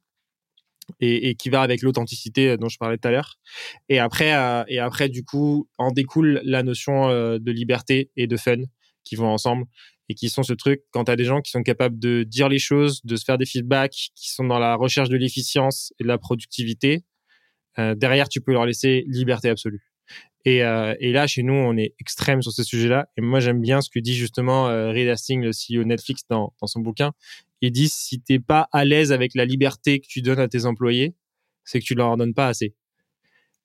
[1.00, 3.40] Et, et, qui va avec l'authenticité dont je parlais tout à l'heure.
[3.88, 8.28] Et après, euh, et après, du coup, en découle la notion euh, de liberté et
[8.28, 8.58] de fun
[9.06, 9.64] qui vont ensemble
[10.10, 12.60] et qui sont ce truc quand tu des gens qui sont capables de dire les
[12.60, 16.10] choses, de se faire des feedbacks, qui sont dans la recherche de l'efficience et de
[16.10, 17.06] la productivité.
[17.80, 19.82] Euh, derrière, tu peux leur laisser liberté absolue.
[20.46, 23.08] Et, euh, et, là, chez nous, on est extrême sur ce sujet-là.
[23.18, 26.54] Et moi, j'aime bien ce que dit justement euh, Reed Hastings, le CEO Netflix, dans,
[26.60, 27.14] dans son bouquin.
[27.62, 30.66] Il dit si t'es pas à l'aise avec la liberté que tu donnes à tes
[30.66, 31.16] employés,
[31.64, 32.76] c'est que tu leur en donnes pas assez.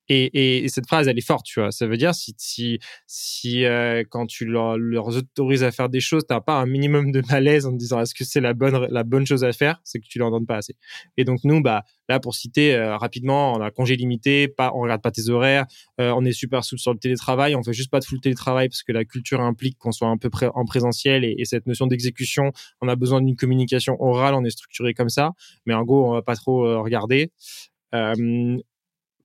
[0.09, 1.71] Et, et, cette phrase, elle est forte, tu vois.
[1.71, 4.77] Ça veut dire si, si, si euh, quand tu leur,
[5.07, 8.15] autorises à faire des choses, t'as pas un minimum de malaise en te disant est-ce
[8.15, 10.75] que c'est la bonne, la bonne chose à faire, c'est que tu donnes pas assez.
[11.17, 14.81] Et donc nous, bah là pour citer euh, rapidement, on a congé limité, pas, on
[14.81, 15.65] regarde pas tes horaires,
[16.01, 18.67] euh, on est super souple sur le télétravail, on fait juste pas de full télétravail
[18.67, 21.67] parce que la culture implique qu'on soit un peu près en présentiel et, et cette
[21.67, 25.33] notion d'exécution, on a besoin d'une communication orale, on est structuré comme ça,
[25.67, 27.31] mais en gros on va pas trop regarder.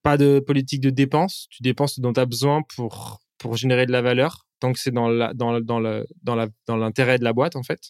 [0.04, 1.48] Pas de politique de dépense.
[1.50, 4.92] Tu dépenses dont tu as besoin pour, pour générer de la valeur, tant que c'est
[4.92, 5.80] dans la, dans, dans
[6.22, 7.80] dans la, dans l'intérêt de la boîte, en fait.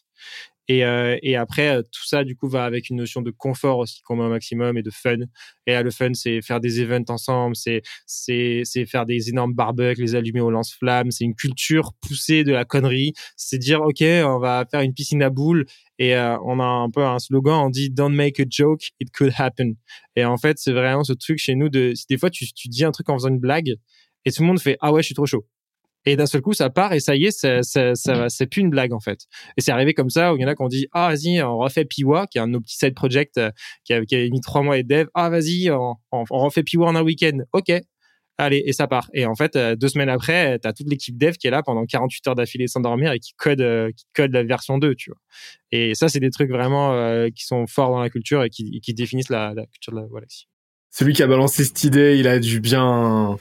[0.69, 3.79] Et, euh, et après, euh, tout ça, du coup, va avec une notion de confort
[3.79, 5.17] aussi qu'on met au maximum et de fun.
[5.67, 7.83] Et là, le fun, c'est faire des events ensemble, c'est
[8.87, 11.11] faire des énormes barbecues, les allumer au lance-flammes.
[11.11, 13.13] C'est une culture poussée de la connerie.
[13.37, 15.67] C'est dire, OK, on va faire une piscine à boules.
[15.99, 19.11] Et euh, on a un peu un slogan, on dit Don't make a joke, it
[19.13, 19.75] could happen.
[20.17, 22.91] Et en fait, c'est vraiment ce truc chez nous de, des fois tu, dis un
[22.91, 23.75] truc en faisant une blague
[24.25, 25.47] et tout le monde fait Ah ouais, je suis trop chaud.
[26.07, 28.69] Et d'un seul coup, ça part et ça y est, ça, ça, c'est plus une
[28.69, 29.21] blague en fait.
[29.57, 31.41] Et c'est arrivé comme ça où il y en a qui ont dit ah vas-y,
[31.41, 33.51] on refait Piwa, qui est un de nos petits side projects euh,
[33.85, 35.07] qui, avait mis trois mois et de dev.
[35.15, 35.97] Ah vas-y, on,
[36.31, 37.39] refait Piwa en un week-end.
[37.53, 37.73] Ok,
[38.39, 39.09] allez et ça part.
[39.15, 41.85] Et en fait, euh, deux semaines après, t'as toute l'équipe dev qui est là pendant
[41.85, 45.11] 48 heures d'affilée sans dormir et qui code, euh, qui code la version 2, tu
[45.11, 45.21] vois.
[45.73, 46.93] Et ça, c'est des trucs vraiment
[47.31, 50.07] qui sont forts dans la culture et qui, qui définissent la, la culture de la
[50.07, 50.47] Galaxy.
[50.91, 53.37] Celui qui a balancé cette idée, il a dû bien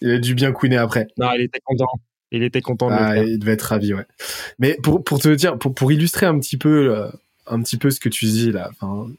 [0.00, 1.08] il a dû bien couiner après.
[1.16, 1.90] Non, il était content.
[2.32, 4.04] Il était content de ah, Il devait être ravi, ouais.
[4.58, 7.08] Mais pour, pour te dire, pour, pour illustrer un petit peu, euh,
[7.46, 8.70] un petit peu ce que tu dis là,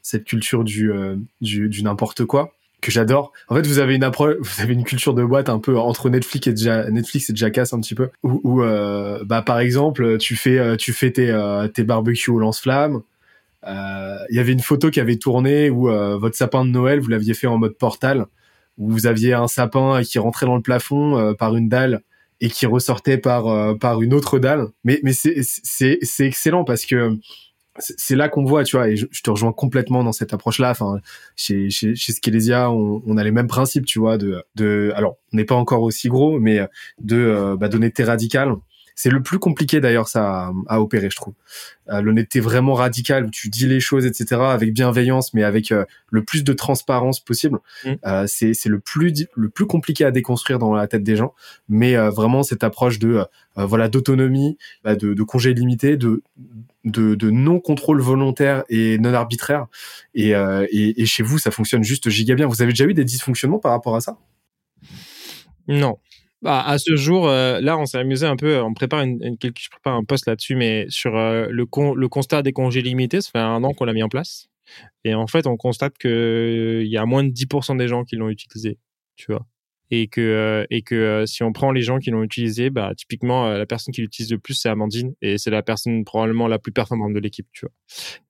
[0.02, 3.32] cette culture du, euh, du, du n'importe quoi que j'adore.
[3.48, 6.10] En fait, vous avez une approche, vous avez une culture de boîte un peu entre
[6.10, 8.10] Netflix et ja, Netflix et Jackass un petit peu.
[8.22, 13.02] Où, où euh, bah par exemple, tu fais, tu fais tes, tes barbecues au lance-flammes.
[13.66, 17.34] Il y avait une photo qui avait tourné où votre sapin de Noël, vous l'aviez
[17.34, 18.26] fait en mode portal
[18.78, 22.00] où vous aviez un sapin qui rentrait dans le plafond euh, par une dalle
[22.40, 24.68] et qui ressortait par euh, par une autre dalle.
[24.84, 27.16] Mais mais c'est c'est excellent parce que
[27.78, 30.70] c'est là qu'on voit, tu vois, et je, te rejoins complètement dans cette approche-là.
[30.70, 31.00] Enfin,
[31.36, 35.16] chez chez, chez Skelesia, on, on, a les mêmes principes, tu vois, de de alors
[35.32, 36.60] on n'est pas encore aussi gros, mais
[37.00, 38.54] de euh, bah, d'honnêteté radicale
[38.98, 41.34] c'est le plus compliqué d'ailleurs ça à, opérer, je trouve.
[41.88, 44.40] Euh, L'honnêteté vraiment radicale où tu dis les choses, etc.
[44.40, 47.60] avec bienveillance, mais avec euh, le plus de transparence possible.
[47.84, 47.92] Mm.
[48.04, 51.32] Euh, c'est le plus le plus compliqué à déconstruire dans la tête des gens.
[51.68, 56.24] Mais vraiment cette approche de voilà d'autonomie, bah, de, de congé limité, de
[56.84, 59.66] de, de non contrôle volontaire et non arbitraire.
[60.16, 62.48] Et, et, et chez vous, ça fonctionne juste giga bien.
[62.48, 64.18] Vous avez déjà eu des dysfonctionnements par rapport à ça?
[65.68, 65.98] Non,
[66.42, 68.60] bah, à ce jour, euh, là, on s'est amusé un peu.
[68.62, 71.66] On prépare je prépare un post là-dessus, mais sur euh, le,
[71.96, 74.48] le constat des congés limités, ça fait un an qu'on l'a mis en place.
[75.04, 78.30] Et en fait, on constate qu'il y a moins de 10% des gens qui l'ont
[78.30, 78.78] utilisé,
[79.16, 79.46] tu vois.
[79.90, 82.92] et que euh, et que euh, si on prend les gens qui l'ont utilisé, bah
[82.96, 86.48] typiquement euh, la personne qui l'utilise le plus c'est Amandine et c'est la personne probablement
[86.48, 87.72] la plus performante de l'équipe, tu vois.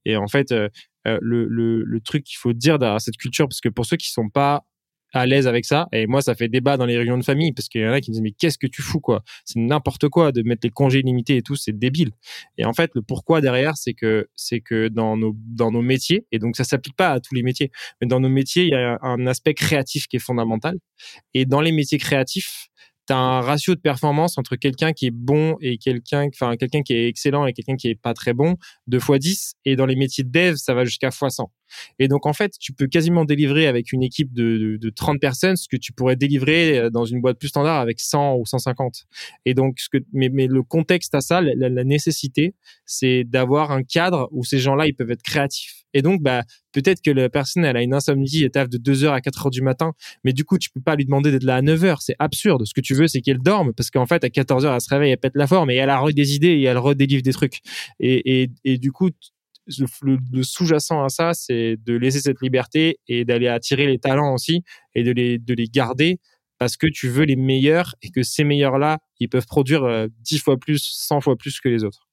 [0.05, 3.69] Et en fait le, le, le truc qu'il faut dire derrière cette culture parce que
[3.71, 4.65] pour ceux qui sont pas
[5.13, 5.89] à l'aise avec ça.
[5.93, 8.01] Et moi, ça fait débat dans les réunions de famille parce qu'il y en a
[8.01, 9.23] qui me disent mais qu'est-ce que tu fous quoi?
[9.45, 12.11] C'est n'importe quoi de mettre les congés limités et tout, c'est débile.
[12.57, 16.27] Et en fait, le pourquoi derrière, c'est que c'est que dans nos dans nos métiers
[16.33, 17.71] et donc ça s'applique pas à tous les métiers,
[18.01, 20.77] mais dans nos métiers, il y a un aspect créatif qui est fondamental.
[21.35, 22.69] Et dans les métiers créatifs,
[23.09, 26.83] tu as un ratio de performance entre quelqu'un qui est bon et quelqu'un enfin quelqu'un
[26.83, 28.57] qui est excellent et quelqu'un qui est pas très bon,
[28.87, 31.51] 2 fois 10 et dans les métiers de dev, ça va jusqu'à fois 100.
[31.99, 35.57] Et donc, en fait, tu peux quasiment délivrer avec une équipe de, de, 30 personnes
[35.57, 39.07] ce que tu pourrais délivrer euh, dans une boîte plus standard avec 100 ou 150.
[39.45, 42.55] Et donc, ce que, mais, mais le contexte à ça, la, la nécessité,
[42.87, 45.85] c'est d'avoir un cadre où ces gens-là, ils peuvent être créatifs.
[45.99, 49.03] Et donc, bah, peut-être que la personne, elle a une insomnie et taffe de 2
[49.03, 51.43] heures à 4 heures du matin, mais du coup, tu peux pas lui demander d'être
[51.43, 52.03] là à 9 heures.
[52.03, 52.65] C'est absurde.
[52.65, 54.89] Ce que tu veux, c'est qu'elle dorme parce qu'en fait, à 14 heures, elle se
[54.89, 57.59] réveille, elle pète la forme et elle a des idées et elle redélivre des trucs.
[57.99, 59.11] Et, et, et du coup,
[60.01, 64.63] le, sous-jacent à ça, c'est de laisser cette liberté et d'aller attirer les talents aussi
[64.95, 66.21] et de les, de les garder
[66.59, 70.39] parce que tu veux les meilleurs et que ces meilleurs-là, ils peuvent produire euh, dix
[70.39, 72.09] fois plus, 100 fois plus que les autres.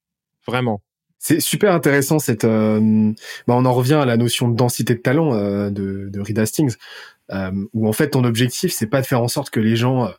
[0.47, 0.81] Vraiment.
[1.19, 2.43] C'est super intéressant cette.
[2.43, 3.11] Euh,
[3.47, 6.37] bah on en revient à la notion de densité de talent euh, de, de Reed
[6.37, 6.75] Hastings,
[7.73, 10.11] où en fait ton objectif c'est pas de faire en sorte que les gens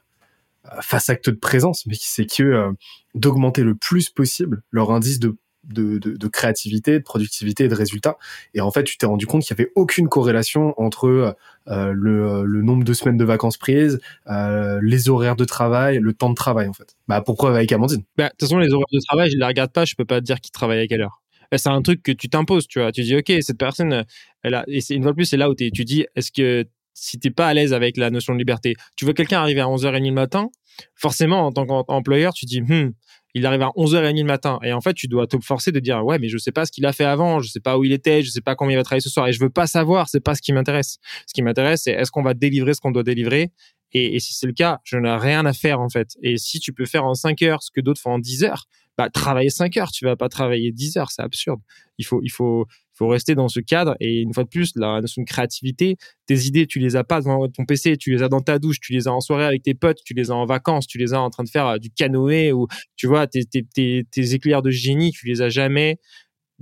[0.81, 2.73] fassent acte de présence, mais c'est que
[3.14, 5.36] d'augmenter le plus possible leur indice de
[5.67, 8.17] de, créativité, de productivité et de résultats.
[8.55, 11.37] Et en fait, tu t'es rendu compte qu'il n'y avait aucune corrélation entre
[11.69, 16.31] euh, le, nombre de semaines de vacances prises, euh, les horaires de travail, le temps
[16.31, 16.97] de travail, en fait.
[17.09, 18.03] Bah, pour avec Amandine?
[18.17, 20.21] Bah, de toute façon, les horaires de travail, je les regarde pas, je peux pas
[20.21, 21.23] te dire qui travaille à quelle heure.
[21.57, 22.91] C'est un truc que tu t'imposes, tu vois.
[22.91, 24.05] Tu dis, OK, cette personne,
[24.43, 26.65] elle une fois de plus, c'est là où tu dis, est-ce que
[26.97, 29.67] si t'es pas à l'aise avec la notion de liberté, tu veux quelqu'un arriver à
[29.67, 30.49] 11h30 le matin,
[30.95, 32.93] forcément, en tant qu'employeur, tu dis, hmm,
[33.37, 34.59] il arrive à 11h30 le matin.
[34.63, 36.73] Et en fait, tu dois te forcer de dire, ouais, mais je sais pas ce
[36.73, 38.79] qu'il a fait avant, je sais pas où il était, je sais pas combien il
[38.79, 40.97] va travailler ce soir, et je veux pas savoir, c'est pas ce qui m'intéresse.
[41.27, 43.53] Ce qui m'intéresse, c'est est-ce qu'on va délivrer ce qu'on doit délivrer.
[43.93, 46.17] Et, si c'est le cas, je n'ai rien à faire, en fait.
[46.23, 48.67] Et si tu peux faire en 5 heures ce que d'autres font en 10 heures,
[48.97, 51.60] bah, travailler 5 heures, tu vas pas travailler 10 heures, c'est absurde.
[51.98, 53.94] Il faut, il faut, faut rester dans ce cadre.
[54.01, 55.97] Et une fois de plus, la notion de créativité,
[56.27, 58.81] tes idées, tu les as pas devant ton PC, tu les as dans ta douche,
[58.81, 61.12] tu les as en soirée avec tes potes, tu les as en vacances, tu les
[61.12, 62.66] as en train de faire euh, du canoë ou,
[62.97, 63.64] tu vois, tes, tes,
[64.10, 65.98] tes, éclairs de génie, tu les as jamais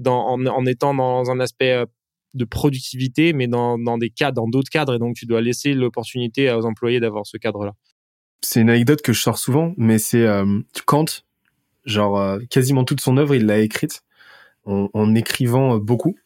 [0.05, 1.87] en étant dans un aspect euh,
[2.35, 4.95] de productivité, mais dans, dans des cadres, dans d'autres cadres.
[4.95, 7.75] Et donc, tu dois laisser l'opportunité aux employés d'avoir ce cadre-là.
[8.41, 11.07] C'est une anecdote que je sors souvent, mais c'est euh, Kant,
[11.85, 14.03] genre euh, quasiment toute son œuvre, il l'a écrite
[14.65, 16.17] en, en, écrivant beaucoup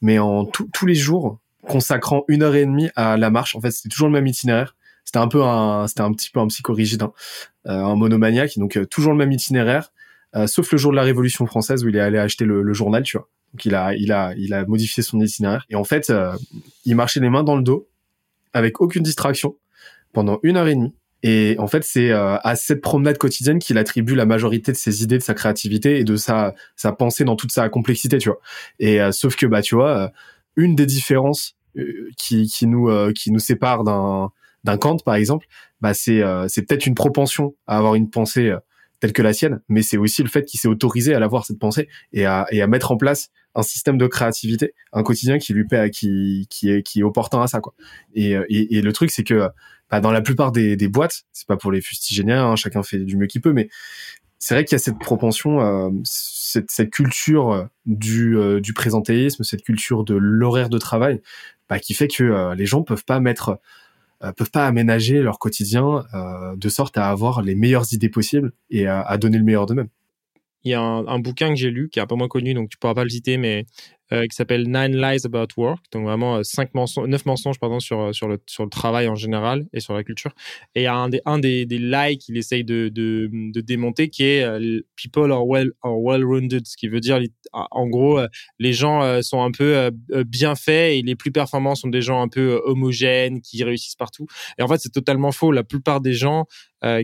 [0.00, 3.56] mais en tous les jours, consacrant une heure et demie à la marche.
[3.56, 4.76] En fait, c'était toujours le même itinéraire.
[5.04, 7.12] C'était un peu un, c'était un petit peu un psychorigide, hein.
[7.66, 8.58] euh, un monomaniaque.
[8.58, 9.92] Donc euh, toujours le même itinéraire,
[10.34, 13.02] euh, sauf le jour de la Révolution française où il est allé acheter le, journal,
[13.02, 13.28] tu vois.
[13.52, 15.66] Donc il a, il a, il a modifié son itinéraire.
[15.70, 16.12] Et en fait,
[16.84, 17.88] il marchait les mains dans le dos,
[18.52, 19.56] avec aucune distraction,
[20.12, 20.94] pendant une heure et demie.
[21.26, 25.16] Et en fait, c'est à cette promenade quotidienne qu'il attribue la majorité de ses idées,
[25.16, 28.40] de sa créativité et de sa sa pensée dans toute sa complexité, tu vois.
[28.78, 30.12] Et sauf que bah tu vois,
[30.56, 31.56] une des différences
[32.18, 34.32] qui qui nous qui nous sépare d'un
[34.64, 35.46] d'un Kant par exemple,
[35.80, 38.52] bah c'est c'est peut-être une propension à avoir une pensée
[39.00, 41.58] telle que la sienne, mais c'est aussi le fait qu'il s'est autorisé à l'avoir cette
[41.58, 45.52] pensée et à et à mettre en place un système de créativité, un quotidien qui
[45.54, 47.74] lui paie, qui qui est qui est opportun à ça quoi.
[48.14, 49.48] Et et, et le truc c'est que
[49.90, 52.98] bah, dans la plupart des, des boîtes, c'est pas pour les fustiger, hein, chacun fait
[52.98, 53.68] du mieux qu'il peut, mais
[54.38, 59.42] c'est vrai qu'il y a cette propension, euh, cette, cette, culture du, euh, du présentéisme,
[59.44, 61.22] cette culture de l'horaire de travail,
[61.68, 63.58] bah, qui fait que euh, les gens peuvent pas mettre,
[64.22, 66.04] euh, peuvent pas aménager leur quotidien
[66.56, 69.88] de sorte à avoir les meilleures idées possibles et à, à donner le meilleur d'eux-mêmes.
[70.64, 72.70] Il y a un, bouquin que j'ai lu qui est un peu moins connu, donc
[72.70, 73.66] tu pourras pas le citer, mais
[74.12, 77.80] euh, qui s'appelle Nine Lies About Work, donc vraiment euh, cinq mensonges, neuf mensonges pardon
[77.80, 80.32] sur euh, sur le sur le travail en général et sur la culture.
[80.74, 84.10] Et il y a un des un des, des lies qu'il essaye de, de, démonter
[84.10, 84.46] qui est
[84.94, 87.18] people are well are well rounded, ce qui veut dire
[87.52, 88.20] en gros
[88.58, 89.90] les gens sont un peu
[90.26, 94.26] bien faits et les plus performants sont des gens un peu homogènes qui réussissent partout.
[94.58, 95.50] Et en fait c'est totalement faux.
[95.50, 96.44] La plupart des gens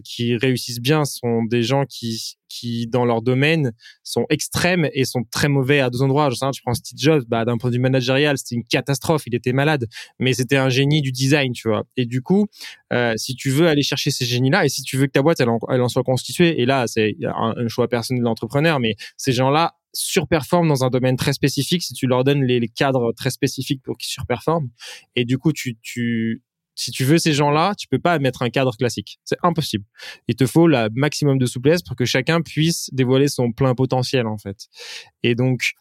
[0.05, 3.72] qui réussissent bien sont des gens qui qui dans leur domaine
[4.02, 6.28] sont extrêmes et sont très mauvais à deux endroits.
[6.28, 9.22] Je sais, tu prends Jobs, bah, d'un point de vue managérial, c'était une catastrophe.
[9.26, 9.86] Il était malade,
[10.18, 11.84] mais c'était un génie du design, tu vois.
[11.96, 12.46] Et du coup,
[12.92, 15.40] euh, si tu veux aller chercher ces génies-là, et si tu veux que ta boîte
[15.40, 18.96] elle en, elle en soit constituée, et là c'est un, choix personnel de l'entrepreneur, mais
[19.16, 23.12] ces gens-là surperforment dans un domaine très spécifique si tu leur donnes les, les cadres
[23.12, 24.68] très spécifiques pour qu'ils surperforment.
[25.16, 26.42] Et du coup, tu, tu
[26.80, 29.20] si tu veux ces gens-là, tu peux pas mettre un cadre classique.
[29.24, 29.84] C'est impossible.
[30.28, 34.26] Il te faut la maximum de souplesse pour que chacun puisse dévoiler son plein potentiel,
[34.26, 34.68] en fait.
[35.22, 35.72] Et donc,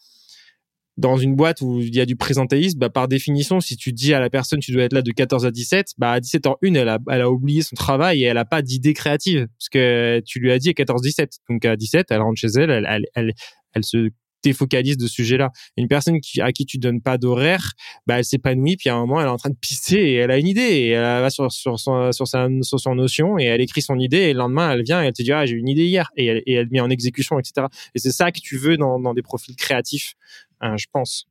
[0.99, 4.13] dans une boîte où il y a du présentéisme, bah, par définition, si tu dis
[4.13, 6.89] à la personne tu dois être là de 14 à 17, bah, à 17h01, elle
[6.89, 9.47] a, elle a oublié son travail et elle a pas d'idée créative.
[9.57, 11.39] Parce que tu lui as dit à 14-17.
[11.49, 13.33] Donc, à 17, elle rentre chez elle, elle, elle, elle,
[13.73, 14.09] elle se
[14.43, 15.51] défocalise de ce sujet-là.
[15.77, 17.73] Une personne qui, à qui tu donnes pas d'horaire,
[18.07, 20.31] bah, elle s'épanouit, puis à un moment, elle est en train de pisser et elle
[20.31, 23.45] a une idée et elle va sur, sur, son, sur, sa, sur son notion et
[23.45, 25.55] elle écrit son idée et le lendemain, elle vient et elle te dit, ah, j'ai
[25.55, 27.67] une idée hier et elle, et elle met en exécution, etc.
[27.95, 30.13] Et c'est ça que tu veux dans, dans des profils créatifs,
[30.61, 31.27] hein, je pense.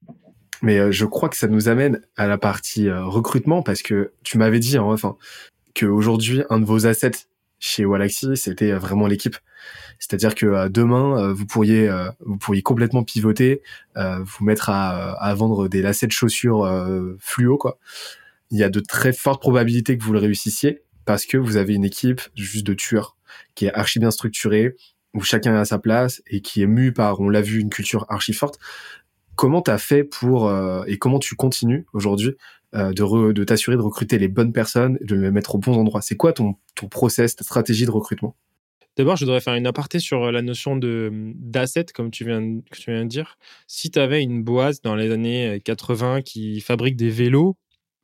[0.62, 4.12] Mais euh, je crois que ça nous amène à la partie euh, recrutement parce que
[4.22, 5.16] tu m'avais dit, hein, enfin,
[5.74, 7.26] qu'aujourd'hui, un de vos assets
[7.60, 9.36] chez Walaxy, c'était euh, vraiment l'équipe.
[9.98, 11.90] C'est-à-dire que demain, vous pourriez,
[12.20, 13.62] vous pourriez complètement pivoter,
[13.96, 16.70] vous mettre à, vendre des lacets de chaussures
[17.18, 17.80] fluo, quoi.
[18.52, 21.74] Il y a de très fortes probabilités que vous le réussissiez parce que vous avez
[21.74, 23.16] une équipe juste de tueurs
[23.56, 24.76] qui est archi bien structurée,
[25.14, 27.70] où chacun est à sa place et qui est mu par, on l'a vu, une
[27.70, 28.60] culture archi forte.
[29.38, 30.52] Comment t'as fait pour
[30.88, 32.34] et comment tu continues aujourd'hui
[32.74, 36.02] euh, de, de t'assurer de recruter les bonnes personnes, de les mettre aux bons endroits?
[36.02, 38.34] C'est quoi ton, ton process, ta stratégie de recrutement?
[38.96, 42.42] D'abord, je voudrais faire une aparté sur euh, la notion de d'asset, comme tu viens,
[42.72, 43.38] tu viens de dire.
[43.68, 47.56] Si tu avais une boîte dans les années 80 qui fabrique des vélos,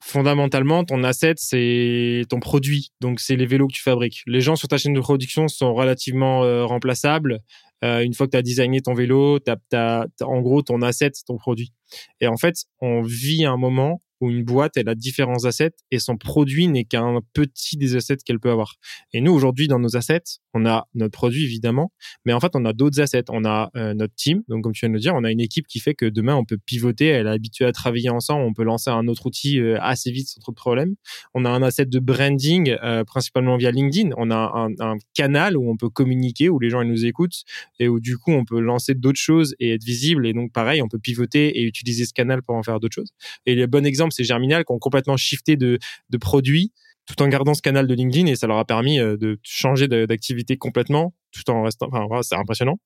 [0.05, 2.93] fondamentalement, ton asset, c'est ton produit.
[3.01, 4.23] Donc, c'est les vélos que tu fabriques.
[4.27, 7.41] Les gens sur ta chaîne de production sont relativement euh, remplaçables.
[7.85, 11.37] Une fois que tu as designé ton vélo, tu as, en gros ton asset, ton
[11.37, 11.73] produit.
[12.21, 15.99] Et en fait, on vit un moment où une boîte, elle a différents assets et
[15.99, 18.75] son produit n'est qu'un petit des assets qu'elle peut avoir.
[19.13, 21.93] Et nous, aujourd'hui, dans nos assets, on a notre produit, évidemment,
[22.25, 23.25] mais en fait, on a d'autres assets.
[23.29, 25.41] On a euh, notre team, donc comme tu viens de le dire, on a une
[25.41, 28.55] équipe qui fait que demain, on peut pivoter, elle est habituée à travailler ensemble, on
[28.55, 30.95] peut lancer un autre outil euh, assez vite sans trop de problème.
[31.35, 34.11] On a un asset de branding, euh, principalement via LinkedIn.
[34.17, 37.43] On a un, canal où on peut communiquer, où les gens nous écoutent
[37.79, 40.27] et où du coup, on peut lancer d'autres choses et être visible.
[40.27, 43.11] Et donc, pareil, on peut pivoter et utiliser ce canal pour en faire d'autres choses.
[43.47, 45.79] Et le bon exemple, c'est Germinal qui ont complètement shifté de,
[46.11, 46.73] de produits
[47.07, 49.89] tout en gardant ce canal de LinkedIn et ça leur a permis euh, de changer
[49.89, 51.89] d'activité complètement tout en restant.
[51.93, 52.77] Enfin, c'est impressionnant.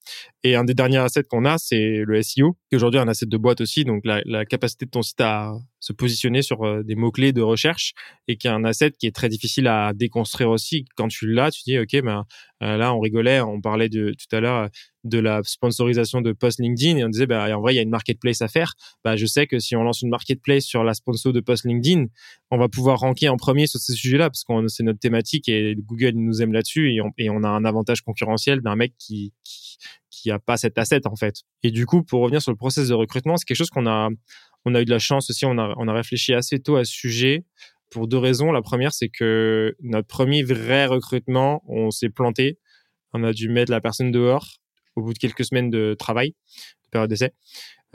[0.42, 3.26] Et un des derniers assets qu'on a, c'est le SEO, qui est aujourd'hui un asset
[3.26, 3.84] de boîte aussi.
[3.84, 7.42] Donc, la, la, capacité de ton site à se positionner sur euh, des mots-clés de
[7.42, 7.92] recherche
[8.26, 10.86] et qui est un asset qui est très difficile à déconstruire aussi.
[10.96, 12.24] Quand tu l'as, tu dis, OK, ben,
[12.62, 14.68] euh, là, on rigolait, on parlait de tout à l'heure
[15.04, 17.82] de la sponsorisation de post LinkedIn et on disait, bah, en vrai, il y a
[17.82, 18.74] une marketplace à faire.
[19.04, 22.06] Bah, je sais que si on lance une marketplace sur la sponsor de post LinkedIn,
[22.50, 25.76] on va pouvoir ranker en premier sur ces sujets-là parce que c'est notre thématique et
[25.76, 29.32] Google nous aime là-dessus et on, et on a un avantage concurrentiel d'un mec qui,
[29.44, 29.76] qui,
[30.10, 31.36] qui a pas cet asset, en fait.
[31.62, 34.08] Et du coup, pour revenir sur le process de recrutement, c'est quelque chose qu'on a,
[34.64, 36.84] on a eu de la chance aussi, on a, on a réfléchi assez tôt à
[36.84, 37.44] ce sujet
[37.90, 38.52] pour deux raisons.
[38.52, 42.58] La première, c'est que notre premier vrai recrutement, on s'est planté.
[43.12, 44.46] On a dû mettre la personne dehors
[44.96, 46.30] au bout de quelques semaines de travail,
[46.84, 47.32] de période d'essai.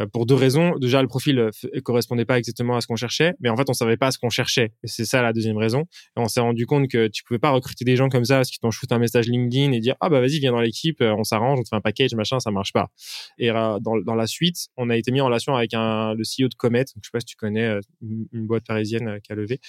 [0.02, 0.76] Euh, pour deux raisons.
[0.80, 1.52] Déjà, le profil euh,
[1.84, 4.30] correspondait pas exactement à ce qu'on cherchait, mais en fait, on savait pas ce qu'on
[4.30, 4.72] cherchait.
[4.84, 5.86] Et c'est ça la deuxième raison.
[6.16, 8.60] On s'est rendu compte que tu pouvais pas recruter des gens comme ça parce qu'ils
[8.60, 11.24] t'ont shooté un message LinkedIn et dire ah bah vas-y viens dans l'équipe, euh, on
[11.24, 12.90] s'arrange, on te fait un package machin, ça marche pas.
[13.38, 16.48] Et dans, dans la suite, on a été mis en relation avec un le CEO
[16.48, 19.60] de Comet, donc, je sais pas si tu connais une boîte parisienne qui a levé,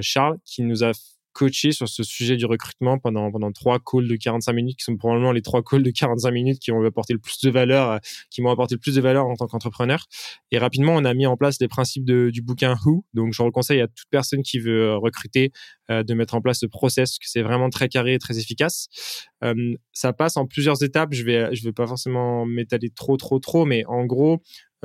[0.00, 0.92] Charles, qui nous a
[1.34, 4.96] coaché sur ce sujet du recrutement pendant pendant trois calls de 45 minutes qui sont
[4.96, 7.98] probablement les trois calls de 45 minutes qui ont apporté le plus de valeur euh,
[8.30, 10.06] qui m'ont apporté le plus de valeur en tant qu'entrepreneur.
[10.50, 13.04] Et rapidement on a mis en place les principes du bouquin Who.
[13.12, 15.52] Donc je conseille à toute personne qui veut euh, recruter
[15.90, 18.88] euh, de mettre en place ce process que c'est vraiment très carré et très efficace.
[19.92, 21.12] Ça passe en plusieurs étapes.
[21.12, 24.40] Je vais je vais pas forcément m'étaler trop trop trop mais en gros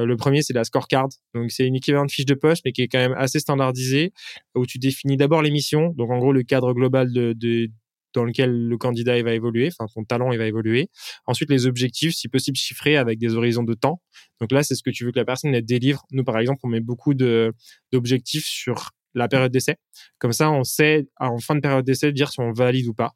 [0.06, 1.10] le premier, c'est la scorecard.
[1.34, 4.12] Donc, c'est une équivalent de fiche de poste, mais qui est quand même assez standardisée,
[4.56, 5.94] où tu définis d'abord les missions.
[5.98, 7.70] Donc, en gros, le cadre global de, de
[8.14, 10.90] dans lequel le candidat il va évoluer, enfin son talent il va évoluer.
[11.26, 14.02] Ensuite les objectifs, si possible chiffrés avec des horizons de temps.
[14.42, 16.04] Donc là c'est ce que tu veux que la personne délivre.
[16.12, 19.76] Nous par exemple on met beaucoup d'objectifs sur la période d'essai.
[20.18, 23.14] Comme ça on sait en fin de période d'essai dire si on valide ou pas.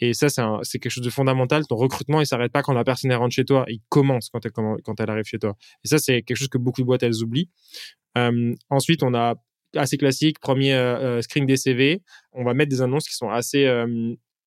[0.00, 1.66] Et ça, c'est quelque chose de fondamental.
[1.66, 3.64] Ton recrutement, il s'arrête pas quand la personne rentre chez toi.
[3.68, 5.54] Il commence quand elle, arrive chez toi.
[5.84, 7.48] Et ça, c'est quelque chose que beaucoup de boîtes, elles oublient.
[8.70, 9.34] Ensuite, on a
[9.76, 12.02] assez classique, premier euh, euh, screen des CV.
[12.32, 13.66] On va mettre des annonces qui sont assez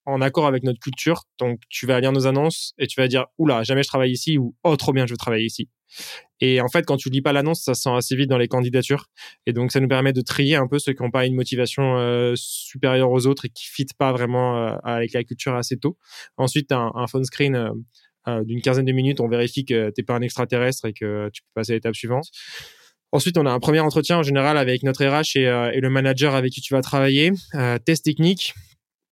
[0.08, 1.24] en accord avec notre culture.
[1.38, 4.38] Donc, tu vas lire nos annonces et tu vas dire, oula, jamais je travaille ici
[4.38, 5.70] ou, oh, trop bien, je veux travailler ici.
[6.40, 8.48] Et en fait, quand tu lis pas l'annonce, ça se sent assez vite dans les
[8.48, 9.08] candidatures.
[9.46, 11.98] Et donc, ça nous permet de trier un peu ceux qui n'ont pas une motivation
[11.98, 15.98] euh, supérieure aux autres et qui fitent pas vraiment euh, avec la culture assez tôt.
[16.38, 17.72] Ensuite, un, un phone screen
[18.28, 21.42] euh, d'une quinzaine de minutes, on vérifie que t'es pas un extraterrestre et que tu
[21.42, 22.28] peux passer à l'étape suivante.
[23.14, 25.44] Ensuite, on a un premier entretien en général avec notre RH et,
[25.74, 27.32] et le manager avec qui tu vas travailler.
[27.86, 28.54] test technique.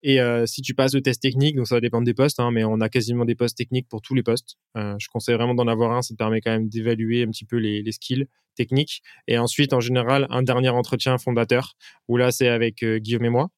[0.08, 2.52] Et euh, si tu passes le test technique, donc ça va dépendre des postes, hein,
[2.52, 4.56] mais on a quasiment des postes techniques pour tous les postes.
[4.78, 7.44] Euh, je conseille vraiment d'en avoir un, ça te permet quand même d'évaluer un petit
[7.44, 9.02] peu les, skills techniques.
[9.28, 11.74] Et ensuite, en général, un dernier entretien fondateur,
[12.08, 13.50] où là, c'est avec euh, Guillaume et moi.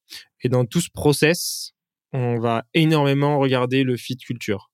[0.42, 1.74] Et dans tout ce process,
[2.14, 4.70] on va énormément regarder le fit culture.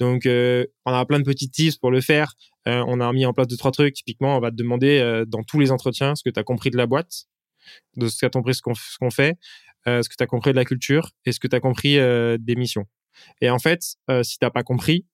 [0.00, 2.34] Donc, on a plein de petits tips pour le faire.
[2.64, 3.94] On a mis en place deux, trois trucs.
[3.94, 6.76] Typiquement, on va te demander dans tous les entretiens ce que tu as compris de
[6.76, 7.24] la boîte,
[7.96, 9.36] de ce as compris ce qu'on fait.
[9.88, 11.10] Euh, ce que tu as compris de la culture?
[11.24, 12.86] Et ce que tu as compris euh, des missions?
[13.40, 15.06] Et en fait, euh, si t'as pas compris,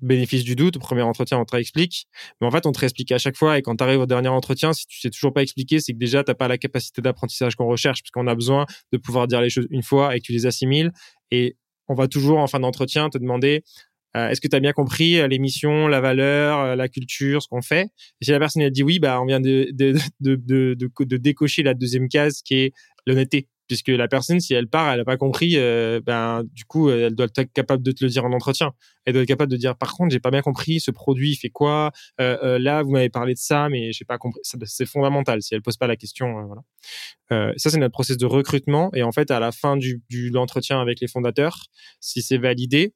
[0.00, 2.06] bénéfice du doute, au premier entretien, on te réexplique.
[2.40, 3.58] Mais en fait, on te réexplique à chaque fois.
[3.58, 5.98] Et quand tu arrives au dernier entretien, si tu sais toujours pas expliquer, c'est que
[5.98, 9.50] déjà, t'as pas la capacité d'apprentissage qu'on recherche, puisqu'on a besoin de pouvoir dire les
[9.50, 10.90] choses une fois et que tu les assimiles.
[11.30, 11.56] Et
[11.88, 13.62] on va toujours, en fin d'entretien, te demander
[14.12, 17.90] est-ce que tu as bien compris l'émission, la valeur, la culture, ce qu'on fait?
[18.20, 19.70] Et si la personne a dit oui, bah on vient de
[21.16, 22.72] décocher la deuxième case qui est
[23.06, 26.90] l'honnêteté puisque la personne, si elle part, elle n'a pas compris, euh, ben du coup,
[26.90, 28.72] elle doit être capable de te le dire en entretien.
[29.04, 31.36] Elle doit être capable de dire, par contre, j'ai pas bien compris, ce produit il
[31.36, 34.40] fait quoi euh, euh, Là, vous m'avez parlé de ça, mais j'ai pas compris.
[34.42, 35.40] C'est fondamental.
[35.40, 37.52] Si elle pose pas la question, voilà.
[37.56, 38.90] ça, c'est notre process de recrutement.
[38.92, 41.66] Et en fait, à la fin du, du l'entretien avec les fondateurs,
[42.00, 42.92] si c'est validé,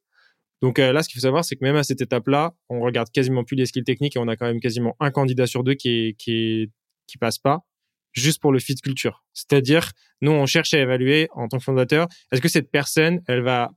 [0.60, 3.44] donc là, ce qu'il faut savoir, c'est que même à cette étape-là, on regarde quasiment
[3.44, 5.88] plus les skills techniques et on a quand même quasiment un candidat sur deux qui
[6.08, 7.64] est, qui passe pas
[8.14, 9.24] juste pour le fit culture.
[9.32, 13.42] C'est-à-dire, nous, on cherche à évaluer en tant que fondateur, est-ce que cette personne, elle
[13.42, 13.70] va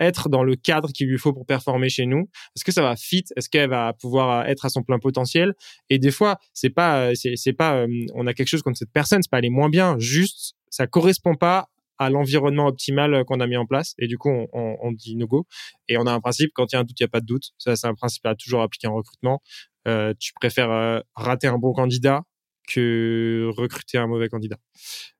[0.00, 2.28] être dans le cadre qu'il lui faut pour performer chez nous?
[2.56, 3.24] Est-ce que ça va fit?
[3.36, 5.54] Est-ce qu'elle va pouvoir être à son plein potentiel?
[5.90, 9.22] Et des fois, c'est pas, c'est pas, euh, on a quelque chose contre cette personne,
[9.22, 13.56] c'est pas est moins bien, juste ça correspond pas à l'environnement optimal qu'on a mis
[13.56, 13.94] en place.
[13.98, 15.46] Et du coup on, on, dit no go.
[15.88, 17.20] Et on a un principe quand il y a un doute il y a pas
[17.20, 17.52] de doute.
[17.58, 19.40] Ça c'est un principe à toujours appliquer en recrutement.
[19.86, 22.22] Euh, tu préfères euh, rater un bon candidat
[22.68, 24.58] que recruter un mauvais candidat.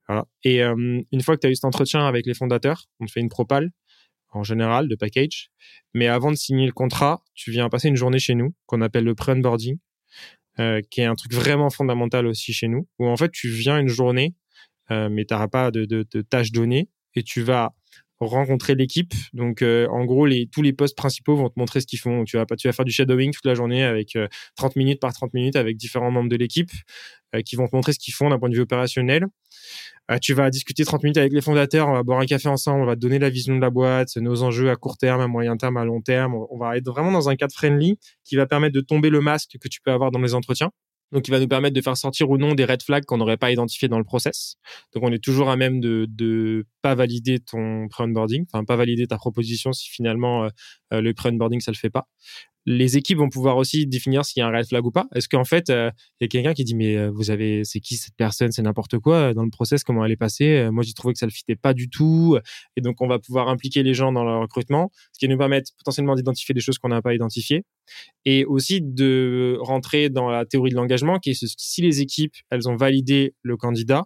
[0.09, 0.27] Voilà.
[0.43, 3.13] Et euh, une fois que tu as eu cet entretien avec les fondateurs, on te
[3.13, 3.71] fait une propale
[4.35, 5.51] en général de package.
[5.95, 9.05] Mais avant de signer le contrat, tu viens passer une journée chez nous qu'on appelle
[9.05, 9.79] le pre-onboarding,
[10.59, 13.79] euh, qui est un truc vraiment fondamental aussi chez nous, où en fait tu viens
[13.79, 14.35] une journée,
[14.91, 17.75] euh, mais tu n'auras pas de, tâches données, et tu vas
[18.21, 19.13] rencontrer l'équipe.
[19.33, 22.25] Donc, euh, en gros, tous les postes principaux vont te montrer ce qu'ils font.
[22.25, 24.17] Tu vas, tu vas faire du shadowing toute la journée avec
[24.57, 26.71] 30 euh, minutes par 30 minutes avec différents membres de l'équipe
[27.35, 29.27] euh, qui vont te montrer ce qu'ils font d'un point de vue opérationnel.
[30.21, 32.87] tu vas discuter 30 minutes avec les fondateurs, on va boire un café ensemble, on
[32.87, 35.57] va te donner la vision de la boîte, nos enjeux à court terme, à moyen
[35.57, 36.35] terme, à long terme.
[36.51, 39.57] On va être vraiment dans un cadre friendly qui va permettre de tomber le masque
[39.61, 40.71] que tu peux avoir dans les entretiens.
[41.15, 43.37] Donc, il va nous permettre de faire sortir ou non des red flags qu'on n'aurait
[43.37, 44.57] pas identifiés dans le process.
[44.93, 49.07] Donc, on est toujours à même de de pas valider ton pre-onboarding, enfin pas valider
[49.07, 50.49] ta proposition si finalement euh,
[50.93, 52.07] euh, le pre-onboarding ça le fait pas
[52.67, 55.07] les équipes vont pouvoir aussi définir s'il y a un red flag ou pas.
[55.15, 57.81] Est-ce qu'en fait, euh, il y a quelqu'un qui dit mais euh, vous avez, c'est
[57.81, 60.69] qui cette personne, c'est n'importe quoi euh, dans le process, comment elle est passée?
[60.71, 62.39] moi, j'ai trouvé que ça le fitait pas du tout,
[62.77, 65.71] et donc on va pouvoir impliquer les gens dans leur recrutement, ce qui nous permettre
[65.79, 67.65] potentiellement d'identifier des choses qu'on n'a pas identifiées,
[68.25, 72.69] et aussi de rentrer dans la théorie de l'engagement, qui est si les équipes elles
[72.69, 74.05] ont validé le candidat,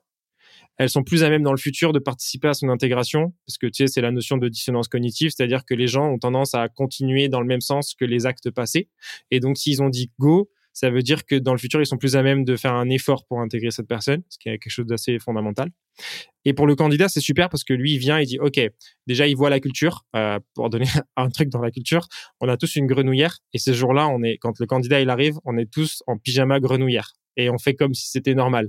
[0.78, 3.66] elles sont plus à même dans le futur de participer à son intégration, parce que
[3.66, 6.68] tu sais, c'est la notion de dissonance cognitive, c'est-à-dire que les gens ont tendance à
[6.68, 8.89] continuer dans le même sens que les actes passés.
[9.31, 11.97] Et donc, s'ils ont dit go, ça veut dire que dans le futur, ils sont
[11.97, 14.70] plus à même de faire un effort pour intégrer cette personne, ce qui est quelque
[14.70, 15.70] chose d'assez fondamental.
[16.44, 18.60] Et pour le candidat, c'est super parce que lui, il vient, il dit, OK,
[19.08, 20.05] déjà, il voit la culture.
[20.15, 22.07] Euh, pour donner un truc dans la culture,
[22.40, 23.39] on a tous une grenouillère.
[23.52, 26.60] Et ce jour-là, on est, quand le candidat, il arrive, on est tous en pyjama
[26.60, 27.15] grenouillère.
[27.36, 28.68] Et on fait comme si c'était normal.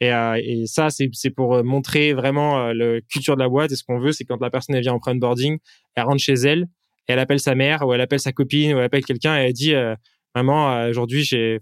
[0.00, 3.72] Et, euh, et ça, c'est pour euh, montrer vraiment euh, la culture de la boîte.
[3.72, 5.58] Et ce qu'on veut, c'est quand la personne vient en onboarding,
[5.94, 6.66] elle rentre chez elle,
[7.08, 9.52] elle appelle sa mère ou elle appelle sa copine ou elle appelle quelqu'un et elle
[9.52, 9.74] dit
[10.34, 11.58] Maman, aujourd'hui, j'ai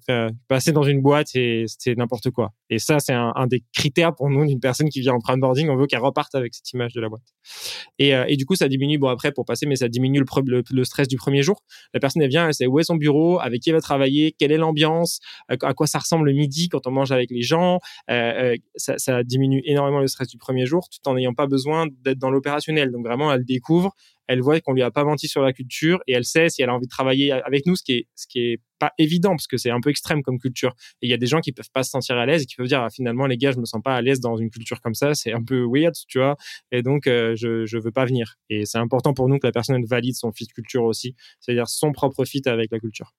[0.49, 2.53] passé dans une boîte et c'était n'importe quoi.
[2.71, 5.69] Et ça, c'est un, des critères pour nous d'une personne qui vient en prime boarding.
[5.69, 7.23] On veut qu'elle reparte avec cette image de la boîte.
[7.99, 10.63] Et, euh, et, du coup, ça diminue, bon, après, pour passer, mais ça diminue le,
[10.71, 11.63] le, stress du premier jour.
[11.95, 14.33] La personne, elle vient, elle sait où est son bureau, avec qui elle va travailler,
[14.33, 17.79] quelle est l'ambiance, à, quoi ça ressemble le midi quand on mange avec les gens.
[18.11, 21.47] Euh, euh, ça, ça diminue énormément le stress du premier jour, tout en n'ayant pas
[21.47, 22.91] besoin d'être dans l'opérationnel.
[22.91, 23.95] Donc vraiment, elle découvre,
[24.27, 26.71] elle voit qu'on lui a pas menti sur la culture et elle sait si elle
[26.71, 29.47] a envie de travailler avec nous, ce qui est, ce qui est pas évident parce
[29.47, 30.75] que c'est un peu extrême comme culture.
[31.03, 32.57] Et il y a des gens qui peuvent pas se sentir à l'aise et qui
[32.57, 34.81] peuvent dire ah, finalement les gars, je me sens pas à l'aise dans une culture
[34.81, 36.37] comme ça, c'est un peu weird, tu vois.
[36.73, 38.37] Et donc euh, je je veux pas venir.
[38.51, 41.93] Et c'est important pour nous que la personne valide son fit culture aussi, c'est-à-dire son
[41.93, 43.13] propre fit avec la culture.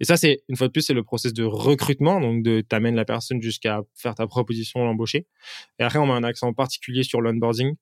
[0.00, 2.94] Et ça, c'est une fois de plus, c'est le process de recrutement, donc de t'amènes
[2.94, 5.26] la personne jusqu'à faire ta proposition, l'embaucher.
[5.78, 7.74] Et après, on met un accent particulier sur l'onboarding,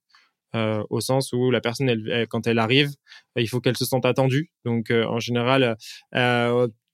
[0.54, 2.90] euh, au sens où la personne, elle, quand elle arrive,
[3.36, 4.50] il faut qu'elle se sente attendue.
[4.64, 5.76] Donc, euh, en général,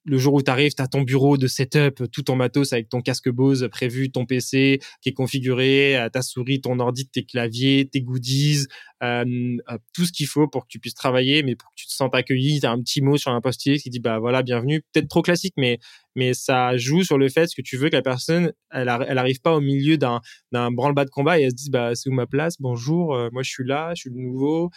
[0.04, 2.88] le jour où tu arrives, tu as ton bureau de setup, tout ton matos avec
[2.88, 7.24] ton casque Bose prévu, ton PC qui est configuré, euh, ta souris, ton ordi, tes
[7.24, 8.66] claviers, tes goodies,
[9.02, 9.24] euh,
[9.70, 11.92] euh, tout ce qu'il faut pour que tu puisses travailler, mais pour que tu te
[11.92, 12.60] sentes accueilli.
[12.60, 14.82] Tu as un petit mot sur un post-it qui dit bah voilà, bienvenue.
[14.92, 15.78] Peut-être trop classique, mais
[16.14, 19.40] mais ça joue sur le fait que tu veux que la personne, elle, elle arrive
[19.40, 20.20] pas au milieu d'un
[20.52, 23.50] branle-bas de combat et elle se dit bah c'est où ma place, bonjour, moi je
[23.50, 24.70] suis là, je suis le nouveau.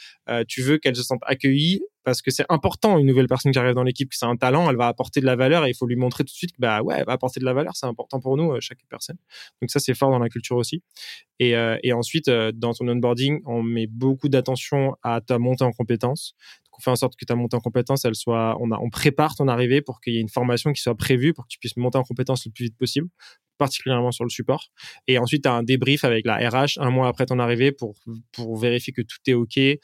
[0.47, 1.81] tu veux qu'elle se sente accueillie?
[2.03, 4.69] Parce que c'est important une nouvelle personne qui arrive dans l'équipe, que c'est un talent,
[4.69, 6.59] elle va apporter de la valeur et il faut lui montrer tout de suite que
[6.59, 9.17] bah ouais, elle va apporter de la valeur, c'est important pour nous chaque personne.
[9.59, 10.83] Donc ça c'est fort dans la culture aussi.
[11.39, 16.35] Et, et ensuite dans ton onboarding, on met beaucoup d'attention à ta montée en compétences.
[16.75, 19.47] Donc, on fait en sorte que ta montée en compétences, elle soit, on, prépare ton
[19.47, 21.97] arrivée pour qu'il y ait une formation qui soit prévue pour que tu puisses monter
[21.97, 23.07] en compétences le plus vite possible,
[23.57, 24.65] particulièrement sur le support.
[25.07, 27.95] Et ensuite, tu as un débrief avec la RH un mois après ton arrivée pour,
[28.33, 29.77] pour vérifier que tout est OK euh,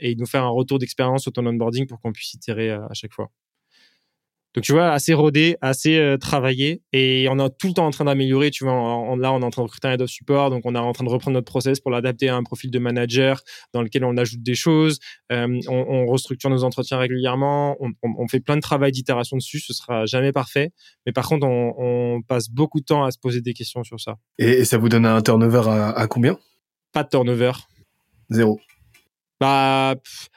[0.00, 2.94] et nous faire un retour d'expérience sur ton onboarding pour qu'on puisse itérer euh, à
[2.94, 3.30] chaque fois.
[4.54, 7.90] Donc tu vois, assez rodé, assez euh, travaillé, et on est tout le temps en
[7.90, 8.50] train d'améliorer.
[8.50, 8.72] Tu vois,
[9.18, 10.92] là on est en train de recruter un head of support, donc on est en
[10.92, 13.42] train de reprendre notre process pour l'adapter à un profil de manager
[13.72, 15.00] dans lequel on ajoute des choses.
[15.32, 17.76] Euh, on, on, restructure nos entretiens régulièrement.
[17.80, 19.58] On, on, fait plein de travail d'itération dessus.
[19.58, 20.70] Ce sera jamais parfait,
[21.04, 24.16] mais par contre on, passe beaucoup de temps à se poser des questions sur ça.
[24.38, 26.38] Et, ça vous donne un turnover à, à combien?
[26.92, 27.52] Pas de turnover.
[28.30, 28.60] Zéro.
[29.40, 29.96] Bah,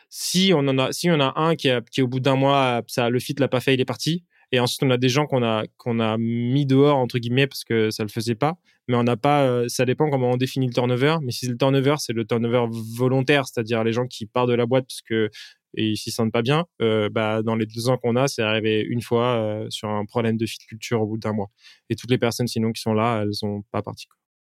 [0.09, 3.09] si on en a, si on a un qui, qui au bout d'un mois, ça,
[3.09, 4.24] le fit l'a pas fait, il est parti.
[4.51, 7.64] Et ensuite, on a des gens qu'on a, qu'on a mis dehors, entre guillemets, parce
[7.64, 8.56] que ça le faisait pas.
[8.88, 11.17] Mais on n'a pas, euh, ça dépend comment on définit le turnover.
[11.22, 14.66] Mais si le turnover, c'est le turnover volontaire, c'est-à-dire les gens qui partent de la
[14.66, 15.30] boîte parce que
[15.76, 18.42] et ils s'y sentent pas bien, euh, bah, dans les deux ans qu'on a, c'est
[18.42, 21.50] arrivé une fois euh, sur un problème de fit culture au bout d'un mois.
[21.90, 24.08] Et toutes les personnes sinon qui sont là, elles sont pas parties.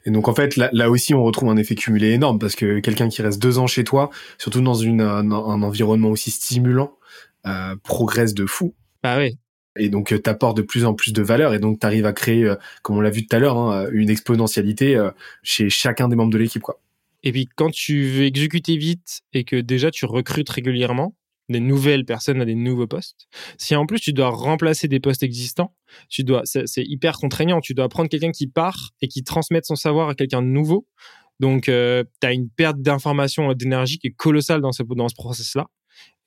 [0.05, 2.79] Et donc en fait là, là, aussi on retrouve un effet cumulé énorme parce que
[2.79, 6.97] quelqu'un qui reste deux ans chez toi, surtout dans une, un, environnement aussi stimulant,
[7.45, 8.73] euh, progresse de fou.
[9.03, 9.37] Bah oui.
[9.77, 12.43] Et donc euh, t'apportes de plus en plus de valeur et donc t'arrives à créer,
[12.43, 15.11] euh, comme on l'a vu tout à l'heure, hein, une exponentialité euh,
[15.43, 16.81] chez chacun des membres de l'équipe quoi.
[17.23, 21.15] Et puis quand tu veux exécuter vite et que déjà tu recrutes régulièrement,
[21.49, 23.27] des nouvelles personnes à des nouveaux postes.
[23.57, 25.75] Si en plus tu dois remplacer des postes existants,
[26.09, 27.61] tu dois, c'est hyper contraignant.
[27.61, 30.87] Tu dois prendre quelqu'un qui part et qui transmette son savoir à quelqu'un de nouveau.
[31.39, 35.15] Donc, euh, tu as une perte d'information, d'énergie qui est colossale dans ce, dans ce
[35.15, 35.67] process-là.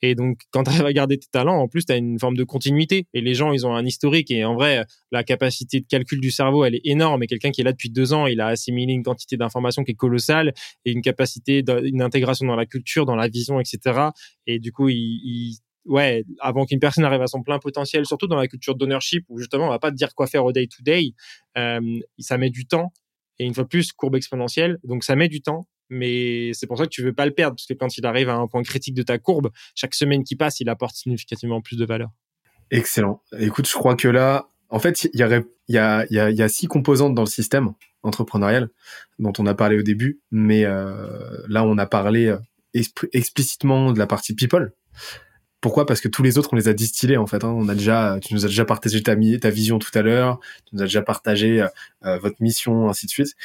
[0.05, 2.43] Et donc, quand tu à garder tes talents, en plus, tu as une forme de
[2.43, 3.07] continuité.
[3.15, 4.33] Et les gens, ils ont un historique.
[4.33, 7.23] Et en vrai, la capacité de calcul du cerveau, elle est énorme.
[7.23, 9.93] Et quelqu'un qui est là depuis deux ans, il a assimilé une quantité d'informations qui
[9.93, 10.53] est colossale
[10.85, 14.09] et une capacité d'une intégration dans la culture, dans la vision, etc.
[14.49, 18.37] Et du coup, il, ouais, avant qu'une personne arrive à son plein potentiel, surtout dans
[18.37, 20.83] la culture d'ownership, où justement, on va pas te dire quoi faire au day to
[20.83, 21.13] day,
[21.57, 22.93] euh, ça met du temps.
[23.39, 24.79] Et une fois plus, courbe exponentielle.
[24.83, 27.57] Donc, ça met du temps mais c'est pour ça que tu veux pas le perdre
[27.57, 30.37] parce que quand il arrive à un point critique de ta courbe, chaque semaine qui
[30.37, 32.11] passe, il apporte significativement plus de valeur.
[32.71, 33.23] Excellent.
[33.39, 35.21] Écoute, je crois que là, en fait, il
[35.69, 38.71] y, a, six composantes dans le système entrepreneurial
[39.19, 42.39] dont on a parlé au début, mais euh, là, on a parlé euh,
[43.13, 44.73] explicitement de la partie people.
[45.61, 45.85] Pourquoi?
[45.85, 47.45] Parce que tous les autres, on les a distillés en fait.
[47.45, 47.51] Hein.
[47.55, 50.75] On a déjà, tu nous as déjà partagé ta, ta vision tout à l'heure, tu
[50.75, 51.67] nous as déjà partagé
[52.05, 53.37] euh, votre mission, ainsi de suite.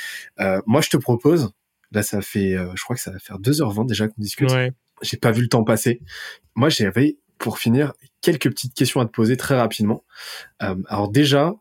[0.66, 1.52] moi, je te propose
[1.92, 4.52] Là, ça fait, euh, je crois que ça va faire 2h20 déjà qu'on discute.
[4.52, 4.74] Ouais.
[5.02, 6.02] J'ai pas vu le temps passer.
[6.56, 10.04] Moi, j'avais, pour finir, quelques petites questions à te poser très rapidement.
[10.64, 11.54] Euh, alors déjà,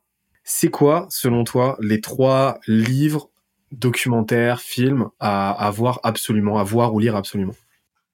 [0.42, 3.30] c'est quoi, selon toi, les trois livres,
[3.72, 7.54] documentaires, films à, à voir absolument, à voir ou lire absolument?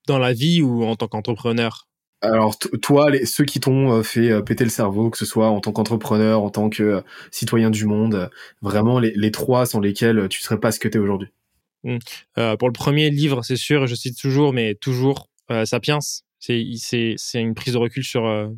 [0.07, 1.89] Dans la vie ou en tant qu'entrepreneur?
[2.21, 5.61] Alors toi, les, ceux qui t'ont euh, fait péter le cerveau, que ce soit en
[5.61, 10.41] tant qu'entrepreneur, en tant que citoyen du monde, vraiment les, les trois sans lesquels tu
[10.41, 11.33] serais pas ce que tu es aujourd'hui?
[11.85, 11.99] Mmh.
[12.39, 15.99] Euh, pour le premier livre, c'est sûr, je cite toujours, mais toujours euh, Sapiens.
[16.39, 18.49] C'est une prise de recul sur euh,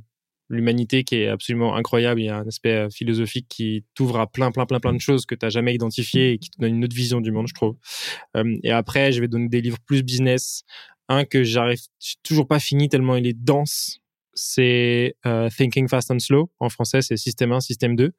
[0.49, 2.21] l'humanité qui est absolument incroyable.
[2.21, 5.27] Il y a un aspect philosophique qui t'ouvre à plein, plein, plein, plein de choses
[5.27, 7.55] que tu n'as jamais identifiées et qui te donne une autre vision du monde, je
[7.55, 7.77] trouve.
[8.63, 10.65] et après, je vais donner des livres plus business.
[11.09, 11.81] Un que j'arrive,
[12.23, 14.01] toujours pas fini tellement il est dense
[14.35, 16.51] c'est euh, Thinking Fast and Slow.
[16.59, 18.13] En français, c'est Système 1, Système 2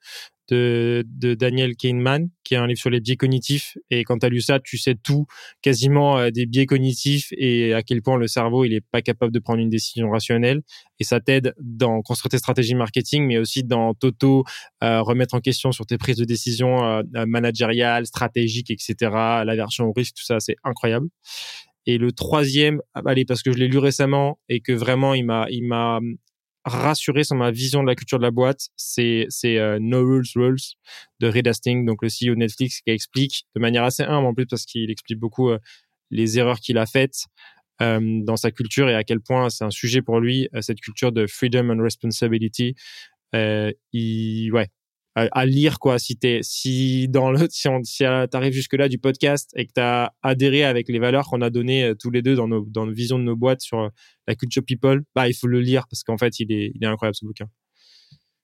[0.50, 3.78] de, de Daniel Kahneman, qui est un livre sur les biais cognitifs.
[3.90, 5.26] Et quand tu as lu ça, tu sais tout
[5.62, 9.32] quasiment euh, des biais cognitifs et à quel point le cerveau, il est pas capable
[9.32, 10.62] de prendre une décision rationnelle.
[11.00, 14.44] Et ça t'aide dans construire tes stratégies marketing, mais aussi dans t'auto
[14.84, 18.96] euh, remettre en question sur tes prises de décision managériales, stratégiques, etc.
[19.46, 21.08] L'aversion au risque, tout ça, c'est incroyable.
[21.86, 25.26] Et le troisième, ah, allez, parce que je l'ai lu récemment et que vraiment il
[25.26, 26.00] m'a, il m'a
[26.66, 30.58] rassuré sur ma vision de la culture de la boîte, c'est euh, No Rules Rules
[31.20, 34.34] de Reed Hastings, donc le CEO de Netflix, qui explique de manière assez humble en
[34.34, 35.60] plus parce qu'il explique beaucoup euh,
[36.10, 37.26] les erreurs qu'il a faites
[37.82, 41.12] euh, dans sa culture et à quel point c'est un sujet pour lui cette culture
[41.12, 42.76] de freedom and responsibility.
[43.34, 44.70] Il, ouais,
[45.16, 49.66] à, lire quoi si t'es si dans le si, t'arrives jusque là du podcast et
[49.66, 52.86] que t'as adhéré avec les valeurs qu'on a données tous les deux dans nos dans
[52.86, 53.90] nos visions de nos boîtes sur
[54.28, 56.88] la culture people bah il faut le lire parce qu'en fait il est il est
[56.88, 57.46] incroyable ce bouquin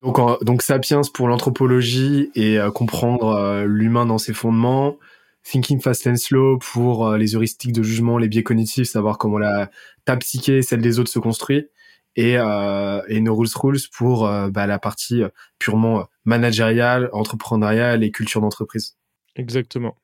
[0.02, 4.98] donc, donc Sapiens pour l'anthropologie et comprendre l'humain dans ses fondements.
[5.44, 9.40] Thinking Fast and Slow pour euh, les heuristiques de jugement, les biais cognitifs, savoir comment
[9.40, 9.72] la,
[10.06, 11.68] ta psyché, celle des autres se construit.
[12.16, 15.24] Et, euh, et No Rules Rules pour euh, bah, la partie
[15.60, 18.98] purement managériale, entrepreneuriale et culture d'entreprise.
[19.36, 19.96] Exactement.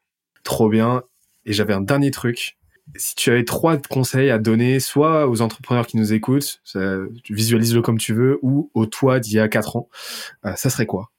[0.43, 1.03] Trop bien.
[1.45, 2.57] Et j'avais un dernier truc.
[2.95, 6.61] Si tu avais trois conseils à donner, soit aux entrepreneurs qui nous écoutent,
[7.29, 9.89] visualise-le comme tu veux, ou au toi d'il y a quatre ans,
[10.55, 11.11] ça serait quoi?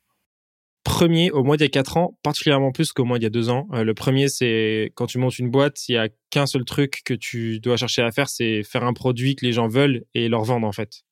[0.85, 3.31] Premier au mois d'il y a 4 ans, particulièrement plus qu'au mois d'il y a
[3.31, 3.69] 2 ans.
[3.73, 7.03] Euh, le premier, c'est quand tu montes une boîte, il y a qu'un seul truc
[7.05, 10.29] que tu dois chercher à faire, c'est faire un produit que les gens veulent et
[10.29, 11.03] leur vendre en fait.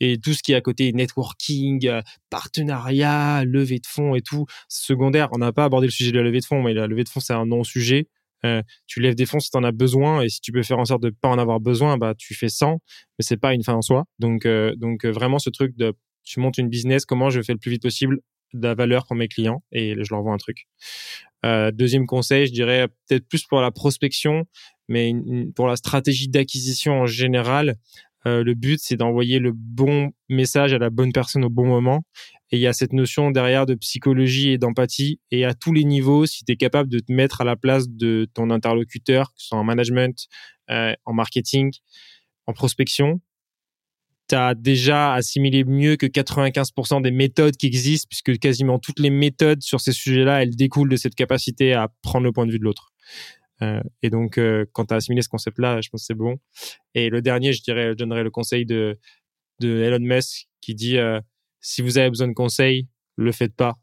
[0.00, 4.46] Et tout ce qui est à côté, networking, euh, partenariat, levée de fonds et tout,
[4.68, 5.28] secondaire.
[5.32, 7.08] On n'a pas abordé le sujet de la levée de fonds, mais la levée de
[7.08, 8.08] fonds, c'est un non-sujet.
[8.44, 10.78] Euh, tu lèves des fonds si tu en as besoin et si tu peux faire
[10.78, 12.72] en sorte de pas en avoir besoin, bah tu fais 100,
[13.18, 14.04] mais c'est pas une fin en soi.
[14.18, 14.46] Donc
[14.76, 15.94] donc vraiment ce truc de
[16.24, 18.20] tu montes une business, comment je fais le plus vite possible
[18.54, 20.66] de la valeur pour mes clients et je leur vends un truc.
[21.44, 24.46] Euh, deuxième conseil, je dirais peut-être plus pour la prospection,
[24.88, 25.12] mais
[25.54, 27.76] pour la stratégie d'acquisition en général,
[28.26, 32.04] euh, le but c'est d'envoyer le bon message à la bonne personne au bon moment.
[32.50, 35.20] Et il y a cette notion derrière de psychologie et d'empathie.
[35.30, 37.88] Et à tous les niveaux, si tu es capable de te mettre à la place
[37.88, 40.28] de ton interlocuteur, que ce soit en management,
[40.70, 41.72] euh, en marketing,
[42.46, 43.20] en prospection,
[44.28, 49.10] tu as déjà assimilé mieux que 95% des méthodes qui existent, puisque quasiment toutes les
[49.10, 52.58] méthodes sur ces sujets-là, elles découlent de cette capacité à prendre le point de vue
[52.58, 52.92] de l'autre.
[53.62, 56.38] Euh, et donc, euh, quand tu as assimilé ce concept-là, je pense que c'est bon.
[56.94, 58.98] Et le dernier, je dirais, je donnerais le conseil de,
[59.60, 61.20] de Elon Musk qui dit euh,
[61.60, 63.74] si vous avez besoin de conseils, le faites pas.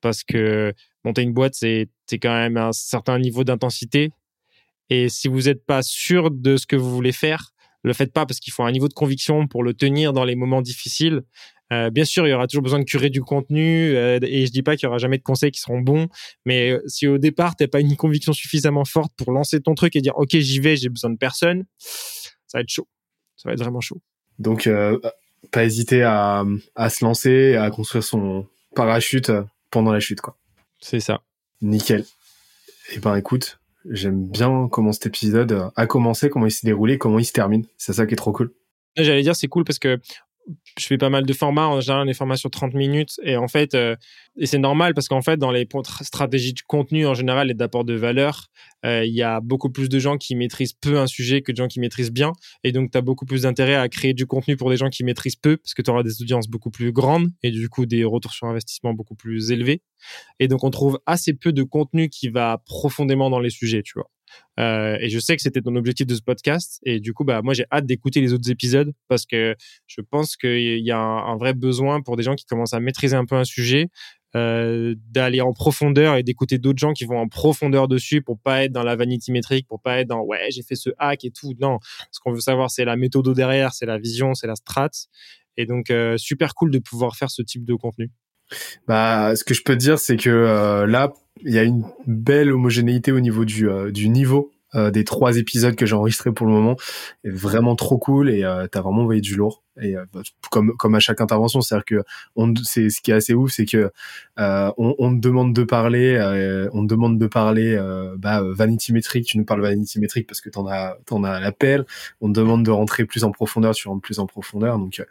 [0.00, 0.72] Parce que
[1.04, 4.10] monter une boîte, c'est quand même un certain niveau d'intensité.
[4.90, 7.51] Et si vous n'êtes pas sûr de ce que vous voulez faire,
[7.82, 10.36] le faites pas parce qu'il faut un niveau de conviction pour le tenir dans les
[10.36, 11.22] moments difficiles.
[11.72, 14.52] Euh, bien sûr, il y aura toujours besoin de curer du contenu euh, et je
[14.52, 16.08] dis pas qu'il y aura jamais de conseils qui seront bons,
[16.44, 19.96] mais euh, si au départ t'as pas une conviction suffisamment forte pour lancer ton truc
[19.96, 22.88] et dire ok j'y vais, j'ai besoin de personne, ça va être chaud,
[23.36, 24.02] ça va être vraiment chaud.
[24.38, 24.68] Donc
[25.50, 26.44] pas hésiter à,
[26.74, 29.32] à se lancer, à construire son parachute
[29.70, 30.36] pendant la chute quoi.
[30.78, 31.22] C'est ça.
[31.62, 32.04] Nickel.
[32.90, 36.98] Et eh ben écoute, J'aime bien comment cet épisode a commencé, comment il s'est déroulé,
[36.98, 37.66] comment il se termine.
[37.76, 38.52] C'est ça qui est trop cool.
[38.96, 39.98] J'allais dire, c'est cool parce que
[40.78, 43.20] je fais pas mal de formats, en général des formats sur 30 minutes.
[43.22, 43.96] Et en fait euh,
[44.36, 45.68] et c'est normal parce qu'en fait dans les
[46.00, 48.46] stratégies de contenu en général et d'apport de valeur,
[48.84, 51.56] euh, il y a beaucoup plus de gens qui maîtrisent peu un sujet que de
[51.56, 52.32] gens qui maîtrisent bien.
[52.64, 55.04] Et donc tu as beaucoup plus d'intérêt à créer du contenu pour des gens qui
[55.04, 58.04] maîtrisent peu parce que tu auras des audiences beaucoup plus grandes et du coup des
[58.04, 59.82] retours sur investissement beaucoup plus élevés.
[60.38, 63.92] Et donc on trouve assez peu de contenu qui va profondément dans les sujets, tu
[63.94, 64.10] vois.
[64.60, 66.78] Euh, et je sais que c'était ton objectif de ce podcast.
[66.84, 70.36] Et du coup, bah, moi, j'ai hâte d'écouter les autres épisodes parce que je pense
[70.36, 73.36] qu'il y a un, vrai besoin pour des gens qui commencent à maîtriser un peu
[73.36, 73.88] un sujet,
[74.34, 78.64] euh, d'aller en profondeur et d'écouter d'autres gens qui vont en profondeur dessus pour pas
[78.64, 81.30] être dans la vanity métrique, pour pas être dans ouais, j'ai fait ce hack et
[81.30, 81.54] tout.
[81.60, 81.78] Non,
[82.10, 84.90] ce qu'on veut savoir, c'est la méthode derrière, c'est la vision, c'est la strat.
[85.56, 88.10] Et donc, euh, super cool de pouvoir faire ce type de contenu.
[88.86, 91.12] Bah, ce que je peux dire, c'est que euh, là,
[91.44, 95.76] il y a une belle homogénéité au niveau du, euh, du niveau des trois épisodes
[95.76, 96.76] que j'ai enregistrés pour le moment
[97.24, 99.62] est vraiment trop cool et euh, t'as vraiment envoyé du lourd.
[99.80, 100.20] Et euh, bah,
[100.50, 102.04] comme comme à chaque intervention c'est à dire que
[102.36, 103.90] on c'est ce qui est assez ouf c'est que
[104.38, 106.18] euh, on, on, te demande de parler
[106.74, 107.78] on te demande de parler
[108.18, 111.86] bah, vanity metric tu nous parles vanity metric parce que t'en as t'en as l'appel.
[112.20, 114.78] On te demande de rentrer plus en profondeur tu rentres plus en profondeur.
[114.78, 115.02] Donc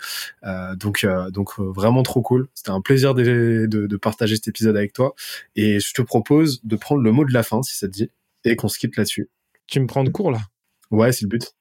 [0.78, 2.48] donc donc vraiment trop cool.
[2.54, 5.16] C'était un plaisir de, de, de partager cet épisode avec toi.
[5.56, 8.10] Et je te propose de prendre le mot de la fin si ça te dit
[8.44, 9.30] et qu'on se quitte là-dessus
[9.72, 10.42] tu me prends de court là.
[10.92, 11.54] Ouais, c'est le but.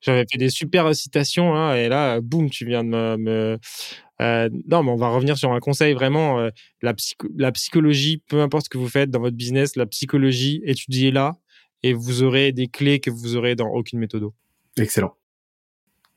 [0.00, 3.58] J'avais fait des super citations hein, et là, boum, tu viens de me.
[4.22, 6.38] Euh, non, mais on va revenir sur un conseil vraiment.
[6.38, 6.94] Euh, la,
[7.36, 11.36] la psychologie, peu importe ce que vous faites dans votre business, la psychologie, étudiez-la
[11.82, 14.28] et vous aurez des clés que vous aurez dans aucune méthode.
[14.78, 15.14] Excellent.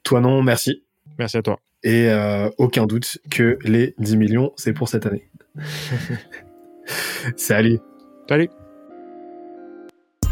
[0.04, 0.84] Toi non, merci.
[1.18, 1.60] Merci à toi.
[1.84, 5.30] Et euh, aucun doute que les 10 millions, c'est pour cette année.
[7.36, 7.80] Salut.
[8.28, 8.50] Salut.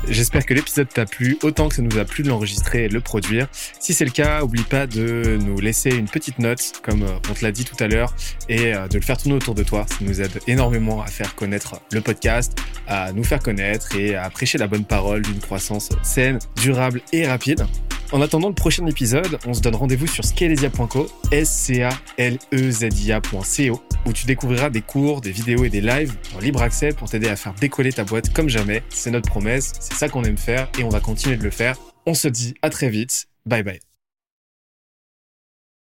[0.08, 3.02] J'espère que l'épisode t'a plu autant que ça nous a plu de l'enregistrer et le
[3.02, 3.48] produire.
[3.80, 7.34] Si c'est le cas, oublie pas de nous laisser une petite note, comme euh, on
[7.34, 8.14] te l'a dit tout à l'heure,
[8.48, 9.86] et euh, de le faire tourner autour de toi.
[9.88, 14.30] Ça nous aide énormément à faire connaître le podcast, à nous faire connaître et à
[14.30, 17.66] prêcher la bonne parole d'une croissance saine, durable et rapide.
[18.12, 21.84] En attendant le prochain épisode, on se donne rendez-vous sur scalezia.co, S-C-A-L-E-Z-I-A.co,
[24.06, 27.28] où tu découvriras des cours, des vidéos et des lives en libre accès pour t'aider
[27.28, 28.82] à faire décoller ta boîte comme jamais.
[28.90, 31.76] C'est notre promesse, c'est ça qu'on aime faire et on va continuer de le faire.
[32.06, 33.28] On se dit à très vite.
[33.46, 33.87] Bye bye.